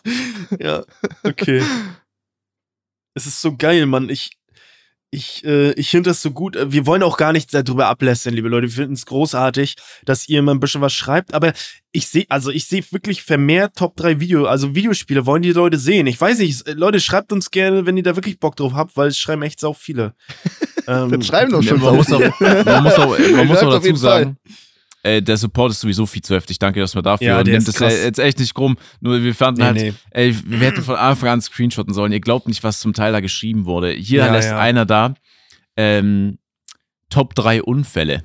ja, 0.59 0.83
okay. 1.23 1.63
Es 3.13 3.25
ist 3.25 3.41
so 3.41 3.55
geil, 3.55 3.85
Mann. 3.85 4.09
Ich, 4.09 4.31
Ich, 5.09 5.45
äh, 5.45 5.71
ich 5.73 5.89
finde 5.89 6.09
das 6.09 6.21
so 6.21 6.31
gut. 6.31 6.57
Wir 6.67 6.85
wollen 6.85 7.01
auch 7.01 7.15
gar 7.15 7.31
nicht 7.31 7.53
darüber 7.53 7.87
ablästern, 7.87 8.33
liebe 8.33 8.49
Leute. 8.49 8.67
Wir 8.67 8.73
finden 8.73 8.93
es 8.93 9.05
großartig, 9.05 9.75
dass 10.03 10.27
ihr 10.27 10.39
immer 10.39 10.53
ein 10.53 10.59
bisschen 10.59 10.81
was 10.81 10.93
schreibt. 10.93 11.33
Aber 11.33 11.53
ich 11.93 12.07
sehe, 12.07 12.25
also 12.27 12.51
ich 12.51 12.65
sehe 12.67 12.83
wirklich 12.91 13.23
vermehrt 13.23 13.77
Top 13.77 13.95
3 13.95 14.19
Video, 14.19 14.45
also 14.45 14.75
Videospiele 14.75 15.25
wollen 15.25 15.43
die 15.43 15.53
Leute 15.53 15.77
sehen. 15.77 16.07
Ich 16.07 16.19
weiß 16.19 16.39
nicht, 16.39 16.67
Leute, 16.75 16.99
schreibt 16.99 17.31
uns 17.31 17.51
gerne, 17.51 17.85
wenn 17.85 17.95
ihr 17.95 18.03
da 18.03 18.17
wirklich 18.17 18.39
Bock 18.39 18.57
drauf 18.57 18.73
habt, 18.73 18.97
weil 18.97 19.07
es 19.07 19.17
schreiben 19.17 19.43
echt 19.43 19.61
so 19.61 19.73
viele. 19.73 20.13
ähm, 20.87 21.11
das 21.11 21.25
schreiben 21.25 21.53
doch 21.53 21.63
schon. 21.63 21.79
Man 21.79 21.95
muss 21.95 22.11
auch, 22.11 22.19
man 22.39 22.83
muss 22.83 22.93
auch, 22.95 23.17
man 23.17 23.47
muss 23.47 23.57
auch 23.59 23.71
dazu 23.71 23.95
sagen. 23.95 24.37
Ey, 25.03 25.21
der 25.21 25.37
Support 25.37 25.71
ist 25.71 25.79
sowieso 25.79 26.05
viel 26.05 26.21
zu 26.21 26.35
heftig. 26.35 26.59
Danke 26.59 26.79
erstmal 26.79 27.03
dafür. 27.03 27.27
Ja, 27.27 27.39
und 27.39 27.47
nimmt 27.47 27.67
es 27.67 27.79
jetzt 27.79 28.19
echt 28.19 28.39
nicht 28.39 28.53
krumm. 28.53 28.77
Nur 28.99 29.21
wir 29.21 29.35
fanden 29.35 29.61
nee, 29.61 29.65
halt, 29.65 29.75
nee. 29.77 29.93
ey, 30.11 30.35
wir 30.45 30.59
hätten 30.59 30.83
von 30.83 30.95
Anfang 30.95 31.29
an 31.29 31.41
screenshotten 31.41 31.93
sollen. 31.93 32.11
Ihr 32.11 32.19
glaubt 32.19 32.47
nicht, 32.47 32.63
was 32.63 32.79
zum 32.79 32.93
Teil 32.93 33.11
da 33.13 33.19
geschrieben 33.19 33.65
wurde. 33.65 33.91
Hier 33.91 34.25
ja, 34.25 34.31
lässt 34.31 34.49
ja. 34.49 34.59
einer 34.59 34.85
da 34.85 35.13
ähm, 35.77 36.39
Top 37.09 37.35
3 37.35 37.63
Unfälle. 37.63 38.23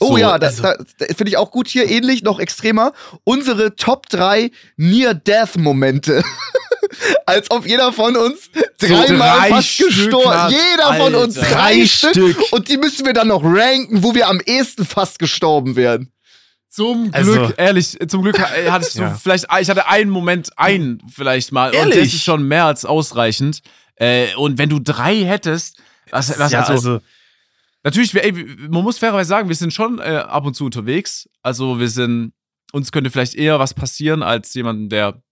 Oh 0.00 0.10
so, 0.10 0.18
ja, 0.18 0.38
das, 0.38 0.62
also, 0.62 0.84
das 0.98 1.08
finde 1.08 1.30
ich 1.30 1.36
auch 1.36 1.50
gut 1.50 1.66
hier, 1.66 1.90
ähnlich, 1.90 2.22
noch 2.22 2.38
extremer. 2.38 2.92
Unsere 3.24 3.74
Top 3.74 4.08
3 4.08 4.50
Near-Death-Momente. 4.76 6.22
Als 7.26 7.50
ob 7.50 7.66
jeder 7.66 7.92
von 7.92 8.16
uns 8.16 8.50
dreimal 8.78 9.48
so 9.48 9.54
fast 9.54 9.78
gestorben. 9.78 10.54
Jeder 10.54 10.86
Alter, 10.86 11.04
von 11.04 11.14
uns 11.14 11.34
drei, 11.34 11.48
drei 11.50 11.86
Stück. 11.86 12.10
Stück. 12.12 12.52
Und 12.52 12.68
die 12.68 12.76
müssen 12.76 13.06
wir 13.06 13.12
dann 13.12 13.28
noch 13.28 13.42
ranken, 13.42 14.02
wo 14.02 14.14
wir 14.14 14.28
am 14.28 14.40
ehesten 14.44 14.84
fast 14.84 15.18
gestorben 15.18 15.76
wären. 15.76 16.12
Zum 16.68 17.10
also, 17.12 17.32
Glück, 17.32 17.54
ehrlich, 17.56 17.98
zum 18.08 18.22
Glück 18.22 18.38
hatte 18.70 18.86
ich 18.86 18.92
so 18.92 19.02
ja. 19.02 19.14
vielleicht, 19.14 19.46
ich 19.60 19.70
hatte 19.70 19.88
einen 19.88 20.10
Moment, 20.10 20.50
einen 20.56 21.02
vielleicht 21.12 21.52
mal. 21.52 21.74
Ehrlich? 21.74 21.96
Und 21.96 22.04
das 22.04 22.14
ist 22.14 22.22
schon 22.22 22.42
mehr 22.42 22.66
als 22.66 22.84
ausreichend. 22.84 23.60
Äh, 23.96 24.34
und 24.36 24.58
wenn 24.58 24.68
du 24.68 24.78
drei 24.78 25.24
hättest, 25.24 25.78
was, 26.10 26.38
was 26.38 26.52
ja, 26.52 26.60
also, 26.60 26.72
also 26.72 27.00
Natürlich, 27.84 28.14
ey, 28.14 28.32
man 28.68 28.82
muss 28.82 28.98
fairerweise 28.98 29.28
sagen, 29.28 29.48
wir 29.48 29.56
sind 29.56 29.72
schon 29.72 29.98
äh, 29.98 30.24
ab 30.26 30.44
und 30.44 30.54
zu 30.54 30.64
unterwegs. 30.64 31.28
Also 31.42 31.78
wir 31.78 31.88
sind, 31.88 32.32
uns 32.72 32.92
könnte 32.92 33.10
vielleicht 33.10 33.34
eher 33.34 33.58
was 33.58 33.72
passieren 33.72 34.22
als 34.22 34.52
jemanden, 34.54 34.88
der 34.88 35.22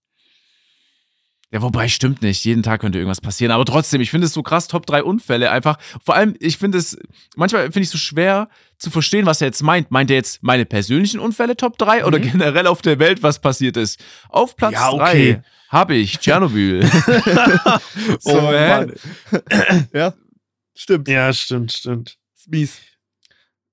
ja, 1.49 1.61
wobei 1.61 1.87
stimmt 1.87 2.21
nicht. 2.21 2.43
Jeden 2.43 2.61
Tag 2.61 2.81
könnte 2.81 2.97
irgendwas 2.97 3.21
passieren. 3.21 3.51
Aber 3.53 3.63
trotzdem, 3.63 4.01
ich 4.01 4.11
finde 4.11 4.27
es 4.27 4.33
so 4.33 4.43
krass, 4.43 4.67
Top 4.67 4.85
3 4.85 5.03
Unfälle 5.03 5.49
einfach. 5.49 5.77
Vor 6.03 6.15
allem, 6.15 6.35
ich 6.39 6.57
finde 6.57 6.77
es, 6.77 6.97
manchmal 7.37 7.63
finde 7.63 7.79
ich 7.79 7.87
es 7.87 7.91
so 7.91 7.97
schwer 7.97 8.49
zu 8.77 8.89
verstehen, 8.89 9.25
was 9.25 9.39
er 9.39 9.47
jetzt 9.47 9.63
meint. 9.63 9.89
Meint 9.89 10.11
er 10.11 10.17
jetzt 10.17 10.43
meine 10.43 10.65
persönlichen 10.65 11.19
Unfälle 11.21 11.55
Top 11.55 11.77
3 11.77 11.99
mhm. 11.99 12.05
oder 12.05 12.19
generell 12.19 12.67
auf 12.67 12.81
der 12.81 12.99
Welt, 12.99 13.23
was 13.23 13.39
passiert 13.39 13.77
ist? 13.77 14.03
Auf 14.27 14.57
Platz 14.57 14.73
3 14.73 14.79
ja, 14.79 14.91
okay. 14.91 15.41
habe 15.69 15.95
ich 15.95 16.19
Tschernobyl. 16.19 16.85
so, 18.19 18.31
oh, 18.41 18.51
hä? 18.51 18.87
ja, 19.93 20.13
stimmt. 20.75 21.07
Ja, 21.07 21.31
stimmt, 21.31 21.71
stimmt. 21.71 22.17
Ist 22.35 22.49
mies. 22.49 22.81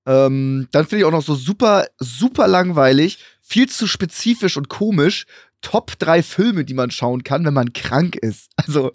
Ähm, 0.07 0.67
dann 0.71 0.85
finde 0.85 0.99
ich 0.99 1.05
auch 1.05 1.11
noch 1.11 1.23
so 1.23 1.35
super, 1.35 1.87
super 1.99 2.47
langweilig, 2.47 3.17
viel 3.41 3.67
zu 3.67 3.87
spezifisch 3.87 4.55
und 4.55 4.69
komisch. 4.69 5.25
Top 5.65 5.97
3 5.97 6.21
Filme, 6.21 6.63
die 6.63 6.75
man 6.75 6.91
schauen 6.91 7.23
kann, 7.23 7.43
wenn 7.43 7.55
man 7.55 7.73
krank 7.73 8.15
ist. 8.15 8.51
Also, 8.55 8.91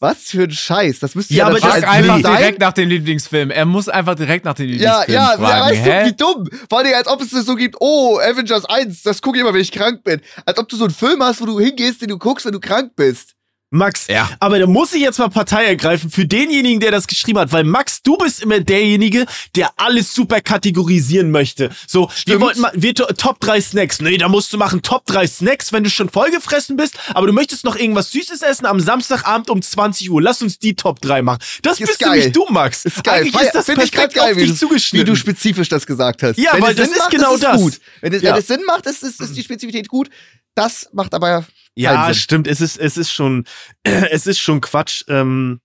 was 0.00 0.30
für 0.30 0.44
ein 0.44 0.50
Scheiß. 0.50 0.98
Das 0.98 1.14
müsste 1.14 1.34
ja, 1.34 1.44
ja 1.44 1.46
aber 1.48 1.60
das 1.60 1.84
einfach 1.84 2.22
sein. 2.22 2.36
direkt 2.38 2.60
nach 2.60 2.72
dem 2.72 2.88
Lieblingsfilm. 2.88 3.50
Er 3.50 3.66
muss 3.66 3.90
einfach 3.90 4.14
direkt 4.14 4.46
nach 4.46 4.54
dem 4.54 4.66
Lieblingsfilm 4.66 5.14
ja, 5.14 5.32
ja, 5.32 5.36
fragen. 5.36 5.76
Ja, 5.76 5.84
weißt 5.84 5.86
du, 5.86 6.06
wie 6.06 6.16
dumm. 6.16 6.48
Vor 6.70 6.78
allem, 6.78 6.94
als 6.94 7.06
ob 7.06 7.20
es 7.20 7.30
so 7.30 7.54
gibt, 7.54 7.76
oh, 7.80 8.18
Avengers 8.18 8.64
1, 8.64 9.02
das 9.02 9.20
gucke 9.20 9.36
ich 9.36 9.42
immer, 9.42 9.52
wenn 9.52 9.60
ich 9.60 9.72
krank 9.72 10.04
bin. 10.04 10.22
Als 10.46 10.58
ob 10.58 10.70
du 10.70 10.76
so 10.76 10.84
einen 10.84 10.94
Film 10.94 11.22
hast, 11.22 11.42
wo 11.42 11.44
du 11.44 11.60
hingehst, 11.60 12.00
den 12.00 12.08
du 12.08 12.18
guckst, 12.18 12.46
wenn 12.46 12.52
du 12.52 12.60
krank 12.60 12.92
bist. 12.96 13.35
Max, 13.70 14.06
ja. 14.06 14.30
aber 14.38 14.60
da 14.60 14.66
muss 14.66 14.92
ich 14.92 15.00
jetzt 15.00 15.18
mal 15.18 15.28
Partei 15.28 15.64
ergreifen 15.64 16.08
für 16.08 16.24
denjenigen, 16.24 16.78
der 16.78 16.92
das 16.92 17.08
geschrieben 17.08 17.40
hat, 17.40 17.50
weil 17.50 17.64
Max, 17.64 18.00
du 18.00 18.16
bist 18.16 18.40
immer 18.40 18.60
derjenige, 18.60 19.26
der 19.56 19.70
alles 19.76 20.14
super 20.14 20.40
kategorisieren 20.40 21.32
möchte. 21.32 21.70
So, 21.88 22.08
Stimmt. 22.14 22.26
wir 22.28 22.40
wollten 22.40 22.60
mal, 22.60 22.70
wir 22.74 22.94
Top 22.94 23.40
3 23.40 23.60
Snacks. 23.60 24.00
Nee, 24.00 24.18
da 24.18 24.28
musst 24.28 24.52
du 24.52 24.56
machen 24.56 24.82
Top 24.82 25.04
3 25.06 25.26
Snacks, 25.26 25.72
wenn 25.72 25.82
du 25.82 25.90
schon 25.90 26.08
vollgefressen 26.08 26.76
bist, 26.76 26.96
aber 27.08 27.26
du 27.26 27.32
möchtest 27.32 27.64
noch 27.64 27.74
irgendwas 27.74 28.12
Süßes 28.12 28.42
essen 28.42 28.66
am 28.66 28.78
Samstagabend 28.78 29.50
um 29.50 29.60
20 29.60 30.12
Uhr. 30.12 30.22
Lass 30.22 30.42
uns 30.42 30.60
die 30.60 30.76
Top 30.76 31.00
3 31.00 31.22
machen. 31.22 31.40
Das 31.62 31.80
ist 31.80 31.88
bist 31.88 31.98
geil. 31.98 32.10
nämlich 32.12 32.32
du, 32.32 32.46
Max. 32.48 32.84
Ist 32.84 33.02
geil. 33.02 33.22
Eigentlich 33.22 33.42
ist 33.42 33.52
das 33.52 33.66
perfekt 33.66 34.12
ich 34.12 34.14
geil, 34.14 34.32
auf 34.32 34.38
dich 34.38 34.60
wie, 34.60 34.98
wie 35.00 35.04
du 35.04 35.16
spezifisch 35.16 35.68
das 35.68 35.84
gesagt 35.84 36.22
hast. 36.22 36.38
Ja, 36.38 36.52
wenn 36.54 36.62
weil 36.62 36.74
das 36.76 36.86
Sinn 36.86 36.94
ist 36.94 37.00
macht, 37.00 37.10
genau 37.10 37.34
ist 37.34 37.42
das. 37.42 37.60
Gut. 37.60 37.80
Wenn 38.00 38.12
es, 38.12 38.22
ja. 38.22 38.40
Sinn 38.40 38.62
macht, 38.64 38.86
ist, 38.86 39.02
ist, 39.02 39.20
ist 39.20 39.36
die 39.36 39.42
Spezifität 39.42 39.88
gut. 39.88 40.08
Das 40.54 40.88
macht 40.92 41.12
aber 41.12 41.44
ja, 41.76 42.14
stimmt. 42.14 42.46
Es 42.46 42.60
ist, 42.60 42.78
es 42.78 42.96
ist 42.96 43.12
schon, 43.12 43.44
es 43.82 44.26
ist 44.26 44.38
schon 44.38 44.60
Quatsch. 44.60 45.04
Ähm, 45.08 45.60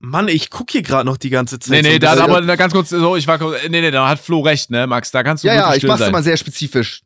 Mann, 0.00 0.28
ich 0.28 0.50
guck 0.50 0.70
hier 0.70 0.82
gerade 0.82 1.04
noch 1.04 1.18
die 1.18 1.30
ganze 1.30 1.58
Zeit. 1.58 1.82
Nee, 1.82 1.82
nee, 1.82 1.92
so 1.94 1.98
da, 1.98 2.24
aber 2.24 2.56
ganz 2.56 2.72
kurz, 2.72 2.88
so, 2.88 3.16
ich 3.16 3.26
war, 3.26 3.38
nee, 3.68 3.80
nee, 3.80 3.90
da 3.90 4.08
hat 4.08 4.18
Flo 4.18 4.40
recht, 4.40 4.70
ne, 4.70 4.86
Max, 4.86 5.10
da 5.10 5.22
kannst 5.22 5.44
du 5.44 5.48
Ja, 5.48 5.54
ja, 5.54 5.74
ich 5.74 5.82
mach's 5.82 6.00
sein. 6.00 6.08
immer 6.08 6.22
sehr 6.22 6.38
spezifisch. 6.38 7.02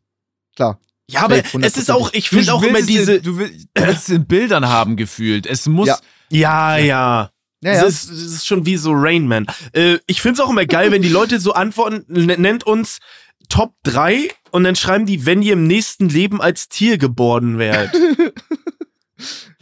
Klar. 0.55 0.79
Ja, 1.07 1.23
aber 1.23 1.43
es 1.61 1.77
ist 1.77 1.91
auch, 1.91 2.11
ich 2.13 2.29
finde 2.29 2.53
auch 2.53 2.63
immer 2.63 2.81
diese. 2.81 3.15
In, 3.15 3.23
du 3.23 3.37
willst 3.37 3.67
es 3.75 4.09
in 4.09 4.25
Bildern 4.25 4.67
haben 4.67 4.95
gefühlt. 4.95 5.45
Es 5.45 5.67
muss. 5.67 5.87
Ja, 5.87 5.97
ja. 6.29 6.77
ja. 6.77 7.29
Ja, 7.61 7.73
ja. 7.73 7.83
Es, 7.85 8.05
ist, 8.05 8.11
es 8.11 8.33
ist 8.33 8.47
schon 8.47 8.65
wie 8.65 8.77
so 8.77 8.91
Rain 8.93 9.27
Man. 9.27 9.47
Äh, 9.73 9.97
ich 10.07 10.21
find's 10.21 10.39
auch 10.39 10.49
immer 10.49 10.65
geil, 10.65 10.91
wenn 10.91 11.01
die 11.01 11.09
Leute 11.09 11.39
so 11.39 11.53
antworten, 11.53 12.05
nennt 12.07 12.63
uns 12.63 12.99
Top 13.47 13.73
3 13.83 14.29
und 14.51 14.63
dann 14.63 14.75
schreiben 14.75 15.05
die, 15.05 15.25
wenn 15.25 15.41
ihr 15.41 15.53
im 15.53 15.67
nächsten 15.67 16.09
Leben 16.09 16.41
als 16.41 16.69
Tier 16.69 16.97
geboren 16.97 17.57
werdet. 17.57 17.91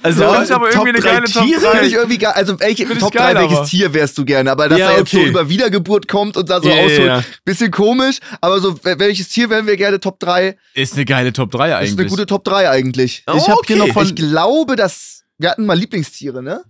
Also, 0.04 0.24
ja, 0.24 0.30
aber 0.30 0.70
Top 0.70 0.86
irgendwie 0.86 0.90
eine 0.90 1.00
geile 1.00 1.26
Tiere? 1.26 1.62
Top 1.62 1.74
3. 1.74 1.86
Ich 1.86 1.94
irgendwie 1.94 2.18
geil. 2.18 2.34
Also, 2.36 2.60
welche, 2.60 2.86
Top 3.00 3.14
geil, 3.14 3.36
3, 3.36 3.42
welches 3.42 3.58
aber. 3.60 3.68
Tier 3.68 3.94
wärst 3.94 4.18
du 4.18 4.26
gerne? 4.26 4.52
Aber 4.52 4.68
dass 4.68 4.78
ja, 4.78 4.92
er 4.92 5.00
jetzt 5.00 5.14
okay. 5.14 5.24
so 5.24 5.30
über 5.30 5.48
Wiedergeburt 5.48 6.08
kommt 6.10 6.36
und 6.36 6.50
da 6.50 6.62
so 6.62 6.68
yeah, 6.68 6.86
ausholt, 6.86 7.00
yeah. 7.00 7.24
bisschen 7.46 7.72
komisch. 7.72 8.20
Aber 8.42 8.60
so, 8.60 8.78
welches 8.84 9.30
Tier 9.30 9.50
wären 9.50 9.66
wir 9.66 9.78
gerne 9.78 10.02
Top 10.02 10.20
3? 10.20 10.58
Ist 10.74 10.96
eine 10.96 11.06
geile 11.06 11.32
Top 11.32 11.52
3 11.52 11.78
eigentlich. 11.78 11.92
Ist 11.92 12.00
eine 12.00 12.10
gute 12.10 12.26
Top 12.26 12.44
3 12.44 12.70
eigentlich. 12.70 13.24
Oh, 13.28 13.36
ich 13.38 13.44
habe 13.44 13.60
okay. 13.60 13.76
hier 13.76 13.86
noch 13.86 13.94
von. 13.94 14.06
Ich 14.06 14.16
glaube, 14.16 14.76
dass. 14.76 15.24
Wir 15.38 15.50
hatten 15.50 15.66
mal 15.66 15.78
Lieblingstiere, 15.78 16.44
ne? 16.44 16.64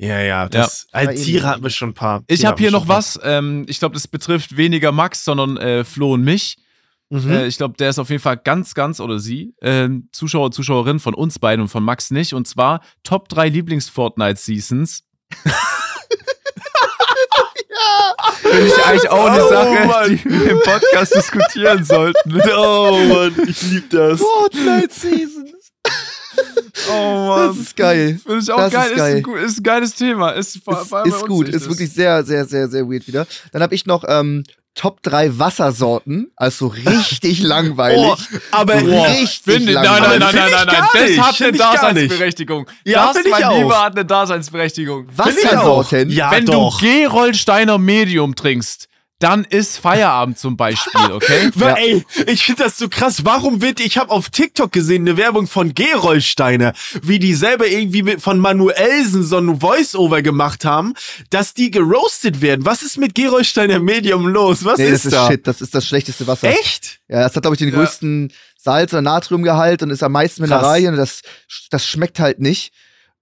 Ja, 0.00 0.18
ja, 0.18 0.48
das, 0.48 0.86
ja. 0.94 1.00
Als 1.00 1.22
Tiere 1.22 1.46
hatten 1.46 1.62
wir 1.62 1.68
schon 1.68 1.90
ein 1.90 1.94
paar. 1.94 2.22
Ich 2.26 2.46
habe 2.46 2.58
hier 2.58 2.70
noch 2.70 2.88
was. 2.88 3.20
Ähm, 3.22 3.66
ich 3.68 3.80
glaube, 3.80 3.92
das 3.92 4.08
betrifft 4.08 4.56
weniger 4.56 4.92
Max, 4.92 5.24
sondern 5.24 5.58
äh, 5.58 5.84
Flo 5.84 6.14
und 6.14 6.24
mich. 6.24 6.56
Mhm. 7.10 7.30
Äh, 7.30 7.46
ich 7.46 7.58
glaube, 7.58 7.74
der 7.76 7.90
ist 7.90 7.98
auf 7.98 8.08
jeden 8.08 8.22
Fall 8.22 8.38
ganz, 8.38 8.72
ganz 8.72 8.98
oder 8.98 9.18
sie 9.18 9.52
äh, 9.60 9.90
Zuschauer, 10.10 10.52
Zuschauerin 10.52 11.00
von 11.00 11.12
uns 11.12 11.38
beiden 11.38 11.60
und 11.60 11.68
von 11.68 11.84
Max 11.84 12.10
nicht. 12.10 12.32
Und 12.32 12.48
zwar 12.48 12.80
Top 13.02 13.28
3 13.28 13.50
Lieblings-Fortnite-Seasons. 13.50 15.02
ja. 15.44 15.52
Finde 18.40 18.66
ich 18.68 18.86
eigentlich 18.86 19.10
auch 19.10 19.26
eine 19.26 19.44
oh, 19.44 19.48
Sache, 19.50 19.86
Mann. 19.86 20.16
die 20.16 20.24
wir 20.24 20.50
im 20.52 20.60
Podcast 20.60 21.14
diskutieren 21.14 21.84
sollten. 21.84 22.40
Oh 22.56 22.98
Mann, 23.06 23.34
ich 23.46 23.62
liebe 23.64 23.88
das. 23.90 24.18
Fortnite-Seasons. 24.20 25.59
Oh 26.90 27.26
Mann. 27.28 27.48
Das 27.48 27.56
ist 27.58 27.76
geil. 27.76 28.18
Finde 28.24 28.40
ich 28.42 28.50
auch 28.52 28.58
das 28.58 28.72
geil. 28.72 28.90
Ist, 28.90 28.96
geil. 28.96 29.18
Ist, 29.18 29.26
ein, 29.26 29.44
ist 29.44 29.58
ein 29.58 29.62
geiles 29.62 29.94
Thema. 29.94 30.30
Ist, 30.30 30.58
vor, 30.64 30.80
ist, 31.04 31.14
ist 31.14 31.26
gut. 31.26 31.48
Ist 31.48 31.68
wirklich 31.68 31.92
sehr, 31.92 32.24
sehr, 32.24 32.44
sehr, 32.44 32.68
sehr 32.68 32.88
weird 32.88 33.06
wieder. 33.06 33.26
Dann 33.52 33.62
habe 33.62 33.74
ich 33.74 33.86
noch 33.86 34.04
ähm, 34.06 34.44
Top 34.74 35.02
3 35.02 35.38
Wassersorten, 35.38 36.30
also 36.36 36.68
richtig 36.68 37.42
langweilig. 37.42 37.98
Oh, 37.98 38.16
aber 38.52 38.78
so 38.80 38.86
richtig 39.02 39.42
finde, 39.44 39.72
langweilig. 39.72 40.00
Nein, 40.00 40.18
nein, 40.20 40.34
nein, 40.34 40.50
nein, 40.50 40.66
nein, 40.66 40.84
nein. 40.94 41.16
Das 41.16 41.26
hat 41.26 41.42
eine 41.42 41.58
Daseinsberechtigung. 41.58 42.66
Ja, 42.84 43.12
das, 43.12 43.24
mein 43.28 43.58
Lieber, 43.58 43.82
hat 43.82 43.92
eine 43.96 44.04
Daseinsberechtigung. 44.04 45.06
Wassersorten? 45.14 46.08
Ja, 46.10 46.30
Wenn 46.30 46.46
doch. 46.46 46.80
du 46.80 46.86
Gerolsteiner 46.86 47.78
Medium 47.78 48.34
trinkst, 48.34 48.88
dann 49.20 49.44
ist 49.44 49.78
Feierabend 49.78 50.38
zum 50.38 50.56
Beispiel, 50.56 51.12
okay? 51.12 51.50
ja. 51.56 51.74
Ey, 51.74 52.04
ich 52.26 52.44
finde 52.44 52.64
das 52.64 52.78
so 52.78 52.88
krass. 52.88 53.24
Warum 53.24 53.62
wird, 53.62 53.78
ich 53.78 53.98
habe 53.98 54.10
auf 54.10 54.30
TikTok 54.30 54.72
gesehen, 54.72 55.06
eine 55.06 55.16
Werbung 55.18 55.46
von 55.46 55.74
Gerolsteiner, 55.74 56.72
wie 57.02 57.18
die 57.18 57.34
selber 57.34 57.66
irgendwie 57.66 58.02
mit, 58.02 58.22
von 58.22 58.38
Manuelsen 58.38 59.22
so 59.22 59.36
ein 59.36 59.60
Voice-Over 59.60 60.22
gemacht 60.22 60.64
haben, 60.64 60.94
dass 61.28 61.52
die 61.52 61.70
geroastet 61.70 62.40
werden. 62.40 62.64
Was 62.64 62.82
ist 62.82 62.96
mit 62.96 63.14
Gerolsteiner 63.14 63.78
Medium 63.78 64.26
los? 64.26 64.64
Was 64.64 64.78
nee, 64.78 64.88
ist 64.88 65.04
das? 65.04 65.12
da? 65.12 65.22
ist 65.24 65.32
shit, 65.32 65.46
das 65.46 65.60
ist 65.60 65.74
das 65.74 65.86
schlechteste 65.86 66.26
Wasser. 66.26 66.48
Echt? 66.48 67.00
Ja, 67.08 67.20
das 67.22 67.36
hat, 67.36 67.42
glaube 67.42 67.56
ich, 67.56 67.58
den 67.58 67.68
ja. 67.68 67.74
größten 67.74 68.32
Salz- 68.56 68.92
oder 68.92 69.02
Natriumgehalt 69.02 69.82
und 69.82 69.90
ist 69.90 70.02
am 70.02 70.12
meisten 70.12 70.42
Mineralien 70.42 70.94
und 70.94 70.98
das, 70.98 71.20
das 71.70 71.86
schmeckt 71.86 72.20
halt 72.20 72.40
nicht. 72.40 72.72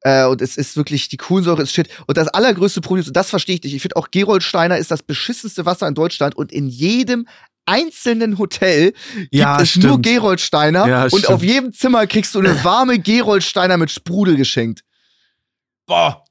Äh, 0.03 0.26
und 0.26 0.40
es 0.42 0.57
ist 0.57 0.76
wirklich, 0.76 1.09
die 1.09 1.16
Kohlensäure 1.16 1.62
ist 1.62 1.72
shit. 1.72 1.88
Und 2.07 2.16
das 2.16 2.28
allergrößte 2.28 2.80
Problem, 2.80 3.05
und 3.07 3.16
das 3.16 3.30
verstehe 3.30 3.57
ich 3.57 3.62
nicht, 3.62 3.74
ich 3.74 3.82
finde 3.82 3.96
auch 3.96 4.11
Geroldsteiner 4.11 4.78
ist 4.78 4.90
das 4.90 5.03
beschissenste 5.03 5.66
Wasser 5.66 5.88
in 5.88 5.94
Deutschland 5.94 6.36
und 6.36 6.53
in 6.53 6.68
jedem 6.68 7.26
einzelnen 7.66 8.38
Hotel 8.38 8.92
gibt 9.14 9.34
ja, 9.34 9.61
es 9.61 9.70
stimmt. 9.70 9.84
nur 9.84 10.01
Geroldsteiner 10.01 10.86
ja, 10.86 11.03
und 11.05 11.11
stimmt. 11.11 11.28
auf 11.28 11.42
jedem 11.42 11.72
Zimmer 11.72 12.07
kriegst 12.07 12.34
du 12.34 12.38
eine 12.38 12.64
warme 12.64 12.99
Geroldsteiner 12.99 13.76
mit 13.76 13.90
Sprudel 13.90 14.36
geschenkt. 14.36 14.84
Boah. 15.86 16.24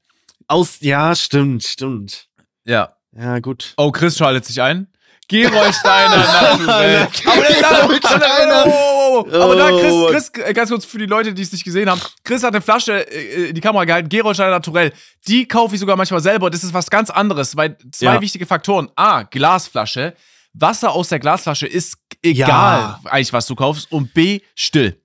Aus, 0.48 0.78
ja, 0.80 1.16
stimmt, 1.16 1.64
stimmt. 1.64 2.28
Ja. 2.66 2.94
Ja, 3.16 3.40
gut. 3.40 3.74
Oh, 3.78 3.92
Chris 3.92 4.18
schaltet 4.18 4.46
sich 4.46 4.62
ein. 4.62 4.88
Gerolsteiner 5.28 6.18
Naturell. 6.58 7.08
Aber, 7.26 7.88
Gerolsteiner. 7.88 8.64
Oh, 9.10 9.22
oh, 9.22 9.28
oh. 9.32 9.42
Aber 9.42 9.56
da, 9.56 9.70
Oh. 9.72 10.08
Chris, 10.12 10.32
Chris, 10.32 10.46
äh, 10.46 10.54
ganz 10.54 10.70
kurz 10.70 10.86
für 10.86 10.98
die 10.98 11.06
Leute, 11.06 11.34
die 11.34 11.42
es 11.42 11.52
nicht 11.52 11.64
gesehen 11.64 11.90
haben. 11.90 12.02
Chris 12.24 12.44
hat 12.44 12.54
eine 12.54 12.62
Flasche 12.62 13.10
äh, 13.12 13.50
in 13.50 13.56
die 13.56 13.62
Kamera 13.62 13.86
gehalten, 13.86 14.10
Gerolsteiner 14.10 14.52
Naturell. 14.52 14.92
Die 15.28 15.48
kaufe 15.48 15.76
ich 15.76 15.80
sogar 15.80 15.96
manchmal 15.96 16.20
selber. 16.22 16.50
Das 16.50 16.64
ist 16.64 16.74
was 16.74 16.90
ganz 16.90 17.10
anderes, 17.10 17.56
weil 17.56 17.78
zwei 17.92 18.16
Ja. 18.16 18.22
wichtige 18.22 18.46
Faktoren. 18.46 18.90
A, 18.96 19.24
Glasflasche. 19.24 20.14
Wasser 20.54 20.92
aus 20.92 21.10
der 21.10 21.20
Glasflasche 21.20 21.68
ist 21.68 21.98
egal, 22.22 22.48
Ja. 22.50 23.00
eigentlich, 23.06 23.34
was 23.34 23.46
du 23.48 23.56
kaufst. 23.56 23.92
Und 23.92 24.14
B, 24.14 24.42
still. 24.56 25.02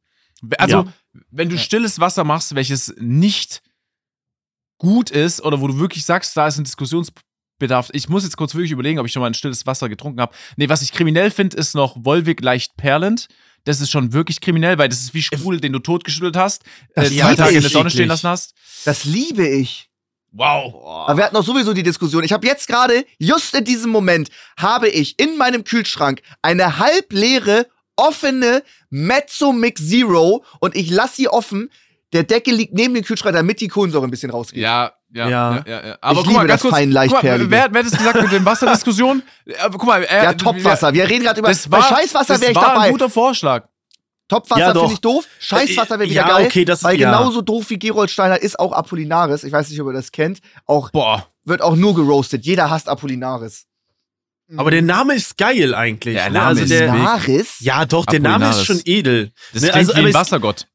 Also, 0.59 0.79
Ja. 0.79 0.93
wenn 1.31 1.49
du 1.49 1.59
stilles 1.59 2.01
Wasser 2.01 2.25
machst, 2.25 2.55
welches 2.55 2.93
nicht 2.99 3.63
gut 4.79 5.11
ist 5.11 5.43
oder 5.43 5.61
wo 5.61 5.69
du 5.69 5.79
wirklich 5.79 6.05
sagst, 6.05 6.37
da 6.37 6.47
ist 6.49 6.59
ein 6.59 6.67
Diskussionsbedarf. 7.63 7.91
Ich 7.93 8.09
muss 8.09 8.25
jetzt 8.25 8.37
kurz 8.37 8.55
wirklich 8.55 8.73
überlegen, 8.73 8.99
ob 8.99 9.07
ich 9.07 9.13
schon 9.13 9.21
mal 9.21 9.29
ein 9.29 9.35
stilles 9.35 9.67
Wasser 9.67 9.89
getrunken 9.89 10.21
habe. 10.21 10.35
Nee, 10.57 10.69
was 10.69 10.83
ich 10.83 10.93
kriminell 10.93 11.31
finde, 11.31 11.57
ist 11.57 11.75
noch 11.75 11.97
Wolwig 12.05 12.43
leicht 12.43 12.77
perlend. 12.77 13.29
Das 13.65 13.81
ist 13.81 13.91
schon 13.91 14.13
wirklich 14.13 14.41
kriminell, 14.41 14.79
weil 14.79 14.89
das 14.89 15.01
ist 15.01 15.15
wie 15.15 15.23
Sprudel, 15.23 15.61
den 15.61 15.73
du 15.73 15.79
totgeschüttelt 15.79 16.37
hast, 16.37 16.65
äh, 16.97 17.09
zwei 17.09 17.37
Tage 17.37 17.55
in 17.55 17.63
der 17.63 17.71
Sonne 17.71 17.91
stehen 17.91 18.09
lassen 18.09 18.29
hast. 18.29 18.55
Das 18.85 19.05
liebe 19.05 19.47
ich. 19.47 19.89
Wow. 20.33 21.07
Aber 21.07 21.19
wir 21.19 21.25
hatten 21.25 21.37
auch 21.37 21.45
sowieso 21.45 21.73
die 21.73 21.83
Diskussion. 21.83 22.25
Ich 22.25 22.33
habe 22.33 22.47
jetzt 22.47 22.67
gerade, 22.67 23.05
just 23.19 23.55
in 23.55 23.65
diesem 23.65 23.91
Moment, 23.91 24.31
habe 24.59 24.89
ich 24.89 25.19
in 25.21 25.37
meinem 25.37 25.63
Kühlschrank 25.63 26.23
eine 26.41 26.79
halbleere, 26.79 27.67
offene 27.97 28.65
Mezzo 28.91 29.53
Mix 29.53 29.89
Zero 29.89 30.45
und 30.59 30.75
ich 30.75 30.91
lasse 30.91 31.17
sie 31.17 31.29
offen. 31.29 31.71
Der 32.15 32.25
Deckel 32.25 32.55
liegt 32.55 32.75
neben 32.75 32.95
dem 32.95 33.05
Kühlschrank, 33.05 33.37
damit 33.37 33.61
die 33.61 33.69
Kohlensäure 33.69 34.05
ein 34.05 34.11
bisschen 34.11 34.31
rausgeht. 34.31 34.61
Ja, 34.61 34.95
ja, 35.13 35.29
ja, 35.29 35.55
Ja. 35.57 35.63
ja. 35.67 35.87
ja, 35.89 35.99
Aber 36.01 36.21
Ich 36.21 36.25
guck 36.27 36.33
mal, 36.35 36.41
liebe 36.43 36.47
ganz 36.49 36.63
das 36.63 36.63
kurz. 36.63 36.75
fein 36.75 36.85
guck 36.89 36.95
mal, 36.95 37.01
leichtperlige. 37.01 37.51
wer, 37.51 37.69
wer 37.73 37.79
hat 37.85 37.93
das 37.93 37.99
gesagt 37.99 38.23
mit 38.23 38.33
den 38.33 38.45
Wasserdiskussionen? 38.45 39.23
Äh, 39.47 39.55
guck 39.73 39.85
mal, 39.85 40.03
er, 40.05 40.25
Ja, 40.25 40.33
Topwasser. 40.35 40.93
Wir 40.95 41.09
reden 41.09 41.25
gerade 41.25 41.41
über. 41.41 41.49
Das 41.49 41.69
bei 41.69 41.79
war, 41.79 41.85
Scheißwasser 41.89 42.35
das 42.35 42.41
wäre 42.41 42.51
ich 42.53 42.57
war 42.57 42.75
dabei. 42.75 42.81
ein 42.87 42.93
guter 42.93 43.11
Vorschlag. 43.11 43.65
Topwasser 44.29 44.61
Ja, 44.61 44.73
finde 44.75 44.95
ich 44.95 45.01
doof. 45.01 45.25
Scheißwasser 45.41 45.99
wäre 45.99 46.09
wieder 46.09 46.23
Ja, 46.23 46.29
geil. 46.37 46.47
okay, 46.47 46.65
das- 46.65 46.83
weil 46.85 46.99
ja. 46.99 47.11
genauso 47.11 47.43
doof 47.43 47.69
wie 47.71 47.79
Geroldsteiner 47.79 48.41
ist 48.41 48.59
auch 48.59 48.73
Apollinaris. 48.73 49.45
Ich 49.45 49.53
weiß 49.53 49.69
nicht, 49.69 49.81
ob 49.81 49.89
ihr 49.89 49.93
das 49.93 50.11
kennt. 50.13 50.39
Auch 50.65 50.91
Boah. 50.91 51.27
wird 51.45 51.61
auch 51.61 51.77
nur 51.77 51.95
geroastet. 51.95 52.47
Jeder 52.47 52.71
hasst 52.71 52.89
Apollinaris. 52.89 53.67
Aber 54.57 54.71
der 54.71 54.83
Name 54.83 55.15
ist 55.15 55.37
geil 55.39 55.75
eigentlich. 55.75 56.15
Der 56.17 56.29
ne? 56.31 56.35
Name 56.39 56.47
also 56.47 56.63
ist 56.63 56.71
der? 56.71 57.21
Ja, 57.61 57.85
doch, 57.87 58.05
der 58.07 58.21
Name 58.21 58.51
ist 58.51 58.65
schon 58.65 58.81
edel. 58.85 59.33
Das 59.53 59.63
Ne, 59.63 59.69
klingt 59.71 59.89
also, 59.89 59.95
wie 59.97 60.01
ein 60.01 60.07
es- 60.09 60.15
Wassergott. 60.15 60.67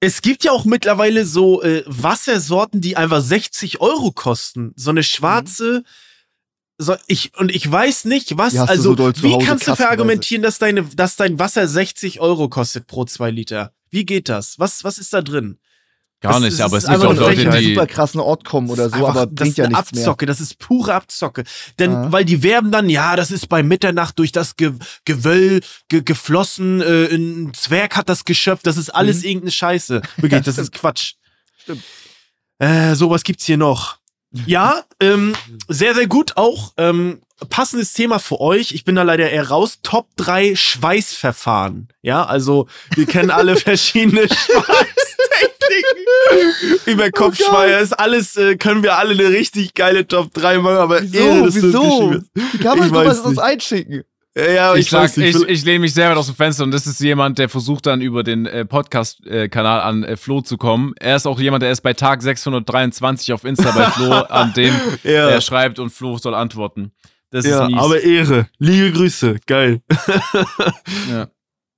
Es 0.00 0.22
gibt 0.22 0.44
ja 0.44 0.52
auch 0.52 0.64
mittlerweile 0.64 1.26
so 1.26 1.62
äh, 1.62 1.84
Wassersorten, 1.86 2.80
die 2.80 2.96
einfach 2.96 3.20
60 3.20 3.80
Euro 3.82 4.12
kosten. 4.12 4.72
So 4.74 4.90
eine 4.90 5.02
schwarze. 5.02 5.84
So, 6.78 6.96
ich, 7.06 7.36
und 7.36 7.54
ich 7.54 7.70
weiß 7.70 8.06
nicht, 8.06 8.38
was. 8.38 8.54
Du 8.54 8.62
Also, 8.62 8.96
so 8.96 9.22
wie 9.22 9.38
kannst 9.44 9.68
du 9.68 9.76
verargumentieren, 9.76 10.42
dass, 10.42 10.58
deine, 10.58 10.84
dass 10.84 11.16
dein 11.16 11.38
Wasser 11.38 11.68
60 11.68 12.20
Euro 12.20 12.48
kostet 12.48 12.86
pro 12.86 13.04
zwei 13.04 13.30
Liter? 13.30 13.74
Wie 13.90 14.06
geht 14.06 14.30
das? 14.30 14.58
Was, 14.58 14.84
was 14.84 14.96
ist 14.96 15.12
da 15.12 15.20
drin? 15.20 15.58
Gar 16.22 16.34
Das 16.34 16.42
nicht, 16.42 16.52
ist- 16.52 16.60
aber 16.60 16.76
das 16.76 16.84
es 16.84 16.90
ist 16.90 16.96
gibt 17.00 17.06
auch 17.12 17.16
Leute, 17.16 17.50
die. 17.60 17.74
super 17.74 17.86
krassen 17.86 18.20
Ort 18.20 18.44
kommen 18.44 18.68
oder 18.68 18.84
Das 18.90 18.92
so, 18.92 19.06
einfach- 19.06 19.08
aber 19.22 19.26
das 19.26 19.34
bringt 19.36 19.50
ist 19.52 19.56
ja 19.58 19.68
nichts 19.68 19.92
mehr. 19.92 20.02
Abzocke, 20.02 20.26
das 20.26 20.40
ist 20.40 20.58
pure 20.58 20.92
Abzocke. 20.92 21.44
Denn, 21.78 21.92
Ja. 21.92 22.12
weil 22.12 22.24
die 22.26 22.42
werben 22.42 22.70
dann, 22.70 22.90
ja, 22.90 23.16
das 23.16 23.30
ist 23.30 23.48
bei 23.48 23.62
Mitternacht 23.62 24.18
durch 24.18 24.30
das 24.30 24.56
Ge 24.56 24.72
Gewöll 25.06 25.60
ge 25.88 26.02
geflossen, 26.02 26.82
äh, 26.82 27.06
ein 27.06 27.52
Zwerg 27.54 27.96
hat 27.96 28.08
das 28.10 28.26
geschöpft, 28.26 28.66
das 28.66 28.76
ist 28.76 28.90
alles 28.90 29.22
irgendeine 29.22 29.50
Scheiße. 29.52 30.02
Wirklich, 30.18 30.42
das 30.42 30.58
ist 30.58 30.72
Quatsch. 30.72 31.14
Stimmt. 31.62 31.82
Äh, 32.58 32.94
sowas 32.94 33.22
gibt's 33.24 33.46
hier 33.46 33.56
noch. 33.56 33.96
Ja, 34.46 34.84
ähm, 35.00 35.32
sehr, 35.68 35.94
sehr 35.94 36.06
gut 36.06 36.36
auch. 36.36 36.72
Ähm, 36.76 37.20
passendes 37.48 37.94
Thema 37.94 38.18
für 38.18 38.38
euch. 38.40 38.72
Ich 38.72 38.84
bin 38.84 38.94
da 38.94 39.02
leider 39.02 39.30
eher 39.30 39.48
raus. 39.48 39.78
Top 39.82 40.06
3 40.16 40.54
Schweißverfahren. 40.54 41.88
Ja, 42.02 42.24
also 42.26 42.68
wir 42.94 43.06
kennen 43.06 43.30
alle 43.30 43.56
verschiedene 43.56 44.28
Schweißtechniken. 45.70 46.80
Über 46.92 47.10
Kopfschweiß, 47.10 47.82
ist 47.82 47.92
alles, 47.92 48.36
äh, 48.36 48.56
können 48.56 48.82
wir 48.82 48.96
alle 48.96 49.12
eine 49.12 49.28
richtig 49.28 49.74
geile 49.74 50.06
Top 50.06 50.32
3 50.34 50.58
machen, 50.58 50.76
aber 50.76 51.02
Wieso? 51.02 51.44
Das 51.46 51.54
Wieso? 51.54 52.14
Wie 52.34 52.58
kann 52.58 52.78
man 52.78 52.88
Ich 52.88 52.94
sowas 52.94 53.20
uns 53.20 53.38
einschicken? 53.38 54.04
Ja, 54.36 54.48
ja, 54.48 54.74
Ich, 54.76 54.88
sag, 54.88 55.02
weiß 55.02 55.16
nicht. 55.16 55.36
ich, 55.36 55.48
ich 55.48 55.64
lehne 55.64 55.80
mich 55.80 55.92
sehr 55.92 56.08
weit 56.08 56.16
aus 56.16 56.26
dem 56.26 56.36
Fenster 56.36 56.62
und 56.62 56.70
das 56.70 56.86
ist 56.86 57.00
jemand, 57.00 57.38
der 57.38 57.48
versucht 57.48 57.86
dann 57.86 58.00
über 58.00 58.22
den 58.22 58.46
äh, 58.46 58.64
Podcast-Kanal 58.64 59.80
an 59.80 60.04
äh, 60.04 60.16
Flo 60.16 60.40
zu 60.40 60.56
kommen. 60.56 60.94
Er 61.00 61.16
ist 61.16 61.26
auch 61.26 61.40
jemand, 61.40 61.62
der 61.64 61.72
ist 61.72 61.80
bei 61.80 61.94
Tag 61.94 62.22
623 62.22 63.32
auf 63.32 63.44
Insta 63.44 63.72
bei 63.72 63.86
Flo, 63.86 64.10
an 64.28 64.52
dem 64.54 64.72
Ja. 65.02 65.28
er 65.30 65.40
schreibt 65.40 65.80
und 65.80 65.90
Flo 65.90 66.16
soll 66.18 66.34
antworten. 66.34 66.92
Das 67.32 67.44
ja, 67.44 67.64
ist 67.64 67.70
mies. 67.72 67.80
aber 67.80 68.00
Ehre. 68.02 68.48
Liebe 68.58 68.92
Grüße. 68.92 69.36
Geil. 69.46 69.80
Ja. 71.10 71.28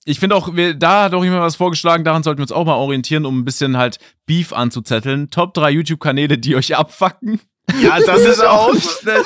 Ich 0.05 0.19
finde 0.19 0.35
auch, 0.35 0.55
wir, 0.57 0.75
da 0.75 1.05
hat 1.05 1.15
auch 1.15 1.23
jemand 1.23 1.43
was 1.43 1.57
vorgeschlagen, 1.57 2.05
daran 2.05 2.23
sollten 2.23 2.39
wir 2.39 2.45
uns 2.45 2.53
auch 2.53 2.65
mal 2.65 2.75
orientieren, 2.75 3.25
um 3.25 3.39
ein 3.39 3.45
bisschen 3.45 3.77
halt 3.77 3.99
Beef 4.27 4.53
anzuzetteln. 4.53 5.31
Top 5.31 5.55
3 5.55 5.71
YouTube-Kanäle, 5.71 6.39
die 6.39 6.57
euch 6.57 6.75
abfacken. 6.77 7.41
Ja, 7.81 8.01
das 8.01 8.23
ist 8.23 8.45
auch. 8.45 8.75
schlecht. 8.75 9.25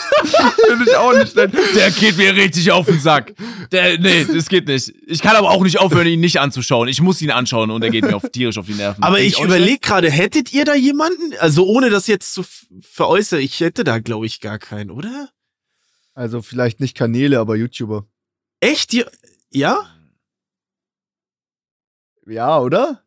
Finde 0.68 0.85
ich 0.87 0.97
auch 0.97 1.12
nicht 1.14 1.33
schlecht. 1.33 1.55
Der 1.74 1.91
geht 1.91 2.16
mir 2.18 2.35
richtig 2.37 2.70
auf 2.70 2.87
den 2.87 3.01
Sack. 3.01 3.35
Der, 3.72 3.99
nee, 3.99 4.24
das 4.24 4.49
geht 4.49 4.68
nicht. 4.68 4.93
Ich 5.07 5.22
kann 5.22 5.37
aber 5.37 5.51
auch 5.51 5.62
nicht 5.62 5.79
aufhören, 5.79 6.07
ihn 6.07 6.20
nicht 6.20 6.39
anzuschauen. 6.39 6.89
Ich 6.89 7.01
muss 7.01 7.22
ihn 7.22 7.31
anschauen 7.31 7.70
und 7.70 7.83
er 7.83 7.91
geht 7.91 8.05
mir 8.05 8.14
auf, 8.14 8.24
tierisch 8.31 8.59
auf 8.59 8.66
die 8.66 8.74
Nerven. 8.74 9.03
Aber 9.03 9.16
Find 9.16 9.29
ich 9.29 9.37
auch 9.39 9.45
überlege 9.45 9.79
gerade, 9.79 10.11
hättet 10.11 10.53
ihr 10.53 10.64
da 10.64 10.74
jemanden? 10.74 11.35
Also 11.41 11.66
ohne 11.66 11.91
das 11.91 12.07
jetzt 12.07 12.35
zu 12.35 12.45
veräußern, 12.81 13.41
ich 13.41 13.59
hätte 13.61 13.85
da, 13.85 13.99
glaube 13.99 14.27
ich, 14.27 14.41
gar 14.41 14.59
keinen, 14.59 14.91
oder? 14.91 15.31
Also 16.14 16.43
vielleicht 16.43 16.81
nicht 16.81 16.97
Kanäle, 16.97 17.39
aber 17.41 17.57
YouTuber. 17.57 18.07
Echt? 18.61 18.95
Ja? 19.51 19.79
Ja, 22.27 22.59
oder? 22.59 23.03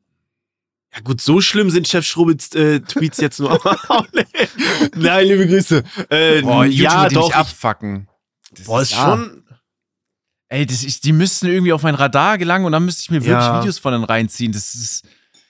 Ja 0.93 1.01
gut, 1.03 1.21
so 1.21 1.39
schlimm 1.41 1.69
sind 1.69 1.87
Chef 1.87 2.05
Schrubitz 2.05 2.53
äh, 2.55 2.79
Tweets 2.79 3.17
jetzt 3.19 3.39
nur. 3.39 3.59
Nein, 4.95 5.27
liebe 5.27 5.47
Grüße. 5.47 5.83
Äh, 6.09 6.41
Boah, 6.41 6.65
ja, 6.65 7.07
die 7.07 7.15
doch. 7.15 7.31
abfacken. 7.33 8.07
Das 8.55 8.65
Boah, 8.65 8.81
ist 8.81 8.91
Ja. 8.91 9.05
schon. 9.15 9.43
Ey, 10.51 10.65
das, 10.65 10.83
ich, 10.83 10.99
die 11.01 11.13
müssten 11.13 11.45
irgendwie 11.45 11.73
auf 11.73 11.83
mein 11.83 11.93
Radar 11.93 12.39
gelangen 12.39 12.65
und 12.65 12.71
dann 12.71 12.83
müsste 12.85 13.01
ich 13.03 13.11
mir 13.11 13.17
wirklich 13.17 13.31
Ja. 13.33 13.61
Videos 13.61 13.77
von 13.77 13.91
denen 13.93 14.03
reinziehen. 14.03 14.51
Das 14.51 14.73
ist. 14.73 15.05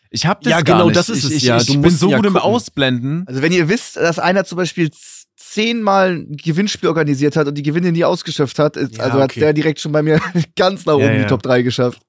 Ich 0.10 0.26
hab 0.26 0.42
das 0.42 0.52
Ja, 0.52 0.62
gar 0.62 0.76
genau, 0.78 0.88
nicht. 0.88 0.98
das 0.98 1.08
ist 1.08 1.20
ich, 1.20 1.26
es 1.26 1.32
ich, 1.38 1.44
ja. 1.44 1.58
Ich 1.58 1.68
Du 1.68 1.74
bin 1.74 1.82
musst 1.84 2.00
so 2.00 2.10
ja 2.10 2.18
gut 2.18 2.26
im 2.26 2.34
gucken. 2.34 2.50
Ausblenden. 2.50 3.24
Also 3.28 3.42
wenn 3.42 3.54
ihr 3.54 3.70
wisst, 3.70 3.96
dass 3.96 4.20
einer 4.20 4.44
zum 4.44 4.58
Beispiel 4.58 4.90
zehnmal 5.38 6.16
ein 6.18 6.36
Gewinnspiel 6.36 6.90
organisiert 6.90 7.38
hat 7.38 7.48
und 7.48 7.56
die 7.56 7.64
Gewinne 7.64 7.92
nie 7.94 8.04
ausgeschöpft 8.04 8.60
hat, 8.60 8.76
ist, 8.76 8.98
Ja, 8.98 9.04
also 9.06 9.20
hat 9.20 9.32
okay. 9.32 9.40
der 9.40 9.54
direkt 9.54 9.80
schon 9.80 9.92
bei 9.94 10.02
mir 10.02 10.20
ganz 10.58 10.86
nach 10.86 10.96
oben 10.96 11.04
Ja, 11.06 11.14
ja. 11.14 11.22
die 11.22 11.28
Top 11.28 11.44
3 11.44 11.62
geschafft. 11.62 12.02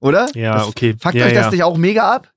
Oder? 0.00 0.28
Ja, 0.34 0.54
das, 0.58 0.68
okay. 0.68 0.94
Fuckt 1.00 1.14
ja, 1.14 1.26
euch 1.26 1.34
das 1.34 1.46
ja. 1.46 1.50
nicht 1.50 1.62
auch 1.64 1.76
mega 1.76 2.14
ab? 2.14 2.32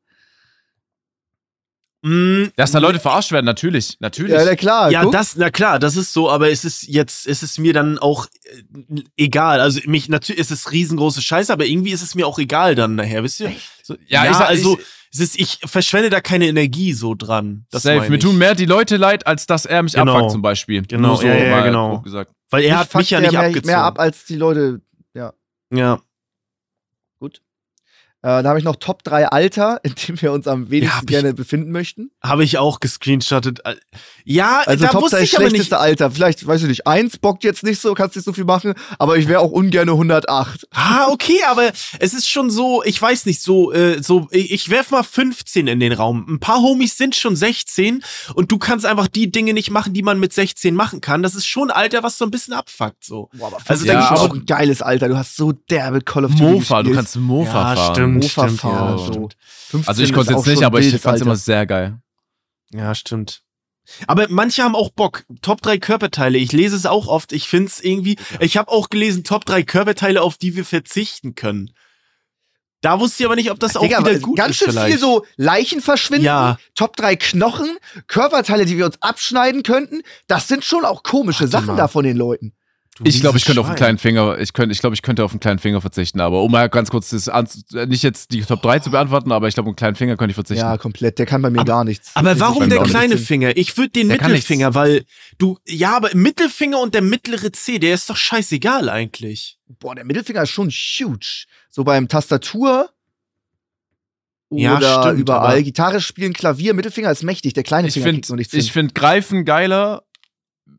Mm, 2.03 2.45
Dass 2.55 2.71
da 2.71 2.79
Leute 2.79 2.99
verarscht 2.99 3.31
werden, 3.31 3.45
natürlich. 3.45 3.97
Natürlich. 3.99 4.33
Ja, 4.33 4.43
na 4.43 4.55
klar. 4.55 4.89
Ja, 4.91 5.03
guck. 5.03 5.11
das, 5.11 5.35
na 5.35 5.51
klar, 5.51 5.77
das 5.77 5.95
ist 5.95 6.13
so, 6.13 6.31
aber 6.31 6.49
es 6.49 6.65
ist 6.65 6.87
jetzt, 6.87 7.27
es 7.27 7.43
ist 7.43 7.59
mir 7.59 7.73
dann 7.73 7.99
auch 7.99 8.25
äh, 8.43 9.01
egal. 9.17 9.59
Also 9.61 9.81
mich 9.85 10.09
natürlich 10.09 10.41
ist 10.41 10.49
es 10.49 10.71
riesengroße 10.71 11.21
Scheiße, 11.21 11.53
aber 11.53 11.65
irgendwie 11.65 11.91
ist 11.91 12.01
es 12.01 12.15
mir 12.15 12.25
auch 12.25 12.39
egal 12.39 12.73
dann 12.73 12.95
nachher, 12.95 13.23
wisst 13.23 13.39
ihr? 13.41 13.51
So, 13.83 13.95
Ja, 14.07 14.25
ja, 14.25 14.31
ich 14.31 14.37
also 14.37 14.79
ich- 14.79 14.85
es 15.13 15.19
ist, 15.19 15.39
ich 15.39 15.59
verschwende 15.65 16.09
da 16.09 16.21
keine 16.21 16.47
Energie 16.47 16.93
so 16.93 17.13
dran. 17.15 17.65
Das 17.69 17.83
Safe. 17.83 17.97
meine 17.97 18.09
Mir 18.11 18.19
tun 18.19 18.37
mehr 18.37 18.55
die 18.55 18.65
Leute 18.65 18.95
leid, 18.95 19.27
als 19.27 19.45
dass 19.45 19.65
er 19.65 19.83
mich 19.83 19.91
Genau. 19.93 20.13
abfuckt, 20.13 20.31
zum 20.31 20.41
Beispiel. 20.41 20.83
Genau, 20.83 21.09
Nur 21.09 21.17
so 21.17 21.27
ja, 21.27 21.35
ja, 21.35 21.51
mal 21.51 21.63
genau. 21.63 22.01
Weil 22.49 22.63
er 22.63 22.77
Mich 22.77 22.79
hat 22.79 22.95
mich 22.95 23.09
ja 23.09 23.19
nicht 23.19 23.31
mehr, 23.33 23.41
abgezogen. 23.41 23.67
mehr 23.67 23.83
ab 23.83 23.99
als 23.99 24.25
die 24.25 24.37
Leute. 24.37 24.81
ja. 25.13 25.33
Äh, 28.23 28.43
da 28.43 28.49
habe 28.49 28.59
ich 28.59 28.65
noch 28.65 28.75
Top 28.75 29.03
3 29.03 29.27
Alter, 29.29 29.79
in 29.83 29.95
dem 30.07 30.21
wir 30.21 30.31
uns 30.31 30.47
am 30.47 30.69
wenigsten 30.69 30.99
ich- 31.01 31.07
gerne 31.07 31.33
befinden 31.33 31.71
möchten. 31.71 32.11
Habe 32.23 32.43
ich 32.43 32.57
auch 32.59 32.79
gescreenshottet. 32.79 33.61
Ja, 34.25 34.61
Also 34.65 34.85
da 34.85 34.91
Top 34.91 35.01
wusste 35.03 35.17
3 35.17 35.23
ich 35.23 35.35
aber 35.35 35.43
nicht. 35.45 35.49
schlechteste 35.51 35.79
Alter. 35.79 36.11
Vielleicht, 36.11 36.45
weiß 36.45 36.61
ich 36.61 36.67
nicht, 36.67 36.85
eins 36.87 37.17
bockt 37.17 37.43
jetzt 37.43 37.63
nicht 37.63 37.81
so, 37.81 37.93
kannst 37.95 38.15
nicht 38.15 38.25
so 38.25 38.33
viel 38.33 38.43
machen, 38.45 38.73
aber 38.99 39.17
ich 39.17 39.27
wäre 39.27 39.39
auch 39.39 39.51
ungern 39.51 39.89
108. 39.89 40.67
Ah, 40.71 41.07
okay, 41.09 41.39
aber 41.49 41.71
es 41.99 42.13
ist 42.13 42.29
schon 42.29 42.49
so, 42.51 42.83
ich 42.83 43.01
weiß 43.01 43.25
nicht, 43.25 43.41
so, 43.41 43.71
äh, 43.73 44.01
so, 44.03 44.27
ich 44.31 44.51
ich 44.51 44.69
werf 44.69 44.91
mal 44.91 45.01
15 45.03 45.65
in 45.67 45.79
den 45.79 45.91
Raum. 45.93 46.25
Ein 46.29 46.39
paar 46.39 46.61
Homies 46.61 46.97
sind 46.97 47.15
schon 47.15 47.35
16 47.35 48.03
und 48.35 48.51
du 48.51 48.59
kannst 48.59 48.85
einfach 48.85 49.07
die 49.07 49.31
Dinge 49.31 49.53
nicht 49.53 49.71
machen, 49.71 49.93
die 49.93 50.03
man 50.03 50.19
mit 50.19 50.31
16 50.33 50.75
machen 50.75 51.01
kann. 51.01 51.23
Das 51.23 51.33
ist 51.33 51.47
schon 51.47 51.71
ein 51.71 51.75
Alter, 51.75 52.03
was 52.03 52.19
so 52.19 52.25
ein 52.25 52.31
bisschen 52.31 52.53
abfuckt, 52.53 53.03
so. 53.03 53.29
Boah, 53.33 53.47
aber 53.47 53.57
Also 53.67 53.85
ja, 53.87 53.93
ja, 53.93 54.13
ist 54.13 54.19
auch 54.19 54.33
ein 54.33 54.45
geiles 54.45 54.83
Alter. 54.83 55.07
Du 55.09 55.17
hast 55.17 55.35
so 55.35 55.51
derbe 55.51 56.01
Call 56.01 56.25
of 56.25 56.31
Duty 56.33 56.43
Mofa, 56.43 56.83
du 56.83 56.91
kannst 56.93 57.15
Mofa 57.15 57.49
Ja, 57.71 57.75
fahren. 57.75 57.95
stimmt. 57.95 58.10
Mofa 58.15 58.43
stimmt, 58.47 58.61
fahren. 58.61 58.97
ja, 58.97 58.97
so. 58.97 59.11
stimmt. 59.11 59.37
15 59.69 59.87
Also 59.89 60.03
ich 60.03 60.13
konnte 60.13 60.33
jetzt 60.33 60.47
nicht, 60.47 60.63
aber 60.63 60.79
ich 60.79 60.85
wildes 60.85 61.01
fand's 61.01 61.21
immer 61.21 61.35
sehr 61.35 61.65
geil. 61.65 61.99
Ja, 62.73 62.93
stimmt. 62.95 63.41
Aber 64.07 64.27
manche 64.29 64.63
haben 64.63 64.75
auch 64.75 64.91
Bock. 64.91 65.23
Top 65.41 65.61
3 65.61 65.77
Körperteile. 65.79 66.37
Ich 66.37 66.51
lese 66.51 66.75
es 66.75 66.85
auch 66.85 67.07
oft. 67.07 67.33
Ich 67.33 67.47
find's 67.49 67.79
irgendwie. 67.79 68.17
Ich 68.39 68.55
habe 68.55 68.71
auch 68.71 68.89
gelesen, 68.89 69.23
Top 69.23 69.43
3 69.45 69.63
Körperteile, 69.63 70.21
auf 70.21 70.37
die 70.37 70.55
wir 70.55 70.63
verzichten 70.65 71.35
können. 71.35 71.71
Da 72.81 72.99
wusste 72.99 73.21
ich 73.23 73.25
aber 73.27 73.35
nicht, 73.35 73.51
ob 73.51 73.59
das 73.59 73.75
auch 73.75 73.81
Digga, 73.81 73.99
wieder 73.99 74.17
gut 74.19 74.37
ganz 74.37 74.51
ist. 74.51 74.57
schön 74.57 74.71
vielleicht. 74.71 74.87
viel 74.87 74.97
so 74.99 75.25
Leichen 75.35 75.81
verschwinden, 75.81 76.25
Ja. 76.25 76.57
Top 76.73 76.95
3 76.95 77.15
Knochen, 77.15 77.77
Körperteile, 78.07 78.65
die 78.65 78.77
wir 78.77 78.85
uns 78.87 78.99
abschneiden 79.01 79.61
könnten. 79.63 80.01
Das 80.27 80.47
sind 80.47 80.63
schon 80.65 80.83
auch 80.85 81.03
komische 81.03 81.41
Warte 81.41 81.51
Sachen 81.51 81.65
mal. 81.67 81.75
da 81.75 81.87
von 81.87 82.03
den 82.03 82.17
Leuten. 82.17 82.53
Du 82.97 83.05
Ich 83.05 83.21
glaube, 83.21 83.37
ich 83.37 83.45
könnte 83.45 83.61
auf 83.61 83.67
einen 83.67 83.77
kleinen 83.77 83.97
Finger, 83.97 84.37
ich 84.37 84.51
könnte, 84.51 84.73
ich 84.73 84.79
glaube, 84.79 84.93
ich 84.95 85.01
könnte 85.01 85.23
auf 85.23 85.31
einen 85.31 85.39
kleinen 85.39 85.59
Finger 85.59 85.79
verzichten, 85.79 86.19
aber 86.19 86.43
um 86.43 86.51
mal 86.51 86.67
ganz 86.69 86.89
kurz 86.89 87.09
das 87.11 87.29
an, 87.29 87.47
nicht 87.87 88.03
jetzt 88.03 88.31
die 88.31 88.41
Top 88.41 88.61
3 88.61 88.79
zu 88.79 88.91
beantworten, 88.91 89.31
aber 89.31 89.47
ich 89.47 89.53
glaube, 89.53 89.67
einen 89.69 89.77
kleinen 89.77 89.95
Finger 89.95 90.17
könnte 90.17 90.31
ich 90.31 90.35
verzichten. 90.35 90.65
Ja, 90.65 90.77
komplett. 90.77 91.17
Der 91.17 91.25
kann 91.25 91.41
bei 91.41 91.49
mir 91.49 91.63
gar 91.63 91.85
nichts. 91.85 92.11
Aber 92.15 92.37
warum 92.41 92.69
der 92.69 92.83
kleine 92.83 93.15
nicht. 93.15 93.25
Finger? 93.25 93.55
Ich 93.55 93.77
würde 93.77 93.91
den 93.91 94.09
Der 94.09 94.17
Mittelfinger, 94.21 94.73
weil 94.75 95.05
du, 95.37 95.57
ja, 95.65 95.95
aber 95.95 96.09
Mittelfinger 96.13 96.79
und 96.81 96.93
der 96.93 97.01
mittlere 97.01 97.53
C, 97.53 97.79
der 97.79 97.93
ist 97.93 98.09
doch 98.09 98.17
scheißegal 98.17 98.89
eigentlich. 98.89 99.57
Boah, 99.79 99.95
der 99.95 100.03
Mittelfinger 100.03 100.43
ist 100.43 100.49
schon 100.49 100.69
huge. 100.69 101.45
So 101.69 101.85
beim 101.85 102.09
Tastatur 102.09 102.89
Ja, 104.51 104.75
oder 104.77 105.03
stimmt, 105.03 105.19
überall. 105.21 105.53
aber- 105.53 105.61
Gitarre 105.63 106.01
spielen, 106.01 106.33
Klavier, 106.33 106.73
Mittelfinger 106.73 107.09
ist 107.09 107.23
mächtig. 107.23 107.53
Der 107.53 107.63
kleine 107.63 107.87
ich 107.87 107.93
Finger 107.93 108.07
kriegt 108.07 108.23
noch 108.25 108.27
finde 108.35 108.41
nichts 108.41 108.53
ich 108.53 108.71
find 108.73 108.93
Greifen 108.93 109.45
geiler, 109.45 110.03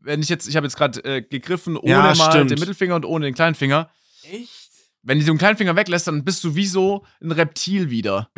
wenn 0.03 0.21
ich 0.21 0.29
jetzt, 0.29 0.47
ich 0.47 0.55
habe 0.55 0.65
jetzt 0.67 0.75
gerade 0.77 1.03
äh, 1.03 1.21
gegriffen 1.21 1.77
ohne 1.77 1.91
Ja, 1.91 2.13
mal 2.15 2.31
stimmt. 2.31 2.51
den 2.51 2.59
Mittelfinger 2.59 2.95
und 2.95 3.05
ohne 3.05 3.25
den 3.25 3.33
kleinen 3.33 3.55
Finger. 3.55 3.89
Echt? 4.31 4.49
Wenn 5.01 5.19
du 5.19 5.25
den 5.25 5.37
kleinen 5.37 5.57
Finger 5.57 5.75
weglässt, 5.75 6.07
dann 6.07 6.23
bist 6.23 6.43
du 6.43 6.55
wie 6.55 6.67
so 6.67 7.05
ein 7.21 7.31
Reptil 7.31 7.89
wieder. 7.89 8.29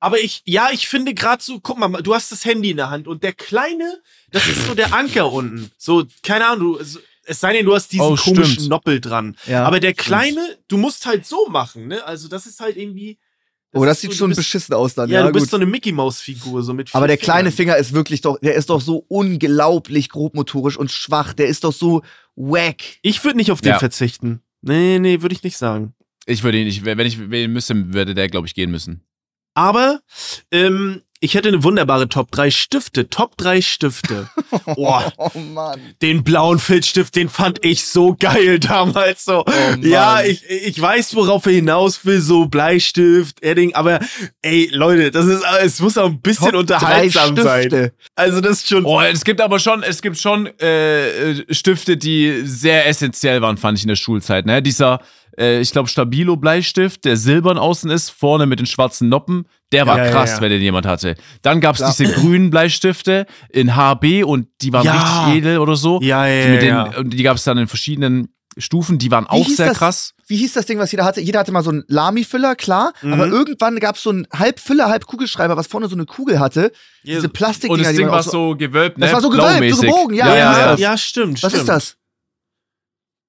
Aber 0.00 0.18
ich, 0.20 0.42
ja, 0.44 0.68
ich 0.72 0.86
finde 0.88 1.14
gerade 1.14 1.42
so, 1.42 1.60
guck 1.60 1.78
mal, 1.78 1.88
du 2.02 2.14
hast 2.14 2.30
das 2.32 2.44
Handy 2.44 2.70
in 2.70 2.76
der 2.76 2.90
Hand 2.90 3.06
und 3.08 3.22
der 3.22 3.32
kleine, 3.32 4.00
das 4.30 4.46
ist 4.46 4.66
so 4.66 4.74
der 4.74 4.92
Anker 4.92 5.32
unten. 5.32 5.70
So, 5.78 6.04
keine 6.22 6.46
Ahnung, 6.46 6.78
du, 6.78 6.84
so- 6.84 6.98
es 7.26 7.40
sei 7.40 7.54
denn, 7.54 7.64
du 7.64 7.74
hast 7.74 7.90
diesen 7.90 8.04
Oh, 8.04 8.16
komischen 8.16 8.44
stimmt. 8.54 8.68
Noppel 8.68 9.00
dran. 9.00 9.34
Ja, 9.46 9.64
Aber 9.64 9.80
der 9.80 9.94
kleine, 9.94 10.58
du 10.68 10.76
musst 10.76 11.06
halt 11.06 11.24
so 11.24 11.46
machen, 11.48 11.86
ne? 11.88 12.04
Also, 12.04 12.28
das 12.28 12.44
ist 12.44 12.60
halt 12.60 12.76
irgendwie. 12.76 13.18
Oh, 13.74 13.84
das 13.84 14.00
sieht 14.00 14.12
so, 14.12 14.16
schon 14.18 14.28
bist, 14.30 14.38
beschissen 14.40 14.74
aus 14.74 14.94
dann. 14.94 15.08
Ja, 15.10 15.20
Ja, 15.20 15.26
du 15.26 15.32
bist 15.32 15.46
gut. 15.46 15.50
so 15.50 15.56
eine 15.56 15.66
Mickey 15.66 15.92
Maus 15.92 16.20
Figur 16.20 16.62
so 16.62 16.72
mit. 16.74 16.94
Aber 16.94 17.06
der 17.06 17.16
kleine 17.16 17.50
Fingern. 17.50 17.74
Finger 17.74 17.76
ist 17.76 17.92
wirklich 17.92 18.20
doch, 18.20 18.38
der 18.40 18.54
ist 18.54 18.70
doch 18.70 18.80
so 18.80 19.04
unglaublich 19.08 20.08
grobmotorisch 20.08 20.76
und 20.76 20.90
schwach. 20.90 21.32
Der 21.34 21.46
ist 21.48 21.64
doch 21.64 21.72
so 21.72 22.02
wack. 22.36 22.76
Ich 23.02 23.22
würde 23.24 23.36
nicht 23.36 23.50
auf 23.52 23.60
den 23.60 23.70
Ja. 23.72 23.78
verzichten. 23.78 24.40
Nee, 24.62 24.98
nee, 24.98 25.20
würde 25.22 25.34
ich 25.34 25.42
nicht 25.42 25.56
sagen. 25.56 25.94
Ich 26.26 26.42
würde 26.42 26.58
ihn 26.58 26.66
nicht, 26.66 26.84
wenn 26.84 26.98
ich 27.00 27.30
wählen 27.30 27.52
müsste, 27.52 27.92
würde 27.92 28.14
der, 28.14 28.28
glaube 28.28 28.46
ich, 28.46 28.54
gehen 28.54 28.70
müssen. 28.70 29.02
Aber 29.54 30.00
ähm, 30.50 31.02
ich 31.24 31.34
hätte 31.34 31.48
eine 31.48 31.64
wunderbare 31.64 32.08
Top 32.08 32.30
3 32.30 32.50
Stifte. 32.50 33.08
Top 33.08 33.36
3 33.38 33.62
Stifte. 33.62 34.28
Boah, 34.74 35.12
Oh 35.16 35.30
Mann. 35.38 35.80
den 36.02 36.22
blauen 36.22 36.58
Filzstift, 36.58 37.16
den 37.16 37.28
fand 37.28 37.64
ich 37.64 37.86
so 37.86 38.14
geil 38.18 38.58
damals 38.58 39.24
so. 39.24 39.42
Oh 39.46 39.50
Mann. 39.70 39.82
ja, 39.82 40.22
ich, 40.22 40.44
ich 40.48 40.80
weiß, 40.80 41.14
worauf 41.16 41.46
er 41.46 41.52
hinaus 41.52 42.04
will, 42.04 42.20
so 42.20 42.46
Bleistift, 42.46 43.42
Edding, 43.42 43.74
aber 43.74 44.00
ey, 44.42 44.68
Leute, 44.72 45.10
das 45.10 45.26
ist, 45.26 45.42
es 45.62 45.80
muss 45.80 45.96
auch 45.96 46.06
ein 46.10 46.20
bisschen 46.20 46.50
Top 46.52 46.60
unterhaltsam 46.60 47.34
drei 47.34 47.42
sein. 47.42 47.62
Stifte. 47.62 47.92
Also 48.14 48.40
das 48.40 48.58
ist 48.58 48.68
schon. 48.68 48.84
Oh, 48.84 49.00
es 49.00 49.24
gibt 49.24 49.40
aber 49.40 49.58
schon, 49.58 49.82
es 49.82 50.02
gibt 50.02 50.18
schon 50.18 50.46
äh, 50.60 51.30
äh, 51.30 51.44
Stifte, 51.54 51.96
die 51.96 52.42
sehr 52.44 52.86
essentiell 52.86 53.40
waren, 53.42 53.56
fand 53.56 53.78
ich 53.78 53.84
in 53.84 53.88
der 53.88 53.96
Schulzeit. 53.96 54.46
Ne? 54.46 54.60
Dieser, 54.62 55.00
äh, 55.38 55.60
ich 55.60 55.72
glaube, 55.72 55.88
Stabilo-Bleistift, 55.88 57.04
der 57.04 57.16
silbern 57.16 57.58
außen 57.58 57.90
ist, 57.90 58.10
vorne 58.10 58.46
mit 58.46 58.58
den 58.58 58.66
schwarzen 58.66 59.08
Noppen, 59.08 59.46
der 59.72 59.86
war 59.86 59.98
Ja, 59.98 60.04
ja, 60.06 60.10
krass, 60.10 60.32
ja. 60.36 60.40
wenn 60.40 60.50
den 60.50 60.62
jemand 60.62 60.86
hatte. 60.86 61.14
Dann 61.42 61.60
gab 61.60 61.78
es 61.78 61.96
diese 61.96 62.12
grünen 62.12 62.50
Bleistifte 62.50 63.26
in 63.50 63.74
HB 63.76 64.24
und 64.24 64.48
die 64.62 64.72
waren 64.72 64.84
Ja. 64.86 64.92
richtig 65.26 65.38
edel 65.42 65.58
oder 65.58 65.76
so. 65.76 66.00
Ja, 66.02 66.26
ja, 66.26 66.46
Die, 66.46 66.52
ja, 66.54 66.58
den, 66.60 66.68
ja. 66.68 66.98
und 66.98 67.10
die 67.10 67.22
gab 67.22 67.36
es 67.36 67.44
dann 67.44 67.58
in 67.58 67.66
verschiedenen 67.68 68.28
Stufen, 68.56 68.98
die 68.98 69.10
waren 69.10 69.24
Wie 69.24 69.28
auch 69.42 69.48
sehr 69.48 69.68
das? 69.70 69.78
krass. 69.78 70.14
Wie 70.28 70.36
hieß 70.36 70.52
das 70.52 70.64
Ding, 70.66 70.78
was 70.78 70.92
jeder 70.92 71.04
hatte? 71.04 71.20
Jeder 71.20 71.40
hatte 71.40 71.50
mal 71.50 71.64
so 71.64 71.70
einen 71.70 71.82
Lami-Füller, 71.88 72.54
klar. 72.54 72.92
Aber 73.02 73.26
Mhm. 73.26 73.32
irgendwann 73.32 73.80
gab 73.80 73.96
es 73.96 74.02
so 74.04 74.10
einen 74.10 74.28
halb 74.32 74.60
Füller, 74.60 74.88
halb 74.88 75.06
Kugelschreiber, 75.06 75.56
was 75.56 75.66
vorne 75.66 75.88
so 75.88 75.96
eine 75.96 76.06
Kugel 76.06 76.38
hatte. 76.38 76.70
Ja, 77.02 77.16
Diese 77.16 77.26
Und 77.26 77.32
Plastikdinger, 77.32 77.82
das 77.82 77.92
die 77.92 77.96
Ding 77.98 78.08
war 78.08 78.22
so 78.22 78.54
gewölbt, 78.56 78.96
ne? 78.98 79.06
Das 79.06 79.12
war 79.14 79.20
so 79.20 79.28
gewölbt, 79.28 79.74
so 79.74 79.82
gebogen, 79.82 80.14
ja, 80.16 80.28
ja, 80.28 80.34
ja, 80.34 80.52
ja. 80.52 80.58
ja, 80.70 80.74
ja. 80.76 80.96
stimmt, 80.96 81.42
Was 81.42 81.50
stimmt. 81.50 81.62
ist 81.62 81.68
das? 81.68 81.96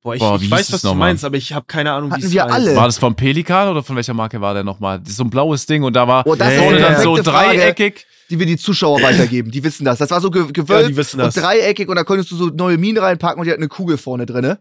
Boah, 0.06 0.14
ich, 0.14 0.20
Boah, 0.20 0.39
ich 0.39 0.51
weiß, 0.51 0.72
was 0.72 0.84
du 0.84 0.93
meinst, 0.93 1.26
aber 1.26 1.36
ich 1.36 1.51
habe 1.51 1.66
keine 1.66 1.91
Ahnung, 1.91 2.16
wie 2.16 2.22
es 2.24 2.32
wir 2.32 2.43
heißt. 2.43 2.53
alle. 2.53 2.76
War 2.76 2.86
das 2.86 2.99
vom 2.99 3.16
Pelikan 3.16 3.70
oder 3.70 3.82
von 3.82 3.95
welcher 3.95 4.14
Marke 4.14 4.39
war 4.39 4.53
der 4.53 4.64
nochmal? 4.64 4.99
Das 4.99 5.10
ist 5.10 5.18
so 5.18 5.24
ein 5.24 5.32
blaues 5.32 5.66
Ding 5.66 5.82
und 5.82 5.95
da 5.95 6.08
war 6.08 6.28
Oh, 6.28 6.36
das 6.36 6.53
ist 6.53 6.60
vorne 6.60 6.78
dann 6.80 7.01
so 7.01 7.16
perfekte 7.16 7.32
Frage. 7.32 7.58
dreieckig. 7.58 8.06
Die 8.30 8.38
wir 8.38 8.45
die 8.45 8.58
Zuschauer 8.58 9.01
weitergeben. 9.01 9.49
Die 9.49 9.64
wissen 9.64 9.84
das. 9.84 9.97
Das 9.97 10.12
war 10.12 10.22
so 10.22 10.30
ge 10.30 10.43
gewölbt 10.53 10.70
Ja, 10.84 10.88
die 10.89 10.95
wissen 10.95 11.18
das. 11.18 11.36
und 11.36 11.43
dreieckig 11.43 11.89
und 11.89 11.95
da 11.95 12.03
konntest 12.03 12.30
du 12.30 12.36
so 12.36 12.45
neue 12.47 12.78
Minen 12.78 12.99
reinpacken 13.03 13.39
und 13.39 13.45
die 13.47 13.51
hat 13.51 13.58
eine 13.58 13.68
Kugel 13.68 13.97
vorne 13.97 14.28
drinne. 14.28 14.60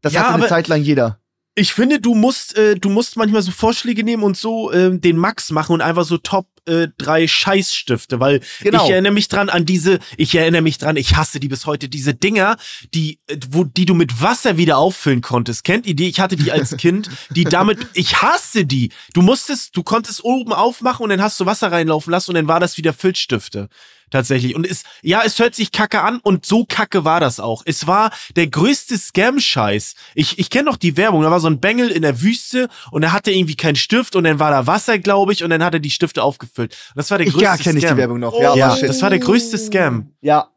Das 0.00 0.12
Ja, 0.14 0.22
hatte 0.24 0.34
eine 0.34 0.48
Zeit 0.48 0.66
lang 0.66 0.82
jeder. 0.82 1.20
Ich 1.54 1.72
finde, 1.72 2.00
du 2.00 2.16
musst, 2.16 2.58
äh, 2.58 2.74
du 2.74 2.88
musst 2.90 3.16
manchmal 3.16 3.42
so 3.42 3.52
Vorschläge 3.52 4.02
nehmen 4.02 4.24
und 4.24 4.36
so 4.36 4.72
ähm, 4.72 5.00
den 5.00 5.16
Max 5.16 5.52
machen 5.52 5.74
und 5.74 5.80
einfach 5.80 6.04
so 6.04 6.16
Top 6.18 6.46
äh, 6.66 6.88
drei 6.98 7.26
Scheißstifte, 7.26 8.20
weil 8.20 8.40
Genau. 8.60 8.84
ich 8.84 8.90
erinnere 8.90 9.12
mich 9.12 9.28
dran 9.28 9.48
an 9.48 9.66
diese, 9.66 9.98
ich 10.16 10.34
erinnere 10.34 10.62
mich 10.62 10.78
dran, 10.78 10.96
ich 10.96 11.16
hasse 11.16 11.40
die 11.40 11.48
bis 11.48 11.66
heute, 11.66 11.88
diese 11.88 12.14
Dinger, 12.14 12.56
die, 12.94 13.18
äh, 13.26 13.36
wo, 13.50 13.64
die 13.64 13.84
du 13.84 13.94
mit 13.94 14.20
Wasser 14.22 14.56
wieder 14.56 14.78
auffüllen 14.78 15.20
konntest. 15.22 15.64
Kennt 15.64 15.86
ihr 15.86 15.94
die? 15.94 16.08
Ich 16.08 16.20
hatte 16.20 16.36
die 16.36 16.52
als 16.52 16.76
Kind, 16.76 17.10
die 17.30 17.44
damit, 17.44 17.86
ich 17.94 18.22
hasse 18.22 18.64
die. 18.64 18.90
Du 19.14 19.22
musstest, 19.22 19.76
du 19.76 19.82
konntest 19.82 20.24
oben 20.24 20.52
aufmachen 20.52 21.04
und 21.04 21.10
dann 21.10 21.22
hast 21.22 21.38
du 21.40 21.46
Wasser 21.46 21.72
reinlaufen 21.72 22.10
lassen 22.10 22.30
und 22.30 22.34
dann 22.36 22.48
war 22.48 22.60
das 22.60 22.76
wieder 22.76 22.92
Filzstifte. 22.92 23.68
Tatsächlich. 24.10 24.54
Und 24.54 24.66
es, 24.66 24.82
ja, 25.00 25.22
es 25.24 25.38
hört 25.38 25.54
sich 25.54 25.72
kacke 25.72 26.02
an 26.02 26.18
und 26.22 26.44
so 26.44 26.66
kacke 26.66 27.06
war 27.06 27.18
das 27.18 27.40
auch. 27.40 27.62
Es 27.64 27.86
war 27.86 28.10
der 28.36 28.46
größte 28.46 28.98
Scam-Scheiß. 28.98 29.94
Ich, 30.14 30.38
ich 30.38 30.50
kenne 30.50 30.64
noch 30.64 30.76
die 30.76 30.98
Werbung. 30.98 31.22
Da 31.22 31.30
war 31.30 31.40
so 31.40 31.46
ein 31.46 31.60
Bengel 31.60 31.88
in 31.90 32.02
der 32.02 32.20
Wüste 32.20 32.68
und 32.90 33.02
er 33.02 33.12
hatte 33.12 33.30
irgendwie 33.30 33.56
keinen 33.56 33.76
Stift 33.76 34.14
und 34.14 34.24
dann 34.24 34.38
war 34.38 34.50
da 34.50 34.66
Wasser, 34.66 34.98
glaube 34.98 35.32
ich, 35.32 35.42
und 35.42 35.48
dann 35.48 35.64
hat 35.64 35.72
er 35.72 35.80
die 35.80 35.90
Stifte 35.90 36.22
aufgefüllt. 36.22 36.51
Und 36.58 36.74
das 36.94 37.10
war 37.10 37.18
der 37.18 37.26
Ich 37.26 37.32
größte 37.32 37.44
ja, 37.46 37.56
kenne 37.56 37.78
ich 37.78 37.84
die 37.84 37.88
Scam. 37.88 37.96
Werbung 37.98 38.20
noch. 38.20 38.38
Ja, 38.40 38.54
Ja, 38.54 38.76
shit. 38.76 38.88
das 38.88 39.00
war 39.02 39.10
der 39.10 39.18
größte 39.18 39.58
Scam. 39.58 40.12
ja. 40.20 40.48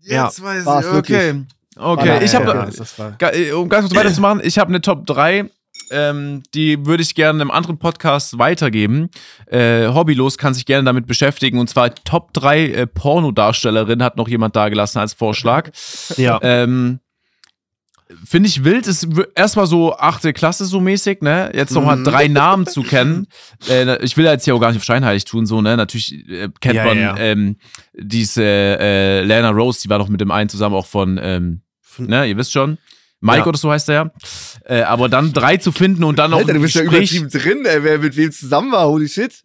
Ja. 0.00 0.24
Jetzt 0.24 0.42
weiß 0.42 0.64
War's 0.64 0.86
ich, 0.86 0.92
okay. 0.92 1.44
Okay, 1.76 2.24
ich 2.24 2.34
habe, 2.34 2.72
äh, 3.20 3.52
um 3.52 3.68
ganz 3.68 3.86
kurz 3.88 3.94
weiterzumachen, 3.98 4.40
ich 4.42 4.58
habe 4.58 4.68
eine 4.70 4.80
Top 4.80 5.06
3. 5.06 5.50
Ähm, 5.90 6.42
die 6.54 6.86
würde 6.86 7.02
ich 7.02 7.14
gerne 7.14 7.40
einem 7.40 7.50
anderen 7.50 7.78
Podcast 7.78 8.38
weitergeben. 8.38 9.10
Äh, 9.46 9.86
Hobbylos 9.88 10.36
kann 10.38 10.54
sich 10.54 10.66
gerne 10.66 10.84
damit 10.84 11.06
beschäftigen. 11.06 11.58
Und 11.58 11.68
zwar 11.70 11.94
Top 11.94 12.32
3 12.34 12.64
äh, 12.70 12.86
Pornodarstellerin 12.86 14.02
hat 14.02 14.16
noch 14.16 14.28
jemand 14.28 14.56
da 14.56 14.68
gelassen 14.70 14.98
als 14.98 15.14
Vorschlag. 15.14 15.70
ja. 16.16 16.38
Ähm, 16.42 17.00
Finde 18.24 18.48
ich 18.48 18.64
wild, 18.64 18.86
ist 18.86 19.06
erstmal 19.34 19.66
so 19.66 19.94
achte 19.94 20.32
Klasse 20.32 20.64
so 20.64 20.80
mäßig, 20.80 21.20
ne? 21.20 21.50
Jetzt 21.54 21.72
nochmal 21.74 21.96
Mhm. 21.96 22.04
drei 22.04 22.28
Namen 22.28 22.66
zu 22.66 22.82
kennen. 22.82 23.26
Äh, 23.68 24.02
ich 24.04 24.16
will 24.16 24.24
jetzt 24.24 24.44
hier 24.44 24.54
auch 24.54 24.60
gar 24.60 24.68
nicht 24.68 24.78
auf 24.78 24.84
scheinheilig 24.84 25.24
tun, 25.26 25.44
so, 25.44 25.60
ne? 25.60 25.76
Natürlich 25.76 26.26
äh, 26.28 26.48
kennt 26.60 26.74
Ja, 26.76 26.84
man 26.84 26.98
ja. 26.98 27.16
Ähm, 27.18 27.56
diese 27.94 28.42
äh, 28.44 29.22
Lana 29.24 29.50
Rose, 29.50 29.80
die 29.82 29.90
war 29.90 29.98
doch 29.98 30.08
mit 30.08 30.20
dem 30.20 30.30
einen 30.30 30.48
zusammen 30.48 30.74
auch 30.74 30.86
von, 30.86 31.18
ähm, 31.22 31.60
ne, 31.98 32.26
ihr 32.26 32.36
wisst 32.36 32.52
schon. 32.52 32.78
Mike 33.20 33.38
Ja. 33.40 33.46
oder 33.46 33.58
so 33.58 33.70
heißt 33.70 33.88
er 33.90 33.94
ja. 33.94 34.10
Äh, 34.64 34.82
aber 34.82 35.08
dann 35.08 35.32
drei 35.32 35.56
zu 35.56 35.72
finden 35.72 36.04
und 36.04 36.18
dann 36.18 36.30
noch 36.30 36.38
Alter, 36.38 36.54
du 36.54 36.60
bist 36.60 36.76
ja 36.76 36.82
Gespräch. 36.82 37.12
übertrieben 37.16 37.62
drin, 37.62 37.66
ey, 37.66 37.82
wer 37.82 37.98
mit 37.98 38.16
wem 38.16 38.30
zusammen 38.32 38.70
war. 38.72 38.86
Holy 38.88 39.08
shit. 39.08 39.42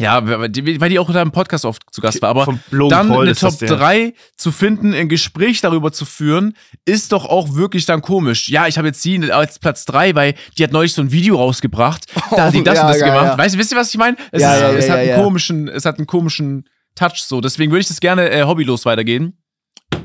Ja, 0.00 0.26
weil 0.26 0.48
die, 0.48 0.80
weil 0.80 0.88
die 0.88 0.98
auch 0.98 1.08
in 1.08 1.14
deinem 1.14 1.32
Podcast 1.32 1.64
oft 1.64 1.82
zu 1.92 2.00
Gast 2.00 2.22
war. 2.22 2.30
Aber 2.30 2.46
dann 2.70 3.08
Paul 3.08 3.26
eine 3.26 3.34
Top 3.34 3.58
der. 3.58 3.68
3 3.68 4.14
zu 4.36 4.50
finden, 4.52 4.94
ein 4.94 5.08
Gespräch 5.08 5.60
darüber 5.60 5.92
zu 5.92 6.04
führen, 6.04 6.56
ist 6.84 7.12
doch 7.12 7.26
auch 7.26 7.54
wirklich 7.54 7.86
dann 7.86 8.00
komisch. 8.02 8.48
Ja, 8.48 8.66
ich 8.66 8.78
habe 8.78 8.88
jetzt 8.88 9.02
sie 9.02 9.30
als 9.30 9.58
Platz 9.58 9.84
3, 9.84 10.14
weil 10.14 10.34
die 10.56 10.64
hat 10.64 10.72
neulich 10.72 10.94
so 10.94 11.02
ein 11.02 11.12
Video 11.12 11.36
rausgebracht. 11.36 12.06
Da 12.30 12.44
hat 12.44 12.54
die 12.54 12.62
das 12.62 12.76
ja, 12.76 12.82
und 12.82 12.88
das 12.90 13.00
ja, 13.00 13.06
gemacht. 13.06 13.24
ja. 13.26 13.38
Weißt 13.38 13.54
du, 13.54 13.58
wisst 13.58 13.72
ihr, 13.72 13.76
was 13.76 13.90
ich 13.90 13.98
meine? 13.98 14.16
Es, 14.30 14.40
Ja, 14.40 14.68
ist, 14.68 14.84
es 14.84 14.90
hat 14.90 14.96
ja, 14.98 15.02
einen 15.02 15.08
ja. 15.10 15.22
komischen, 15.22 15.68
es 15.68 15.84
hat 15.84 15.98
einen 15.98 16.06
komischen 16.06 16.68
Touch 16.94 17.16
so. 17.16 17.40
Deswegen 17.40 17.72
würde 17.72 17.80
ich 17.80 17.88
das 17.88 17.98
gerne 17.98 18.30
äh, 18.30 18.44
hobbylos 18.44 18.84
weitergehen. 18.84 19.36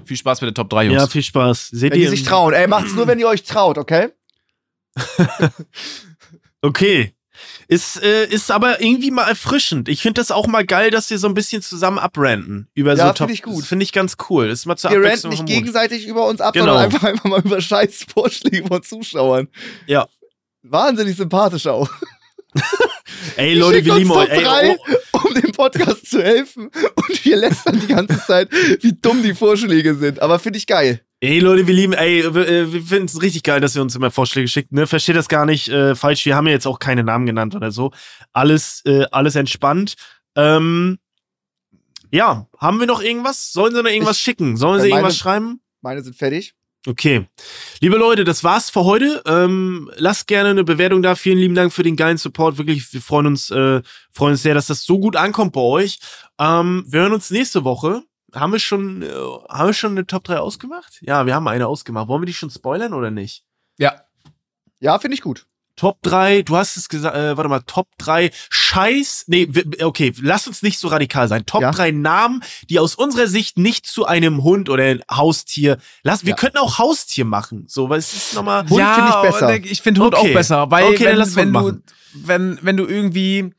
Viel 0.06 0.18
Spaß 0.18 0.42
mit 0.42 0.48
der 0.48 0.54
Top 0.56 0.70
3, 0.72 0.86
Jungs. 0.86 1.02
Ja, 1.02 1.08
viel 1.08 1.22
Spaß. 1.22 1.70
Seht 1.70 1.92
Wenn 1.92 2.00
die 2.00 2.06
ihr? 2.06 2.10
sich 2.10 2.24
trauen. 2.24 2.54
Ey, 2.54 2.68
macht's 2.68 2.94
nur, 2.94 3.08
wenn 3.08 3.20
ihr 3.20 3.28
euch 3.28 3.44
traut, 3.44 3.78
okay? 3.78 4.10
Okay. 6.66 7.14
Ist, 7.68 8.02
äh, 8.04 8.26
ist 8.28 8.52
aber 8.52 8.80
irgendwie 8.82 9.10
mal 9.12 9.28
erfrischend. 9.28 9.90
Ich 9.90 10.02
finde 10.02 10.22
das 10.22 10.30
auch 10.32 10.46
mal 10.48 10.66
geil, 10.66 10.92
dass 10.92 11.10
wir 11.10 11.18
so 11.18 11.28
ein 11.28 11.34
bisschen 11.34 11.62
zusammen 11.62 11.98
abranden. 11.98 12.68
Über 12.76 12.96
Ja, 12.96 13.08
so 13.08 13.14
Top. 13.14 13.18
find 13.28 13.32
ich 13.32 13.42
gut. 13.42 13.66
Finde 13.66 13.84
ich 13.84 13.92
ganz 13.92 14.18
cool. 14.30 14.48
Das 14.50 14.60
ist 14.60 14.66
mal 14.68 14.76
zur 14.78 14.92
Wir 14.92 15.04
ranten 15.04 15.30
nicht 15.30 15.46
gegenseitig 15.46 16.06
über 16.08 16.28
uns 16.28 16.42
ab, 16.42 16.54
Genau. 16.54 16.66
sondern 16.68 16.84
einfach, 16.86 17.04
einfach 17.04 17.26
mal 17.26 17.42
über 17.42 17.60
scheiß 17.62 18.06
Vorschläge 18.14 18.68
von 18.68 18.84
Zuschauern. 18.84 19.48
Ja. 19.88 20.08
Wahnsinnig 20.64 21.16
sympathisch 21.18 21.68
auch. 21.68 21.90
Ey, 23.38 23.54
Leute, 23.56 23.76
Schickt 23.76 23.86
wir 23.88 23.94
uns 23.94 24.00
lieben 24.00 24.12
euch. 24.12 24.30
Ey, 24.30 24.44
drei, 24.44 24.78
oh, 25.14 25.20
um 25.28 25.34
dem 25.34 25.52
Podcast 25.52 26.10
zu 26.10 26.22
helfen. 26.24 26.70
Und 26.96 27.26
wir 27.26 27.36
lästern 27.38 27.80
die 27.82 27.88
ganze 27.88 28.18
Zeit, 28.26 28.50
wie 28.82 28.94
dumm 28.94 29.24
die 29.24 29.34
Vorschläge 29.34 29.96
sind. 29.96 30.22
Aber 30.22 30.40
finde 30.40 30.58
ich 30.58 30.68
geil. 30.68 31.02
Ey, 31.26 31.40
Leute, 31.40 31.68
wir 31.68 31.74
lieben, 31.74 31.94
ey, 31.94 32.34
wir, 32.34 32.48
äh, 32.48 32.74
wir 32.74 32.82
finden 32.82 33.06
es 33.06 33.22
richtig 33.22 33.44
geil, 33.44 33.60
dass 33.62 33.76
ihr 33.76 33.82
uns 33.82 33.96
immer 33.96 34.12
Vorschläge 34.12 34.48
schickt. 34.48 34.72
Ne? 34.72 34.88
Versteht 34.88 35.16
das 35.16 35.28
gar 35.28 35.46
nicht 35.46 35.68
äh, 35.70 35.96
falsch. 35.96 36.26
Wir 36.26 36.36
haben 36.36 36.48
ja 36.48 36.54
jetzt 36.54 36.68
auch 36.68 36.80
keine 36.80 37.04
Namen 37.04 37.26
genannt 37.26 37.56
oder 37.56 37.72
so. 37.72 37.92
Alles, 38.34 38.82
äh, 38.86 39.06
alles 39.12 39.36
entspannt. 39.36 39.96
Ähm, 40.36 41.00
ja, 42.12 42.48
haben 42.58 42.80
wir 42.80 42.88
noch 42.88 43.02
irgendwas? 43.02 43.52
Sollen 43.52 43.74
sie 43.76 43.82
noch 43.84 43.90
irgendwas 43.90 44.18
Ich- 44.18 44.24
schicken? 44.24 44.58
Sollen 44.58 44.80
äh, 44.80 44.84
sie 44.84 44.90
meine- 44.90 45.02
irgendwas 45.02 45.18
schreiben? 45.18 45.60
Meine 45.82 46.02
sind 46.04 46.16
fertig. 46.16 46.54
Okay. 46.88 47.28
Liebe 47.82 47.98
Leute, 47.98 48.24
das 48.26 48.44
war's 48.44 48.70
für 48.70 48.84
heute. 48.84 49.24
Ähm, 49.26 49.90
lasst 49.96 50.28
gerne 50.28 50.50
eine 50.50 50.64
Bewertung 50.64 51.02
da. 51.02 51.16
Vielen 51.16 51.40
lieben 51.40 51.56
Dank 51.56 51.74
für 51.74 51.82
den 51.82 51.96
geilen 51.96 52.18
Support. 52.18 52.60
Wirklich, 52.60 52.94
wir 52.94 53.02
freuen 53.02 53.26
uns, 53.26 53.50
äh, 53.50 53.82
freuen 54.12 54.34
uns 54.34 54.44
sehr, 54.44 54.54
dass 54.54 54.68
das 54.68 54.84
so 54.84 55.00
gut 55.00 55.16
ankommt 55.16 55.54
bei 55.54 55.62
euch. 55.62 55.98
Ähm, 56.40 56.86
wir 56.88 57.02
hören 57.02 57.14
uns 57.14 57.32
nächste 57.32 57.64
Woche. 57.64 58.04
Haben 58.36 58.52
wir 58.52 58.60
schon, 58.60 59.02
äh, 59.02 59.08
haben 59.50 59.68
wir 59.70 59.74
schon 59.74 59.92
eine 59.92 60.06
Top 60.06 60.24
3 60.26 60.38
ausgemacht? 60.40 61.00
Ja, 61.02 61.26
wir 61.26 61.34
haben 61.36 61.48
eine 61.48 61.68
ausgemacht. 61.68 62.08
Wollen 62.08 62.22
wir 62.22 62.28
die 62.28 62.34
schon 62.34 62.50
spoilern 62.50 62.94
oder 62.94 63.12
nicht? 63.12 63.44
Ja. 63.78 64.02
Ja, 64.80 65.00
finde 65.00 65.16
ich 65.16 65.22
gut. 65.22 65.48
Top 65.78 66.02
3, 66.04 66.42
du 66.44 66.56
hast 66.56 66.78
es 66.78 66.88
gesagt, 66.88 67.18
äh, 67.18 67.36
warte 67.36 67.50
mal, 67.50 67.60
Top 67.60 67.90
3 67.98 68.32
Scheiß, 68.50 69.26
nee, 69.28 69.50
okay, 69.84 70.14
lass 70.22 70.48
uns 70.48 70.62
nicht 70.62 70.80
so 70.80 70.88
radikal 70.88 71.28
sein. 71.28 71.46
Top 71.46 71.62
Ja. 71.64 71.72
3 71.72 71.92
Namen, 71.92 72.42
die 72.70 72.80
aus 72.80 72.96
unserer 72.96 73.28
Sicht 73.28 73.58
nicht 73.58 73.86
zu 73.86 74.06
einem 74.06 74.42
Hund 74.44 74.70
oder 74.70 74.86
ein 74.86 75.02
Haustier, 75.12 75.78
lass, 76.04 76.24
wir 76.24 76.30
Ja. 76.30 76.36
könnten 76.38 76.60
auch 76.60 76.78
Haustier 76.78 77.26
machen, 77.26 77.66
so, 77.68 77.90
weil 77.90 78.00
es 78.00 78.14
ist 78.14 78.34
nochmal, 78.36 78.62
Hund 78.70 78.88
finde 78.90 79.10
ich 79.10 79.22
besser. 79.22 79.54
Ich 79.66 79.82
finde 79.82 80.00
Hund 80.02 80.16
Okay. 80.16 80.30
auch 80.30 80.34
besser, 80.34 80.72
weil 80.72 80.86
Okay, 80.86 81.04
dann 81.04 81.12
wenn, 81.12 81.18
lass 81.18 81.36
wenn, 81.36 81.52
du, 81.52 81.82
wenn, 82.14 82.60
wenn 82.62 82.78
du 82.78 82.86
irgendwie 82.86 83.54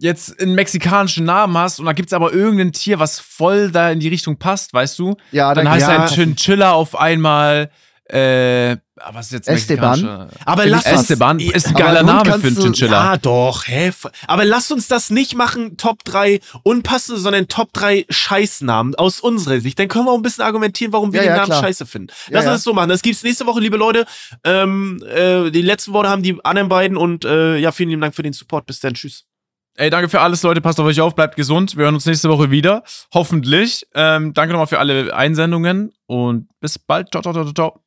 jetzt 0.00 0.40
einen 0.40 0.54
mexikanischen 0.54 1.24
Namen 1.24 1.56
hast 1.56 1.78
und 1.78 1.86
da 1.86 1.92
gibt's 1.92 2.12
aber 2.12 2.32
irgendein 2.32 2.72
Tier, 2.72 2.98
was 2.98 3.18
voll 3.20 3.70
da 3.70 3.90
in 3.90 4.00
die 4.00 4.08
Richtung 4.08 4.38
passt, 4.38 4.72
weißt 4.72 4.98
du? 4.98 5.16
Ja, 5.30 5.54
Dann 5.54 5.64
dann 5.66 5.74
heißt 5.74 5.88
ja. 5.88 6.02
ein 6.02 6.08
Chinchilla 6.08 6.72
auf 6.72 6.98
einmal, 6.98 7.70
äh, 8.08 8.76
aber 9.02 9.18
was 9.18 9.26
ist 9.26 9.32
jetzt 9.32 9.48
Esteban? 9.48 10.00
mexikanischer? 10.00 10.28
Aber 10.44 10.66
lass 10.66 10.84
uns- 10.86 11.00
Esteban 11.02 11.38
ist 11.38 11.68
ein 11.68 11.74
geiler 11.74 12.02
Name 12.02 12.38
für 12.38 12.46
einen 12.48 12.56
Chinchilla. 12.56 13.12
ja 13.12 13.16
doch, 13.18 13.66
hä, 13.66 13.92
aber 14.26 14.44
lass 14.44 14.70
uns 14.70 14.88
das 14.88 15.10
nicht 15.10 15.34
machen, 15.36 15.76
Top 15.76 16.02
3 16.04 16.40
unpassende, 16.64 17.20
sondern 17.20 17.46
Top 17.48 17.72
3 17.72 18.06
Scheißnamen 18.10 18.94
aus 18.96 19.20
unserer 19.20 19.60
Sicht. 19.60 19.78
Dann 19.78 19.88
können 19.88 20.06
wir 20.06 20.12
auch 20.12 20.16
ein 20.16 20.22
bisschen 20.22 20.44
argumentieren, 20.44 20.92
warum 20.92 21.12
wir 21.12 21.20
Ja, 21.20 21.26
den 21.26 21.30
ja, 21.30 21.36
Namen 21.36 21.46
klar. 21.50 21.62
scheiße 21.62 21.86
finden. 21.86 22.08
Ja, 22.28 22.34
Lass 22.36 22.40
uns 22.42 22.46
ja. 22.46 22.52
das 22.54 22.62
so 22.64 22.72
machen. 22.74 22.88
Das 22.88 23.02
gibt's 23.02 23.22
nächste 23.22 23.46
Woche, 23.46 23.60
liebe 23.60 23.76
Leute. 23.76 24.04
Ähm, 24.44 25.02
äh, 25.08 25.50
die 25.50 25.62
letzten 25.62 25.92
Worte 25.92 26.10
haben 26.10 26.22
die 26.22 26.36
anderen 26.44 26.68
beiden 26.68 26.96
und 26.96 27.24
äh, 27.24 27.56
ja, 27.58 27.70
vielen 27.72 27.90
lieben 27.90 28.00
Dank 28.02 28.14
für 28.14 28.22
den 28.22 28.32
Support. 28.32 28.66
Bis 28.66 28.80
dann, 28.80 28.94
tschüss. 28.94 29.24
Ey, 29.76 29.88
danke 29.88 30.08
für 30.08 30.20
alles, 30.20 30.42
Leute. 30.42 30.60
Passt 30.60 30.78
auf 30.80 30.86
euch 30.86 31.00
auf, 31.00 31.14
bleibt 31.14 31.36
gesund. 31.36 31.76
Wir 31.76 31.84
hören 31.84 31.94
uns 31.94 32.04
nächste 32.06 32.28
Woche 32.28 32.50
wieder. 32.50 32.82
Hoffentlich. 33.14 33.86
Ähm, 33.94 34.34
danke 34.34 34.52
nochmal 34.52 34.66
für 34.66 34.78
alle 34.78 35.14
Einsendungen 35.14 35.92
und 36.06 36.48
bis 36.60 36.78
bald. 36.78 37.10
Ciao, 37.10 37.22
ciao, 37.22 37.32
ciao, 37.32 37.44
ciao, 37.44 37.54
ciao. 37.54 37.80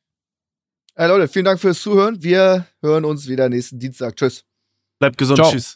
Äh, 0.96 1.06
Leute, 1.06 1.28
vielen 1.28 1.44
Dank 1.44 1.60
fürs 1.60 1.80
Zuhören. 1.80 2.22
Wir 2.22 2.66
hören 2.80 3.04
uns 3.04 3.28
wieder 3.28 3.48
nächsten 3.48 3.78
Dienstag. 3.78 4.16
Tschüss. 4.16 4.44
Bleibt 4.98 5.18
gesund, 5.18 5.38
Ciao. 5.38 5.50
tschüss. 5.50 5.74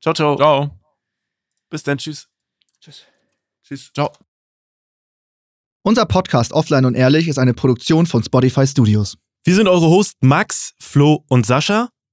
Ciao, 0.00 0.14
ciao. 0.14 0.36
Ciao. 0.36 0.80
Bis 1.70 1.82
dann, 1.82 1.98
tschüss. 1.98 2.28
Tschüss. 2.80 3.04
Tschüss. 3.62 3.90
Ciao. 3.92 4.12
Unser 5.82 6.04
Podcast 6.06 6.52
Offline 6.52 6.84
und 6.84 6.94
Ehrlich 6.94 7.28
ist 7.28 7.38
eine 7.38 7.54
Produktion 7.54 8.06
von 8.06 8.22
Spotify 8.22 8.66
Studios. 8.66 9.16
Wir 9.44 9.54
sind 9.54 9.68
eure 9.68 9.86
Hosts 9.86 10.18
Max, 10.20 10.74
Flo 10.78 11.24
und 11.28 11.46
Sascha. 11.46 11.88